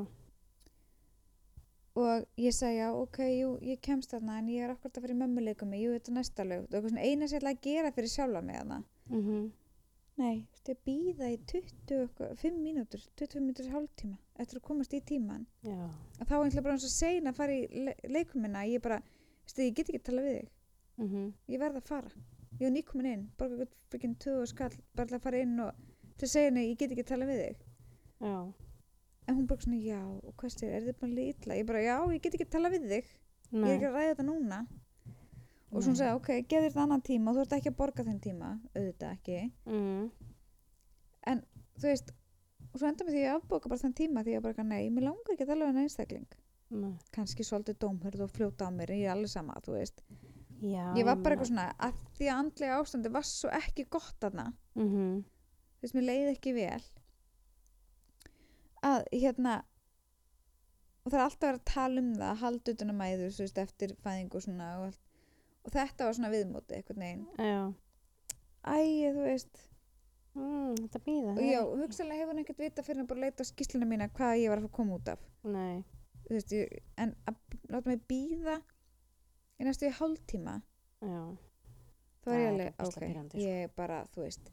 og 1.98 2.26
ég 2.38 2.54
sagði, 2.54 2.82
já, 2.82 2.90
ok, 2.94 3.20
jú, 3.34 3.54
ég 3.66 3.80
kemst 3.82 4.12
þarna 4.14 4.42
en 4.42 4.50
ég 4.54 4.66
er 4.66 4.74
akkurat 4.74 4.98
að 5.00 5.06
fara 5.06 5.16
í 5.16 5.22
mömmuleikumi, 5.22 5.80
jú, 5.82 5.94
þetta 5.96 6.12
er 6.12 6.18
næsta 6.18 6.46
lög. 6.46 6.66
Og 6.68 6.76
eitthvað 6.76 6.92
svona 6.94 7.06
eina 7.08 7.30
sem 7.30 7.38
ég 7.38 7.42
ætla 7.42 7.54
að 7.56 7.64
gera 7.66 7.94
fyrir 7.96 8.14
sjálfa 8.14 8.44
mig 8.46 8.60
þarna. 8.60 8.84
Mm 9.10 9.48
nei, 10.18 10.42
þú 10.42 10.56
veist, 10.56 10.70
ég 10.72 10.80
býða 10.88 11.30
í 11.32 11.38
20, 11.52 11.98
eitthvað, 12.02 12.32
5 12.42 12.62
mínútur 12.64 13.04
25 13.20 13.44
mínútur 13.44 13.70
hálftíma, 13.74 14.18
eftir 14.42 14.60
að 14.60 14.66
komast 14.68 14.96
í 14.98 15.02
tíman 15.06 15.46
já, 15.66 15.78
og 15.78 16.30
þá 16.30 16.36
er 16.38 16.64
bara 16.66 16.78
eins 16.78 16.88
og 16.88 16.94
sein 16.94 17.30
að 17.30 17.38
fara 17.38 17.58
í 17.58 17.84
le 17.86 17.94
leikumina 18.10 18.66
ég 18.68 18.82
bara, 18.84 18.98
þú 19.02 19.50
veist, 19.50 19.62
ég 19.64 19.76
get 19.78 19.92
ekki 19.92 20.02
að 20.02 20.08
tala 20.10 20.26
við 20.26 20.40
þig. 20.40 20.54
Mm 20.98 21.10
ég 21.48 21.60
verð 21.62 21.78
að 21.78 21.90
fara. 21.92 22.12
Ég 22.58 22.66
var 22.66 22.74
nýkomin 22.74 23.12
inn, 23.12 23.28
borga 23.38 23.54
eitthvað 23.54 23.76
fyrir 23.92 24.16
20 24.26 24.48
skall 24.50 24.78
bara 24.96 25.16
að 25.16 25.22
fara 25.22 25.42
inn 25.46 25.60
og 25.60 25.72
til 26.18 26.26
að 26.26 26.34
segja 26.34 26.50
henni, 26.50 26.64
ég 26.72 26.78
get 26.78 26.92
ekki 26.92 27.06
að 27.06 27.12
tala 27.14 27.30
við 27.30 27.44
þig. 27.44 27.62
Já, 28.26 28.38
en 29.28 29.36
hún 29.36 29.48
bara 29.48 29.62
svona, 29.62 29.78
já, 29.78 30.02
og 30.02 30.34
hvað 30.40 30.52
styrir, 30.56 30.74
er 30.74 30.88
þið 30.88 31.00
bara 31.02 31.18
lítla? 31.20 31.58
Ég 31.60 31.68
bara, 31.70 31.82
já, 31.86 31.98
ég 32.16 32.22
get 32.22 32.34
ekki 32.34 32.48
að 32.48 32.56
tala 32.58 32.74
við 32.74 32.90
þig. 32.90 33.12
Ég 33.52 33.60
er 33.60 33.62
nei, 33.62 33.74
ekki 33.76 33.88
að 33.88 33.98
ræða 33.98 34.12
þetta 34.12 34.28
núna 34.28 34.60
og 35.68 35.82
svo 35.82 35.92
hún 35.92 35.96
Nei. 35.96 36.00
sagði, 36.00 36.16
ok, 36.18 36.30
geð 36.48 36.64
þér 36.64 36.70
þetta 36.72 36.84
annan 36.86 37.04
tíma 37.04 37.34
þú 37.36 37.44
ert 37.44 37.56
ekki 37.58 37.72
að 37.74 37.78
borga 37.82 38.06
þenn 38.08 38.24
tíma, 38.24 38.52
auðvitað 38.74 39.14
ekki. 39.18 39.40
Mm, 39.68 41.42
þú 41.78 41.90
veist, 41.92 42.12
og 42.72 42.80
svo 42.80 42.90
enda 42.90 43.08
með 43.08 43.16
því 43.16 43.22
að 43.22 43.28
ég 43.28 43.38
afbóka 43.38 43.72
bara 43.72 43.84
þann 43.84 43.98
tíma 43.98 44.24
því 44.26 44.38
að 44.38 44.46
bara, 44.48 44.68
nei, 44.68 44.90
mér 44.94 45.08
langar 45.10 45.34
ekki 45.34 45.46
að 45.46 45.52
tala 45.52 45.66
við 45.66 45.74
henni 45.74 45.88
einstakling. 45.88 46.38
Nei, 46.78 46.94
kannski 47.16 47.46
svolítið 47.48 47.80
dómhörð 47.84 48.26
og 48.26 48.34
fljóta 48.34 48.68
á 48.68 48.72
mér 48.76 48.92
en 48.92 49.02
ég 49.02 49.08
er 49.08 49.16
alveg 49.16 49.32
sama, 49.32 49.56
þú 49.64 49.78
veist. 49.78 50.04
Já, 50.58 50.84
ég 50.98 51.06
var 51.06 51.20
bara 51.22 51.36
eitthvað 51.36 51.52
svona, 51.52 51.68
að 51.86 52.00
því 52.18 52.28
að 52.28 52.40
andlega 52.42 52.78
ástandi 52.82 53.10
var 53.14 53.26
svo 53.30 53.50
ekki 53.54 53.86
gott 53.94 54.26
aðna 54.26 54.48
mm 54.76 55.20
þú 55.78 55.86
veist, 55.86 55.96
mér 55.98 56.08
leiði 56.08 56.32
ekki 56.34 56.54
vel. 56.56 56.84
Að 58.88 59.04
hérna 59.14 59.58
og 61.08 61.14
það 61.14 61.20
er 61.20 61.26
alltaf 61.26 61.46
verið 61.48 61.60
að 61.60 61.70
tala 61.72 62.02
um 62.02 62.10
það 62.18 62.42
halda 62.42 62.74
utan 62.74 62.92
að 62.92 62.98
mæður, 63.02 63.36
þú 63.36 63.46
veist, 63.46 63.60
eftir 63.64 63.94
fæðingu 64.04 64.40
og 64.40 64.44
svona 64.44 64.72
og, 64.80 64.88
allt. 64.90 65.04
Og 65.68 65.74
þetta 65.74 66.08
var 66.08 66.16
svona 66.18 66.32
viðmóti 66.34 66.78
eitthvað 66.78 67.02
neginn, 67.02 67.26
já, 67.38 67.58
æ, 68.64 68.78
þú 69.18 69.26
veist. 69.28 69.64
Mm, 70.38 70.76
þetta 70.84 71.00
býða 71.02 71.32
og 71.34 71.40
já, 71.42 71.60
hugsalega 71.82 72.20
hefur 72.22 72.34
hann 72.36 72.42
ekkert 72.44 72.60
vita 72.62 72.84
fyrir 72.86 73.02
að 73.04 73.08
bara 73.10 73.24
leita 73.26 73.46
skýsluna 73.48 73.88
mína 73.90 74.08
hvað 74.14 74.36
ég 74.44 74.52
var 74.52 74.60
að 74.62 74.68
fá 74.68 74.70
að 74.70 74.76
koma 74.78 74.98
út 75.00 75.12
af. 75.16 75.24
Nei, 75.50 75.80
þú 76.28 76.36
veist, 76.38 76.54
ég, 76.54 76.76
en 77.02 77.14
að 77.32 77.40
láta 77.74 77.90
mig 77.90 78.04
býða 78.12 78.60
í 79.58 79.66
næstu 79.66 79.90
í 79.90 79.96
hálftíma. 79.98 80.60
Já, 81.02 81.24
þá 82.22 82.28
Það 82.28 82.38
ég 82.38 82.46
er 82.46 82.52
alveg, 82.54 82.74
ok, 82.86 82.94
sko. 82.94 83.42
ég 83.42 83.74
bara, 83.80 84.02
þú 84.14 84.26
veist. 84.28 84.52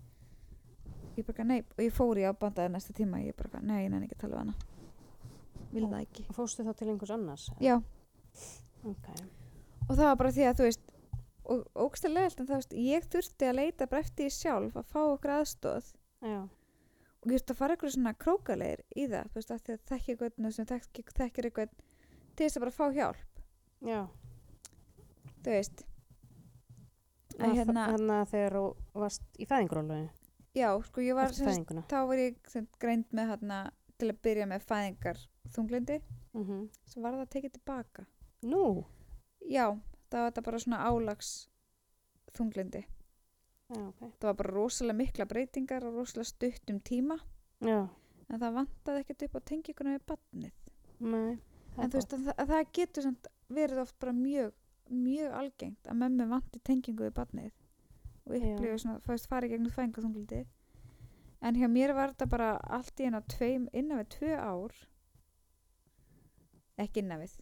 Ég 1.18 1.26
bara, 1.28 1.44
nei, 1.52 1.60
og 1.62 1.82
ég 1.84 1.92
fór 1.94 2.18
í 2.18 2.24
ábandaði 2.26 2.72
næsta 2.74 2.96
tíma, 2.96 3.20
ég 3.22 3.36
bara, 3.38 3.60
nei, 3.62 3.84
ég 3.84 3.92
nenni 3.92 4.08
ekki 4.08 4.16
að 4.18 4.24
tala 4.24 4.34
við 4.38 4.42
hana. 4.44 4.56
Vil 5.74 5.84
það 5.90 6.00
ekki. 6.00 6.24
fóstu 6.32 6.64
þá 6.64 6.72
til 6.78 6.88
einhvers 6.92 7.10
annars 7.10 7.44
já, 7.58 7.74
ok, 8.86 9.06
og 9.88 9.96
það 9.96 10.04
var 10.06 10.18
bara 10.20 10.30
því 10.36 10.44
að, 10.46 10.58
þú 10.60 10.66
veist 10.68 10.92
og 11.44 11.64
ógstæðlega 11.86 12.30
en 12.40 12.48
það, 12.48 12.60
veist, 12.60 12.76
ég 12.80 13.08
þurfti 13.12 13.48
að 13.48 13.58
leita 13.60 13.88
bara 13.90 14.04
eftir 14.04 14.28
því 14.28 14.36
sjálf 14.38 14.76
að 14.80 14.90
fá 14.92 15.00
okkur 15.02 15.34
aðstóð 15.38 15.90
já, 16.24 16.40
og 16.44 17.28
ég 17.28 17.38
þurfti 17.38 17.54
að 17.54 17.60
fara 17.60 17.76
eitthvað 17.76 17.94
svona 17.96 18.14
krókaleir 18.24 18.84
í 18.94 19.06
það, 19.12 19.30
þú 19.30 19.40
veist, 19.40 19.54
að 19.54 19.64
því 19.64 19.76
að 19.76 19.86
þekki 19.92 20.14
eitthvað 20.14 20.52
sem 20.58 20.68
þekki, 20.72 21.06
þekkir 21.20 21.50
eitthvað 21.50 21.78
til 22.34 22.46
þess 22.46 22.58
að 22.58 22.66
bara 22.66 22.76
fá 22.80 22.84
hjálp, 22.98 23.42
já. 23.84 24.00
Þú 25.44 25.52
veist. 25.52 25.86
Að 27.34 27.48
að 27.48 27.56
hérna, 27.58 27.84
að 27.90 28.28
þegar 28.30 28.54
þú 28.54 28.66
varst 29.02 29.40
í 29.42 29.46
fæðingurólu 29.50 29.96
já, 30.54 30.68
sko, 30.86 31.02
ég 31.02 31.16
var 31.18 31.30
eftir 31.30 31.40
sem 31.42 31.48
sagt, 31.48 31.56
fæðinguna 31.56 31.86
þá 31.90 31.96
var 32.08 32.20
ég 32.22 32.36
sem, 32.46 32.66
sagt 32.66 32.78
greind 32.82 33.08
með 33.16 33.32
hérna 33.32 33.58
til 33.98 34.10
að 34.10 34.20
byrja 34.26 34.46
með 34.50 34.66
fæðingar 34.68 35.22
þunglindi 35.54 36.00
mm 36.34 36.44
sem 36.86 37.02
var 37.02 37.16
það 37.16 37.24
að 37.24 37.32
tekið 37.34 37.52
tilbaka. 37.58 38.06
Nú, 38.44 38.84
já, 39.50 39.66
það 40.14 40.22
var 40.22 40.30
þetta 40.30 40.46
bara 40.48 40.62
svona 40.64 40.82
álags 40.86 41.32
þunglindi 42.34 42.84
já, 42.84 43.80
ok. 43.82 44.00
Það 44.20 44.28
var 44.28 44.38
bara 44.40 44.54
rosalega 44.54 45.00
mikla 45.00 45.26
breytingar 45.30 45.86
og 45.88 45.98
rosalega 45.98 46.30
stutt 46.30 46.70
um 46.70 46.78
tíma. 46.84 47.18
Já, 47.64 47.80
en 48.28 48.40
það 48.40 48.56
vantaði 48.60 49.02
ekkert 49.02 49.26
upp 49.26 49.36
á 49.38 49.40
tenginguna 49.50 49.96
við 49.96 50.06
badnið 50.12 50.54
nei 51.04 51.34
en 51.74 51.90
þú 51.90 51.98
veist 51.98 52.14
að, 52.14 52.28
að 52.38 52.50
það 52.52 52.72
getur 52.78 53.08
verið 53.54 53.82
oft 53.82 53.96
bara 54.02 54.14
mjög 54.16 54.52
mjög 54.94 55.36
algengt 55.40 55.88
að 55.88 56.00
mömmu 56.02 56.26
vanti 56.30 56.60
tengingu 56.64 57.06
við 57.06 57.14
badnið 57.16 57.52
og 58.24 58.34
Já. 58.36 58.40
upplifa 58.40 58.80
svona, 58.80 59.00
veist, 59.08 59.28
farið 59.30 59.54
gegnum 59.54 59.74
fængu 59.74 60.04
þunglindi 60.04 60.42
en 61.44 61.58
hjá 61.60 61.68
mér 61.68 61.94
var 61.96 62.12
þetta 62.14 62.28
bara 62.30 62.50
allt 62.78 63.00
í 63.00 63.08
einu 63.08 63.20
á 63.20 63.22
tveim, 63.34 63.66
innan 63.72 64.00
við 64.00 64.12
tvö 64.16 64.36
ár 64.38 64.76
ekki 66.80 67.02
innan 67.04 67.24
við 67.24 67.34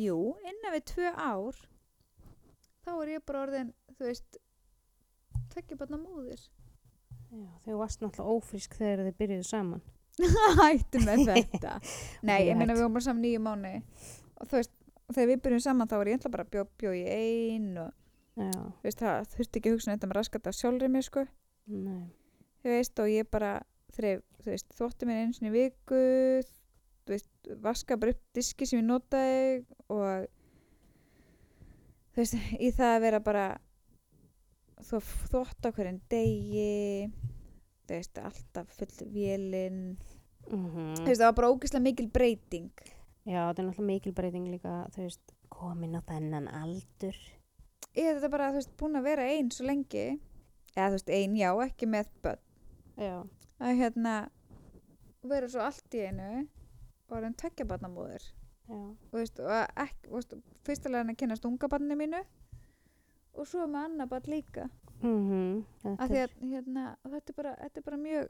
jú, 0.00 0.18
innan 0.42 0.74
við 0.74 0.84
tvö 0.92 1.10
ár 1.14 1.58
þá 2.84 2.90
er 3.00 3.12
ég 3.14 3.24
bara 3.26 3.42
orðin 3.46 3.72
þú 3.94 4.08
veist 4.08 4.38
tvekja 5.54 5.78
barna 5.80 5.98
móðir. 6.00 6.40
Já, 7.34 7.46
þau 7.66 7.76
varst 7.80 8.02
náttúrulega 8.02 8.34
ófrísk 8.38 8.76
þegar 8.78 9.04
þið 9.08 9.16
byrjuðu 9.22 9.46
saman. 9.48 9.82
Hættu 10.60 11.00
með 11.02 11.24
þetta. 11.30 11.76
Nei, 12.22 12.40
ég 12.48 12.54
hætt. 12.58 12.70
við 12.70 12.80
vorum 12.82 12.96
bara 12.98 13.06
saman 13.08 13.24
nýju 13.24 13.42
mánu 13.42 13.72
og 14.34 14.48
þú 14.50 14.58
veist, 14.60 14.74
og 15.04 15.14
þegar 15.16 15.30
við 15.32 15.42
byrjum 15.46 15.62
saman 15.64 15.90
þá 15.90 15.94
var 16.00 16.10
ég 16.10 16.18
ætla 16.20 16.32
bara 16.34 16.46
að 16.46 16.52
bjó, 16.54 16.64
bjó 16.82 16.92
í 16.94 17.04
ein 17.10 17.70
og 17.82 17.92
þú 18.34 18.86
veist, 18.86 18.98
það 19.02 19.28
þurfti 19.34 19.60
ekki 19.60 19.70
að 19.70 19.76
hugsa 19.76 19.90
um 19.90 19.94
þetta 19.96 20.10
með 20.10 20.18
raskat 20.18 20.48
af 20.50 20.58
sjálfri 20.58 20.90
mér 20.90 21.06
sko, 21.06 21.24
nei. 21.70 22.04
Þú 22.64 22.72
veist, 22.74 23.02
og 23.04 23.10
ég 23.12 23.28
bara 23.30 23.52
þreif, 23.94 24.22
þú 24.42 24.50
veist, 24.50 24.74
þótti 24.78 25.08
mér 25.10 25.34
sinni 25.36 25.50
í 25.52 25.54
viku 25.54 26.00
vaska 27.64 27.98
bara 28.00 28.14
upp 28.14 28.22
diski 28.36 28.66
sem 28.68 28.80
ég 28.80 28.88
notaði 28.88 29.64
og 29.92 30.26
þú 32.14 32.22
veist, 32.22 32.36
í 32.58 32.70
það 32.74 32.96
að 32.96 33.04
vera 33.04 33.20
bara 33.24 33.46
þó, 34.80 34.98
þótt 35.32 35.68
á 35.68 35.74
hverjum 35.74 36.00
degi 36.12 37.08
þú 37.84 37.96
veist, 37.96 38.20
alltaf 38.20 38.76
full 38.78 39.08
vélinn 39.14 39.96
mm 40.50 41.00
þú 41.00 41.06
veist, 41.08 41.20
það 41.20 41.28
var 41.28 41.38
bara 41.38 41.50
ógeðslega 41.52 41.84
mikil 41.84 42.10
breyting. 42.12 42.70
Já, 43.24 43.40
þetta 43.48 43.62
er 43.62 43.66
náttúrulega 43.68 43.88
mikil 43.88 44.12
breyting 44.12 44.50
líka 44.52 44.74
þú 44.94 45.06
veist, 45.06 45.34
komin 45.48 45.96
á 45.96 46.00
þennan 46.04 46.48
aldur. 46.52 47.16
Ég 47.94 48.10
er 48.10 48.18
þetta 48.18 48.30
bara, 48.32 48.50
þú 48.52 48.60
veist, 48.60 48.74
búin 48.80 48.98
að 48.98 49.06
vera 49.08 49.28
ein 49.30 49.50
svo 49.54 49.68
lengi. 49.68 50.04
Eða 50.74 50.88
þú 50.90 50.98
veist, 50.98 51.12
ein, 51.16 51.36
já, 51.38 51.50
ekki 51.64 51.88
með 51.88 52.10
börn. 52.24 52.42
Já, 53.00 53.14
að 53.64 53.78
hérna 53.80 54.14
vera 55.24 55.48
svo 55.48 55.64
allt 55.64 55.96
í 55.96 56.04
einu 56.04 56.28
og 57.08 57.18
orðin 57.18 57.36
tveggja 57.40 57.66
barnamóðir 57.68 58.24
já, 58.24 58.78
og 58.78 59.18
veist, 59.18 59.40
og 59.40 59.52
ekki, 59.84 60.10
veist, 60.12 60.34
fyrstulega 60.66 61.04
hann 61.04 61.12
að 61.12 61.20
kynast 61.22 61.48
unga 61.48 61.68
barni 61.68 61.98
mínu 61.98 62.22
og 63.34 63.48
svo 63.50 63.66
með 63.66 63.88
annað 63.88 64.10
barn 64.12 64.30
líka. 64.30 64.68
Mm 65.02 65.64
af 65.98 66.08
því 66.08 66.20
að 66.22 66.34
hérna, 66.48 66.84
þetta 67.02 67.32
er 67.32 67.36
bara, 67.36 67.54
þetta 67.60 67.80
er 67.80 67.86
bara 67.88 68.00
mjög 68.00 68.28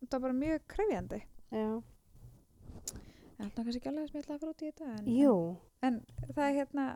þetta 0.00 0.16
er 0.16 0.22
bara 0.26 0.36
mjög 0.38 0.66
krefjandi. 0.72 1.22
Já, 1.50 1.82
það 3.36 3.46
er 3.46 3.50
kannski 3.56 3.80
ekki 3.80 3.90
alveg 3.90 4.14
ætla 4.20 4.36
að 4.36 4.40
fara 4.40 4.52
út 4.52 4.62
í 4.62 4.70
þetta 4.70 4.92
en, 4.94 5.10
jú, 5.12 5.34
en, 5.82 5.98
en 6.22 6.32
það 6.32 6.46
er 6.46 6.56
hérna 6.60 6.86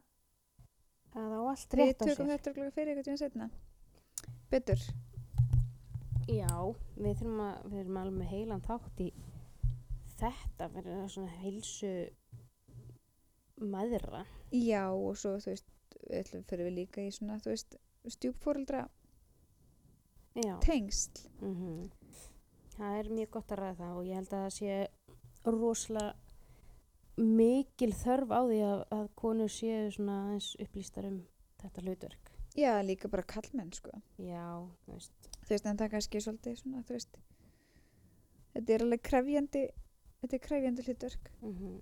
það 1.13 1.35
á 1.37 1.41
allt 1.51 1.75
við 1.75 1.83
rétt 1.83 2.01
á 2.01 2.05
tökum 2.07 2.27
sér. 2.27 2.33
þetta 2.33 2.51
örugglega 2.51 2.77
fyrir 2.79 2.93
eitthvað 2.95 3.09
tíma 3.11 3.23
setna 3.25 3.51
betur. 4.51 4.87
Já, 6.31 6.55
við 6.97 7.19
þurfum 7.19 7.43
að 7.43 7.63
við 7.67 7.79
erum 7.83 8.01
alveg 8.01 8.19
með 8.21 8.33
heilan 8.35 8.65
þátt 8.67 9.03
í 9.03 9.11
þetta 10.21 10.71
verður 10.75 11.11
svona 11.13 11.37
heilsu 11.41 11.93
maðra. 13.61 14.25
Já 14.55 14.89
og 14.89 15.19
svo 15.21 15.37
þú 15.41 15.55
veist 15.55 15.69
fyrir 16.49 16.67
við 16.69 16.77
líka 16.79 17.05
í 17.05 17.13
svona 17.15 17.39
þú 17.43 17.53
veist 17.53 17.77
stjúpfóreldra 18.17 18.87
Já, 20.39 20.55
tengsl. 20.63 21.27
Mm 21.43 21.91
það 22.81 22.97
er 22.97 23.09
mjög 23.13 23.31
gott 23.35 23.51
að 23.53 23.59
ræða 23.61 23.77
það 23.77 23.97
og 23.99 24.07
ég 24.09 24.17
held 24.17 24.31
að 24.33 24.45
það 24.45 24.53
sé 24.57 25.53
rosalega 25.53 26.15
mikil 27.21 27.91
þörf 27.93 28.31
á 28.33 28.41
því 28.41 28.61
að, 28.65 28.85
að 28.97 29.09
konur 29.21 29.53
séu 29.53 29.91
svona 29.93 30.15
aðeins 30.23 30.49
upplýstar 30.65 31.09
um 31.11 31.19
þetta 31.61 31.85
hlutverk. 31.85 32.31
Já 32.57 32.71
líka 32.83 33.11
bara 33.13 33.27
kallmenn 33.29 33.75
sko. 33.77 34.01
Já, 34.17 34.47
þú 34.87 34.95
veist. 34.97 35.29
Þú 35.45 35.53
veist 35.53 35.69
en 35.69 35.77
það 35.77 35.87
er 35.87 35.93
kannski 35.97 36.23
svolítið 36.25 36.57
svona 36.63 36.85
þú 36.89 36.97
veist 36.97 37.21
þetta 38.55 38.75
er 38.75 38.85
alveg 38.87 39.05
krefjandi 39.07 39.65
þetta 40.21 40.37
er 40.37 40.47
krefjandi 40.47 40.87
hlutverk. 40.87 41.35
Mm 41.43 41.81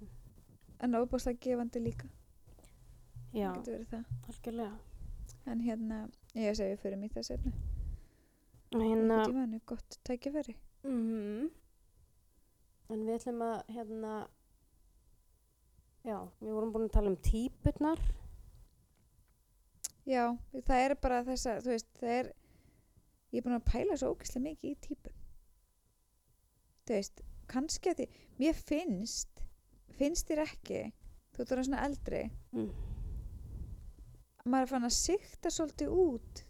en 0.81 0.95
óbúslega 0.95 1.39
gefandi 1.43 1.81
líka. 1.83 2.09
Já, 3.35 3.51
getur 3.53 3.75
verið 3.75 3.89
það. 3.93 4.05
Algjörlega. 4.31 4.79
En 5.49 5.61
hérna 5.65 5.99
ég 6.37 6.57
segi 6.57 6.77
fyrir 6.81 7.01
mig 7.01 7.13
það 7.13 7.25
setna 7.27 7.53
Hérna, 8.73 9.23
tímann 9.25 9.55
er 9.57 9.63
gott 9.67 9.99
tækifæri. 10.05 10.55
Mm 10.85 11.49
En 12.89 13.05
við 13.05 13.15
ætlum 13.19 13.43
að 13.45 13.75
hérna 13.75 14.13
Já, 16.07 16.19
við 16.41 16.53
vorum 16.55 16.73
búin 16.73 16.87
að 16.87 16.95
tala 16.95 17.11
um 17.11 17.19
típurnar. 17.21 18.01
Já 20.09 20.39
það 20.55 20.85
er 20.85 20.95
bara 21.03 21.25
þessa 21.27 21.59
þú 21.65 21.75
veist 21.75 21.91
það 22.01 22.15
er 22.15 22.31
ég 23.33 23.41
er 23.41 23.45
búin 23.45 23.59
að 23.59 23.67
pæla 23.73 23.99
svo 23.99 24.15
ógeðslega 24.15 24.47
mikið 24.47 24.71
í 24.71 24.79
típum. 24.87 25.19
Þú 26.87 26.97
veist 26.97 27.25
kannski 27.51 27.93
að 27.93 28.03
því 28.03 28.09
mér 28.39 28.59
finnst 28.69 29.43
finnst 29.99 30.29
þér 30.31 30.45
ekki 30.45 30.83
þú 31.35 31.43
ert 31.43 31.55
orðin 31.55 31.69
svona 31.69 31.87
eldri. 31.87 32.23
Mm. 32.55 32.69
maður 34.49 34.65
er 34.65 34.71
fann 34.73 34.89
að 34.89 34.97
sikta 34.97 35.51
svolítið 35.53 35.95
út 36.03 36.45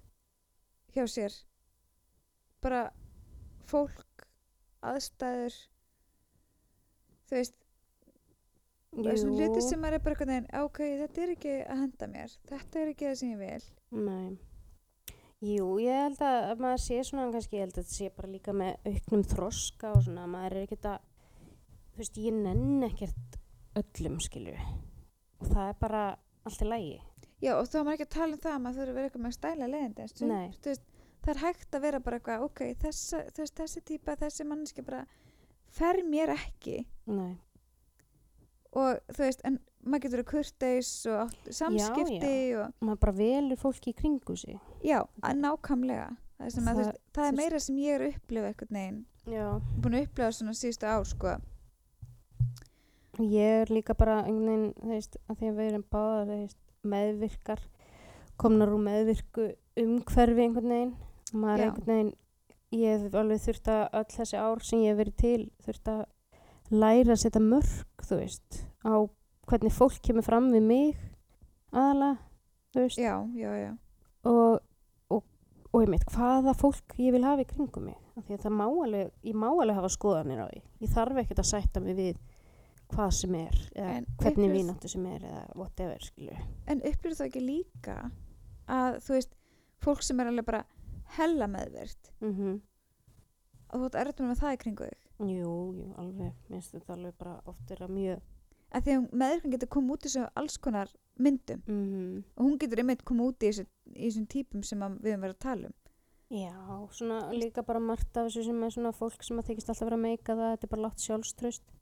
hjá 0.95 1.05
sér. 1.11 1.35
Bara 2.63 2.89
fólk 3.69 4.27
aðstæður 4.87 5.57
þú 7.29 7.37
veist 7.37 7.57
þessum 8.97 9.35
hluti 9.37 9.63
sem 9.65 9.81
maður 9.83 9.99
er 9.99 10.05
bara 10.07 10.65
ok, 10.65 10.79
þetta 11.03 11.25
er 11.25 11.35
ekki 11.35 11.57
að 11.65 11.83
henda 11.85 12.11
mér. 12.15 12.37
Þetta 12.49 12.81
er 12.81 12.93
ekki 12.95 13.09
það 13.09 13.19
sem 13.21 13.35
ég 13.35 13.43
vil. 13.43 13.67
Nei. 14.09 14.48
Jú, 15.39 15.67
ég 15.79 15.95
held 15.95 16.23
að 16.27 16.37
að 16.51 16.63
maður 16.65 16.81
sé 16.83 16.97
svona 17.07 17.29
kannski, 17.31 17.59
ég 17.61 17.69
held 17.69 17.77
að 17.77 17.85
þetta 17.85 17.95
sé 17.95 18.09
bara 18.17 18.31
líka 18.33 18.55
með 18.59 18.89
auknum 18.91 19.23
þroska 19.33 19.93
og 19.95 20.01
svona, 20.03 20.25
maður 20.31 20.57
er 20.57 20.65
ekkert 20.67 20.89
að, 20.91 21.05
þú 21.93 22.03
veist, 22.03 22.19
ég 22.25 22.39
nenn 22.41 22.87
ekkert 22.89 23.39
öllum, 23.79 24.17
skilju. 24.25 24.57
Og 25.39 25.53
það 25.53 25.69
er 25.69 25.79
bara 25.85 26.03
allt 26.49 26.65
í 26.65 26.69
lægi. 26.73 26.97
Já, 27.39 27.53
og 27.55 27.69
er 27.79 27.87
maður 27.87 27.95
ekki 28.01 28.09
að 28.09 28.17
tala 28.17 28.35
um 28.35 28.43
það 28.43 28.57
að 28.57 28.63
maður 28.65 28.81
þurfi 28.81 28.91
að 28.91 28.99
vera 28.99 29.11
eitthvað 29.11 29.25
með 29.29 29.37
stæla 29.37 29.71
leiðindi. 29.71 30.09
þú 30.11 30.25
þú 30.59 30.73
veist, 30.73 30.89
það 31.23 31.33
er 31.35 31.43
hægt 31.45 31.79
að 31.79 31.85
vera 31.87 32.01
bara 32.09 32.19
eitthvað, 32.19 32.47
ok, 32.49 32.63
þessa, 32.83 33.23
þú 33.31 33.45
veist, 33.45 33.57
þessi 33.63 33.85
típa, 33.93 34.17
þessi 34.19 34.49
manneski 34.49 34.87
bara 34.87 35.05
fer 35.79 36.03
mér 36.09 36.33
ekki 36.35 36.81
Nei. 37.07 37.39
og 38.75 38.99
þú 39.13 39.23
veist, 39.23 39.45
en 39.47 39.61
maður 39.89 40.03
getur 40.07 40.23
að 40.23 40.31
kurteis 40.33 40.91
og 41.11 41.35
samskipti 41.51 42.33
og 42.61 42.73
Maður 42.85 43.01
bara 43.05 43.13
velur 43.19 43.61
fólki 43.61 43.93
í 43.93 43.97
kringu 43.99 44.37
sig. 44.37 44.59
já, 44.85 45.03
nákvæmlega. 45.23 46.09
Það 46.39 46.51
Það- 46.55 46.65
það, 46.69 46.77
veist, 46.79 46.99
það 47.15 47.29
er 47.29 47.37
meira 47.37 47.59
sem 47.61 47.77
ég 47.77 47.95
er 47.95 48.01
að 48.07 48.15
upplifa 48.15 48.49
eitthvað 48.53 48.71
neginn, 48.71 49.05
Já. 49.27 49.47
búin 49.83 49.95
að 49.99 50.05
upplifa 50.07 50.29
svona 50.33 50.55
síðustu 50.55 50.87
ár, 50.87 51.05
sko. 51.05 51.33
Ég 53.19 53.63
er 53.63 53.67
líka 53.75 53.95
bara 53.99 54.21
einhvern 54.23 54.73
veginn, 54.79 55.13
að 55.29 55.41
því 55.41 55.49
að 55.49 55.57
við 55.59 55.71
erum 55.73 55.85
veist, 56.29 56.57
meðvirkar, 56.87 57.61
komnar 58.39 58.69
úr 58.71 58.79
meðvirku 58.85 59.49
umhverfi 59.83 60.45
einhvern 60.45 60.71
veginn. 60.71 60.95
Maður 61.35 61.59
Já. 61.59 61.63
er 61.65 61.71
einhvern 61.73 61.91
veginn, 61.91 62.13
ég 62.79 63.03
hef 63.03 63.15
alveg 63.19 63.43
þurft 63.43 63.71
að 63.75 63.83
öll 63.99 64.05
þessi 64.15 64.39
ár 64.39 64.63
sem 64.63 64.79
ég 64.85 64.93
hef 64.95 65.01
verið 65.03 65.17
til, 65.17 65.51
þurft 65.67 65.91
að 65.91 66.05
læra 66.71 67.17
að 67.17 67.23
setja 67.25 67.43
mörg, 67.43 67.85
þú 68.07 68.21
veist, 68.23 68.61
á 68.87 68.95
hvernig 69.49 69.73
fólk 69.75 69.99
kemur 70.05 70.27
fram 70.27 70.51
við 70.53 70.65
mig, 70.69 70.97
aðalega, 71.73 72.19
þú 72.75 72.85
veist, 72.85 73.01
Já, 73.01 73.15
já, 73.39 73.51
já. 73.63 73.71
og, 74.29 74.59
og, 75.15 75.23
og 75.73 75.85
ég 75.85 75.93
meit, 75.93 76.05
hvaða 76.15 76.55
fólk 76.59 76.97
ég 77.01 77.15
vil 77.17 77.25
hafa 77.27 77.45
í 77.45 77.49
kringum 77.53 77.89
mig. 77.91 77.99
Af 78.19 78.27
því 78.27 78.35
að 78.39 78.45
það 78.47 78.57
má 78.59 78.65
alveg, 78.69 79.11
ég 79.31 79.37
má 79.39 79.47
alveg 79.53 79.77
hafa 79.79 79.91
skoðanir 79.95 80.41
á 80.43 80.47
því. 80.51 80.63
Ég 80.83 80.93
þarf 80.97 81.21
ekkert 81.23 81.43
að 81.45 81.51
sætta 81.53 81.83
mig 81.85 81.95
við 81.99 82.17
hvað 82.89 83.11
sem 83.19 83.35
er, 83.39 83.59
eða 83.77 83.91
En 83.99 84.07
hvernig 84.19 84.53
vínáttu 84.57 84.89
sem 84.91 85.05
er, 85.13 85.27
eða 85.29 85.43
whatever, 85.61 86.01
skilju. 86.09 86.39
En 86.67 86.81
upplýður 86.89 87.19
það 87.21 87.29
ekki 87.29 87.43
líka 87.45 87.97
að, 88.69 88.97
þú 89.05 89.15
veist, 89.19 89.37
fólk 89.85 90.03
sem 90.03 90.21
er 90.25 90.31
alveg 90.33 90.49
bara 90.49 90.65
hella 91.19 91.47
meðvert 91.49 92.11
Mm 92.21 92.59
og 93.69 93.83
þú 93.83 93.85
ert 93.91 93.97
erfitt 94.01 94.21
með 94.25 94.39
það 94.41 94.55
í 94.55 94.59
kringu 94.63 94.87
þig. 94.89 95.01
Jú, 95.29 95.49
jú, 95.77 95.87
alveg, 96.01 96.31
minnst 96.49 96.73
þetta 96.73 96.95
alveg 96.95 97.17
bara 97.21 97.35
oft 97.51 97.73
er 97.75 97.83
að 97.85 97.91
mjög, 97.93 98.23
Að 98.69 98.85
því 98.85 98.95
að 98.95 99.05
meðvirkning 99.23 99.55
getur 99.55 99.71
komið 99.73 99.95
út 99.95 100.03
í 100.03 100.09
þessu 100.09 100.25
alls 100.37 100.59
konar 100.61 100.91
myndum 101.19 101.63
mm 101.67 102.25
og 102.37 102.45
hún 102.45 102.59
getur 102.61 102.83
einmitt 102.83 103.05
komið 103.09 103.31
út 103.33 103.43
í 103.45 103.51
þessu, 103.51 103.67
í 103.95 104.07
þessum 104.07 104.27
típum 104.31 104.65
sem 104.67 104.83
við 105.01 105.15
höfum 105.15 105.25
verið 105.25 105.37
að 105.37 105.45
tala 105.45 105.71
um. 105.71 105.77
já, 106.29 106.55
svona 106.93 107.19
líka 107.33 107.65
bara 107.65 107.81
margt 107.81 108.17
af 108.17 108.29
þessu 108.29 108.45
sem 108.45 108.63
er 108.63 108.75
svona 108.75 108.93
fólk 108.93 109.25
sem 109.25 109.41
að 109.41 109.51
þykist 109.51 109.73
alltaf 109.73 109.89
vera 109.89 109.99
að 109.99 110.05
meika 110.05 110.37
það, 110.37 110.55
þetta 110.55 110.67
er 110.69 110.73
bara 110.75 110.85
látt 110.87 111.05
sjálfströst. 111.05 111.75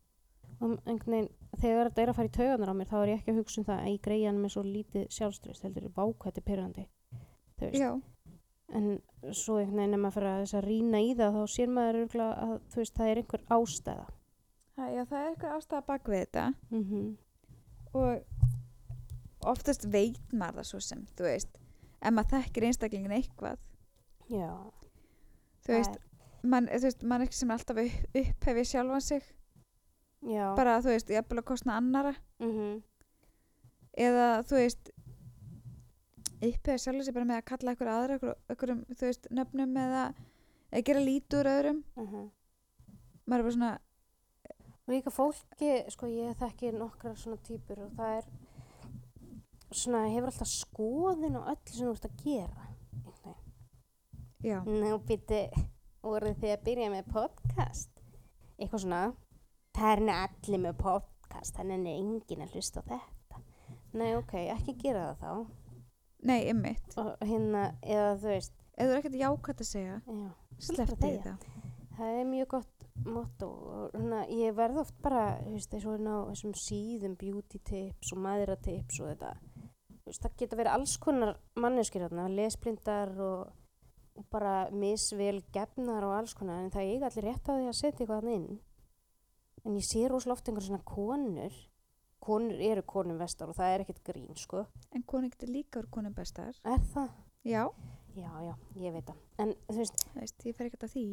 Og 0.57 0.77
einhvern 0.87 1.13
veginn, 1.13 1.33
þegar 1.61 1.89
þetta 1.91 2.03
er 2.03 2.11
að 2.13 2.17
fara 2.17 2.29
í 2.31 2.35
tauganar 2.37 2.71
á 2.73 2.75
mér, 2.79 2.89
þá 2.89 2.99
er 3.01 3.11
ég 3.11 3.19
ekki 3.19 3.33
að 3.33 3.41
hugsa 3.43 3.59
um 3.61 3.67
það 3.67 3.81
að 3.83 3.91
ég 3.91 4.05
greiði 4.07 4.29
hann 4.31 4.39
með 4.41 4.53
svo 4.55 4.63
lítið 4.65 5.09
sjálfströst, 5.17 5.65
heldur 5.67 5.89
vákvætti 5.99 6.45
pyrrandi. 6.47 6.85
Þú 7.59 7.67
veist, 7.67 7.83
Já, 7.83 7.91
en 8.79 8.87
svo 9.37 9.59
einhvern 9.61 9.83
veginn 9.83 9.99
ef 9.99 10.03
maður 10.05 10.17
fyrir 10.17 10.31
að 10.31 10.41
þess 10.45 10.57
að 10.57 10.69
rýna 10.71 11.03
í 11.03 11.11
það 11.19 11.37
þá 11.37 11.53
sér 11.57 11.75
maður 11.77 12.23
að 12.27 12.55
þú 12.73 12.81
veist 12.81 12.97
það 12.97 13.11
er 13.11 13.21
einhver 13.21 13.45
ástæða 13.59 14.07
það, 14.77 14.91
já, 14.95 15.03
það 15.05 15.21
er 15.21 15.29
eitthvað 15.31 15.55
ástæða 15.59 15.85
bak 15.91 16.11
við 16.13 16.25
þetta. 16.25 16.47
Mm 16.71 16.83
-hmm. 16.89 17.07
og 17.97 19.47
oftast 19.47 19.87
veit 19.93 20.33
maður 20.33 20.61
það 20.61 20.69
svo 20.71 20.81
sem, 20.81 21.07
þú 21.17 21.29
veist, 21.29 21.63
ef 22.01 22.13
maður 22.13 22.35
þekkir 22.35 22.67
einstaklingin 22.69 23.17
eitthvað, 23.19 23.63
já, 24.29 24.51
þú 25.67 25.73
veist, 25.73 25.97
mann, 26.43 26.67
veist, 26.67 27.03
mann 27.03 27.23
ekki 27.23 27.39
sem 27.39 27.51
er 27.51 27.59
alltaf 27.59 27.81
upp, 27.85 28.19
upphefið 28.23 28.69
sjálfan 28.73 29.01
sig, 29.01 29.23
já. 30.23 30.55
Bara, 30.57 30.81
þú 30.81 30.93
veist, 30.95 31.11
jafnvel 31.11 31.39
að 31.39 31.51
kostna 31.53 31.77
annara. 31.77 32.15
Mm 32.39 32.83
eða, 33.97 34.29
þú 34.47 34.61
veist, 34.61 34.91
upphefið 36.37 36.81
sjálfan 36.83 37.07
sig 37.07 37.17
bara 37.17 37.29
með 37.29 37.41
að 37.41 37.47
kalla 37.51 37.73
eitthvað 37.73 37.93
aðra, 37.95 38.17
eitthvað, 38.17 38.41
eitthvað, 38.53 38.83
þú 38.93 39.09
veist, 39.09 39.29
nöfnum 39.39 39.77
eða, 39.83 40.03
eða 40.71 40.87
gera 40.91 41.05
lítur 41.05 41.51
öðrum, 41.51 41.83
maður 41.97 43.39
er 43.41 43.47
bara 43.47 43.55
svona, 43.57 43.73
og 44.87 44.95
líka 44.95 45.11
fólki 45.11 45.71
sko 45.91 46.09
ég 46.11 46.37
þekki 46.39 46.73
nokkrar 46.77 47.17
svona 47.19 47.41
típur 47.47 47.81
og 47.87 47.95
það 47.99 48.21
er 48.21 48.29
svona 49.75 50.05
hefur 50.13 50.31
alltaf 50.31 50.51
skoðun 50.53 51.39
á 51.43 51.43
öllu 51.43 51.73
sem 51.73 51.87
þú 51.89 51.95
ert 51.97 52.09
að 52.09 52.21
gera 52.23 52.67
einhvern 52.71 53.39
veginn. 54.47 54.83
nú 54.85 54.99
býtti 55.09 55.43
voruð 56.07 56.39
þið 56.41 56.55
að 56.55 56.65
byrja 56.69 56.91
með 56.95 57.13
podcast 57.13 58.03
eitthvað 58.57 58.85
svona 58.85 59.03
það 59.77 59.93
er 59.93 60.05
nú 60.07 60.17
allir 60.17 60.63
með 60.63 60.79
podcast 60.81 61.59
þannig 61.59 61.91
er 61.91 61.99
enginn 62.01 62.47
að 62.47 62.55
hlusta 62.55 62.85
á 62.87 62.89
þetta 62.95 63.43
nei 63.97 64.11
ok, 64.15 64.35
ekki 64.55 64.77
gera 64.85 65.09
það 65.09 65.25
þá 65.25 65.33
nei, 66.27 66.41
ymmit, 66.51 66.97
og 67.01 67.13
hérna, 67.27 67.67
eða 67.83 68.15
þú 68.23 68.33
veist 68.33 68.55
ef 68.77 68.87
þú 68.87 68.93
er 68.93 68.99
ekkert 69.01 69.21
jákvæmt 69.21 69.63
að 69.63 69.69
segja, 69.69 69.99
já, 70.07 70.31
þegja. 70.61 70.97
þetta. 71.03 71.37
það 71.97 72.21
er 72.21 72.27
mjög 72.31 72.49
gott 72.55 72.76
motto 73.05 73.49
og 73.49 73.93
hérna, 73.95 74.23
ég 74.33 74.55
verð 74.57 74.81
oft 74.83 74.97
bara 75.05 75.39
þú 75.43 75.53
veist, 75.57 75.75
og 75.77 75.85
hérna 75.85 76.17
á 76.17 76.29
þessum 76.31 76.55
síðum 76.63 77.17
beauty 77.21 77.61
tips 77.67 78.13
og 78.15 78.23
maðura 78.25 78.57
tips 78.57 79.01
og 79.03 79.13
þetta 79.13 79.35
Þú 80.07 80.13
veist, 80.13 80.23
það 80.23 80.35
geta 80.39 80.57
verið 80.61 80.73
alls 80.77 80.97
konar 81.03 81.33
manneskir 81.59 82.05
hérna, 82.07 82.29
lesblindar 82.31 83.11
og, 83.19 83.49
og 84.15 84.27
bara 84.31 84.69
misvel 84.71 85.41
gefnar 85.53 86.07
og 86.07 86.15
alls 86.21 86.35
konar 86.39 86.63
en 86.63 86.71
það 86.71 86.85
er 86.85 86.93
eiga 86.95 87.11
allir 87.11 87.27
rétt 87.27 87.51
á 87.51 87.53
því 87.59 87.67
að 87.67 87.79
setja 87.81 88.05
eitthvað 88.07 88.31
inn 88.37 88.51
en 89.67 89.75
ég 89.81 89.87
sé 89.89 90.05
rosalega 90.07 90.39
oft 90.39 90.49
einhver 90.49 90.67
svona 90.69 90.85
konur 90.87 91.57
konur 92.27 92.63
eru 92.63 92.83
konum 92.87 93.19
vestar 93.19 93.51
og 93.51 93.59
það 93.59 93.73
er 93.75 93.85
ekkert 93.85 94.03
grín 94.07 94.39
sko, 94.39 94.65
En 94.95 95.03
konu 95.03 95.29
getur 95.31 95.51
líka 95.53 95.83
úr 95.83 95.91
konum 95.91 96.15
bestar. 96.15 96.55
er 96.65 96.83
það? 96.95 97.11
Já, 97.47 97.67
Já, 98.17 98.31
já, 98.41 98.55
ég 98.81 98.95
veit 98.95 99.11
það 99.11 99.43
en 99.43 99.51
þú 99.69 99.77
veist, 99.83 100.05
veist, 100.15 100.45
ég 100.49 100.57
fer 100.57 100.71
ekkert 100.71 100.87
að 100.87 100.93
því. 100.95 101.09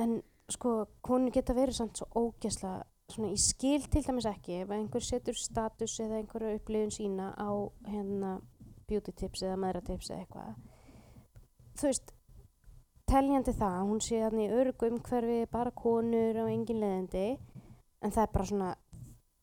En 0.00 0.14
sko, 0.52 0.72
konur 1.04 1.32
geta 1.34 1.54
verið 1.56 1.78
samt 1.78 1.98
svo 2.00 2.06
ógesla, 2.18 2.72
svona 3.12 3.32
ég 3.32 3.40
skil 3.42 3.84
til 3.92 4.02
dæmis 4.06 4.26
ekki 4.30 4.60
ef 4.62 4.72
einhver 4.76 5.04
setur 5.04 5.36
status 5.38 5.98
eða 6.04 6.20
einhverju 6.20 6.56
upplifun 6.58 6.92
sína 6.94 7.32
á 7.36 7.50
hérna 7.88 8.36
beauty 8.88 9.12
tips 9.12 9.42
eða 9.46 9.58
maðra 9.60 9.82
tips 9.86 10.10
eða 10.10 10.24
eitthvað. 10.24 10.54
Þú 11.78 11.88
veist, 11.88 12.12
teljandi 13.08 13.52
það, 13.56 13.76
að 13.80 13.88
hún 13.90 14.00
sé 14.04 14.20
þannig 14.22 14.48
í 14.48 14.56
örgu 14.60 14.90
umhverfi, 14.92 15.38
bara 15.52 15.72
konur 15.76 16.42
og 16.44 16.50
engin 16.52 16.80
leðindi, 16.82 17.26
en 18.02 18.12
það 18.14 18.24
er 18.26 18.32
bara 18.36 18.48
svona 18.50 18.70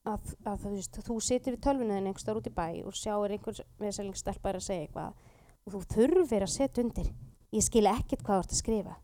að, 0.09 0.35
að 0.45 0.61
þú 0.63 0.73
veist, 0.75 1.01
þú 1.05 1.17
situr 1.23 1.55
við 1.55 1.63
tölvunaðin 1.65 2.09
einhver 2.09 2.23
starf 2.23 2.41
út 2.41 2.49
í 2.49 2.55
bæ 2.55 2.67
og 2.89 2.95
sjáir 2.97 3.33
einhver 3.35 3.59
veselingstelpa 3.81 4.49
er 4.53 4.59
að 4.59 4.65
segja 4.69 4.85
eitthvað 4.87 5.35
og 5.65 5.73
þú 5.75 5.81
þurfir 5.93 6.45
að 6.45 6.53
setja 6.53 6.83
undir. 6.85 7.09
Ég 7.53 7.65
skil 7.65 7.85
ekkert 7.89 8.23
hvað 8.25 8.39
þú 8.39 8.45
ert 8.45 8.53
að 8.55 8.61
skrifa. 8.63 8.95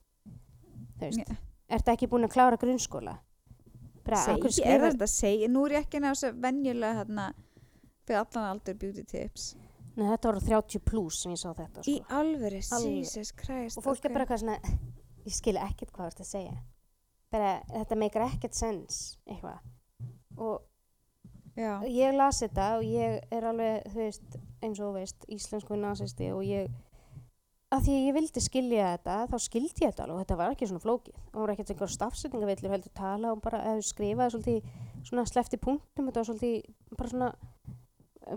Þú 0.95 1.03
veist, 1.03 1.19
Ég- 1.19 1.41
ertu 1.69 1.93
ekki 1.93 2.09
búin 2.11 2.27
að 2.27 2.35
klára 2.35 2.59
grunnskóla? 2.61 3.17
Segi, 4.05 4.61
er 4.61 4.83
þetta 4.83 5.07
að 5.07 5.11
segja? 5.11 5.49
Nú 5.49 5.63
er 5.65 5.79
ég 5.79 5.87
ekki 5.87 6.01
ná 6.01 6.11
þessu 6.11 6.29
venjulega 6.37 6.99
hérna 6.99 7.29
fyrir 8.05 8.19
allan 8.21 8.51
aldur 8.51 8.77
beauty 8.77 9.05
tips. 9.09 9.55
Nei, 9.95 10.05
þetta 10.11 10.29
voru 10.29 10.43
30 10.43 10.83
pluss 10.85 11.23
sem 11.23 11.33
ég 11.33 11.41
sá 11.41 11.49
þetta, 11.55 11.81
sko. 11.81 11.89
Í 11.89 11.95
alvöru. 12.13 12.61
Jesus 12.83 13.31
Christ. 13.39 13.79
og 13.79 13.87
fólk 13.87 14.03
ok. 14.03 14.05
er 14.09 14.13
bara 14.13 14.25
eitthvað 14.27 14.43
svona, 14.43 14.77
ég 15.25 15.35
skil 15.37 15.55
ekkert 15.57 15.93
hvað 15.95 16.05
þú 16.09 16.13
ert 16.13 16.23
að 16.25 16.29
segja. 16.29 16.55
Bara, 17.33 17.51
þetta 17.71 17.97
meikar 18.03 18.27
ekkert 18.27 18.57
sens, 18.59 19.01
eitthvað. 19.25 19.63
Og 20.35 20.57
Já, 21.55 21.79
ég 21.87 22.11
las 22.11 22.41
þetta 22.43 22.65
og 22.75 22.81
ég 22.83 23.21
er 23.31 23.45
alveg, 23.47 23.85
þú 23.93 24.01
veist, 24.01 24.33
eins 24.59 24.79
og 24.81 24.89
þú 24.89 24.95
veist, 24.97 25.27
íslensku 25.31 25.77
nasisti 25.79 26.27
og 26.35 26.41
ég, 26.43 26.67
að 27.73 27.81
því 27.85 27.93
að 27.95 28.05
ég 28.05 28.15
vildi 28.15 28.41
skilja 28.45 28.89
þetta, 28.95 29.15
þá 29.31 29.37
skildi 29.41 29.83
ég 29.85 29.91
þetta 29.91 30.03
alveg 30.05 30.15
og 30.15 30.21
þetta 30.23 30.37
var 30.39 30.53
ekki 30.53 30.67
svona 30.69 30.83
flókið. 30.83 31.15
Það 31.31 31.39
voru 31.41 31.53
ekkert 31.55 31.71
einhver 31.73 31.93
stafsetningavillur 31.95 32.73
heldur 32.75 32.93
tala 32.95 33.31
og 33.33 33.41
bara, 33.43 33.61
skrifaði 33.83 34.33
svolítið, 34.35 34.69
svona 35.09 35.25
slefti 35.29 35.59
punktum, 35.61 36.09
þetta 36.09 36.21
var 36.21 36.29
svolítið, 36.29 36.67
bara 36.95 37.11
svona, 37.11 37.31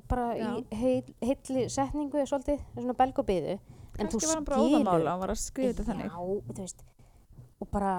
bara 0.09 0.27
Já. 0.37 0.49
í 0.49 0.81
heil, 0.81 1.13
heilli 1.25 1.67
setningu 1.73 2.25
svolítið, 2.29 2.65
svona 2.75 2.97
belg 2.99 3.21
og 3.23 3.29
byðu. 3.29 3.59
En 3.99 4.07
þú 4.07 4.19
kannski 4.19 4.31
var 4.31 4.39
hann 4.39 4.49
bara 4.49 4.59
skilur- 4.63 4.81
óðamála, 4.81 5.11
hann 5.13 5.21
var 5.21 5.35
að 5.35 5.41
skrifa 5.43 5.75
þetta 5.75 5.87
þannig. 5.93 6.09
Já, 6.09 6.19
þú 6.49 6.59
veist, 6.63 6.85
og 7.61 7.71
bara, 7.71 7.93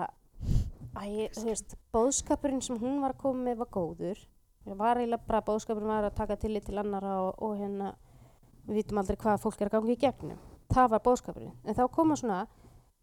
æ, 0.96 1.30
þú 1.38 1.46
veist, 1.50 1.78
bóðskapurinn 1.94 2.62
sem 2.64 2.78
hún 2.80 3.02
var 3.02 3.14
að 3.14 3.22
koma 3.24 3.44
með 3.50 3.58
var 3.64 3.72
góður. 3.74 4.22
Það 4.66 4.78
var 4.78 4.98
eiginlega 4.98 5.28
bara 5.28 5.42
bóðskapurinn 5.42 5.88
var 5.90 6.04
að 6.10 6.16
taka 6.16 6.36
tillit 6.38 6.66
til 6.66 6.78
annara 6.78 7.16
og, 7.24 7.36
og 7.42 7.58
hérna, 7.58 7.94
við 8.68 8.82
vitum 8.84 8.98
aldrei 9.02 9.18
hvað 9.18 9.42
fólk 9.42 9.62
er 9.62 9.70
að 9.70 9.78
ganga 9.78 9.94
í 9.94 10.00
gegnum. 10.00 10.40
Það 10.80 10.92
var 10.94 11.04
bóðskapurinn. 11.06 11.56
En 11.66 11.76
þá 11.78 11.84
koma 11.92 12.16
svona, 12.20 12.40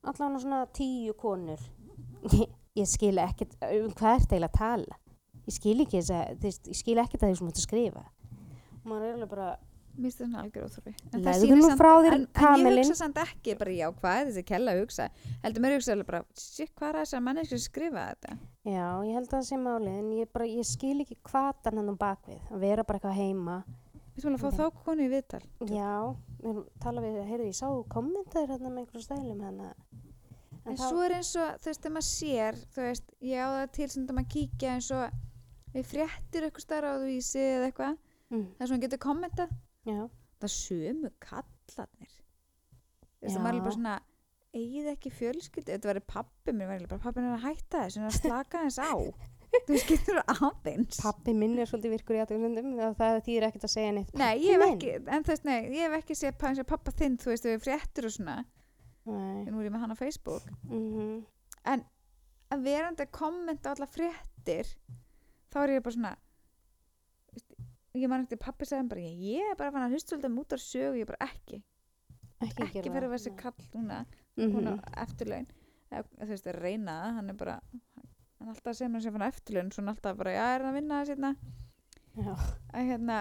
allavega 0.07 0.43
svona 0.43 0.61
tíu 0.77 1.17
konur. 1.19 1.63
Ég, 2.33 2.47
ég 2.81 2.91
skil 2.91 3.17
ekkert, 3.21 3.57
um 3.69 3.93
hvað 3.93 4.21
ert 4.21 4.33
eiginlega 4.33 4.53
að 4.53 4.59
tala? 4.61 5.01
Ég 5.47 5.55
skil 5.55 5.79
ekki 5.85 6.01
þess 6.01 6.15
að, 6.17 6.43
þú 6.43 6.53
ég 6.73 6.81
skil 6.81 6.99
ekkert 7.03 7.23
að 7.23 7.33
því 7.33 7.39
sem 7.39 7.47
þú 7.47 7.53
ert 7.53 7.61
að 7.63 7.67
skrifa. 7.69 8.05
Og 8.77 8.91
maður 8.91 9.09
er 9.09 9.17
alveg 9.19 9.33
bara, 9.35 9.51
Mér 9.97 10.13
finnst 10.13 10.19
það 10.21 10.27
svona 10.27 10.43
algjör 10.45 10.65
óþrófi 10.67 10.93
Legðu 11.25 11.57
nú 11.57 11.69
frá 11.79 11.89
þér 12.05 12.07
en, 12.11 12.17
en 12.17 12.25
ég 12.27 12.33
kamelinn. 12.37 12.83
hugsa 12.83 12.97
samt 12.99 13.21
ekki 13.23 13.55
bara 13.57 13.73
já, 13.73 13.87
hvað 13.97 14.19
er 14.19 14.27
þessi 14.29 14.43
kella 14.51 14.75
að 14.75 14.81
hugsa 14.83 15.07
heldur 15.45 15.65
mér 15.65 15.77
hugsa 15.77 15.95
alveg 15.95 16.09
bara, 16.11 16.21
shit, 16.37 16.73
hvað 16.77 16.99
er 17.01 17.23
manneski 17.25 17.57
að 17.57 17.63
skrifa 17.65 18.05
þetta 18.11 18.37
Já, 18.67 18.87
ég 19.07 19.17
held 19.17 19.31
að 19.31 19.33
það 19.33 19.47
sé 19.49 19.61
máli 19.63 19.95
en 19.95 20.11
ég, 20.19 20.29
bara, 20.37 20.49
ég 20.51 20.69
skil 20.69 20.99
ekki 21.07 21.17
hvatan 21.31 21.81
Við 24.17 24.25
skulum 24.25 24.39
að 24.39 24.45
fá 24.47 24.57
þá 24.57 24.79
konu 24.81 25.05
í 25.05 25.11
viðtal. 25.13 25.43
Já, 25.69 25.95
við 26.41 26.47
erum 26.49 26.61
að 26.63 26.69
tala 26.81 27.03
við, 27.05 27.17
heyrðu, 27.29 27.49
ég 27.51 27.57
sá 27.59 27.69
kommentaður 27.93 28.53
hérna 28.55 28.71
með 28.73 28.81
einhverju 28.83 29.05
stælum 29.05 29.43
hérna. 29.45 29.67
En 30.67 30.79
svo 30.81 31.03
er 31.05 31.15
eins 31.19 31.35
og, 31.37 31.59
þú 31.61 31.69
veist, 31.69 31.83
þegar 31.83 31.95
maður 31.99 32.07
sér, 32.09 32.61
þú 32.73 32.87
veist, 32.87 33.13
ég 33.29 33.45
á 33.45 33.49
það 33.53 33.67
til 33.77 33.89
sem 33.93 34.07
maður 34.09 34.31
kíkja 34.33 34.73
eins 34.73 34.89
og 34.97 35.05
við 35.77 35.85
fréttir 35.91 36.47
eitthvað 36.49 36.65
starra 36.65 36.95
á 36.97 37.05
því 37.05 37.19
eða 37.43 37.69
eitthvað, 37.69 38.01
mm, 38.33 38.47
þar 38.57 38.65
sem 38.65 38.73
maður 38.73 38.85
getur 38.87 39.03
kommentað, 39.05 39.53
Já, 39.87 40.01
það 40.41 40.55
sömu 40.57 41.13
kallarnir. 41.29 42.17
Þú 43.21 43.29
veist, 43.29 43.37
Já. 43.37 43.43
maður 43.45 43.61
er 43.61 43.67
bara 43.69 43.77
svona, 43.77 43.95
eigið 44.57 44.93
ekki 44.97 45.13
fjölskyldu, 45.13 45.71
þetta 45.77 45.93
verður 45.93 46.09
pappi 46.17 46.57
mér, 46.57 46.73
verður 46.73 46.89
bara 46.97 47.05
pappi 47.05 47.21
er 49.57 49.65
þess 49.71 49.87
þú 49.91 50.15
það 50.17 50.33
aðeins. 50.51 51.01
pappi 51.03 51.35
minn 51.35 51.59
er 51.59 51.71
svolítið 51.71 51.95
virkur 51.97 52.17
í 52.17 52.21
aðtöðsendum 52.25 52.69
og 52.87 52.97
það 53.01 53.19
þýðir 53.27 53.47
ekkert 53.49 53.67
að 53.69 53.73
segja 53.77 53.95
neitt. 53.97 54.13
Nei, 54.21 54.35
ég 54.45 54.53
hef 54.57 54.65
ekki, 54.69 54.93
en 55.17 55.27
veist, 55.31 55.45
nei, 55.49 55.59
ég 55.77 55.83
hef 55.87 55.97
ekki 56.03 56.17
séð 56.19 56.37
pa- 56.39 56.51
eins 56.51 56.61
og 56.63 56.69
pappa 56.71 56.93
þinn, 56.93 57.17
þú 57.23 57.33
veist, 57.33 57.49
við 57.49 57.65
fréttir 57.67 58.09
og 58.11 58.15
svona, 58.17 58.37
Nei, 59.07 59.45
nú 59.47 59.61
er 59.61 59.69
ég 59.69 59.73
með 59.77 59.83
hann 59.85 59.95
á 59.95 59.99
Facebook. 59.99 60.47
mhm, 60.67 61.25
að 62.51 62.63
verandi 62.63 63.03
að 63.07 63.11
kommenta 63.15 63.73
alla 63.75 63.87
fréttir 63.91 64.69
þá 65.51 65.57
er 65.65 65.73
ég 65.77 65.83
bara 65.83 65.95
svona 65.97 66.17
ég 67.97 68.09
man 68.13 68.23
eftir 68.27 68.39
pappi 68.43 68.67
sagði 68.69 68.89
bara 68.93 69.01
ég 69.01 69.51
er 69.51 69.57
bara 69.59 69.73
fann 69.75 69.87
að 69.87 69.95
hlusta 69.97 70.13
svolítið 70.15 70.31
um 70.31 70.39
út 70.43 70.53
af 70.53 70.61
sögu 70.63 71.01
ég 71.01 71.09
bara 71.09 71.27
ekki, 71.31 71.63
ekki, 72.45 72.67
ekki 72.67 72.83
fyrir 72.85 73.07
að 73.07 73.15
vera 73.15 73.17
þessi 73.17 73.33
kall 73.41 73.67
núna 73.75 74.01
mm 74.37 74.67
á 74.69 74.75
eftirlaun. 75.07 75.47
Eða 75.91 76.03
þú 76.21 76.29
veist 76.35 76.47
reyna 76.61 76.97
hann 77.17 77.31
er 77.33 77.39
bara 77.41 77.55
hann 78.47 78.55
alltaf 78.55 78.73
að 78.73 78.79
segja 78.81 78.93
mér 78.95 79.03
sem 79.05 79.17
fann 79.17 79.27
eftirlaun 79.29 79.73
svona 79.75 79.95
alltaf 79.97 80.17
bara 80.23 80.33
já 80.37 80.45
er 80.55 80.65
hann 80.65 80.73
að 80.73 80.79
vinna 80.81 81.01
það 81.03 81.13
sérna 81.13 81.35
að 82.17 82.87
hérna 82.89 83.17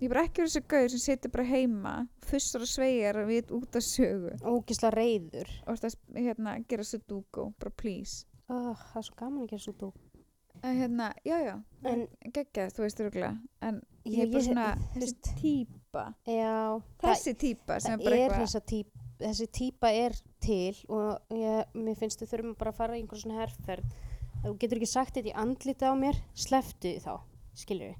ég 0.00 0.10
bara 0.10 0.22
ekki 0.26 0.40
verið 0.42 0.50
þessi 0.54 0.62
gauður 0.72 0.92
sem 0.94 1.02
situr 1.04 1.32
bara 1.34 1.44
heima 1.46 1.92
fussar 2.26 2.64
og 2.64 2.70
sveigjar 2.70 3.18
og 3.22 3.28
við 3.30 3.50
út 3.54 3.76
af 3.78 3.84
sögu. 3.86 4.32
Ógisla 4.48 4.90
reyður 4.94 5.50
og 5.68 5.78
það 5.82 5.96
hérna 6.16 6.54
gera 6.66 6.86
sudoku 6.88 7.44
bara 7.60 7.70
please. 7.76 8.24
Oh, 8.50 8.72
Það 8.74 8.96
er 9.02 9.06
svo 9.06 9.18
gaman 9.20 9.44
að 9.44 9.52
gera 9.52 9.62
dú 9.84 9.90
að 10.60 10.74
hérna, 10.80 11.06
já 11.24 11.36
já 11.40 11.52
En 11.88 12.00
geggjað, 12.34 12.72
þú 12.76 12.82
veist 12.82 12.98
röglega 13.00 13.30
en 13.62 13.78
ég 14.04 14.16
Ég- 14.16 14.24
er 14.24 14.32
bara 14.32 14.40
ég- 14.40 14.48
svona 14.48 14.66
þú 14.74 15.00
þessi 15.00 15.14
já, 16.26 16.82
þessi 17.04 17.34
típa 17.44 17.78
sem 17.80 17.94
er 18.00 18.04
bara 18.04 18.16
eitthvað 18.16 18.90
þessi 19.20 19.46
típa 19.52 19.92
er 19.92 20.12
til 20.40 20.74
og 20.88 21.20
ég, 21.30 21.64
mér 21.74 21.96
finnst 21.96 22.20
við 22.24 22.32
þurfum 22.34 22.56
bara 22.58 22.72
að 22.72 22.76
fara 22.82 22.96
í 22.98 23.02
einhver 23.04 23.20
svona 23.22 23.40
herferð. 23.44 23.84
ef 23.84 24.09
þú 24.44 24.54
getur 24.60 24.80
ekki 24.80 24.92
sagt 24.92 25.16
þetta 25.18 25.32
í 25.32 25.40
andliti 25.44 25.88
á 25.88 25.94
mér. 25.98 26.20
Sleftu 26.34 26.96
þá, 27.02 27.12
skilur 27.56 27.98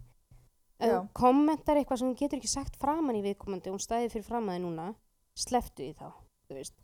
við 0.80 0.96
kommentar 1.16 1.76
eitthvað 1.76 2.00
sem 2.00 2.10
þú 2.10 2.18
getur 2.22 2.40
ekki 2.40 2.50
sagt 2.50 2.78
framan 2.80 3.18
í 3.18 3.24
viðkomandi 3.24 3.72
hún 3.72 3.82
stæði 3.82 4.10
fyrir 4.14 4.26
framaði 4.26 4.62
núna 4.64 4.86
sleftu 5.38 5.84
því 5.84 5.92
þá, 5.98 6.08
þú 6.48 6.56
veist. 6.56 6.74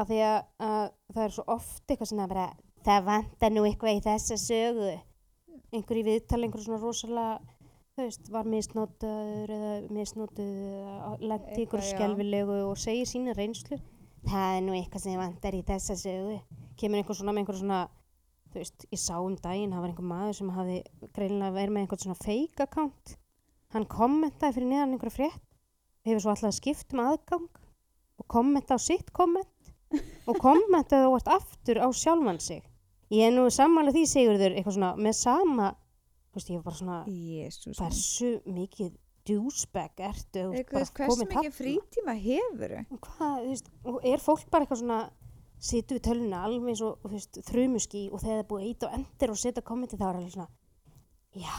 Af 0.00 0.08
því 0.08 0.18
að, 0.24 0.40
að 0.64 0.82
það 1.14 1.22
er 1.24 1.32
svo 1.36 1.44
oft 1.50 1.84
eitthvað 1.86 2.10
sem 2.10 2.22
að 2.22 2.32
bara, 2.32 2.48
það 2.86 3.06
vantar 3.08 3.54
nú 3.54 3.64
eitthvað 3.66 3.96
í 3.96 4.02
þessa 4.06 4.38
sögu. 4.40 4.90
Einhver 5.70 6.00
í 6.00 6.04
viðtali, 6.06 6.46
einhver 6.46 6.64
svona 6.64 6.82
rosalega 6.82 7.56
þú 7.94 8.06
veist, 8.06 8.30
var 8.32 8.48
misnotaður 8.50 9.54
eða 9.56 11.14
lent 11.20 11.48
í 11.56 11.64
ykkur 11.66 11.84
skelfilegu 11.84 12.60
og 12.68 12.78
segir 12.80 13.08
sína 13.10 13.34
reynslu. 13.36 13.80
Það 14.26 14.56
er 14.56 14.64
nú 14.66 14.76
eitthvað 14.76 15.04
sem 15.04 15.20
vantar 15.20 15.56
í 15.56 15.62
þessa 15.66 15.96
sögu. 15.98 16.36
Kemur 16.80 17.00
einhver 17.00 17.16
svona 17.18 17.34
með 17.34 17.44
einhver 17.44 17.60
svona 17.60 17.80
þú 18.50 18.60
veist, 18.60 18.86
ég 18.90 19.00
sá 19.00 19.16
um 19.18 19.36
daginn, 19.38 19.74
það 19.74 19.84
var 19.84 19.92
einhver 19.92 20.08
maður 20.10 20.38
sem 20.38 20.52
hafi 20.56 20.78
greinilega 21.16 21.56
verið 21.56 21.74
með 21.74 21.84
einhvern 21.84 22.04
svona 22.04 22.20
fake 22.24 22.66
account. 22.66 23.14
Hann 23.74 23.86
kommentaði 23.90 24.56
fyrir 24.56 24.70
neðan 24.72 24.96
einhverja 24.96 25.16
frétt 25.16 25.46
hefur 26.06 26.24
svo 26.24 26.32
alltaf 26.34 26.56
skipt 26.56 26.96
um 26.96 27.04
aðgang 27.04 27.46
og 28.20 28.26
kommenta 28.30 28.76
á 28.76 28.78
sitt 28.82 29.12
komment 29.16 29.70
og 30.26 30.40
kommentaði 30.42 31.06
þú 31.06 31.14
ert 31.18 31.30
aftur 31.36 31.82
á 31.82 31.88
sjálfan 31.94 32.40
sig. 32.42 32.64
Ég 33.10 33.26
er 33.28 33.34
nú 33.34 33.46
sammála 33.50 33.94
því 33.94 34.04
Sigurður 34.06 34.54
eitthvað 34.54 34.76
svona 34.76 34.90
með 34.98 35.16
sama 35.18 35.70
þú 36.30 36.38
veist, 36.38 36.50
ég 36.50 36.58
var 36.60 36.66
bara 36.66 36.78
svona 36.78 36.98
Jésús 37.10 37.78
hversu 37.80 38.34
mikið 38.46 38.92
douchebag 39.30 40.02
ertu 40.10 40.44
bara 40.70 40.84
hversu 40.96 41.26
mikið 41.26 41.56
frítíma 41.56 42.14
hefur 42.18 42.76
hvað, 42.96 43.40
þú 43.42 43.48
veist, 43.48 43.72
og 43.84 44.06
er 44.06 44.22
fólk 44.22 44.46
bara 44.52 44.66
eitthvað 44.66 44.82
svona 44.84 45.00
situr 45.60 45.98
við 45.98 46.06
töluna 46.08 46.44
alveg 46.46 46.72
eins 46.72 46.82
og 46.84 47.04
veist, 47.12 47.36
þrumuski 47.50 48.06
og 48.10 48.22
þegar 48.22 48.38
það 48.38 48.42
er 48.42 48.48
búið 48.52 48.68
íta 48.70 48.88
og 48.88 48.96
endur 48.98 49.32
og 49.34 49.40
setja 49.40 49.64
kommenti 49.66 49.98
þá 50.00 50.06
er 50.08 50.18
alveg 50.20 50.34
svona 50.34 50.48
já, 51.36 51.56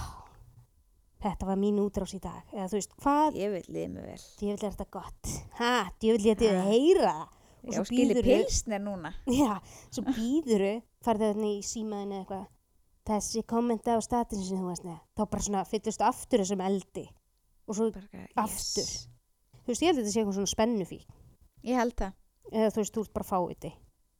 þetta 1.21 1.49
var 1.51 1.59
mín 1.61 1.77
útrás 1.83 2.15
í 2.17 2.21
dag. 2.21 2.41
Eða 2.51 2.69
þú 2.71 2.79
veist, 2.79 2.95
hvað, 3.03 3.37
ég 3.39 3.53
vil 3.53 3.61
liða 3.69 3.91
mig 3.93 4.07
vel. 4.09 4.23
Djöfull 4.41 4.55
er 4.57 4.73
þetta 4.73 4.87
gott. 4.97 5.35
Ha, 5.59 5.73
ég 6.01 6.23
þetta 6.25 6.49
Ha. 6.55 6.63
heyra 6.71 7.11
það. 7.11 7.37
og 7.61 7.69
já, 7.69 7.77
svo 7.77 7.85
skili 7.85 8.07
býðurðu 8.15 8.37
pilsner 8.41 8.81
núna. 8.81 9.11
Já, 9.41 9.51
svo 9.93 10.03
býðuru 10.07 10.71
farðu 11.05 11.27
þarna 11.29 11.51
í 11.51 11.59
símaðinu 11.61 12.15
eða 12.15 12.21
eitthvað. 12.23 12.47
Þessi 13.11 13.43
kommenta 13.49 13.93
á 13.93 13.99
statusinu 14.01 14.47
sem 14.47 14.57
þú 14.57 14.65
varst 14.71 14.85
neða 14.87 14.99
þá 15.17 15.21
bara 15.29 15.45
svona 15.45 15.61
fyllust 15.69 16.01
aftur 16.05 16.41
þessum 16.41 16.63
eldi. 16.65 17.05
Og 17.69 17.77
svo, 17.77 17.87
yes. 17.93 18.33
Aftur. 18.41 18.89
þú 19.61 19.69
veist, 19.71 19.83
ég 19.85 19.87
held 19.91 19.99
að 19.99 20.01
þetta 20.01 20.13
sé 20.13 20.19
eitthvað 20.21 20.37
svona 20.39 20.51
spennufí 20.55 20.99
ég 21.69 21.77
held 21.77 21.95
það, 22.01 22.13
eða 22.51 22.71
þú 22.73 22.81
veist, 22.81 22.95
þú 22.97 23.03
ert 23.05 23.13
bara 23.13 23.29
fáiði 23.29 23.71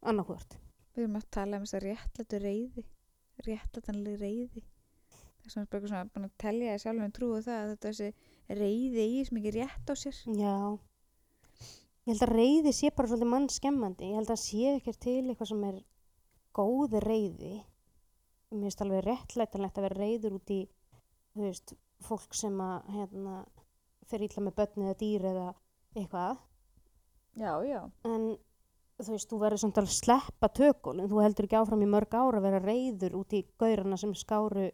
annarkvort 0.02 0.57
við 0.95 1.03
erum 1.06 1.18
að 1.19 1.30
tala 1.38 1.57
um 1.57 1.65
þess 1.65 1.78
að 1.80 1.88
réttlætu 1.88 2.41
reyði 2.44 2.86
réttlætanlega 3.48 4.22
reyði 4.22 4.64
þess 5.41 5.57
að 5.57 5.65
bara 5.65 5.82
eitthvað 5.82 5.90
svona 5.90 6.14
búin 6.14 6.30
að 6.30 6.38
telja 6.45 6.72
þér 6.72 6.84
sjálf 6.86 7.03
um 7.06 7.18
trúið 7.18 7.45
það 7.49 7.60
að 7.61 7.73
þetta 7.73 7.91
þessi 7.91 8.61
reyði 8.61 9.06
í 9.07 9.22
sem 9.28 9.41
ekki 9.41 9.53
rétt 9.57 9.91
á 9.91 9.95
sér 9.98 10.23
Já. 10.38 10.56
Ég 12.02 12.15
held 12.15 12.23
að 12.26 12.32
reyði 12.34 12.72
sé 12.73 12.90
bara 12.98 13.10
svolítið 13.11 13.30
mann 13.30 13.44
skemmandi. 13.53 14.07
Ég 14.10 14.18
held 14.18 14.32
að 14.34 14.40
sé 14.41 14.69
ekkert 14.72 14.99
til 15.06 15.19
eitthvað 15.22 15.49
sem 15.52 15.65
er 15.68 15.76
góð 16.57 16.95
reyði. 17.03 17.52
Mér 18.52 18.64
finnst 18.65 18.82
alveg 18.82 19.03
réttlætanlegt 19.06 19.78
að 19.78 19.86
vera 19.86 19.99
reyður 19.99 20.38
út 20.40 20.53
í, 20.56 20.57
þú 21.36 21.44
veist, 21.45 21.73
fólk 22.02 22.34
sem 22.36 22.57
að, 22.65 22.90
hérna, 22.95 23.36
fer 24.10 24.26
ítla 24.26 24.44
með 24.48 24.57
börn 24.57 24.88
eða 24.88 24.98
dýr 25.03 25.28
eða 25.30 25.45
eitthvað. 25.94 26.41
já, 27.38 27.53
já, 27.69 27.80
En, 28.10 28.26
þú 29.06 29.15
veist, 29.15 29.30
þú 29.30 29.40
verður 29.41 29.61
samt 29.64 29.78
að 29.82 29.88
sleppa 29.94 30.49
tökunum. 30.49 31.07
Þú 31.11 31.22
heldur 31.23 31.45
ekki 31.48 31.57
áfram 31.60 31.82
í 31.86 31.90
mörg 31.91 32.14
ára 32.14 32.38
að 32.40 32.45
vera 32.48 32.60
reyður 32.65 33.15
út 33.22 33.34
í 33.34 33.45
gaurana 33.60 33.98
sem 33.98 34.14
skáru 34.14 34.72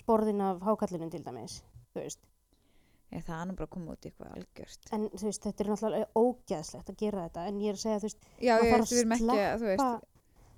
sporðin 0.00 0.40
af 0.40 0.60
hákallinu 0.66 1.10
til 1.10 1.22
dæmis. 1.24 1.62
Þú 1.94 2.00
veist. 2.04 2.20
ég, 3.10 3.24
það 3.26 3.40
nú 3.48 3.54
bara 3.58 3.66
að 3.66 3.70
koma 3.74 3.90
út 3.96 4.04
í 4.06 4.10
eitthvað 4.12 4.34
algjört 4.36 4.92
En, 4.94 5.08
þú 5.10 5.24
veist, 5.26 5.42
þetta 5.42 5.64
er 5.64 5.70
náttúrulega 5.72 6.06
ógeðslegt 6.14 6.90
að 6.92 6.96
gera 7.00 7.24
þetta. 7.28 7.46
En 7.50 7.56
ég 7.58 7.68
er 7.72 7.74
að 7.74 7.80
segja, 7.82 7.98
þú 7.98 8.06
veist, 8.06 8.20
já, 8.38 8.52
Maður 8.54 8.70
þarf 8.70 8.80
að, 8.80 8.86
sleppa- 8.86 10.00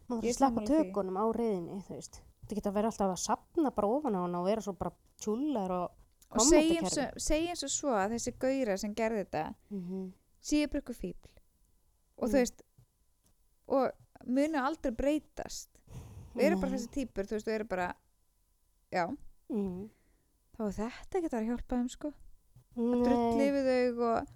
maður 0.09 0.21
þarf 0.21 0.29
að 0.29 0.37
sleppa 0.37 0.65
tökunum 0.69 1.17
á 1.17 1.25
reyðinni 1.33 1.79
þú 1.87 1.95
veist 1.97 2.21
þetta 2.43 2.55
geta 2.59 2.69
að 2.69 2.75
vera 2.77 2.89
alltaf 2.93 3.13
að 3.15 3.23
sapna 3.23 3.71
bara 3.73 3.89
ofan 3.89 4.17
á 4.19 4.21
hana 4.27 4.41
og 4.43 4.45
vera 4.51 4.61
svo 4.61 4.73
bara 4.77 4.93
tjúlar 5.23 5.71
og 5.71 5.91
og 6.33 6.39
kommentakerfi. 6.43 6.91
svo, 6.93 7.07
segjum 7.17 7.71
svo 7.73 7.89
að 7.97 8.13
þessi 8.19 8.33
gauðra 8.45 8.77
sem 8.79 8.95
gerði 8.95 9.25
þetta 9.25 9.55
Mhm. 9.71 10.13
séu 10.43 10.69
bara 10.69 10.81
eitthvað 10.83 11.01
fíbl 11.01 11.29
og 12.19 12.29
Mm. 12.29 12.33
þú 12.33 12.37
veist 12.37 12.63
og 13.73 14.27
munu 14.27 14.61
aldrei 14.63 14.93
breytast. 14.97 15.69
Við 16.37 16.47
erum 16.49 16.61
bara 16.63 16.77
þessi 16.77 16.91
típur 16.95 17.27
þú 17.29 17.37
veist, 17.39 17.49
við 17.49 17.57
erum 17.59 17.69
bara 17.73 17.89
já, 18.93 19.07
Mhm. 19.53 19.89
þá 20.57 20.61
er 20.69 20.77
þetta 20.79 21.19
ekki 21.19 21.33
að 21.39 21.47
hjálpa 21.49 21.77
þeim 21.77 21.89
sko. 21.91 22.13
Nei, 22.77 23.03
drulli 23.05 23.49
við 23.53 23.67
þau 23.69 24.05
og 24.09 24.29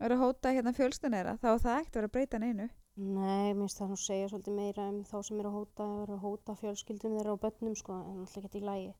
vera 0.00 0.16
að 0.16 0.20
hóta 0.24 0.52
hérna 0.52 0.74
fjölstunera 0.76 1.38
þá 1.40 1.46
er 1.54 1.62
það 1.64 1.78
ekkert 1.80 1.94
að 1.94 2.00
vera 2.00 2.08
að 2.08 2.12
breyta 2.18 2.38
neinu. 2.42 2.68
Nei, 2.96 3.52
mér 3.54 3.62
finnst 3.64 3.78
það 3.80 3.88
nú 3.90 3.96
segja 3.98 4.28
svolítið 4.30 4.54
meira 4.58 4.88
um 4.88 5.00
þá 5.04 5.16
sem 5.24 5.40
eru 5.40 5.48
að 5.48 5.56
hóta, 5.58 5.86
eru 6.04 6.14
að 6.14 6.20
hóta 6.26 6.56
fjölskyldum 6.60 7.16
þeirra 7.18 7.32
og 7.32 7.40
börnum 7.40 7.74
sko, 7.76 7.92
en 7.92 8.20
alltaf 8.20 8.44
ekki 8.44 8.60
í 8.60 8.66
lægi 8.68 8.94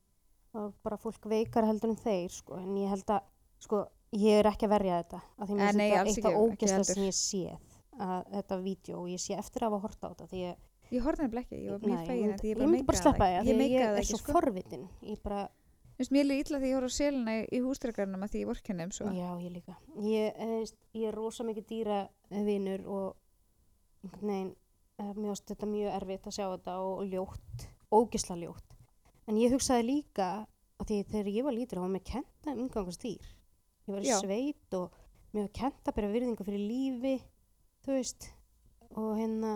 og 0.54 0.72
bara 0.82 0.96
fólk 0.96 1.20
veikar 1.30 1.64
heldur 1.66 1.90
en 1.90 1.96
þeir 1.96 2.30
sko, 2.30 2.54
en 2.56 2.74
ég 2.76 2.88
held 2.88 3.06
að 3.06 3.22
sko, 3.60 3.84
ég 4.14 4.40
er 4.40 4.48
ekki 4.50 4.66
að 4.66 4.74
verja 4.74 5.02
þetta 5.02 5.20
af 5.38 5.48
því 5.48 5.54
Eh, 5.54 5.58
finnst 5.58 5.76
nei, 5.76 5.90
þetta 5.90 6.00
alls 6.00 6.16
eitt 6.18 6.24
af 6.24 6.32
ekki 6.32 6.42
ógæsta 6.42 6.74
heldur. 6.74 6.94
sem 6.94 7.04
ég 7.04 7.14
séð 7.20 7.58
að 8.02 8.30
þetta 8.36 8.60
vídeo 8.64 9.02
og 9.02 9.10
ég 9.12 9.22
sé 9.22 9.36
eftir 9.38 9.64
að 9.64 9.74
hafa 9.74 9.88
horta 9.88 10.08
á 10.08 10.12
þetta 10.12 10.30
því 10.30 10.40
ég, 10.44 10.62
ég 10.94 11.04
horfði 11.04 11.26
nefnilega 11.26 11.44
ekki, 11.46 11.60
ég 11.64 11.74
var 11.74 11.84
mjög 11.84 12.08
fegin 12.08 12.32
ég 12.32 12.46
ég 12.48 12.58
bara 12.58 12.70
myndi 12.70 12.88
bara 12.88 13.02
sleppa 13.02 13.28
það 13.34 13.50
ég 13.50 13.62
ég 13.74 13.84
er 13.90 14.08
svo 14.08 14.20
sko 14.22 14.38
forvitin 14.38 14.88
ég 15.02 15.20
bara 15.24 15.44
Þú 15.94 16.02
veist, 16.02 16.10
mér 16.10 16.24
er 16.24 16.40
illa 16.42 16.58
því 16.58 16.66
ég 16.66 16.74
horfði 16.74 16.90
á 16.90 16.98
selina 16.98 17.32
í, 17.38 17.58
hústrekarnum 17.62 18.22
að 18.26 18.32
því 18.32 18.40
ég 18.40 18.48
vorkennum 18.48 18.90
svo 18.90 19.10
Já, 19.14 19.28
ég 19.38 19.52
líka. 19.54 19.76
Ég, 20.02 20.40
eh, 20.42 20.72
ég 20.98 21.04
er 21.06 21.14
rosa 21.14 21.44
mikið 21.46 21.68
dýravinur 21.68 22.82
og 22.90 23.12
einhvern 24.02 24.32
veginn, 24.32 24.48
uh, 24.98 25.12
mér 25.14 25.28
finnst 25.30 25.52
þetta 25.52 25.68
mjög 25.70 25.94
erfitt 26.00 26.26
að 26.26 26.34
sjá 26.34 26.44
þetta 26.48 26.74
og, 26.82 26.96
og 26.98 27.14
ljótt, 27.14 27.66
ógisla 27.94 28.38
ljótt. 28.40 28.74
En 29.30 29.38
ég 29.38 29.54
hugsaði 29.54 29.86
líka 29.86 30.28
að 30.82 30.90
því 30.90 30.98
þegar 31.12 31.30
ég 31.36 31.46
var 31.46 31.56
lítur 31.60 31.78
þá 31.78 31.84
var 31.84 31.94
mér 31.94 32.04
kent 32.10 32.50
að 32.50 32.64
umgangast 32.64 33.06
dýr. 33.06 33.30
ég 33.86 33.94
var 33.94 34.02
í 34.02 34.18
sveit 34.18 34.76
og 34.80 34.98
mér 35.30 35.46
var 35.46 35.54
kent 35.60 35.88
að 35.88 35.96
byrja 36.00 36.14
virðingu 36.16 36.46
fyrir 36.48 36.66
lífi 36.72 37.14
þú 37.84 37.96
veist 37.98 38.28
og 38.94 39.14
hérna 39.18 39.54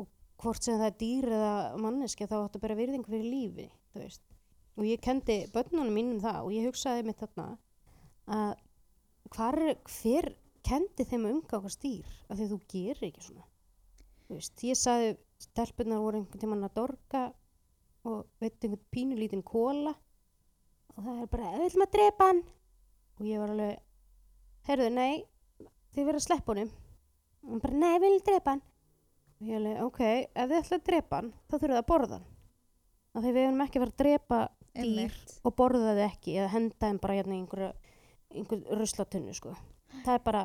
og 0.00 0.08
hvort 0.42 0.64
sem 0.64 0.78
það 0.80 0.90
er 0.90 0.98
dýr 1.00 1.30
eða 1.38 1.54
manneskja 1.84 2.28
þá 2.30 2.36
áttu 2.40 2.60
að 2.60 2.66
byrja 2.66 2.80
virðingu 2.82 3.10
fyrir 3.10 3.30
lífi 3.30 3.66
þú 3.94 4.04
veist. 4.04 4.22
Og 4.74 4.86
ég 4.88 5.02
kendi 5.02 5.38
börnunum 5.54 5.94
mínum 5.94 6.22
það 6.22 6.40
og 6.42 6.54
ég 6.54 6.68
hugsaði 6.68 7.06
mitt 7.06 7.20
þarna 7.22 7.48
að 8.34 8.54
hvar, 9.34 9.60
hver 9.86 10.30
kendi 10.64 11.06
þeim 11.06 11.28
að 11.28 11.36
umgangast 11.38 11.82
dýr? 11.84 12.14
Af 12.28 12.38
því 12.38 12.48
þú 12.50 12.60
gerir 12.72 13.08
ekki 13.10 13.28
svona 13.28 13.48
þú 14.24 14.38
veist, 14.38 14.64
ég 14.64 14.78
sagði 14.78 15.14
stelpunar 15.44 16.02
voru 16.02 16.20
einhvern 16.20 16.42
tímann 16.42 16.66
að 16.66 16.78
dorga 16.78 17.24
og 18.08 18.24
veit 18.40 18.56
einhvern 18.64 18.86
pínulítinn 18.94 19.44
kóla 19.46 19.92
og 20.94 21.02
það 21.02 21.20
er 21.24 21.30
bara, 21.32 21.52
við 21.58 21.68
ætlum 21.68 21.84
að 21.84 21.94
drepa 21.96 22.28
hann. 22.30 22.40
Og 23.18 23.28
ég 23.28 23.42
var 23.42 23.52
alveg 23.52 24.68
heyrðu, 24.68 24.88
nei, 24.94 25.24
þið 25.94 26.08
verður 26.08 26.20
að 26.20 26.26
sleppa 26.28 26.54
honum 26.54 26.72
og 27.44 27.50
hún 27.52 27.62
bara, 27.62 27.78
nei, 27.80 27.94
við 27.98 28.06
viljum 28.08 28.26
drepa 28.28 28.54
hann. 28.54 28.62
Og 29.34 29.48
ég 29.48 29.58
alveg, 29.58 29.80
ok, 29.84 30.00
ef 30.24 30.50
þið 30.50 30.58
ætla 30.60 30.78
að 30.78 30.86
drepa 30.88 31.20
hann 31.20 31.30
þá 31.34 31.54
þurfum 31.54 31.74
það 31.74 31.82
að 31.82 31.88
borða 31.90 32.18
hann. 32.18 32.26
Af 33.14 33.22
því 33.22 33.32
við 33.34 33.44
erum 33.44 33.64
ekki 33.64 33.82
fara 33.82 33.92
að 33.94 34.00
drepa 34.02 34.40
dýr 34.74 34.84
Einmitt. 34.84 35.34
og 35.44 35.56
borða 35.58 35.92
þið 35.92 36.02
ekki 36.08 36.36
eða 36.38 36.52
henda 36.54 36.80
þeim 36.82 37.00
bara 37.04 37.18
hérna 37.18 37.34
í 37.36 37.40
einhverju 37.42 37.70
einhver 38.34 38.80
ruslatunnu 38.80 39.36
sko. 39.36 39.54
Það 40.04 40.16
er 40.16 40.24
bara, 40.26 40.42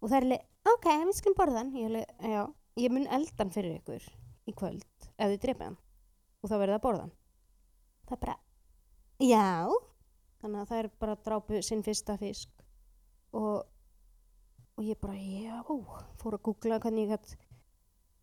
og 0.00 0.08
það 0.10 0.18
er 0.18 0.26
alveg, 0.26 0.46
ok, 0.72 0.88
við 1.06 1.16
skulum 1.20 1.38
borða 1.38 1.62
hann. 1.62 1.72
Ég, 1.78 1.90
alveg, 1.92 2.14
já, 2.32 2.42
ég 2.82 2.94
mun 2.94 3.08
eldan 3.18 3.54
fyrir 3.54 3.78
ykkur 3.78 4.08
í 4.50 4.54
kvöld 4.58 5.08
ef 5.14 5.30
þið 5.34 5.40
drepa 5.44 5.68
hann 5.68 5.78
og 6.42 6.50
þá 6.50 6.56
verður 6.56 6.72
það 6.72 6.80
að 6.80 6.86
borða 6.88 7.04
hann. 7.06 7.14
Það 8.08 8.16
er 8.16 8.22
bara, 8.26 8.38
já. 9.22 9.48
Þannig 10.42 10.58
að 10.58 10.70
það 10.72 10.80
er 10.80 10.88
bara 10.98 11.14
að 11.14 11.26
drápu 11.28 11.62
sinn 11.62 11.84
fyrsta 11.86 12.16
fisk 12.18 12.64
og, 13.38 13.62
og 14.82 14.88
ég 14.90 14.98
bara, 14.98 15.14
já 15.14 15.62
fór 16.18 16.36
að 16.36 16.44
googla 16.48 16.78
hvernig 16.82 17.06
ég 17.06 17.12
gætt 17.14 17.36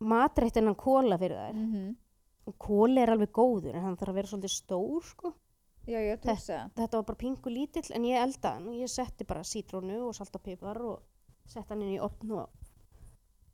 matrætt 0.00 0.58
innan 0.60 0.76
kóla 0.76 1.18
fyrir 1.20 1.38
þær. 1.38 1.54
Mhm. 1.56 1.96
og 2.48 2.56
kóli 2.58 2.98
er 2.98 3.12
alveg 3.12 3.30
góður 3.30 3.76
en 3.76 3.84
hann 3.84 3.96
þarf 3.96 4.10
að 4.10 4.14
vera 4.14 4.28
svolítið 4.28 4.50
stór 4.50 5.02
sko. 5.04 5.34
Já, 5.86 5.98
hugsa. 6.16 6.70
þetta 6.74 6.96
var 6.96 7.04
bara 7.04 7.16
pingu 7.16 7.50
lítill 7.50 7.94
en 7.94 8.02
ég 8.04 8.16
eldaði 8.18 8.54
hann. 8.54 8.68
Og 8.68 8.74
ég 8.74 8.88
setti 8.88 9.24
bara 9.24 9.42
sítrónu 9.42 10.08
og 10.08 10.14
salt 10.14 10.34
og 10.34 11.02
setti 11.46 11.68
hann 11.68 11.82
inn 11.82 11.94
í 11.94 12.00
opn 12.00 12.32
og 12.32 12.48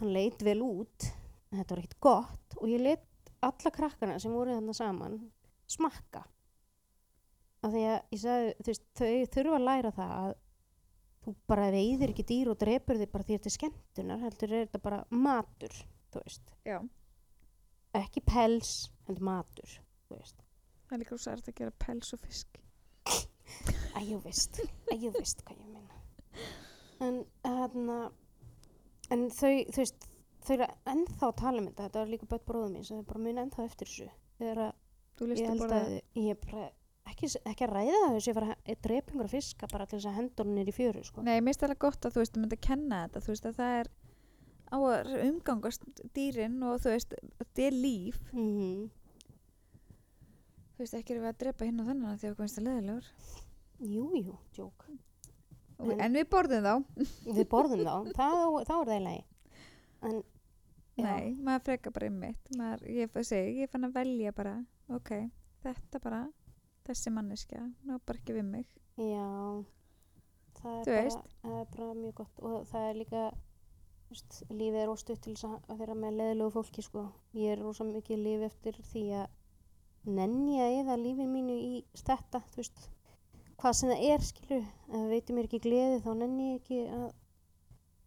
hann 0.00 0.12
leit 0.12 0.42
vel 0.42 0.62
út. 0.62 1.12
En 1.50 1.58
þetta 1.58 1.74
var 1.74 1.82
ekkert 1.82 2.00
gott. 2.00 2.56
Og 2.56 2.68
ég 2.68 2.80
let 2.80 3.04
alla 3.42 3.70
krakkana 3.70 4.18
sem 4.18 4.32
voru 4.32 4.54
þarna 4.54 4.74
saman 4.74 5.30
smakka. 5.66 6.24
Af 7.62 7.72
því 7.72 7.84
að 7.90 8.00
ég 8.12 8.20
sagði, 8.22 8.54
þú 8.60 8.66
veist, 8.66 8.86
þau 8.94 9.26
þurfa 9.34 9.56
að 9.56 9.66
læra 9.66 9.90
það 9.90 10.16
að 10.16 10.34
þú 11.26 11.34
bara 11.50 11.70
veiðir 11.74 12.12
ekki 12.12 12.26
dýr 12.30 12.52
og 12.52 12.60
drepur 12.60 13.00
þig 13.00 13.12
bara 13.12 13.26
því 13.26 13.38
þetta 13.38 13.50
er 13.50 13.56
skemmtunar 13.56 14.22
heldur 14.24 14.52
er 14.52 14.66
þetta 14.66 14.82
bara 14.86 15.00
matur 15.10 15.80
ekki 17.96 18.22
pels 18.26 18.74
heldur 19.08 19.26
matur, 19.28 19.78
það 20.08 20.94
er 20.96 21.02
líka 21.02 21.16
rosa 21.16 21.34
erfitt 21.34 21.52
að 21.52 21.58
gera 21.60 21.76
pels 21.82 22.12
og 22.14 22.22
fisk. 22.22 22.60
að 23.96 24.12
ég 24.12 24.22
veist, 24.24 24.60
að 24.90 25.06
ég 25.06 25.14
veist 25.14 25.42
hvað 25.46 25.60
ég 25.60 25.72
minna 25.74 26.02
en 27.06 27.18
hérna 27.44 27.98
en 29.12 29.28
þau, 29.30 29.52
þú 29.70 29.82
veist 29.82 30.08
þau 30.46 30.54
eru 30.56 30.66
ennþá 30.92 31.28
að 31.28 31.38
tala 31.40 31.60
um 31.60 31.68
þetta. 31.68 31.86
Þetta 31.86 32.02
var 32.02 32.10
líka 32.12 32.28
börn 32.30 32.44
bróðum 32.48 32.74
mín 32.76 32.86
sem 32.86 33.00
þau 33.00 33.08
bara 33.10 33.22
muni 33.24 33.42
ennþá 33.42 33.66
eftir 33.66 33.90
þessu. 33.90 34.08
Þegar 34.40 34.62
að 34.66 34.74
Þú 35.16 35.26
ég 35.26 35.30
listu 35.32 35.48
held 35.50 35.62
bara... 35.64 35.78
að 35.80 36.26
ég 36.26 36.40
bara 36.44 36.66
ekki, 37.16 37.30
ekki 37.48 37.64
að 37.66 37.72
ræða 37.74 38.00
það 38.02 38.14
þessu 38.16 38.30
ég 38.30 38.36
fara 38.38 38.56
að 38.56 38.80
drepa 38.86 39.12
einhverja 39.14 39.32
fiska 39.32 39.68
bara 39.72 39.86
til 39.88 39.98
þess 39.98 40.08
að 40.10 40.18
hendur 40.20 40.50
hún 40.50 40.58
er 40.62 40.68
í 40.70 40.74
fjöru 40.76 41.04
sko. 41.08 41.22
Nei, 41.24 41.38
mér 41.40 41.48
finnst 41.54 41.64
alveg 41.66 41.80
gott 41.86 42.04
að 42.06 42.12
þú 42.16 42.22
veist, 42.22 42.34
þú 42.36 42.42
myndi 42.44 42.58
að 42.60 42.66
kenna 42.68 43.00
þetta, 43.06 43.22
þú 43.26 43.32
veist, 43.32 43.48
að 43.50 43.56
það 43.62 43.78
er 43.80 43.90
á 44.66 44.76
að 44.82 45.10
umgangast 45.30 45.88
dýrin 46.16 46.56
og 46.66 46.78
þú 46.84 46.92
veist, 46.94 47.16
þetta 47.40 47.66
er 47.70 47.76
líf. 47.80 48.20
mm 48.36 48.86
Þú 50.76 50.82
veist, 50.84 50.94
ekki 50.98 51.14
erum 51.14 51.24
við 51.24 51.30
að 51.32 51.38
drepa 51.40 51.64
hinn 51.64 51.80
og 51.80 51.86
þennan 51.88 52.10
af 52.12 52.18
því 52.20 52.28
að 52.30 52.34
finnst 52.42 52.58
það 52.58 52.66
leðilegur. 52.68 53.06
jú, 53.80 54.06
jú, 54.20 54.34
djók 54.56 54.88
En- 55.78 56.00
En 56.00 56.12
við 56.16 56.24
borðum 56.32 56.64
þá. 56.64 56.74
við 57.36 57.46
borðum 57.52 57.82
þá, 57.84 58.12
þá, 58.16 58.28
þá 58.64 58.74
er 58.76 58.86
það 58.88 58.96
í 58.96 59.04
lagi 59.04 59.24
en 60.06 60.22
Nei, 60.96 61.34
maður 61.44 61.64
freka 61.66 61.90
bara 61.92 62.06
einmitt. 62.08 62.46
Maður, 62.56 62.84
ég 62.88 63.10
segi, 63.28 63.58
ég 63.60 63.68
fann 63.68 63.84
að 63.84 63.92
velja 63.98 64.30
bara, 64.32 64.54
ok, 64.88 65.10
þetta 65.62 66.00
bara, 66.00 66.20
þessi 66.90 67.12
manneskja, 67.14 67.62
ná 67.86 67.98
bara 68.06 68.18
ekki 68.20 68.36
við 68.36 68.46
mig. 68.50 68.66
Já, 68.96 69.26
það 70.60 70.76
er, 70.80 71.08
bara, 71.10 71.22
það 71.42 71.58
er 71.60 71.66
bara 71.76 71.88
mjög 72.00 72.14
gott 72.22 72.42
og 72.48 72.66
það 72.70 72.86
er 72.90 72.98
líka, 73.00 73.22
veist, 74.10 74.38
lífið 74.50 74.78
er 74.82 74.92
óstutt 74.92 75.22
til 75.26 75.34
þess 75.36 75.48
að- 75.50 75.78
vera 75.82 75.94
með 75.98 76.16
leðilegu 76.20 76.54
fólki 76.56 76.82
sko. 76.86 77.06
Ég 77.34 77.52
er 77.56 77.62
rosa 77.64 77.84
mikið 77.84 78.22
lífi 78.24 78.48
eftir 78.50 78.78
því 78.92 79.04
að 79.22 79.26
nenni 80.06 80.60
að 80.62 80.76
eða 80.84 80.96
lífið 81.02 81.28
mínu 81.34 81.56
í 81.58 81.84
þetta, 81.98 82.40
þú 82.52 82.56
veist, 82.62 82.88
hvað 83.58 83.72
sem 83.74 83.90
það 83.90 84.04
er, 84.14 84.20
skilur, 84.30 84.64
ef 84.64 84.94
það 84.94 85.08
veitir 85.10 85.34
mér 85.36 85.48
ekki 85.48 85.60
gleði 85.66 86.00
þá 86.04 86.10
nenni 86.16 86.48
ég 86.52 86.60
ekki 86.60 86.80
að 86.96 87.06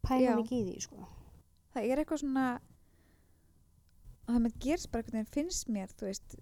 pæla 0.07 0.35
mikið 0.39 0.60
í 0.60 0.65
því, 0.72 0.81
sko. 0.88 1.07
Það 1.73 1.89
er 1.91 2.01
eitthvað 2.01 2.22
svona, 2.23 2.45
og 4.26 4.34
það 4.35 4.41
með 4.45 4.60
gerst 4.65 4.89
bara 4.91 5.03
einhvern 5.03 5.19
veginn 5.19 5.34
finnst 5.35 5.69
mér, 5.73 5.91
þú 5.99 6.07
veist, 6.10 6.35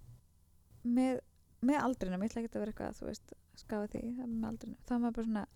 með, 0.84 1.20
með 1.66 1.80
aldrinum, 1.82 2.22
ég 2.22 2.30
ætla 2.30 2.42
ekki 2.42 2.54
að 2.54 2.62
vera 2.62 2.72
eitthvað, 2.74 2.98
þú 2.98 3.08
veist, 3.08 3.32
skafa 3.58 3.90
því, 3.92 4.02
það 4.18 4.34
með 4.34 4.48
aldrinum, 4.50 4.78
þá 4.86 4.92
er 4.94 5.02
maður 5.02 5.16
bara 5.16 5.28
svona, 5.28 5.46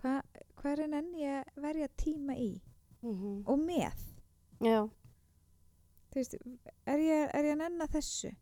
hvað 0.00 0.40
hva 0.60 0.72
er 0.74 0.82
enn 0.86 1.12
ég 1.20 1.52
verja 1.60 1.88
tíma 2.00 2.36
í 2.36 2.50
Mm 3.00 3.44
og 3.48 3.60
með, 3.64 4.00
Já, 4.60 4.80
þú 6.12 6.18
veist, 6.18 6.34
er 6.84 7.00
ég, 7.00 7.30
er 7.32 7.46
ég 7.48 7.54
að 7.54 7.62
nenna 7.62 7.86
þessu? 7.88 8.34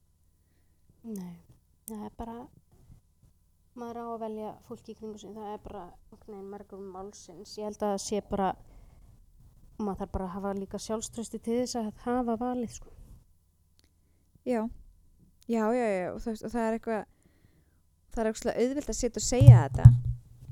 nei, 1.06 1.36
það 1.86 2.06
er 2.08 2.16
bara, 2.18 2.38
maður 3.78 4.00
á 4.02 4.06
að 4.08 4.22
velja 4.24 4.48
fólki 4.66 4.92
í 4.92 4.98
kringu 4.98 5.20
sig, 5.22 5.30
það 5.36 5.52
er 5.52 5.62
bara 5.62 5.84
veginn 6.10 6.50
margur 6.50 6.82
málsins. 6.82 7.54
Ég 7.58 7.68
held 7.68 7.78
að 7.78 7.94
það 7.94 8.02
sé 8.04 8.20
bara, 8.30 8.48
maður 9.78 10.00
þarf 10.02 10.12
bara 10.16 10.26
að 10.26 10.34
hafa 10.34 10.54
líka 10.58 10.80
sjálfströsti 10.82 11.38
til 11.38 11.60
þess 11.60 11.78
að 11.78 11.92
hafa 12.04 12.36
valið, 12.40 12.74
sko. 12.80 12.94
Já, 14.48 14.62
já, 15.48 15.64
já, 15.74 15.86
já, 15.88 16.12
og, 16.12 16.20
veist, 16.26 16.44
og 16.44 16.52
það 16.52 16.66
er 16.68 16.76
eitthvað, 16.78 17.04
það 18.14 18.22
er 18.24 18.30
eitthvað 18.32 18.60
auðvelt 18.62 18.92
að 18.92 18.98
setja 19.00 19.22
og 19.22 19.26
segja 19.28 19.62
þetta. 19.68 19.88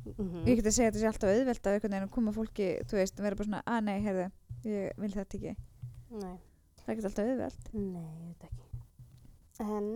Mm 0.07 0.45
Ég 0.47 0.61
get 0.61 0.67
að 0.71 0.77
segja 0.77 0.91
þetta 0.93 1.01
sé 1.03 1.09
alltaf 1.11 1.31
auðvelt 1.35 1.67
að 1.67 1.75
einhvern 1.77 1.95
veginn 1.97 2.13
koma 2.15 2.33
fólki, 2.37 2.67
þú 2.87 2.97
veist, 3.01 3.17
vera 3.21 3.37
bara 3.39 3.49
svona, 3.49 3.63
að 3.67 3.81
nei, 3.89 3.97
heyrðu, 4.05 4.27
ég 4.71 5.01
vil 5.03 5.11
þetta 5.17 5.39
ekki. 5.41 5.55
Nei, 6.23 6.37
Það 6.85 6.93
ekki 6.95 7.09
alltaf 7.09 7.25
auðvelt. 7.27 7.67
nei, 7.75 8.07
þetta 8.31 8.47
ekki. 8.47 8.69
En, 9.67 9.89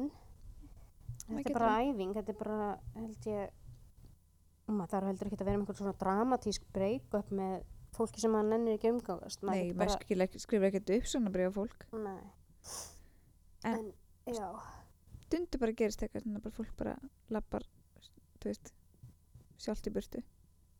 þetta 1.31 1.51
er 1.53 1.55
bara 1.55 1.71
æfing, 1.85 2.15
þetta 2.17 2.33
er 2.35 2.39
bara, 2.41 2.71
held 2.97 3.29
ég, 3.31 3.53
maður 4.71 4.91
þarf 4.97 5.09
heldur 5.11 5.31
ekki 5.31 5.39
að 5.39 5.45
vera 5.47 5.55
með 5.55 5.63
einhvern 5.63 5.79
svona 5.81 5.95
dramatísk 6.03 6.67
break-up 6.75 7.31
með 7.41 7.55
fólki 7.95 8.21
sem 8.23 8.35
maður 8.35 8.51
nennir 8.53 8.77
ekki. 8.79 8.93
Maður 8.99 9.39
Nei, 9.51 9.73
maður 9.79 9.95
skrifir, 9.97 10.43
skrifir 10.43 10.69
ekkert 10.73 10.93
upp 10.99 11.09
svona 11.11 11.33
bregða 11.35 11.55
fólk. 11.57 11.87
Nei. 11.95 12.21
En- 13.65 13.79
En, 13.81 14.35
já, 14.35 14.51
Dundu 15.31 15.59
bara 15.63 15.73
gerist 15.79 16.03
eitthvað, 16.03 16.25
þannig 16.25 16.41
að 16.41 16.45
bara 16.49 16.57
fólk 16.57 16.73
bara 16.81 16.95
lappar, 17.31 17.67
sjálft 19.61 19.87
í 19.87 19.93
burtu, 19.95 20.23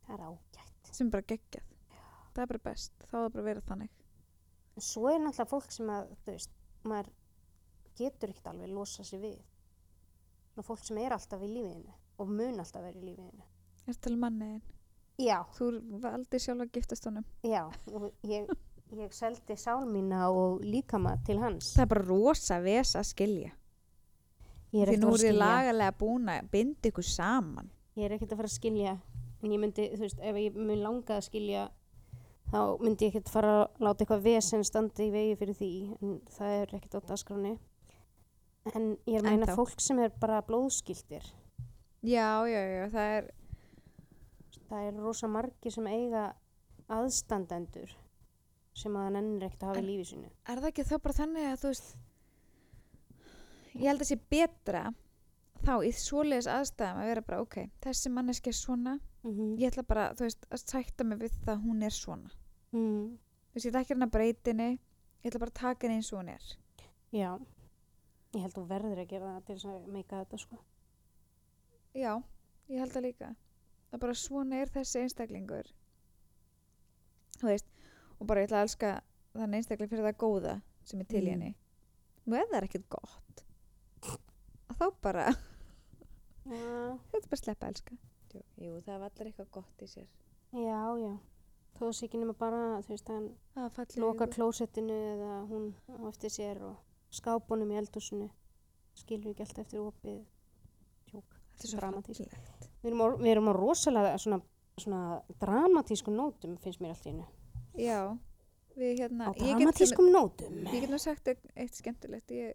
það 0.07 0.15
er 0.17 0.23
ágætt. 0.27 0.91
sem 0.91 1.09
bara 1.13 1.23
geggjað. 1.29 1.67
Það 2.31 2.41
er 2.45 2.49
bara 2.53 2.63
best, 2.65 2.93
þá 3.07 3.13
er 3.15 3.21
það 3.25 3.33
bara 3.35 3.45
vera 3.47 3.63
þannig. 3.67 3.93
En 4.79 4.85
svo 4.87 5.07
er 5.11 5.19
náttúrulega 5.19 5.51
fólk 5.51 5.71
sem 5.75 5.89
að, 5.91 6.11
þú 6.25 6.31
veist, 6.35 6.51
maður 6.87 7.09
getur 7.99 8.31
ekkert 8.31 8.47
alveg 8.53 8.71
losa 8.71 9.03
sig 9.07 9.19
við. 9.21 9.37
Ná, 10.55 10.63
fólk 10.67 10.83
sem 10.87 10.99
er 11.03 11.15
alltaf 11.15 11.43
í 11.43 11.49
lífiðinu 11.51 11.95
og 12.21 12.31
mun 12.31 12.59
alltaf 12.63 12.83
vera 12.85 12.97
í 12.99 13.03
lífiðinu. 13.09 13.47
Er 13.85 13.93
þetta 13.93 14.09
alveg 14.11 14.21
manniðin? 14.25 14.61
Já, 15.21 15.37
Þú 15.53 15.67
valdi 16.01 16.39
sjálf 16.41 16.63
að 16.65 16.71
giftast 16.79 17.05
honum. 17.05 17.25
já, 17.45 17.61
og 17.91 18.07
ég, 18.25 18.47
ég 18.97 19.13
seldi 19.13 19.57
sál 19.59 19.83
mína 19.85 20.29
og 20.33 20.63
líkama 20.65 21.17
til 21.27 21.37
hans. 21.43 21.73
Það 21.75 21.83
er 21.85 21.91
bara 21.93 22.05
rosa 22.07 22.59
ves 22.63 22.95
að 22.97 23.09
skilja. 23.11 23.51
Því 24.71 24.97
nú 25.01 25.09
er 25.13 25.17
skilja. 25.19 25.39
lagalega 25.41 25.91
búin 25.99 26.29
að 26.31 26.49
binda 26.51 26.89
ykkur 26.89 27.03
saman. 27.07 27.69
Ég 27.97 28.05
er 28.07 28.15
ekkert 28.15 28.31
að 28.31 28.37
fara 28.41 28.47
að 28.51 28.55
skilja. 28.55 28.93
En 29.43 29.51
ég 29.51 29.59
myndi, 29.59 29.89
þú 29.95 29.99
veist, 30.05 30.19
ef 30.21 30.35
ég 30.39 30.55
mun 30.55 30.79
langa 30.83 31.17
að 31.17 31.25
skilja, 31.27 31.65
þá 32.51 32.59
myndi 32.79 33.05
ég 33.07 33.11
ekkert 33.15 33.29
fara 33.33 33.51
að 33.65 33.81
láta 33.83 34.03
eitthvað 34.05 34.23
vesen 34.29 34.63
standa 34.63 35.03
í 35.03 35.09
vegi 35.11 35.35
fyrir 35.41 35.57
því. 35.59 35.71
En 36.01 36.21
það 36.37 36.55
er 36.61 36.75
ekkert 36.77 36.95
á 36.95 36.99
dagskráni. 37.09 37.53
En 38.75 38.97
ég 39.09 39.17
er 39.17 39.25
að 39.25 39.29
meina 39.31 39.55
fólk 39.57 39.79
sem 39.81 39.99
er 39.99 40.11
bara 40.21 40.41
blóðskildir. 40.45 41.25
Já, 42.05 42.45
já, 42.47 42.61
já, 42.61 42.85
það 42.93 43.15
er, 43.17 43.31
það 44.69 44.85
er 44.87 45.01
rosa 45.01 45.27
margir 45.27 45.71
sem 45.73 45.87
eiga 45.87 46.29
aðstandendur 46.91 47.91
sem 48.77 48.95
að 48.95 49.03
það 49.05 49.13
nennir 49.17 49.45
ekkert 49.47 49.63
að 49.65 49.69
hafa 49.71 49.81
En- 49.81 49.85
í 49.85 49.91
lífi 49.91 50.05
sínu 50.13 50.29
er 50.47 50.61
það 50.61 50.69
ekki 50.71 50.85
þá 50.87 50.95
bara 51.03 51.17
þannig 51.17 51.47
að 51.51 51.59
þú 51.61 51.71
veist, 51.71 51.89
ég 53.75 53.87
held 53.87 54.01
að 54.03 54.09
sé 54.11 54.17
betra 54.29 54.83
þá 55.61 55.73
í 55.85 55.91
svoleiðis 55.93 56.47
aðstæðum 56.49 57.01
að 57.01 57.09
vera 57.11 57.21
bara, 57.21 57.41
ok, 57.45 57.57
þessi 57.83 58.09
manneski 58.11 58.49
er 58.49 58.57
svona, 58.57 58.97
mm 59.23 59.57
ég 59.61 59.69
ætla 59.71 59.83
bara, 59.87 60.07
þú 60.17 60.25
veist, 60.25 60.45
að 60.51 60.63
sætta 60.65 61.03
mig 61.05 61.19
við 61.21 61.35
það 61.45 61.53
að 61.55 61.63
hún 61.67 61.83
er 61.83 61.93
svona. 61.93 62.31
Mm. 62.71 63.17
þú 63.51 63.53
veist, 63.53 63.65
ég 63.65 63.71
ætla 63.71 63.81
ekki 63.81 63.93
að 63.93 63.97
reyna 63.97 64.07
að 64.07 64.15
breyta 64.15 64.51
henni 64.51 64.69
ég 64.71 65.29
ætla 65.29 65.39
bara 65.43 65.51
að 65.53 65.59
taka 65.61 65.87
henni 65.87 65.99
eins 66.01 66.11
og 66.13 66.19
hún 66.21 66.29
er. 66.33 66.45
Já, 67.11 67.31
ég 68.33 68.41
held 68.41 68.55
þú 68.55 68.65
verður 68.67 69.01
að 69.03 69.07
gera 69.11 69.33
það 69.35 69.45
til 69.45 69.55
þess 69.55 69.65
að 69.65 69.87
meika 69.91 70.21
þetta 70.23 70.37
sko. 70.39 70.57
já, 71.93 72.13
ég 72.71 72.79
held 72.79 72.91
það 72.95 73.03
líka. 73.05 73.35
Það 73.91 73.99
bara 73.99 74.13
svona 74.15 74.55
er 74.61 74.69
þessi 74.71 75.01
einstaklingur. 75.03 75.67
Þú 77.41 77.47
veist 77.49 77.67
og 78.19 78.27
bara 78.29 78.41
ég 78.43 78.47
ætla 78.49 78.61
að 78.61 78.67
elska 78.69 78.91
þann 79.35 79.55
einstakling 79.57 79.89
fyrir 79.91 80.05
það 80.07 80.17
góða 80.23 80.61
sem 80.85 80.99
er 81.01 81.05
til 81.05 81.23
Mm. 81.25 81.29
henni. 81.31 81.55
Nú 82.25 82.35
ef 82.37 82.49
það 82.49 82.57
er 82.57 82.67
ekkert 82.67 82.89
gott. 82.89 83.43
að 83.43 83.50
þá 84.81 84.87
bara 85.05 85.25
Já, 86.41 86.97
þetta 87.11 87.21
er 87.21 87.29
bara 87.29 87.37
að 87.37 87.43
sleppa 87.43 87.67
að 87.67 87.73
elska 87.75 87.97
jú, 88.33 88.41
jú, 88.65 88.71
það 88.85 89.01
var 89.03 89.11
allir 89.11 89.29
eitthvað 89.31 89.51
gott 89.59 89.83
í 89.85 89.87
sér 89.91 90.07
já, 90.51 90.79
já. 90.99 91.11
Þó 91.77 91.85
sé 91.95 92.05
ekki 92.07 92.19
nema 92.19 92.33
bara, 92.37 92.57
þú 92.83 92.91
veist, 92.91 93.07
hann 93.09 93.29
lokar 94.03 94.27
klósettinu 94.33 94.95
eða 95.13 95.29
hún 95.49 95.69
á 95.87 96.03
eftir 96.09 96.33
sér 96.33 96.59
og 96.67 96.75
skápunum 97.15 97.71
í 97.71 97.77
eldhúsinu. 97.79 98.27
Skilur 98.99 99.31
ekki 99.31 99.45
alltaf 99.45 99.63
eftir 99.63 99.79
opið. 99.81 100.17
Tjók. 101.07 101.37
þetta 101.55 101.63
er 101.65 101.71
svo 101.71 101.79
dramatískt. 101.79 102.33
fallegt 102.35 102.67
Við 102.83 102.89
erum 102.91 103.01
á, 103.01 103.07
við 103.23 103.31
erum 103.31 103.49
á 103.49 103.53
rosalega 103.55 104.11
svona, 104.19 104.41
svona 104.83 105.01
dramatískum 105.41 106.17
nótum, 106.19 106.57
finnst 106.61 106.83
mér 106.83 106.93
allt 106.93 107.07
í 107.07 107.13
hennu. 107.13 107.25
já, 107.79 107.99
við 108.75 108.99
hérna 108.99 109.29
Á 109.29 109.31
ég 109.31 109.39
get 109.39 109.47
sem- 109.47 109.57
dramatískum 109.63 110.11
nótum. 110.11 110.59
Ég 110.67 110.81
get 110.83 110.91
nú 110.91 110.99
sagt 110.99 111.27
eitt, 111.31 111.47
eitt 111.55 111.79
skemmtilegt 111.79 112.35
ég, 112.35 112.53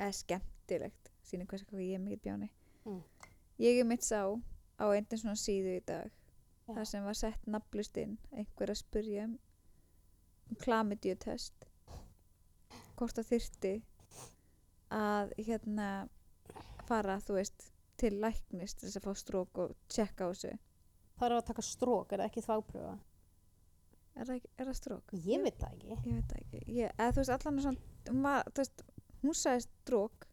eða 0.00 0.12
skemmtilegt 0.18 1.12
síni 1.30 1.46
hvað 1.48 1.64
hvað 1.70 1.84
ég 1.86 1.98
er 1.98 2.04
mikið 2.06 2.24
bjáni 2.28 2.50
Mm. 2.88 3.02
ég 3.60 3.80
er 3.82 3.84
mitt 3.84 4.04
sá 4.06 4.20
á 4.80 4.84
einn 4.94 5.06
svona 5.10 5.34
síðu 5.36 5.74
í 5.76 5.80
dag 5.84 6.08
Já. 6.08 6.74
þar 6.74 6.86
sem 6.86 7.04
var 7.04 7.16
sett 7.18 7.46
nafnlust 7.46 7.96
inn 8.00 8.14
einhver 8.32 8.70
að 8.72 8.78
spurja 8.80 9.24
um, 9.28 9.34
um 10.48 10.56
klamidíutest 10.62 11.66
hvort 12.96 13.18
það 13.18 13.28
þyrti 13.32 13.72
að 14.94 15.34
hérna 15.44 15.88
fara 16.88 17.18
þú 17.20 17.36
veist 17.36 17.66
til 18.00 18.14
læknis 18.22 18.74
til 18.78 18.86
þess 18.88 19.00
að 19.02 19.08
fá 19.08 19.12
strók 19.20 19.60
og 19.66 19.74
tjekka 19.92 20.28
á 20.28 20.32
þessu 20.32 20.54
Það 21.18 21.26
er 21.26 21.32
að 21.34 21.46
taka 21.48 21.62
strók, 21.66 22.12
er 22.14 22.20
það 22.22 22.28
ekki 22.30 22.42
þvápröfa? 22.46 22.92
er 24.18 24.28
það, 24.28 24.44
er 24.58 24.68
það 24.68 24.76
strók? 24.78 25.14
Ég 25.26 25.42
veit 25.42 25.56
það 25.58 25.72
ekki. 25.74 25.88
ég 25.88 26.14
veit 26.14 26.30
það 26.30 26.38
ekki 26.44 26.76
ég, 26.78 26.92
eða 26.94 27.10
þú 27.16 27.18
veist 27.24 27.34
allan 27.34 27.60
svona 27.64 27.80
hún, 28.08 28.22
var, 28.22 28.50
þú 28.54 28.62
veist, 28.62 28.84
hún 29.24 29.34
sagði 29.34 29.64
strók 29.66 30.27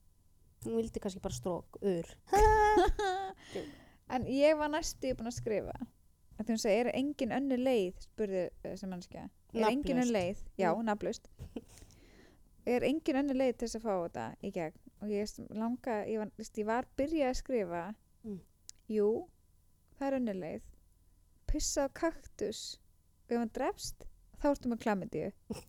Hún 0.65 0.75
vildi 0.79 0.99
kannski 1.03 1.21
bara 1.21 1.35
strók, 1.37 1.77
ur. 1.81 2.07
en 4.15 4.25
ég 4.29 4.57
var 4.57 4.71
næstu 4.73 5.13
búin 5.17 5.29
að 5.29 5.37
skrifa. 5.39 5.75
Að 6.39 6.49
hún 6.51 6.59
segi, 6.59 6.79
er 6.83 6.89
engin 6.97 7.31
önnu 7.35 7.57
leið? 7.61 7.99
spurði 8.09 8.47
þessi 8.63 8.89
mannskja 8.91 9.27
er 9.55 9.69
engin 9.69 10.01
önnu 10.01 10.11
leið, 10.11 10.41
já, 10.59 10.71
Mm. 10.73 10.85
nafnlaust. 10.89 11.29
Er 12.65 12.83
engin 12.83 13.15
önnu 13.21 13.33
leið 13.37 13.53
til 13.57 13.67
þess 13.67 13.77
að 13.79 13.85
fá 13.85 13.93
þetta 14.03 14.25
í 14.43 14.51
gegn? 14.51 14.79
Og 15.01 15.09
ég 15.13 15.39
langa, 15.55 15.95
ég 16.09 16.17
var, 16.19 16.31
veist, 16.37 16.57
ég 16.57 16.65
var 16.65 16.87
byrjað 16.97 17.29
að 17.29 17.39
skrifa. 17.39 17.83
Mm. 18.25 18.39
jú, 18.89 19.27
það 19.99 20.07
er 20.07 20.17
önnu 20.19 20.33
leið. 20.33 20.61
Pissa 21.47 21.85
á 21.85 21.89
kaktus. 21.93 22.79
Og 23.25 23.31
ef 23.31 23.37
hann 23.39 23.53
drefst 23.53 24.05
þá 24.41 24.49
ertu 24.51 24.69
með 24.69 24.81
klamidíu 24.83 25.31
En 25.55 25.61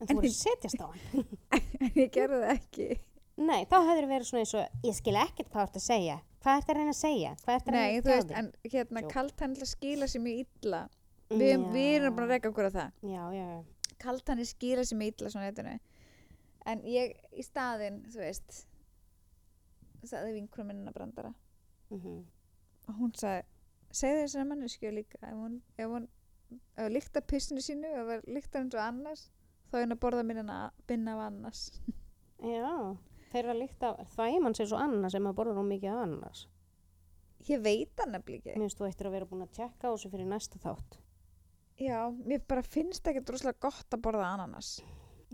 En 0.00 0.06
þú 0.08 0.14
voru 0.18 0.28
að 0.28 0.36
setjast 0.38 0.80
á 0.80 0.86
hann. 0.86 1.26
en 1.80 1.90
ég 1.96 2.10
gerði 2.12 2.38
það 2.40 2.52
ekki 2.54 2.88
Nei, 3.34 3.64
þá 3.66 3.76
hefur 3.88 4.06
verið 4.10 4.28
svona 4.28 4.44
eins 4.44 4.54
og, 4.54 4.82
ég 4.86 4.94
skil 4.94 5.16
ekkert 5.18 5.48
hvað 5.50 5.64
þú 5.64 5.68
ert 5.68 5.78
að 5.80 5.86
segja. 5.86 6.18
Hvað 6.44 6.58
ert 6.60 6.68
að 6.70 6.78
reyna 6.78 6.92
að 6.92 6.98
segja? 7.00 7.32
Hvað 7.42 7.56
ert 7.56 7.70
að 7.70 7.74
Nei, 7.74 7.80
reyna 7.80 8.04
þú 8.04 8.10
að 8.10 8.14
veist, 8.14 8.28
tjá 8.28 8.38
en 8.38 8.50
hérna 8.74 9.02
kaltænilega 9.14 9.70
skila 9.70 10.08
sér 10.12 10.22
mjög 10.24 10.44
illa. 10.44 10.82
Við, 11.34 11.48
Já. 11.50 11.64
við 11.72 11.88
erum 11.96 12.14
bara 12.18 12.28
að 12.28 12.34
reyka 12.34 12.52
okkur 12.52 12.68
á 12.68 12.72
það. 12.74 13.00
Já, 13.10 13.22
já, 13.34 13.46
já. 13.54 13.96
kaltæni 14.04 14.46
skila 14.46 14.84
sér 14.84 15.00
mjög 15.00 15.14
illa 15.14 15.32
svona 15.34 15.48
netinu 15.50 15.74
en 16.64 16.84
ég 16.88 17.16
í 17.32 17.44
staðinn 17.44 17.98
þú 18.12 18.22
veist 18.22 18.60
sagði 20.04 20.36
vinkurum 20.38 20.70
minna 20.70 20.92
brandara. 20.92 21.32
Mm 21.90 22.22
og 22.84 22.98
hún 23.00 23.12
sagði 23.16 23.44
segði 23.94 24.24
þessari 24.24 24.48
manneskju 24.50 24.90
líka. 24.92 25.18
Ef 25.24 25.38
hún, 25.38 25.54
ef 25.78 25.88
hún 25.88 26.06
ef 26.76 26.82
hún 26.84 26.92
líkta 26.92 27.22
pissinu 27.24 27.62
sínu 27.64 27.88
ef 27.88 28.10
hún 28.10 28.34
líkta 28.36 28.60
eins 28.60 28.74
og 28.76 28.82
annars 28.84 29.22
þá 29.70 29.78
er 29.78 29.86
hún 29.86 29.94
að 29.96 30.02
borða 30.02 30.24
minna 30.26 30.58
binna 30.88 31.14
af 31.16 31.22
annars. 31.30 31.62
Já, 32.54 32.96
þeirra 33.34 33.54
líkt 33.58 33.82
af 33.88 34.00
þvæmann 34.14 34.54
sér 34.58 34.68
svo 34.70 34.78
annars 34.80 35.12
sem 35.16 35.26
að 35.30 35.36
borða 35.40 35.54
nú 35.58 35.64
mikið 35.68 35.90
af 35.92 36.02
annars. 36.06 36.44
ég 37.48 37.60
veit 37.64 37.90
það 37.98 38.12
nefnilega 38.14 38.44
Mér 38.44 38.52
ekki 38.54 38.60
finnst 38.64 38.78
þú 38.80 38.86
eittir 38.88 39.08
að 39.10 39.16
vera 39.18 39.28
búin 39.32 39.44
að 39.44 39.52
tjekka 39.58 39.90
á 39.90 39.92
þessu 39.94 40.10
fyrir 40.14 40.30
næsta 40.30 40.58
þátt. 40.62 40.98
já, 41.82 41.98
mér 42.24 42.40
bara 42.48 42.62
finnst 42.62 43.06
ekki 43.10 43.24
droslega 43.26 43.58
gott 43.60 43.90
að 43.98 44.02
borða 44.06 44.30
ananas 44.36 44.78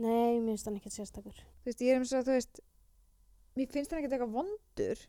Nei, 0.00 0.40
mér 0.40 0.54
finnst 0.54 0.66
hann 0.66 0.76
ekkert 0.80 0.96
sérstakur. 0.96 1.36
þú 1.36 1.68
veist, 1.70 1.80
ég 1.84 1.94
er 1.94 2.00
um 2.00 2.04
svo 2.08 2.18
að 2.22 2.28
þú 2.30 2.36
veist 2.38 2.60
mér 3.56 3.68
finnst 3.74 3.90
það 3.92 3.98
ekki 4.00 4.10
eitthvað 4.14 4.34
vondur 4.38 5.02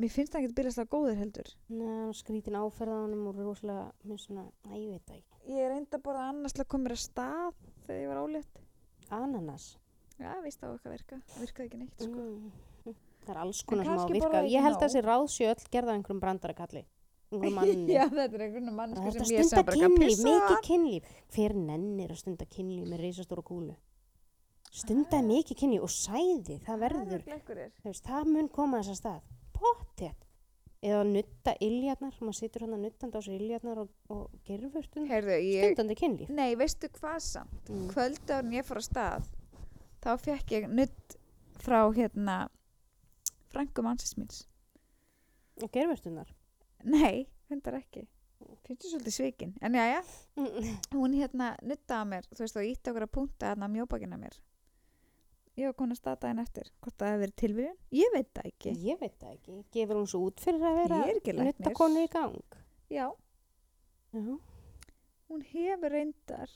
mér 0.00 0.10
finnst 0.14 0.32
það 0.32 0.40
ekki 0.46 0.56
byrjast 0.56 0.80
að 0.80 0.88
góður 0.94 1.18
heldur 1.20 1.50
Nei, 1.68 1.86
hann 2.00 2.14
skrítin 2.16 2.56
áferðanum 2.56 3.26
og 3.28 3.36
rosalega, 3.44 3.84
mér 4.02 4.14
finnst 4.16 4.30
svona, 4.30 4.46
að 4.70 4.78
ég 4.80 4.90
veit 4.96 5.06
það 5.10 5.18
ekki. 5.20 5.40
ég 5.52 5.68
reyndi 5.74 5.98
að 5.98 6.04
borða 6.08 6.26
annars 6.32 6.56
til 6.56 6.64
að 6.64 6.70
koma 6.72 6.86
mér 6.88 6.96
að 6.96 7.02
stað 7.04 7.60
þegar 7.86 8.00
ég 8.00 8.10
var 8.14 8.22
ólétt 8.24 8.60
Ananas. 9.10 9.64
Já, 10.20 10.32
víst 10.44 10.62
á 10.64 10.68
eitthvað 10.70 10.96
virka, 10.96 11.20
virkaði 11.40 11.68
ekki 11.70 11.82
neitt 11.82 12.06
sko. 12.06 12.24
Mm. 12.24 12.96
Það 13.20 13.34
er 13.34 13.42
alls 13.42 13.60
konar 13.68 13.84
sem 13.86 14.00
á 14.00 14.04
að 14.04 14.14
virka. 14.16 14.40
Ég 14.48 14.64
held 14.64 14.78
að 14.78 14.86
þessi 14.86 15.04
ráðsjö 15.04 15.50
öll 15.52 15.68
gerða 15.74 15.96
einhverjum 15.96 16.22
brandarakalli. 16.24 16.86
Já, 17.30 18.08
þetta 18.10 18.24
er 18.34 18.42
einhvern 18.42 18.70
er 19.06 19.12
sem 19.14 19.22
þetta 19.22 19.26
stunda 19.46 19.74
kynlíf, 19.76 20.22
mikið 20.24 20.56
kynlíf. 20.66 21.10
Hver 21.30 21.54
nennir 21.54 22.10
að 22.10 22.18
stunda 22.24 22.46
kynlíf 22.50 22.88
með 22.90 23.04
reisastóra 23.04 23.44
kúlu? 23.46 23.76
Stundaði 24.70 25.26
mikið 25.28 25.60
kynlíf 25.60 25.84
og 25.86 25.92
sæði, 25.94 26.56
það 26.66 26.82
verður, 26.84 27.22
veist, 27.84 28.02
það 28.06 28.32
mun 28.34 28.50
koma 28.54 28.80
að 28.80 28.98
stað. 28.98 29.22
Pottet. 29.54 30.26
Eða 30.80 31.00
nutta 31.04 31.52
iljarnar, 31.60 32.14
maður 32.24 32.36
situr 32.38 32.62
hann 32.64 32.76
að 32.78 32.84
nuttandi 32.86 33.20
á 33.20 33.22
sér 33.26 33.34
iljarnar 33.36 33.82
og, 33.82 33.90
og 34.08 34.30
ég 35.44 35.66
stundandi 35.74 35.96
kynlíf. 36.00 36.30
nei, 36.32 36.54
veistu 36.56 36.88
hvað 36.96 37.18
samt 37.20 37.68
Mm. 37.68 37.90
kvöldu 37.92 38.32
árin 38.38 38.54
ég 38.56 38.64
fór 38.64 38.80
að 38.80 38.86
stað 38.88 39.28
þá 40.02 40.10
fekk 40.20 40.54
ég 40.56 40.68
nutt 40.70 41.16
frá 41.60 41.82
hérna 41.96 42.48
frængu 43.52 43.82
mannsins 43.84 44.16
míns. 44.18 44.44
Og 45.62 45.70
gerfur 45.74 45.96
stundar. 46.00 46.30
nei, 46.84 47.26
hundar 47.50 47.74
ekki. 47.80 48.06
Finnst 48.64 48.84
þú 48.86 48.90
svolítið 48.94 49.12
svikin? 49.16 49.50
En 49.60 49.74
já, 49.76 49.84
já, 49.98 50.02
Mm. 50.36 50.76
hún 50.96 51.12
hérna 51.18 51.56
nuttaði 51.62 52.00
á 52.00 52.04
mér 52.08 52.24
þú 52.32 52.38
veist, 52.40 52.56
og 52.56 52.64
ítti 52.64 52.90
okkur 52.90 53.04
að 53.04 53.12
punta 53.12 53.50
hérna 53.50 53.66
á 53.68 53.74
mjóbakina 53.74 54.16
mér. 54.16 54.38
Ég 55.58 55.66
var 55.66 55.74
komin 55.74 55.92
að 55.92 55.98
stað 56.00 56.20
daginn 56.22 56.38
eftir. 56.40 56.70
Hvort 56.80 56.96
það 56.96 57.10
hefði 57.10 57.20
verið 57.24 57.36
tilvíðun, 57.42 57.76
ég 57.92 58.12
veit 58.14 58.30
það 58.32 58.46
ekki. 58.48 58.72
Ég 58.86 59.00
veit 59.00 59.18
það 59.20 59.32
ekki. 59.34 59.56
Gefur 59.76 59.96
hún 60.00 60.06
svo 60.08 60.20
út 60.30 60.40
fyrir 60.40 60.64
að 60.64 60.78
vera 60.80 61.00
er 61.04 61.44
nuttakonu 61.44 62.04
í 62.06 62.08
gang? 62.08 62.56
já, 62.90 63.10
Já. 64.14 64.38
hún 65.28 65.42
hefur 65.52 65.90
reyndar 65.92 66.48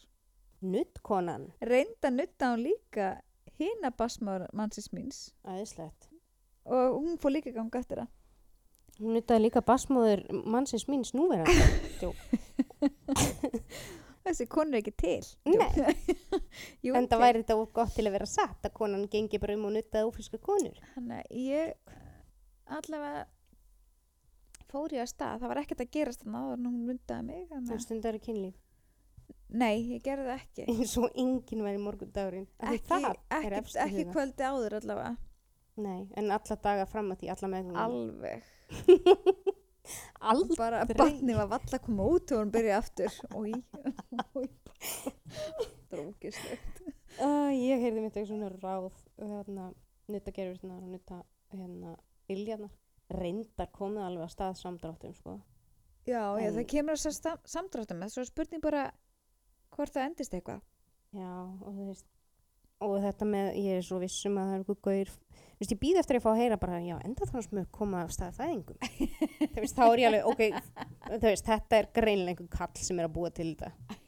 Nuttkonan, 0.63 1.51
reynda 1.61 2.11
nutta 2.11 2.55
hún 2.55 2.63
líka 2.65 3.21
hina 3.61 3.91
basmár 3.95 4.49
mannsins 4.53 4.91
míns 4.93 5.23
aðeinslegt. 5.45 6.09
og 6.65 6.99
hún 7.01 7.19
fór 7.21 7.35
líka 7.37 7.51
í 7.53 7.57
gang 7.57 7.75
eftir 7.81 8.03
það 8.05 8.13
Hún 8.95 9.17
nuttaði 9.17 9.43
líka 9.43 9.59
basmóður 9.67 10.21
mannsins 10.47 10.85
míns 10.87 11.11
núverandi. 11.19 12.13
Þessi 14.25 14.47
konur 14.49 14.79
er 14.79 14.81
ekki 14.81 14.93
til 14.97 15.25
Nei. 15.51 15.97
Jú, 16.87 16.95
En 16.97 17.09
það 17.11 17.25
væri 17.25 17.43
þetta 17.43 17.57
of 17.61 17.73
gott 17.77 17.93
til 17.97 18.07
að 18.07 18.15
vera 18.17 18.29
satt 18.31 18.69
að 18.69 18.73
konan 18.79 19.09
gengi 19.13 19.41
bara 19.43 19.57
um 19.59 19.67
og 19.69 19.75
nuttaði 19.75 20.09
ófríska 20.09 20.39
konur. 20.41 20.79
Þannig 20.95 21.19
að 21.19 21.43
ég 21.43 21.75
allavega 22.79 23.25
fór 24.71 24.95
ég 24.97 25.05
að 25.05 25.11
stað, 25.13 25.43
það 25.43 25.53
var 25.53 25.61
ekkert 25.65 25.83
að 25.85 25.93
gerast 25.99 26.25
þannig 26.25 26.55
en 26.55 26.65
hún 26.71 26.81
myndaði 26.89 27.27
mig 27.29 27.45
þannig 27.51 27.69
Það 27.69 27.77
að, 27.77 27.85
stundar 27.85 28.21
kynlíf. 28.25 28.57
Nei, 29.55 29.77
ég 29.95 30.03
gerði 30.05 30.25
það 30.31 30.41
ekki 30.43 30.65
Eins 30.73 30.97
og 30.99 31.11
enginn 31.15 31.63
væri 31.67 31.79
morgundagurinn. 31.83 32.47
Af 32.59 32.69
því 32.69 32.79
ekki, 32.81 32.89
það 32.89 33.57
ekki, 33.59 33.75
í 33.75 33.79
ekki 33.85 34.05
kvöldi 34.13 34.49
áður 34.51 34.77
allavega 34.81 35.15
Nei, 35.85 36.01
en 36.17 36.31
alla 36.31 36.57
daga 36.63 36.87
fram 36.87 37.11
að 37.11 37.23
því, 37.23 37.31
alla 37.35 37.49
meðgum. 37.51 37.79
alveg, 37.85 38.43
Aldrei. 40.31 40.57
bara 40.57 40.85
batni 40.89 41.35
var 41.37 41.49
valla 41.51 41.77
að 41.79 41.83
koma 41.85 42.05
út 42.15 42.31
og 42.33 42.39
hún 42.41 42.53
byrjaði 42.55 42.77
aftur 42.79 43.17
Új, 43.37 43.57
új 44.41 44.49
drókislegt 45.93 46.81
Uh, 47.15 47.47
ég 47.55 47.79
heyrði 47.79 48.01
mitt 48.03 48.17
eitthvað 48.19 48.27
svona 48.33 48.49
ráð 48.59 48.97
hérna, 49.23 49.69
nutta 50.11 50.33
gerfurnar 50.35 50.81
og 50.83 50.89
nutta 50.97 51.21
hérna, 51.55 51.93
iljarnar. 52.35 52.73
Reyndar 53.15 53.69
komið 53.71 54.03
alveg 54.03 54.25
að 54.25 54.33
stað 54.33 54.57
samdráttum, 54.59 55.13
sko. 55.15 55.37
já, 56.11 56.25
En- 56.43 56.57
það 56.57 56.67
kemur 56.73 56.99
að 56.99 57.39
samdráttum 57.55 58.01
með 58.03 58.11
svo 58.17 58.25
er 58.25 58.31
spurning 58.33 58.65
bara 58.67 58.83
hvort 59.75 59.95
það 59.95 60.09
endist 60.09 60.37
eitthvað 60.37 60.63
Já, 61.15 61.31
og 61.63 61.71
þú 61.71 61.85
veist, 61.87 62.07
og 62.83 62.95
þetta 63.05 63.27
með, 63.29 63.49
ég 63.63 63.79
er 63.79 63.85
svo 63.87 64.01
vissum 64.03 64.39
að 64.41 64.49
það 64.49 64.55
er 64.55 64.63
eitthvað 64.63 64.81
gaur, 64.89 65.11
þú 65.39 65.61
veist, 65.63 65.75
ég 65.75 65.81
býð 65.85 65.99
eftir 66.01 66.19
að 66.19 66.25
fá 66.25 66.31
að 66.33 66.41
heyra 66.41 66.59
bara, 66.65 66.81
já, 66.83 66.95
enda 67.07 67.29
þannig 67.31 67.53
með 67.55 67.69
koma 67.79 68.01
af 68.03 68.15
stað 68.17 68.41
fæðingum. 68.41 68.79
þú 69.55 69.61
veist, 69.61 69.77
þá 69.77 69.85
er 69.85 70.03
ég 70.03 70.09
alveg, 70.11 70.25
ok, 70.33 70.43
þú 71.13 71.21
veist, 71.29 71.51
þetta 71.53 71.79
er 71.79 71.91
greinlega 72.01 72.35
einhver 72.35 72.51
kall 72.57 72.83
sem 72.83 72.99
er 72.99 73.07
að 73.07 73.15
búa 73.15 73.31
til 73.35 73.53
þetta 73.53 74.01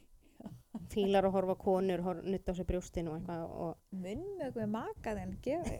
fílar 0.92 1.26
að 1.26 1.34
horfa 1.34 1.56
konur 1.60 2.02
hor, 2.04 2.20
nutta 2.24 2.52
á 2.54 2.56
sér 2.56 2.68
brjóstin 2.68 3.08
og 3.10 3.16
eitthvað 3.18 3.40
og 3.46 3.72
Munnmög 3.96 4.58
með 4.60 4.68
makaðinn, 4.74 5.34
gefi. 5.44 5.76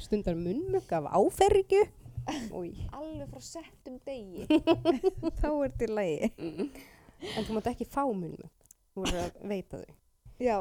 stundar 0.06 0.36
munnmögg 0.38 0.92
af 0.98 1.08
áferrikju 1.10 1.82
Új. 1.82 1.99
Alveg 2.28 3.30
frá 3.30 3.42
settum 3.44 3.96
degi. 4.06 4.46
Þá 5.40 5.48
er 5.50 5.74
til 5.80 5.90
lagi. 5.96 6.30
en 7.36 7.44
þú 7.46 7.56
mátt 7.56 7.70
ekki 7.72 7.86
fá 7.88 8.02
munnmögg 8.08 8.68
þú 8.94 9.02
verður 9.04 9.24
að 9.26 9.42
veita 9.50 9.80
þau 9.82 9.98
Já. 10.40 10.56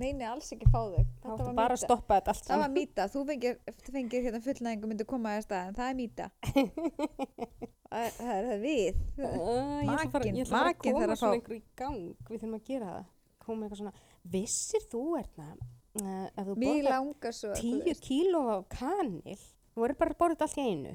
Neini, 0.00 0.24
alls 0.24 0.48
ekki 0.54 0.66
fá 0.72 0.78
þau. 0.80 1.02
þá 1.20 1.26
Þetta 1.26 1.46
var 1.46 1.56
bara 1.58 1.76
að 1.76 1.82
stoppa 1.82 2.16
þetta 2.16 2.32
allt 2.32 2.46
Það 2.48 2.62
var 2.62 2.70
mýta. 2.72 3.04
Þú 3.12 3.24
fengir, 3.28 3.58
fengir 3.92 4.24
hérna 4.24 4.40
fullnæðingu 4.46 4.88
myndi 4.88 5.06
koma 5.10 5.34
að 5.36 5.44
staðin. 5.44 5.76
Það 5.76 5.90
er 5.90 5.98
mýta. 5.98 6.28
það 7.92 8.06
er, 8.06 8.46
það 8.48 8.62
við. 8.62 9.02
Makinn- 9.20 10.38
ég 10.40 10.46
ætla 10.46 10.62
að 10.64 10.78
koma 10.86 11.18
svona 11.20 11.36
einhver 11.36 11.58
í 11.58 11.62
gang 11.76 12.00
við 12.30 12.38
þurfum 12.38 12.56
að 12.56 12.64
gera 12.70 12.94
það 12.94 13.10
koma 13.42 13.66
eitthvað 13.66 13.80
svona 13.82 13.94
vissir 14.32 14.84
þú 14.92 15.02
erna 15.18 15.48
uh, 15.52 16.26
ef 16.30 16.46
þú 16.46 16.56
borðar 16.62 17.58
tíu 17.58 17.94
kíló 18.06 18.42
af 18.54 18.66
kanil 18.72 19.40
þú 19.74 19.82
verður 19.84 19.98
bara 20.02 20.14
að 20.14 20.18
borða 20.22 20.34
þetta 20.36 20.48
allt 20.48 20.58
í 20.62 20.68
einu 20.72 20.94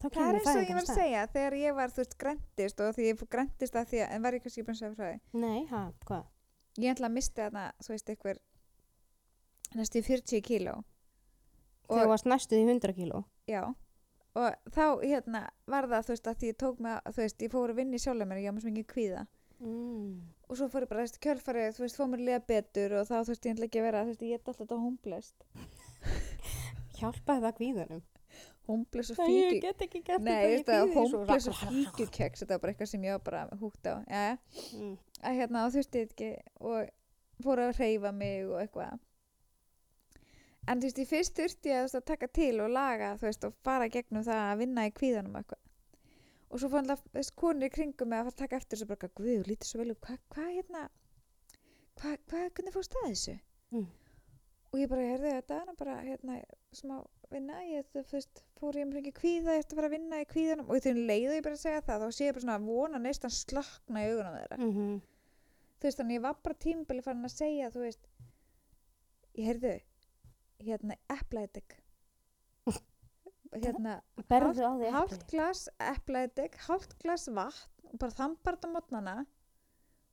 Það 0.00 0.14
er 0.24 0.36
eins 0.38 0.46
og 0.48 0.62
ég 0.64 0.70
var 0.72 0.84
að 0.86 0.94
segja 0.96 1.22
þegar 1.28 1.54
ég 1.60 1.74
var, 1.76 1.90
þú 1.92 2.00
veist, 2.00 2.14
græntist 2.22 2.78
og 2.80 2.94
því 2.96 3.04
ég 3.10 3.18
fór 3.20 3.28
græntist 3.34 3.74
að 3.76 3.88
því 3.90 3.98
að, 4.00 4.12
en 4.16 4.22
var 4.24 4.32
ég 4.36 4.42
kannski 4.46 4.62
búin 4.64 4.72
að 4.72 4.78
segja 4.80 4.94
frá 4.96 5.08
því. 5.10 5.18
nei, 5.42 5.58
ha, 5.68 5.80
hvað? 6.08 6.22
Ég 6.80 6.94
ætla 6.94 7.10
að 7.10 7.16
misti 7.18 7.42
þarna, 7.42 7.64
þú 7.84 7.92
veist, 7.92 8.08
einhver 8.14 8.38
næstu 9.76 10.02
40 10.06 10.40
kíló. 10.46 10.74
þegar 11.90 12.06
þú 12.06 12.12
varst 12.14 12.28
næstuð 12.32 12.62
í 12.62 12.64
100 12.70 12.96
kíló 12.96 13.20
Já, 13.50 13.60
og 14.40 14.72
þá 14.72 14.84
hérna 15.04 15.42
var 15.68 15.84
það, 15.92 16.06
þú 16.08 16.14
veist, 16.14 16.30
að 16.32 16.40
því 16.40 16.46
ég 16.54 16.58
tók 16.64 16.80
að- 16.80 17.04
þú 17.12 17.20
veist, 17.20 17.38
ég 17.44 17.52
fór 17.52 17.68
að 17.74 17.80
vinna 17.82 17.94
í 17.98 18.02
sjálf 18.06 18.24
mér, 18.30 18.40
ég 18.40 18.48
var 18.48 18.56
með 18.56 18.64
svo 18.64 18.70
mikið 18.72 18.88
kvíða. 18.94 19.26
mm. 19.60 20.14
Og 20.48 20.56
svo 20.56 20.66
fór 20.72 20.82
ég 20.86 20.88
bara, 20.88 21.00
þú 21.02 21.06
veist, 21.10 21.20
kjölfarið, 21.20 21.76
þú 21.76 21.84
veist, 21.84 21.96
fór 22.00 22.08
mér 22.08 22.20
að 22.24 22.26
liða 22.30 22.46
betur 22.48 22.90
og 22.96 23.04
þá, 23.04 23.16
þú 23.20 23.28
veist, 23.28 23.44
ég 27.00 27.04
ég 27.04 27.58
hjálpaði 27.58 28.00
það 28.00 28.02
Homeless 28.70 29.10
og 29.10 29.16
Æ, 29.18 29.26
ég 29.26 29.48
fíkju. 29.50 29.60
get 29.64 29.80
ekki 29.82 30.00
gert 30.06 30.22
Nei, 30.22 30.30
þetta, 30.30 30.46
þú 30.46 30.50
veist, 30.52 30.66
það 30.68 30.82
kvíði 30.86 31.10
svo. 31.10 31.18
homeless 31.20 31.48
og 31.50 31.56
fíkjukeks, 31.60 32.42
þetta 32.44 32.54
var 32.54 32.60
bara 32.62 32.72
eitthvað 32.72 32.90
sem 32.92 33.02
ég 33.08 33.14
var 33.16 33.22
bara 33.26 33.40
húgt 33.58 33.86
á. 33.90 33.94
Já, 34.06 34.38
Mm. 34.76 34.98
að 35.24 35.38
hérna, 35.40 35.64
og 35.66 35.72
þurfti 35.74 36.02
þetta 36.04 36.14
ekki 36.14 36.30
og 36.60 36.90
fór 37.42 37.58
að 37.64 37.72
hreyfa 37.80 38.12
mig 38.14 38.44
og 38.46 38.60
eitthvað. 38.60 38.98
En 40.68 40.78
þú 40.80 40.82
veist, 40.86 40.98
ég 41.02 41.08
fyrst 41.10 41.34
þurfti 41.34 41.72
ég 41.72 41.82
að, 41.82 42.04
taka 42.04 42.28
til 42.28 42.60
og 42.60 42.70
laga, 42.70 43.16
þú 43.18 43.26
veist, 43.26 43.44
og 43.44 43.54
fara 43.64 43.86
í 43.88 43.90
gegnum 43.90 44.22
það 44.22 44.52
að 44.52 44.58
vinna 44.62 44.86
í 44.86 44.92
kvíðanum 44.92 45.36
eitthvað. 45.40 45.62
Og 46.50 46.60
svo 46.60 46.68
fann 46.70 46.90
veist, 47.14 47.34
konur 47.34 47.66
í 47.66 47.70
kringum 47.74 48.08
mig 48.08 48.18
að 48.20 48.24
fara 48.28 48.34
að 48.34 48.42
taka 48.44 48.56
eftir 48.56 48.78
þessu 48.78 48.86
bara, 48.92 49.08
guð, 49.16 49.46
lítur 49.48 49.66
svo 49.66 49.78
vel 49.82 49.90
út, 49.94 50.00
hvað, 50.06 50.18
hvað, 50.34 50.50
hérna, 50.60 50.88
hvað, 51.98 52.18
hvað, 52.30 52.50
hvernig 52.54 52.72
fórst 52.76 52.94
að 52.94 53.08
þessu? 53.10 53.36
Mm. 53.72 53.86
Og 54.70 54.78
ég 54.78 54.90
bara, 54.90 55.02
heyrði, 55.02 55.30
þetta 55.40 55.56
nú 55.66 55.72
bara, 55.80 55.96
hérna, 56.06 56.36
smá 56.78 57.00
vinna, 57.30 57.56
ég, 57.66 57.86
þú 57.90 58.02
veist, 58.12 58.42
fór 58.58 58.76
ég 58.78 58.86
með 58.86 59.00
ekki 59.00 59.12
kvíða, 59.16 59.54
ég 59.56 59.64
ætti 59.64 59.74
að 59.74 59.80
fara 59.80 59.88
að 59.90 59.94
vinna 59.96 60.20
í 60.22 60.26
kvíðanum 60.30 60.68
og 60.70 60.82
þegar 60.84 61.00
leiðu 61.10 61.34
ég 61.36 61.44
bara 61.46 61.56
að 61.56 61.62
segja 61.64 61.82
það, 61.86 62.04
þá 62.04 62.14
sé 62.16 62.26
ég 62.28 62.34
bara 62.36 62.44
svona 62.44 62.56
að 62.60 62.68
vona 62.70 63.00
neistan 63.02 63.34
slakna 63.34 64.02
í 64.04 64.10
augunum 64.12 64.36
þeirra. 64.38 64.58
Mhm. 64.60 65.00
þú 65.80 65.88
veist 65.88 66.00
þannig 66.00 66.18
ég 66.18 66.24
var 66.26 66.36
bara 66.44 66.58
tímbili 66.60 67.02
farin 67.02 67.24
að 67.24 67.34
segja 67.34 67.70
þú 67.72 67.82
veist 67.86 68.08
ég 69.40 69.46
heyrðu 69.48 69.74
hérna 70.60 70.96
eplaedik 71.16 71.76
hérna 73.64 73.94
á 74.28 74.70
hálft 74.98 75.24
glas 75.30 75.62
eplaedik 75.80 76.58
hálft 76.66 76.98
glas 77.00 77.26
vatn 77.32 77.90
og 77.90 77.98
bara 77.98 78.14
þambar 78.14 78.58
þetta 78.58 78.70
mótnana. 78.74 79.14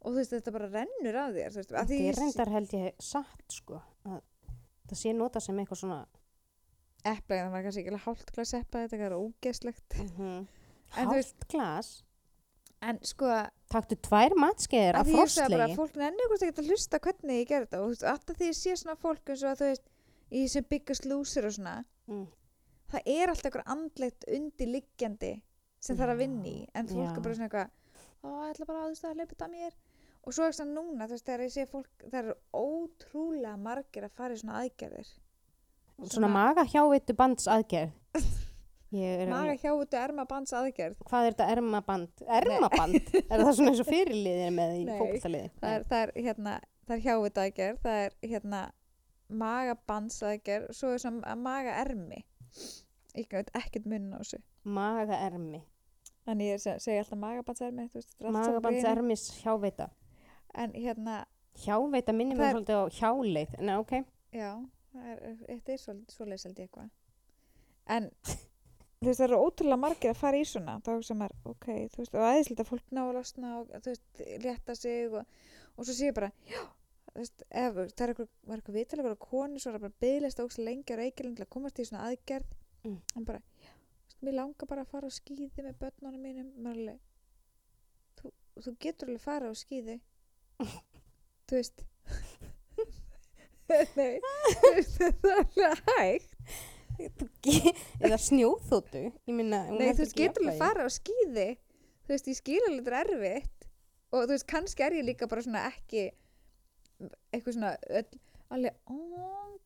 Og 0.01 0.13
þú 0.13 0.17
veist 0.21 0.34
þetta 0.34 0.53
bara 0.55 0.69
rennur 0.71 1.19
af 1.19 1.35
þér 1.35 1.57
þetta 1.57 1.84
er 1.84 2.17
reyndar 2.21 2.53
held 2.53 2.73
ég 2.77 3.03
satt 3.03 3.57
sko 3.59 3.81
að 4.07 4.21
það 4.88 5.01
sé 5.01 5.14
nota 5.15 5.43
sem 5.43 5.59
eitthvað 5.59 5.81
svona 5.84 5.99
eplaedik 7.07 7.43
það 7.43 7.53
var 7.55 7.65
kannski 7.68 7.84
ekki 7.84 8.03
hálft 8.05 8.31
glas 8.35 8.53
eplaedik 8.57 8.99
það 8.99 9.09
er 9.09 9.18
ógeslegt 9.18 9.99
mm 10.03 10.47
veist- 10.95 11.07
hálft 11.07 11.47
glas? 11.47 12.03
En 12.81 12.99
sko 13.01 13.26
taktu 13.72 13.97
tvær 14.05 14.35
matskeiðir 14.38 14.99
að 14.99 14.99
af 14.99 15.07
frostlegi 15.09 15.61
að 15.65 15.76
fólk 15.80 15.95
nennir 15.97 16.30
hvort 16.30 16.43
ekki 16.45 16.61
að 16.61 16.68
hlusta 16.69 16.99
hvernig 16.99 17.39
ég 17.39 17.47
gerði 17.49 17.65
þetta. 17.65 17.80
Og 17.81 18.03
alltaf 18.11 18.38
því 18.38 18.49
ég 18.51 18.57
sé 18.57 18.76
svona 18.77 18.95
fólk 19.01 19.31
eins 19.31 19.43
og 19.43 19.49
að 19.49 19.61
þú 19.61 19.69
veist 19.72 19.88
í 20.30 20.43
sem 20.47 20.68
biggest 20.69 21.07
loser 21.09 21.47
og 21.47 21.55
svona 21.55 21.85
mm. 22.05 22.27
það 22.93 23.09
er 23.15 23.34
alltaf 23.34 23.49
eitthvað 23.49 23.73
andlegt 23.73 24.27
undirliggjandi 24.30 25.34
sem 25.80 25.97
þarf 25.97 26.14
að 26.14 26.22
vinna 26.22 26.45
í. 26.51 26.57
En 26.77 26.91
fólk 26.91 27.07
já. 27.07 27.15
er 27.15 27.26
bara 27.26 27.39
svona 27.39 27.49
eitthvað 27.49 27.69
ó, 28.22 28.27
ég 28.30 28.53
ætla 28.53 28.69
bara 28.69 28.77
að 28.77 28.85
þú 28.85 28.93
veist 28.93 29.09
að 29.09 29.18
leipa 29.18 29.34
þetta 29.34 29.47
að 29.47 29.55
mér 29.57 29.77
og 30.27 30.35
svo 30.35 30.43
er 30.49 30.55
það 30.57 30.73
núna, 30.75 31.07
þú 31.07 31.15
veist, 31.15 31.25
þegar 31.29 31.45
ég 31.45 31.53
sé 31.55 31.65
fólk 31.71 32.03
það 32.11 32.19
eru 32.23 32.35
ótrúlega 32.59 33.55
margir 33.63 34.07
að 34.09 34.15
fara 34.19 34.35
í 34.35 34.41
svona 34.41 34.59
aðgerðir. 34.65 35.13
Svona 36.11 36.29
maga 36.29 36.65
hjáveitu 36.67 37.15
bands 37.17 37.47
aðgerð 37.49 37.95
er 38.95 39.27
maga 39.27 39.55
hjá 39.59 39.71
út 39.75 39.95
ermabands 39.99 40.53
aðgerð 40.55 40.99
hvað 41.09 41.25
er 41.27 41.33
þetta 41.33 41.47
ermaband? 41.55 42.21
Ermaband, 42.37 43.09
er 43.31 43.41
það 43.43 43.53
svona 43.57 43.71
eins 43.73 43.81
og 43.83 43.89
fyrirliðir 43.89 44.53
með 44.55 44.75
í 44.77 44.83
Nei, 44.87 44.93
fókbaltaliði 45.01 45.49
það 45.57 45.73
er, 45.73 45.87
það 45.89 46.03
er 46.05 46.13
hérna 46.27 46.53
er 46.95 47.01
hjávita 47.03 47.43
aðgerð, 47.47 47.79
það 47.83 47.97
er 48.05 48.15
hérna 48.31 48.61
magabands 49.43 50.21
aðgerð 50.23 50.69
svo 50.77 50.93
er 50.95 51.01
svona 51.03 51.35
maga 51.35 51.73
ermi 51.81 52.21
ég 53.17 53.33
veit 53.33 53.51
ekkert 53.57 53.89
munn 53.89 54.11
á 54.15 54.21
þessu. 54.21 54.39
Maga 54.63 55.17
ermi 55.25 55.63
þannig 56.27 56.53
ég 56.53 56.61
seg- 56.63 56.79
segi 56.83 57.01
alltaf 57.01 57.19
magabands 57.19 57.63
ermi 57.67 57.89
er 57.91 58.31
magabands 58.37 58.87
ermis 58.93 59.25
hjáveita 59.41 59.89
en 60.63 60.73
hérna, 60.73 61.17
hjáveita 61.63 62.13
við 62.38 62.47
er- 62.47 62.55
svolítið 62.55 62.81
á 62.81 62.85
hjáleið. 62.99 63.55
En 63.61 63.73
ok, 63.77 63.93
já 64.35 64.51
er, 64.97 65.23
þetta 65.47 65.73
er 65.73 65.81
held 66.47 66.59
ég 66.61 66.67
eitthvað. 66.67 66.89
En 67.88 68.09
þú 68.97 69.05
veist 69.07 69.21
það 69.21 69.27
eru 69.27 69.39
ótrúlega 69.45 69.79
margir 69.79 70.11
að 70.11 70.19
fara 70.21 70.39
í 70.41 70.45
svona 70.47 70.79
þá 70.84 70.89
hugsa 70.95 71.15
maður, 71.17 71.38
ok, 71.53 71.67
þú 71.93 72.01
veist, 72.01 72.15
og 72.17 72.25
aðeinslega 72.25 72.65
fólk 72.67 72.91
ná 72.95 73.01
að 73.03 73.13
losna 73.19 73.51
og 73.59 73.69
þú 73.75 73.93
veist, 73.93 74.23
létta 74.43 74.75
sig 74.75 75.13
og, 75.13 75.25
og 75.77 75.85
svo 75.85 75.93
sé 75.93 76.09
ég 76.09 76.15
bara, 76.17 76.31
já 76.49 76.63
þú 77.11 77.21
veist, 77.21 77.43
ef 77.49 77.77
það 77.77 78.03
er 78.05 78.13
eitthvað, 78.13 78.31
var 78.49 78.59
eitthvað 78.61 78.79
vital 78.79 78.99
eitthvað 78.99 79.19
konu, 79.27 79.61
svo 79.61 79.69
er 79.71 79.77
það 79.77 79.85
bara 79.85 80.01
byðlist 80.05 80.41
ógst 80.43 80.63
lengi 80.63 80.97
á 80.97 81.01
reykjulinn 81.01 81.38
til 81.38 81.45
að 81.45 81.53
komast 81.55 81.79
í 81.81 81.85
svona 81.88 82.09
aðgerð. 82.09 82.55
Mm. 82.88 82.97
hann 83.13 83.25
bara, 83.29 83.41
já, 83.61 83.71
þú 83.73 84.09
veist, 84.09 84.19
mér 84.25 84.38
langar 84.38 84.69
bara 84.73 84.84
að 84.85 84.91
fara 84.95 85.09
á 85.09 85.17
skíði 85.17 85.65
með 85.65 85.79
börnunum 85.81 86.25
mínum. 86.25 86.51
Maður 86.65 86.99
þú, 88.17 88.34
þú 88.65 88.75
getur 88.85 89.09
alveg 89.11 89.23
fara 89.23 89.49
á 89.49 89.53
skíði 89.57 89.99
þú 90.61 91.59
veist 91.59 91.84
nei, 93.99 94.17
þú 94.61 94.71
veist, 94.75 94.97
það 94.97 95.31
er 95.34 95.41
alveg 95.43 95.79
hægt 95.97 96.34
eða 98.01 98.17
snjóþóttu 98.23 99.01
minna, 99.29 99.59
Nei, 99.69 99.91
þú 99.93 100.01
veist, 100.05 100.15
getur 100.17 100.41
alveg 100.41 100.55
jafnvægi. 100.55 100.61
fara 100.63 100.88
á 100.88 100.89
skíði 100.93 101.47
Þú 102.07 102.13
veist, 102.15 102.29
ég 102.31 102.38
þetta 102.79 102.93
er 103.01 103.09
erfitt 103.11 103.67
Og 104.15 104.23
þú 104.23 104.31
veist, 104.31 104.47
kannski 104.47 104.85
er 104.88 104.95
ég 104.97 105.05
líka 105.09 105.27
bara 105.29 105.43
svona 105.43 105.65
ekki 105.67 106.05
Eitthvað 107.35 107.57
svona 107.57 107.73
öll, 107.99 108.07
Alveg, 108.55 108.77
ó, 108.88 108.95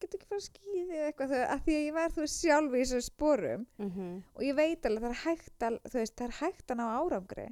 getur 0.01 0.17
ekki 0.17 0.27
fara 0.31 0.41
á 0.41 0.47
skíði 0.49 0.97
eða 0.97 1.07
eitthvað, 1.11 1.35
að 1.53 1.59
því 1.67 1.75
að 1.77 1.85
ég 1.85 1.95
var, 1.99 2.09
þú 2.15 2.23
veist, 2.25 2.39
sjálf 2.41 2.73
í 2.73 2.81
þessum 2.81 3.05
sporum 3.05 3.65
Mhm. 3.77 4.07
og 4.35 4.41
ég 4.49 4.55
veit 4.57 4.89
alveg, 4.89 5.03
það 5.05 5.11
er 5.13 5.21
hægt 5.27 5.65
að, 5.69 5.77
þú 5.85 5.99
veist, 6.01 6.15
það 6.17 6.27
er 6.31 6.37
hægt 6.41 6.73
að 6.73 6.79
ná 6.81 6.85
árangri 6.97 7.47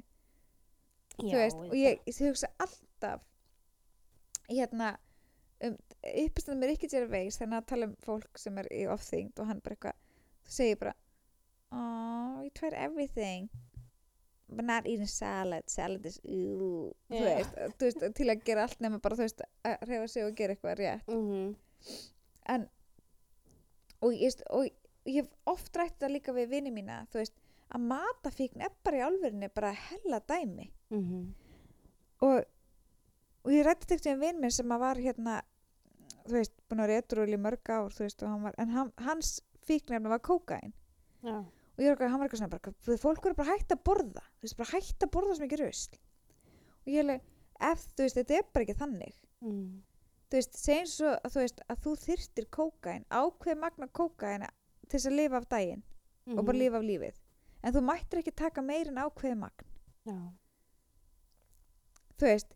Já, 1.20 1.30
þú 1.30 1.36
veist, 1.44 1.62
og 1.70 1.74
ég, 1.78 2.02
ég 2.10 2.18
hugsa 2.26 2.50
alltaf 2.66 3.22
hérna 4.50 4.90
um, 5.64 5.76
uppistand 6.24 6.60
mér 6.60 6.74
ekki 6.74 6.88
sér 6.90 7.06
veis 7.10 7.38
þannig 7.40 7.60
að 7.62 7.66
tala 7.72 7.86
um 7.90 7.96
fólk 8.04 8.38
sem 8.40 8.58
er 8.58 8.68
í 8.74 8.84
offþyngd 8.90 9.38
og 9.42 9.46
hann 9.50 9.60
bara 9.64 9.76
eitthvað, 9.76 9.98
þú 10.46 10.54
segir 10.58 10.78
bara 10.84 10.94
oh, 11.72 12.40
you 12.42 12.50
tried 12.54 12.74
everything 12.74 13.48
but 14.50 14.64
not 14.66 14.86
eating 14.90 15.06
salad 15.06 15.62
salad 15.70 16.06
is, 16.10 16.16
Já. 16.26 17.20
veist, 17.22 17.52
þú 17.78 17.86
veist, 17.86 18.06
til 18.18 18.26
að 18.32 18.40
gera 18.48 18.64
allt 18.66 18.80
nema 18.82 18.98
bara 19.02 19.14
þú 19.20 19.26
veist, 19.28 19.42
að 19.64 19.84
reyfa 19.86 20.08
sig 20.10 20.24
og 20.26 20.34
gera 20.40 20.56
eitthvað 20.56 20.80
rétt 20.80 21.12
Mhm. 21.14 21.54
en 22.56 22.68
og 24.02 24.12
ég, 24.16 24.24
veist, 24.26 24.42
og 24.50 24.64
ég 25.06 25.20
hef 25.20 25.28
oft 25.46 25.76
rætt 25.76 25.94
þetta 25.98 26.10
líka 26.10 26.32
við 26.34 26.48
vini 26.56 26.72
mína 26.74 27.02
þú 27.12 27.20
veist, 27.20 27.36
að 27.70 27.84
matafíkn 27.92 28.64
er 28.66 28.72
bara 28.82 28.96
í 28.98 29.04
álverðinni 29.06 29.50
bara 29.54 29.70
hella 29.72 30.20
dæmi 30.26 30.70
Mhm. 30.90 31.34
og, 32.26 32.44
og 33.44 33.52
ég 33.54 33.64
rætti 33.66 33.86
þetta 33.94 34.14
um 34.14 34.20
vinn 34.20 34.40
minn 34.40 34.50
sem 34.54 34.72
að 34.74 34.82
var 34.84 34.96
hérna 35.00 35.40
þú 36.26 36.36
veist, 36.36 36.52
búin 36.68 36.82
að 36.82 36.90
vera 36.92 37.02
edrúl 37.02 37.32
í 37.34 37.40
mörg 37.40 37.70
ár 37.72 37.90
þú 37.96 38.04
veist, 38.04 38.20
hann 38.26 38.42
var, 38.44 38.54
en 38.58 38.68
hann, 38.74 38.92
hans 39.06 39.40
fíknefni 39.66 40.08
var 40.12 40.20
kókain 40.20 40.72
Já. 41.24 41.38
og 41.40 41.80
ég 41.80 41.88
var 41.88 41.94
eitthvað, 41.96 42.10
hann 42.10 42.20
var 42.20 42.28
eitthvað 42.28 42.42
svona 42.42 42.54
bara, 42.54 42.98
fólk 43.04 43.22
verður 43.24 43.36
bara 43.40 43.52
hægt 43.54 43.72
að 43.72 43.82
borða 43.88 44.24
þú 44.38 44.42
veist, 44.46 44.56
bara 44.60 44.72
hægt 44.76 45.04
að 45.06 45.12
borða 45.16 45.36
sem 45.38 45.46
ekki 45.48 45.60
rusl 45.62 45.96
og 46.80 46.92
ég 46.92 47.00
alveg, 47.04 47.22
ef 47.70 47.86
þú 47.96 48.04
veist, 48.06 48.18
þetta 48.20 48.38
er 48.42 48.50
bara 48.52 48.66
ekki 48.68 48.78
þannig 48.84 49.16
Mm. 49.40 49.80
þú 50.28 50.36
veist, 50.36 50.56
segjum 50.60 50.86
svo 50.92 51.10
að 51.16 51.30
þú 51.32 51.40
veist 51.40 51.60
að 51.72 51.78
þú 51.86 51.92
þyrtir 52.04 52.46
kókain, 52.52 53.04
ákveð 53.08 53.56
magna 53.62 53.86
kókain 53.88 54.44
til 54.84 54.98
þess 54.98 55.06
að 55.08 55.16
lifa 55.16 55.36
af 55.40 55.46
daginn 55.48 55.82
og 56.36 56.44
bara 56.44 56.52
Mhm. 56.56 56.60
lifa 56.60 56.76
af 56.76 56.84
lífið 56.84 57.14
en 57.64 57.72
þú 57.72 57.80
mættir 57.88 58.18
ekki 58.20 58.34
taka 58.36 58.60
meir 58.62 58.88
en 58.88 59.00
ákveði 59.00 59.38
magn 59.40 59.64
já. 60.04 60.18
þú 62.20 62.26
veist 62.28 62.52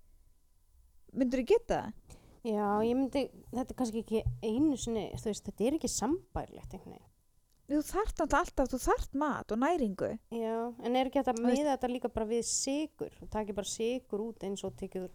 myndur 1.15 1.43
þú 1.43 1.47
geta 1.55 1.81
það? 1.81 2.21
Já, 2.45 2.67
ég 2.85 2.97
myndi, 2.99 3.21
þetta 3.55 3.73
er 3.73 3.77
kannski 3.79 4.01
ekki 4.05 4.21
einu 4.45 4.77
sinni, 4.77 5.07
þú 5.17 5.31
veist, 5.31 5.47
þetta 5.49 5.65
er 5.65 5.77
ekki 5.79 5.89
sambærlegt 5.89 6.75
einhvern 6.77 6.93
veginn. 6.99 7.11
þú 7.65 7.79
náttúrulega 8.21 8.41
alltaf, 8.43 8.69
þú 8.75 8.81
þarft 8.85 9.15
mat 9.23 9.53
og 9.55 9.59
næringu 9.63 10.11
Já, 10.37 10.57
en 10.85 10.97
er 11.01 11.09
ekki 11.09 11.23
að 11.23 11.31
Þú 11.31 11.47
veist- 11.47 11.59
miða 11.63 11.73
þetta 11.79 11.89
líka 11.95 12.11
bara 12.13 12.27
við 12.29 12.43
sigur? 12.45 13.11
Þú 13.21 13.29
takir 13.33 13.55
bara 13.57 13.71
sigur 13.73 14.21
út 14.27 14.45
eins 14.45 14.65
og 14.69 14.77
tekið 14.77 15.09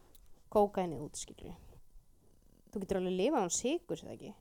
kókainið 0.49 1.03
út, 1.05 1.15
skilur 1.21 1.53
Þú 2.73 2.81
getur 2.81 2.97
alveg 2.97 3.13
að 3.13 3.19
lifa 3.21 3.43
án 3.45 3.53
sigur, 3.53 4.01
eða 4.01 4.15
ekki? 4.17 4.33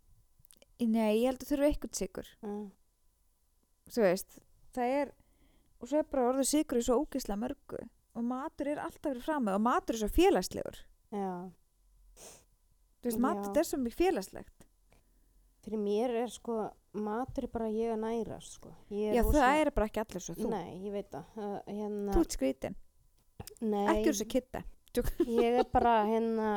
nei, 0.88 1.20
ég 1.20 1.26
held 1.26 1.42
að 1.44 1.48
þurfa 1.52 1.68
eitthvað 1.68 1.94
sigur 2.00 2.26
Uh, 2.42 2.66
þú 3.92 4.00
veist, 4.08 4.38
það 4.72 4.96
er 5.02 5.12
og 5.80 5.88
svo 5.88 5.98
er 6.00 6.08
bara 6.10 6.28
orðið 6.32 6.48
sigur 6.48 6.78
í 6.80 6.82
svo 6.88 6.96
ógislega 7.04 7.38
mörgu 7.44 7.84
og 8.16 8.24
matur 8.24 8.66
er 8.72 8.80
alltaf 8.82 9.12
verið 9.12 9.22
fram 9.28 9.48
og 9.52 9.60
matur 9.60 9.94
er 9.94 10.00
svo 10.02 10.08
félagslegur 10.16 10.80
þú 12.98 13.08
veist, 13.08 13.20
matur 13.22 13.60
er 13.62 13.68
svo 13.68 13.80
mikið 13.82 14.02
félagslegt. 14.02 14.66
Fyrir 15.64 15.82
mér 15.82 16.16
er 16.22 16.32
sko, 16.32 16.58
matur 16.96 17.48
er 17.48 17.52
bara 17.52 17.68
ég 17.72 17.92
að 17.92 18.02
nærast, 18.04 18.58
sko. 18.60 18.72
Ég 18.94 19.16
já, 19.16 19.22
það 19.26 19.62
er 19.62 19.70
bara 19.76 19.88
ekki 19.90 20.02
allir 20.04 20.24
svo 20.24 20.36
þú. 20.38 20.50
Nei, 20.52 20.74
ég 20.86 20.94
veit 20.94 21.10
það. 21.12 21.30
Uh, 21.36 21.60
hérna, 21.68 22.16
þú 22.16 22.24
ert 22.24 22.36
skrítin, 22.38 22.76
nei, 23.60 23.84
ekki 23.92 24.12
úr 24.12 24.20
svo 24.20 24.28
kitta 24.36 24.64
ég 25.26 25.60
er 25.60 25.66
bara 25.72 26.02
hérna 26.10 26.48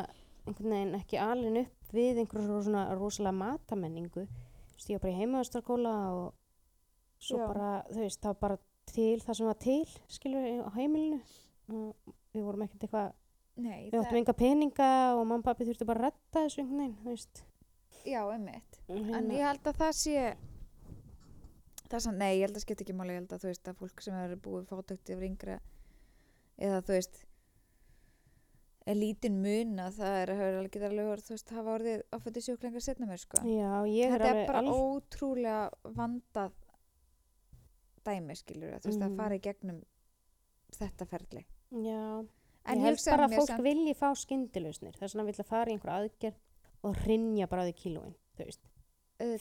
einhvern 0.47 0.73
veginn 0.73 0.97
ekki 0.97 1.19
alin 1.21 1.61
upp 1.63 1.93
við 1.93 2.21
einhverjum 2.21 2.63
svona 2.65 2.85
rosalega 2.97 3.35
matamenningu. 3.37 4.25
Þú 4.25 4.75
veist, 4.75 4.89
ég 4.89 4.97
var 4.97 5.03
bara 5.03 5.13
í 5.13 5.19
heimaðastarkóla 5.19 5.95
og 6.15 6.27
svo 7.21 7.37
Já. 7.41 7.47
bara, 7.47 7.71
þú 7.91 7.99
veist, 8.05 8.21
það 8.21 8.31
var 8.31 8.41
bara 8.45 8.59
til 8.91 9.17
það 9.21 9.37
sem 9.37 9.49
var 9.51 9.59
til, 9.61 9.81
skilur 10.09 10.47
á 10.65 10.69
heimilinu. 10.77 11.19
Og 11.71 12.15
við 12.33 12.47
vorum 12.47 12.65
ekkert 12.65 12.87
eitthvað 12.87 13.11
nei, 13.61 13.89
við 13.91 13.99
áttum 14.01 14.17
enga 14.21 14.33
peninga 14.33 14.89
og 15.15 15.21
mamma 15.25 15.39
og 15.41 15.47
pappi 15.49 15.65
þurftu 15.69 15.85
bara 15.89 15.99
að 15.99 16.05
retta 16.09 16.43
þessu 16.45 16.61
einhvern 16.63 16.79
veginn, 16.83 16.97
þú 17.03 17.09
veist. 17.13 17.43
Já, 18.05 18.21
einmitt. 18.33 18.79
En 18.89 19.03
hérna, 19.11 19.33
ég 19.37 19.45
held 19.47 19.67
að 19.71 19.81
það 19.81 19.91
sé 20.01 20.21
það 21.91 21.97
er 21.99 22.03
sann, 22.05 22.17
nei, 22.21 22.31
ég 22.39 22.45
held 22.47 22.55
að 22.57 22.63
skipta 22.65 22.85
ekki 22.85 22.95
máli 22.95 23.13
ég 23.13 23.19
held 23.21 23.33
að 23.35 23.43
þú 23.43 23.49
veist 23.51 23.67
að 23.67 23.79
fólk 23.81 24.01
sem 24.05 24.15
er 24.21 24.35
búið 24.45 24.69
fátökt 24.71 25.09
yfir 25.11 25.27
yngra 25.27 25.57
eða 26.61 26.79
þú 26.87 26.95
veist 26.95 27.19
er 28.91 28.95
lítinn 28.97 29.35
mun 29.43 29.75
að 29.83 29.97
það 29.99 30.15
er 30.21 30.31
að 30.33 30.39
höfður 30.41 30.57
alveg 30.61 30.71
geta 30.73 30.87
alveg 30.89 31.09
orð, 31.11 31.25
þú 31.27 31.35
veist, 31.35 31.51
hafa 31.53 31.73
orðið 31.77 32.03
áfætti 32.17 32.41
sjúklingar 32.47 32.81
setna 32.85 33.05
mér 33.11 33.21
sko. 33.21 33.41
Já, 33.45 33.71
ég 33.91 34.05
er 34.07 34.15
þetta 34.15 34.25
er 34.25 34.33
alveg 34.33 34.47
bara 34.47 34.61
alveg 34.63 34.79
ótrúlega 34.95 35.93
vandað 35.99 36.55
dæmi 38.07 38.35
skilur 38.39 38.79
þú 38.81 38.89
veist 38.89 39.01
að 39.05 39.09
Mhm. 39.11 39.17
fara 39.21 39.35
í 39.37 39.41
gegnum 39.45 39.81
þetta 40.79 41.05
ferli. 41.11 41.45
Já, 41.71 42.25
en 42.65 42.77
ég 42.81 42.85
held 42.85 43.05
bara 43.09 43.27
að 43.27 43.35
fólk 43.39 43.47
samt- 43.51 43.63
vilji 43.65 43.93
fá 43.97 44.09
skyndilausnir. 44.15 44.97
Þess 44.99 45.15
vegna 45.15 45.25
vill 45.29 45.39
að 45.41 45.49
fara 45.49 45.71
í 45.71 45.73
einhver 45.75 45.93
aðgerð 45.95 46.39
og 46.83 47.01
rinja 47.05 47.47
bara 47.49 47.63
á 47.63 47.67
því 47.69 47.75
kílóin, 47.81 48.15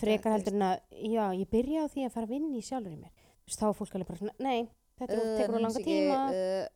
frekar 0.01 0.35
heldur 0.37 0.57
en 0.59 0.67
að, 0.67 0.81
já, 0.93 1.25
ég 1.37 1.49
byrja 1.51 1.85
á 1.85 1.93
því 1.93 2.05
að 2.07 2.13
fara 2.17 2.27
að 2.29 2.35
vinna 2.35 2.57
í 2.59 2.65
sjálfur 2.65 2.93
í 2.93 2.99
mér. 3.01 3.13
Veist, 3.47 3.61
þá 3.61 3.69
er 3.69 3.79
fólk 3.79 3.95
alveg 3.97 4.11
bara 4.11 4.21
svona, 4.21 4.35
nei, 4.39 4.69
þetta 5.01 5.17
uh, 5.21 5.31
tekur 5.41 5.57
á 5.57 5.61
langa 5.65 5.85
tíma, 5.87 6.19
uh, 6.31 6.67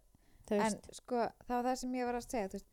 en 0.57 0.79
sko 0.93 1.21
það 1.45 1.55
var 1.59 1.67
það 1.69 1.77
sem 1.83 1.99
ég 1.99 2.09
var 2.09 2.19
að 2.19 2.25
segja 2.29 2.53
veist, 2.55 2.71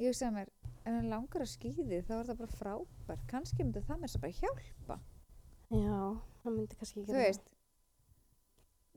ég 0.00 0.12
hugsaði 0.12 0.32
mér 0.36 0.48
ef 0.86 0.94
hann 0.94 1.10
langar 1.12 1.44
að 1.44 1.52
skýði 1.52 2.00
þá 2.06 2.14
er 2.20 2.26
það 2.30 2.40
bara 2.40 2.56
frábært. 2.60 3.26
Kannski 3.30 3.64
myndi 3.64 3.82
það 3.84 4.00
mér 4.02 4.12
svo 4.12 4.22
bara 4.24 4.40
hjálpa. 4.40 4.98
Já, 5.76 6.00
það 6.42 6.56
myndi 6.56 6.78
kannski 6.80 7.00
ekki 7.02 7.12
þú 7.12 7.20
veist, 7.20 7.52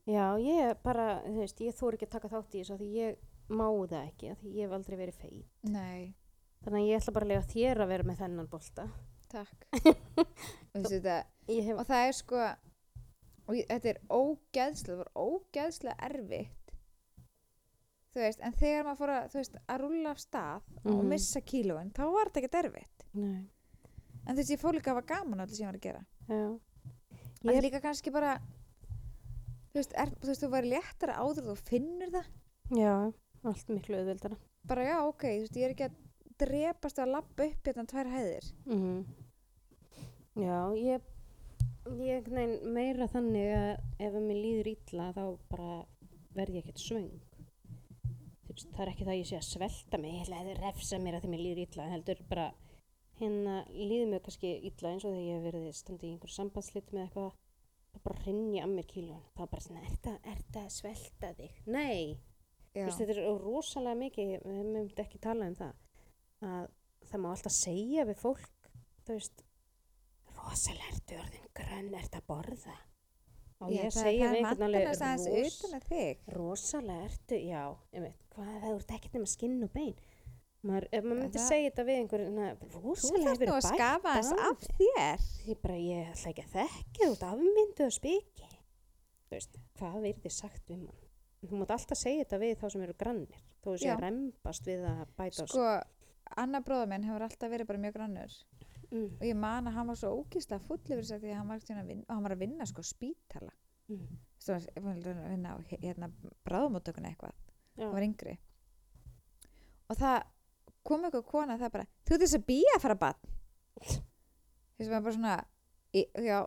Já, 0.10 0.26
ég 0.42 0.80
bara, 0.82 1.08
þú 1.26 1.42
veist, 1.44 1.60
ég 1.62 1.76
þóri 1.78 2.00
ekki 2.00 2.08
að 2.08 2.14
taka 2.16 2.30
þátt 2.32 2.56
í 2.56 2.62
þessu 2.64 2.78
því 2.80 2.88
ég 2.96 3.18
má 3.50 3.66
það 3.90 4.08
ekki, 4.08 4.34
því 4.42 4.54
ég 4.56 4.66
hef 4.68 4.76
aldrei 4.78 4.98
verið 4.98 5.20
feit. 5.22 5.46
nei, 5.64 6.16
Þannig 6.60 6.82
að 6.82 6.88
ég 6.90 7.00
ætla 7.00 7.14
bara 7.16 7.26
að 7.26 7.30
lega 7.32 7.48
þér 7.54 7.80
að 7.86 7.88
vera 7.94 8.04
með 8.04 8.18
þennan 8.20 8.48
bolta. 8.52 8.88
takk. 9.30 9.68
Og, 10.76 10.90
hef, 10.92 11.76
og 11.80 11.86
það 11.88 12.08
er 12.08 12.16
sko 12.18 12.40
og 13.50 13.56
ég, 13.58 13.66
þetta 13.70 13.90
er 13.90 14.00
ógeðslega 14.14 14.98
var 15.00 15.12
ógeðslega 15.18 15.96
erfitt. 16.10 16.74
Þú 18.14 18.22
veist, 18.26 18.42
en 18.46 18.54
þegar 18.58 18.86
maður 18.86 19.00
fór 19.00 19.14
að 19.16 19.28
þú 19.32 19.40
veist, 19.40 19.56
að 19.70 19.82
rúlla 19.84 20.12
af 20.16 20.20
stað 20.22 20.68
og 20.84 20.92
Mhm. 20.92 21.08
missa 21.10 21.42
kílóin, 21.42 21.92
þá 21.94 22.04
var 22.14 22.30
þetta 22.30 22.40
ekkert 22.44 22.60
erfitt. 22.64 23.06
Nei, 23.14 23.50
en 24.26 24.36
þú 24.36 24.40
veist, 24.42 24.52
ég 24.54 24.62
fór 24.62 24.74
líka 24.78 24.92
að 24.92 24.96
hafa 25.00 25.08
gaman 25.16 25.40
allir 25.46 25.56
sem 25.56 25.66
ég 25.66 25.72
var 25.72 25.80
að 25.80 25.88
gera. 25.88 26.06
Ég 27.50 27.56
er 27.58 27.62
líka 27.64 27.82
kannski 27.82 28.12
bara 28.12 28.36
þú 29.72 29.80
veist, 29.80 29.94
er, 29.96 30.10
þú 30.20 30.28
veist, 30.28 30.44
þú 30.44 30.50
væri 30.54 30.70
léttara 30.74 31.16
áður 31.22 31.50
þú 31.50 31.58
finnur 31.70 32.12
það. 32.12 32.26
Já, 32.76 33.14
allt 33.44 33.72
miklu 33.72 34.02
auðveldara. 34.02 34.38
bara 34.68 34.86
já, 34.88 34.98
ok, 35.08 35.24
þú 35.24 35.46
veist, 35.46 35.58
ég 35.58 35.68
er 35.68 35.76
ekki 35.76 35.90
að 35.90 35.98
drepast 36.40 37.00
að 37.00 37.14
labba 37.16 37.48
upp 37.50 37.68
hérna 37.68 37.86
tvær 37.90 38.14
hæðir 38.14 38.54
Mm 38.66 39.04
Já, 40.40 40.72
ég, 40.78 41.02
ég 42.00 42.28
nein, 42.32 42.54
meira 42.72 43.10
þannig 43.12 43.50
að 43.52 43.72
ef 44.06 44.14
að 44.14 44.28
mér 44.30 44.38
líður 44.40 44.70
illa 44.72 45.08
þá 45.18 45.24
bara 45.50 45.72
verð 46.38 46.60
ég 46.60 46.64
ekkert 46.64 46.84
svöng. 46.84 47.10
Það 48.60 48.84
er 48.86 48.92
ekki 48.94 49.08
það 49.08 49.14
að 49.14 49.20
ég 49.20 49.28
sé 49.28 49.40
að 49.40 49.48
svelta 49.50 50.00
mig, 50.00 50.32
að 50.32 50.52
refsa 50.62 51.00
mér 51.02 51.18
að 51.18 51.26
því 51.26 51.32
mér 51.34 51.44
líður 51.44 51.62
illa, 51.66 51.90
heldur 51.92 52.24
bara 52.30 52.48
hérna 53.20 53.58
líður 53.74 54.10
mér 54.14 54.24
kannski 54.24 54.54
illa 54.70 54.94
eins 54.94 55.04
og 55.04 55.14
þegar 55.14 55.28
ég 55.28 55.38
hef 55.38 55.46
verið 55.50 55.68
standi 55.76 56.08
í 56.08 56.14
einhverju 56.14 56.36
sambandslit 56.38 56.94
með 56.96 57.06
eitthvað, 57.06 57.38
þá 57.90 58.02
bara 58.08 58.24
rinni 58.26 58.64
að 58.64 58.74
mér 58.78 58.90
kílun, 58.94 59.24
þá 59.36 59.44
bara 59.44 59.66
svona, 59.66 59.84
er 59.84 60.00
þetta 60.30 60.64
að 60.64 60.74
svelta 60.78 61.34
þig? 61.40 61.62
Nei, 61.68 62.18
veist, 62.86 63.00
þetta 63.02 63.16
er 63.18 63.40
rosalega 63.44 64.00
mikið, 64.04 64.34
við 64.46 64.60
myndum 64.70 65.04
ekki 65.06 65.22
tala 65.24 65.48
um 65.50 65.56
það, 65.58 65.74
að 66.50 66.68
það 67.10 67.24
má 67.24 67.30
alltaf 67.34 67.56
segja 67.56 68.06
við 68.10 68.20
fólk, 68.22 68.70
þú 69.08 69.18
veist, 69.18 69.44
rosalega 70.38 70.94
ertu 70.94 71.18
orðin 71.24 71.50
grönn, 71.58 71.90
ertu 71.98 72.22
að 72.22 72.28
borða. 72.30 72.78
Og 73.60 73.74
ég 73.76 73.90
að 73.90 73.96
segja 73.98 74.30
við 74.32 74.38
einhvern 74.40 74.62
þig 75.90 76.22
rosalega 76.38 77.08
ertu, 77.10 77.40
já, 77.44 77.64
ég 77.98 78.06
veit, 78.06 78.22
hvað 78.36 78.54
það 78.64 78.70
ert 78.78 78.94
ekkert 78.96 79.18
nema 79.18 79.32
skinn 79.34 79.58
og 79.66 79.74
bein. 79.74 79.98
Maður, 80.60 80.86
ef 80.92 81.04
maður 81.08 81.20
myndi 81.24 81.40
það- 81.40 81.48
segja 81.48 81.70
þetta 81.72 81.84
við 81.88 82.00
þú 82.60 82.80
rosalega 82.84 83.34
nú 83.50 83.54
að 83.56 83.68
skafa 83.68 84.14
þess 84.16 84.32
af 84.46 84.64
þér 84.80 85.28
Ég 85.50 85.62
bara, 85.62 85.76
ég 85.76 86.10
ætla 86.14 86.32
ekki 86.34 86.44
að 86.46 86.56
þekki 86.56 87.04
þú 87.04 87.12
ert 87.12 87.28
afmyndu 87.30 87.86
að 87.86 87.94
spiki. 87.96 88.50
Þú 89.30 89.36
veist, 89.36 89.60
hvað 89.80 90.02
verði 90.08 90.32
sagt 90.36 90.64
við 90.68 90.82
mann? 90.84 91.09
Þú 91.46 91.56
mátt 91.62 91.72
alltaf 91.72 91.98
segja 91.98 92.24
þetta 92.26 92.40
við 92.42 92.58
þá 92.60 92.66
sem 92.74 92.82
eru 92.84 92.94
grannir. 93.00 93.38
Þó 93.64 93.70
Já. 93.80 93.94
að 93.96 94.02
rembast 94.04 94.66
við 94.68 94.82
að 94.90 95.06
bæta 95.18 95.30
á 95.30 95.46
sig. 95.46 95.48
sko, 95.54 95.68
Anna 96.38 96.60
bróða 96.62 96.88
minn 96.92 97.04
hefur 97.08 97.24
alltaf 97.26 97.50
verið 97.52 97.68
bara 97.68 97.80
mjög 97.80 97.94
grannur 97.96 98.34
Mm. 98.92 99.12
og 99.22 99.22
ég 99.22 99.36
man 99.38 99.68
að 99.68 99.74
hann 99.74 99.88
var 99.88 99.96
svo 99.96 100.10
ógíslega 100.24 100.62
full 100.66 100.78
yfir 100.82 101.04
þess 101.04 101.12
að 101.14 101.20
því 101.22 101.30
að 101.30 101.36
hann 101.38 101.48
var, 101.48 101.58
að 101.60 101.88
vinna, 101.88 102.06
hann 102.10 102.24
var 102.24 102.32
að 102.34 102.40
vinna 102.40 102.66
sko 102.66 102.82
spítala 102.82 103.52
Mm. 103.90 104.18
svo 104.40 104.54
var 104.58 104.96
að 104.96 105.30
vinna 105.30 105.54
á 105.54 105.58
hérna 105.70 106.12
bráðumóttökuna 106.46 107.12
eitthvað 107.12 107.34
hann 107.78 107.92
var 107.94 108.02
yngri 108.02 108.38
og 109.90 109.96
það 109.98 110.24
kom 110.84 111.04
eitthvað 111.06 111.26
kona 111.30 111.58
það 111.62 111.72
bara, 111.72 111.86
þú 112.06 112.14
ert 112.16 112.22
þess 112.26 112.36
að 112.40 112.46
býja 112.50 112.76
að 112.76 112.82
fara 112.82 112.96
bann 112.96 113.22
þess 113.80 114.88
að 114.88 114.90
maður 114.90 115.04
bara 115.04 115.18
svona 115.20 115.46
já, 115.94 116.40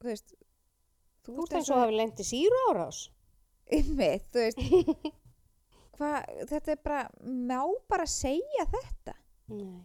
þú 0.00 0.10
veist 0.10 0.34
Þú 1.26 1.42
ert 1.42 1.56
eins 1.58 1.70
og 1.74 1.80
hafi 1.80 1.96
lengt 1.96 2.20
í 2.22 2.24
síru 2.28 2.58
árás. 2.70 3.08
Ymmið, 3.72 4.26
þú 4.32 4.44
veist 4.44 4.62
hvað, 5.96 6.32
þetta 6.52 6.74
er 6.74 6.80
bara 6.84 7.02
má 7.24 7.60
bara 7.90 8.06
segja 8.10 8.66
þetta 8.72 9.16
Nei. 9.50 9.82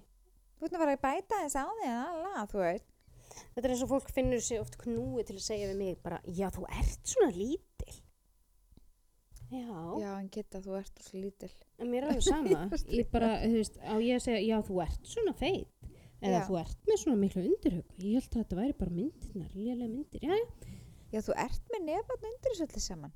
þú 0.57 0.67
ert 0.67 0.75
að 0.75 0.83
fara 0.83 0.95
að 0.97 1.03
bæta 1.05 1.43
þess 1.43 1.59
á 1.59 1.65
því 1.65 1.91
alla, 1.97 2.47
þú 2.51 2.63
veist 2.65 2.89
Þetta 3.31 3.67
er 3.67 3.73
eins 3.73 3.83
og 3.85 3.91
fólk 3.91 4.09
finnur 4.11 4.41
sig 4.43 4.61
oft 4.61 4.77
knúi 4.81 5.23
til 5.27 5.37
að 5.37 5.45
segja 5.45 5.67
við 5.71 5.77
mig 5.81 5.99
bara, 6.03 6.21
já, 6.27 6.47
þú 6.53 6.65
ert 6.67 7.07
svona 7.07 7.31
lítil. 7.35 7.93
Já. 9.51 9.67
já, 9.99 10.09
en 10.15 10.29
geta, 10.31 10.61
þú 10.63 10.77
ert 10.79 11.01
svo 11.03 11.19
lítil 11.19 11.49
En 11.81 11.89
mér 11.91 12.05
er 12.05 12.13
alveg 12.13 12.23
sama. 12.23 12.67
ég 12.99 13.09
bara, 13.11 13.33
þú 13.43 13.57
veist, 13.57 13.79
á 13.83 13.95
ég 13.99 14.15
að 14.15 14.25
segja, 14.27 14.43
já, 14.47 14.57
þú 14.67 14.77
ert 14.85 15.09
svona 15.13 15.33
feit. 15.39 15.89
Eða 16.21 16.37
Já. 16.37 16.43
þú 16.45 16.57
ert 16.61 16.85
með 16.85 16.99
svona 17.01 17.17
miklu 17.17 17.43
undirhug. 17.49 17.93
Ég 17.97 18.19
held 18.19 18.27
að 18.29 18.37
þetta 18.37 18.59
væri 18.59 18.75
bara 18.77 18.93
myndirnar, 18.93 19.53
lélega 19.57 19.89
myndir. 19.89 20.21
Já, 20.21 20.35
já. 20.37 20.75
Já, 21.11 21.19
þú 21.25 21.33
ert 21.43 21.71
með 21.73 21.83
nefarn 21.89 22.27
undir 22.29 22.53
þessu 22.53 22.65
öllu 22.67 22.81
saman 22.85 23.11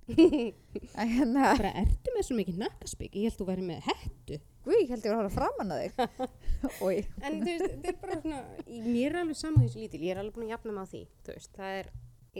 að 0.99 1.11
hérna, 1.15 1.45
Bara 1.55 1.71
ertu 1.81 2.13
með 2.15 2.27
svo 2.27 2.37
mikið 2.39 2.59
nakkaspik. 2.63 3.15
Ég 3.15 3.25
held 3.29 3.35
að 3.35 3.39
þú 3.41 3.47
væri 3.49 3.65
með 3.69 3.89
hettu. 3.89 4.39
guð, 4.65 4.77
ég 4.81 4.89
held 4.93 5.05
ég 5.05 5.11
var 5.13 5.17
að 5.17 5.23
horfa 5.23 5.35
framan 5.39 5.71
á 5.71 5.77
þig 5.81 5.91
Oj, 6.87 6.97
En 7.21 7.39
þú 7.41 7.51
veist, 7.51 7.67
þetta 7.71 7.91
er 7.93 7.99
bara 8.01 8.19
svona, 8.21 8.39
í- 8.65 8.81
mér 8.85 9.09
er 9.11 9.19
alveg 9.21 9.39
sama 9.41 9.63
þessu 9.65 9.83
lítil. 9.83 10.01
Ég 10.07 10.15
er 10.15 10.21
alveg 10.23 10.35
búin 10.39 10.47
að 10.47 10.53
jafna 10.55 10.75
mig 10.75 10.83
á 10.83 10.87
því. 10.93 11.03
Þú 11.27 11.35
veist, 11.35 11.51
það 11.59 11.75
er, 11.81 11.89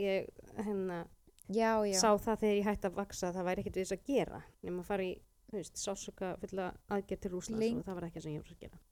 ég, 0.02 0.30
hérna, 0.66 0.98
já, 1.46 1.70
já 1.86 2.00
sá 2.02 2.10
það 2.26 2.40
þegar 2.42 2.56
ég 2.60 2.66
hætti 2.70 2.90
að 2.90 2.98
vaksa 3.00 3.28
að 3.30 3.38
það 3.40 3.48
væri 3.50 3.62
ekkert 3.64 3.78
við 3.80 3.86
þess 3.86 3.96
að 3.96 4.10
gera. 4.10 4.40
Nefn 4.66 4.80
að 4.82 4.88
fara 4.90 5.06
í, 5.06 5.12
þú 5.52 5.60
veist, 5.60 5.78
sásöka 5.86 6.32
fulla 6.42 6.66
aðgerð 6.96 7.22
til 7.26 7.32
Rúslands 7.36 7.62
Leng- 7.62 7.78
og 7.80 7.86
það 7.86 7.98
var 8.00 8.08
ekki 8.10 8.18
það 8.20 8.26
sem 8.26 8.34
ég 8.36 8.42
var 8.42 8.56
að 8.56 8.64
gera. 8.66 8.82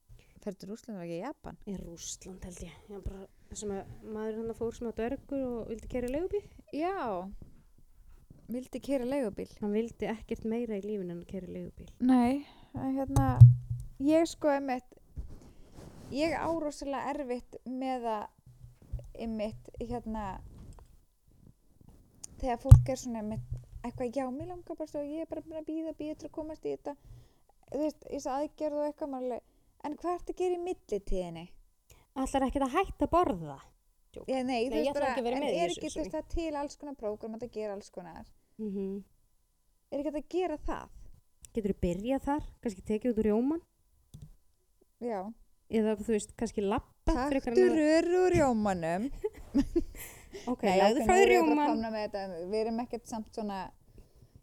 Ferður 0.44 0.74
Rúsland 0.74 0.98
var 0.98 1.06
ekki 1.06 1.16
í 1.16 1.22
Japan? 1.22 1.58
Í 1.64 1.74
Rússland 1.80 2.44
held 2.44 2.62
ég. 2.66 2.72
ég 2.92 3.04
bara, 3.06 3.26
að 3.54 4.08
maður 4.12 4.38
hann 4.40 4.56
fór 4.58 4.76
sem 4.76 4.90
að 4.90 4.98
dörgur 5.00 5.44
og 5.46 5.70
vildi 5.72 5.90
kæra 5.94 6.10
leigubíl. 6.12 6.42
Já. 6.76 6.96
Vildi 8.52 8.82
kera 8.84 9.08
leigubíl. 9.08 9.48
Hann 9.62 9.72
vildi 9.72 10.10
ekkert 10.10 10.44
meira 10.44 10.76
í 10.76 10.84
lífinu 10.84 11.14
en 11.14 11.22
að 11.22 11.30
kera 11.32 11.48
leigubíl. 11.48 11.88
Nei, 12.04 12.44
hérna 12.76 13.30
ég 14.04 14.28
sko 14.28 14.52
einmitt 14.52 15.00
ég 16.12 16.36
á 16.36 16.48
rosalega 16.52 17.14
erfitt 17.14 17.56
með 17.64 18.04
að 18.12 18.26
einmitt 19.24 19.70
hérna 19.80 20.26
þegar 22.42 22.60
fólk 22.60 22.90
er 22.92 23.00
svona 23.00 23.22
einmitt 23.22 23.50
eitthvað, 23.84 24.12
já, 24.16 24.24
mér 24.32 24.48
langar 24.52 24.76
bara 24.78 24.90
svo 24.90 25.02
ég 25.04 25.24
er 25.24 25.28
bara 25.30 25.42
að 25.44 25.66
býða, 25.68 25.92
býða 25.98 26.20
til 26.20 26.28
að 26.28 26.36
komast 26.36 26.64
í 26.64 26.72
þetta. 26.72 26.94
Þú 27.70 27.80
veist, 27.82 28.06
þess 28.08 28.30
aðgerð 28.32 28.78
og 28.80 28.86
eitthvað 28.88 29.12
maður 29.12 29.26
alveg, 29.26 29.50
en 29.84 29.96
hvað 30.00 30.18
ertu 30.18 30.34
að 30.34 30.40
gera 30.42 30.58
í 30.58 30.64
millitíðinni? 30.64 31.46
allar 32.14 32.46
ekkert 32.48 32.66
að 32.68 32.76
hætta 32.78 33.08
að 33.08 33.14
borða? 33.14 33.60
Já, 34.14 34.20
nei, 34.24 34.36
þú 34.38 34.46
Nei, 34.46 34.58
ég 34.62 34.74
veist 34.74 34.94
bara, 34.94 35.10
ekki 35.10 35.32
en 35.34 35.46
er 35.48 35.72
ekki 35.72 35.90
þú 35.90 36.04
það 36.12 36.28
til 36.34 36.50
alls 36.54 36.76
konar 36.78 36.98
prógram 36.98 37.34
að 37.34 37.48
gera 37.50 37.74
alls 37.74 37.90
konar? 37.90 38.26
Mm 38.58 38.70
-hmm. 38.70 39.02
er 39.90 39.98
ekki 39.98 40.10
hægt 40.10 40.24
að 40.24 40.28
gera 40.38 40.56
það? 40.56 40.88
getur 41.54 41.74
þú 41.74 41.80
byrjað 41.84 42.26
þar, 42.26 42.44
kannski 42.62 42.82
tekið 42.82 43.10
út 43.10 43.18
úr 43.18 43.28
rjóman 43.28 43.62
Já, 45.04 45.20
eða 45.70 45.96
þú 46.00 46.12
veist, 46.14 46.36
kannski 46.36 46.64
lappa 46.64 47.14
taktu 47.14 47.68
röru 47.68 48.26
úr 48.26 48.36
rjómanum. 48.38 49.10
Ok, 50.50 50.64
ok, 50.66 50.96
frá 51.06 51.14
erum 51.22 51.52
við 51.54 51.92
þetta, 51.94 52.22
erum 52.58 52.78
ekkert 52.82 53.04
samt 53.06 53.36
svona 53.36 53.58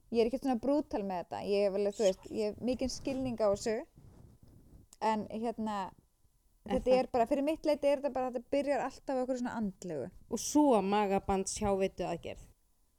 ég 0.07 0.21
er 0.21 0.29
ekkert 0.29 0.45
svona 0.45 0.61
brútal 0.63 1.01
með 1.03 1.25
þetta. 1.25 1.41
Ég 1.43 1.65
hef 1.65 1.75
alveg, 1.75 1.97
þú 1.97 2.05
veist, 2.05 2.29
ég 2.31 2.47
hef 2.47 2.61
mikinn 2.63 2.93
skilning 2.93 3.43
á 3.43 3.51
þessu 3.51 3.73
en 5.01 5.27
hérna 5.31 5.79
Er 6.69 6.75
þetta 6.77 6.91
er 6.93 7.07
bara, 7.09 7.25
fyrir 7.25 7.41
mitt 7.43 7.65
leiti 7.65 7.87
er 7.89 7.97
þetta 8.03 8.11
bara 8.13 8.29
þetta 8.29 8.51
byrjar 8.53 8.81
alltaf 8.85 9.17
okkur 9.23 9.37
svona 9.39 9.53
andlegu. 9.57 10.09
Og 10.29 10.37
svo 10.39 10.81
magabands 10.85 11.55
hjáveitu 11.57 12.05
aðgerð 12.05 12.43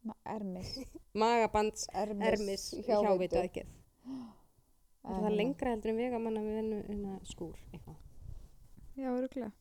Ma- 0.03 0.17
ermis, 0.35 0.73
magabands 1.23 1.85
ermis, 1.95 2.27
ermis 2.33 2.65
hjáveitu 2.89 3.39
aðgerð 3.39 3.69
er 5.07 5.15
það 5.15 5.29
En- 5.29 5.37
lengra 5.39 5.71
heldur 5.77 5.93
en 5.93 6.01
vegamanna 6.01 6.43
við 6.43 6.57
vennu 6.59 6.81
en 6.91 7.21
skúr 7.31 7.55
eitthvað? 7.71 8.01
Já, 8.99 9.09
öruglega 9.15 9.53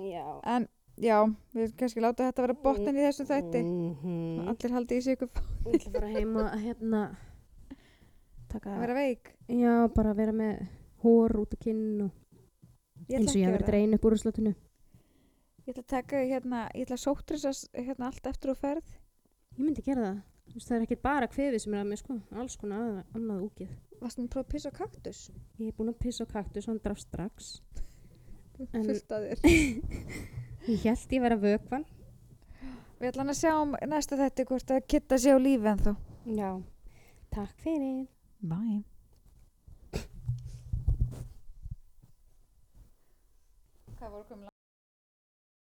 já. 0.00 0.24
En, 0.54 0.66
já, 1.00 1.18
við 1.54 1.74
kannski 1.80 2.00
láta 2.04 2.30
þetta 2.30 2.46
vera 2.46 2.56
botnin 2.64 2.96
í 2.98 3.04
þessum 3.04 3.28
þætti. 3.28 3.62
Mhm. 3.68 4.48
allir 4.48 4.74
haldi 4.78 4.96
í 4.98 5.04
sig 5.04 5.18
ykkur 5.18 5.28
Ég 5.68 5.76
ætla 5.76 5.92
að 5.92 5.98
fara 5.98 6.10
heim 6.16 6.34
og 6.40 6.56
hérna 6.64 7.02
taka, 8.52 8.74
að 8.78 8.80
vera 8.86 8.96
veik. 8.98 9.30
Já, 9.52 9.74
bara 9.94 10.16
vera 10.16 10.32
með 10.36 10.64
hór 11.04 11.36
út 11.44 11.54
á 11.54 11.58
kinn 11.64 12.04
og 12.06 12.10
eins 13.08 13.30
og 13.30 13.38
ég 13.38 13.44
ekki 13.44 13.44
hafi 13.44 13.48
að 13.50 13.56
verið 13.58 13.70
drein 13.72 13.96
upp 13.98 14.06
úr 14.10 14.16
slotinu 14.20 14.54
Ég 15.64 15.72
ætla 15.72 15.80
að 15.84 15.92
taka 15.94 16.18
hérna, 16.28 16.58
ég 16.76 16.84
ætla 16.84 16.96
að 16.98 17.04
sóttrisa 17.06 17.50
hérna 17.72 18.10
allt 18.10 18.26
eftir 18.28 18.50
og 18.52 18.58
ferð. 18.60 18.84
Ég 19.56 19.62
myndi 19.64 19.80
gera 19.86 20.02
það. 20.10 20.18
Þú 20.44 20.58
veist, 20.58 20.68
það 20.68 20.76
er 20.76 20.82
ekkert 20.84 21.02
bara 21.06 21.28
kvefið 21.32 21.62
sem 21.62 21.72
er 21.74 21.80
að 21.80 21.86
mig 21.88 22.00
sko. 22.02 22.16
Alls 22.36 22.56
konar 22.60 22.82
annað, 22.84 23.06
annað 23.16 23.44
úkið 23.46 23.70
Varstu 24.02 24.20
með 24.20 24.26
að 24.26 24.32
prófa 24.34 24.44
að 24.44 24.50
pissa 24.52 24.68
á 24.68 24.74
kaktus? 24.76 25.20
ég 25.56 25.70
er 25.70 25.76
búin 25.78 25.88
að 25.94 25.96
pissa 26.04 26.26
á 26.28 26.32
kaktus, 26.34 26.66
hann 26.68 26.80
draf 26.84 27.00
strax. 27.00 27.48
En- 28.60 28.84
Fullt 28.90 29.14
að 29.16 29.24
þér. 29.30 29.38
Ég 30.68 30.84
held 30.84 31.16
ég 31.16 31.24
vera 31.24 31.40
vökvan 31.40 31.86
Við 33.00 33.08
ætlum 33.14 33.32
að 33.32 33.40
sjá 33.40 33.52
um 33.62 33.72
næsta 33.88 34.20
þetta 34.20 34.44
hvort 34.52 34.70
að 34.76 34.84
kitta 34.92 35.16
sé 35.18 35.32
á 35.32 35.38
lífi 35.40 35.72
en 35.72 35.80
þó. 35.80 35.92
já, 36.28 36.50
takk 37.32 37.56
fyrir. 37.64 38.04
Bye. 38.44 38.82
Hvað 44.04 44.12
voru 44.16 44.24
komin 44.28 44.53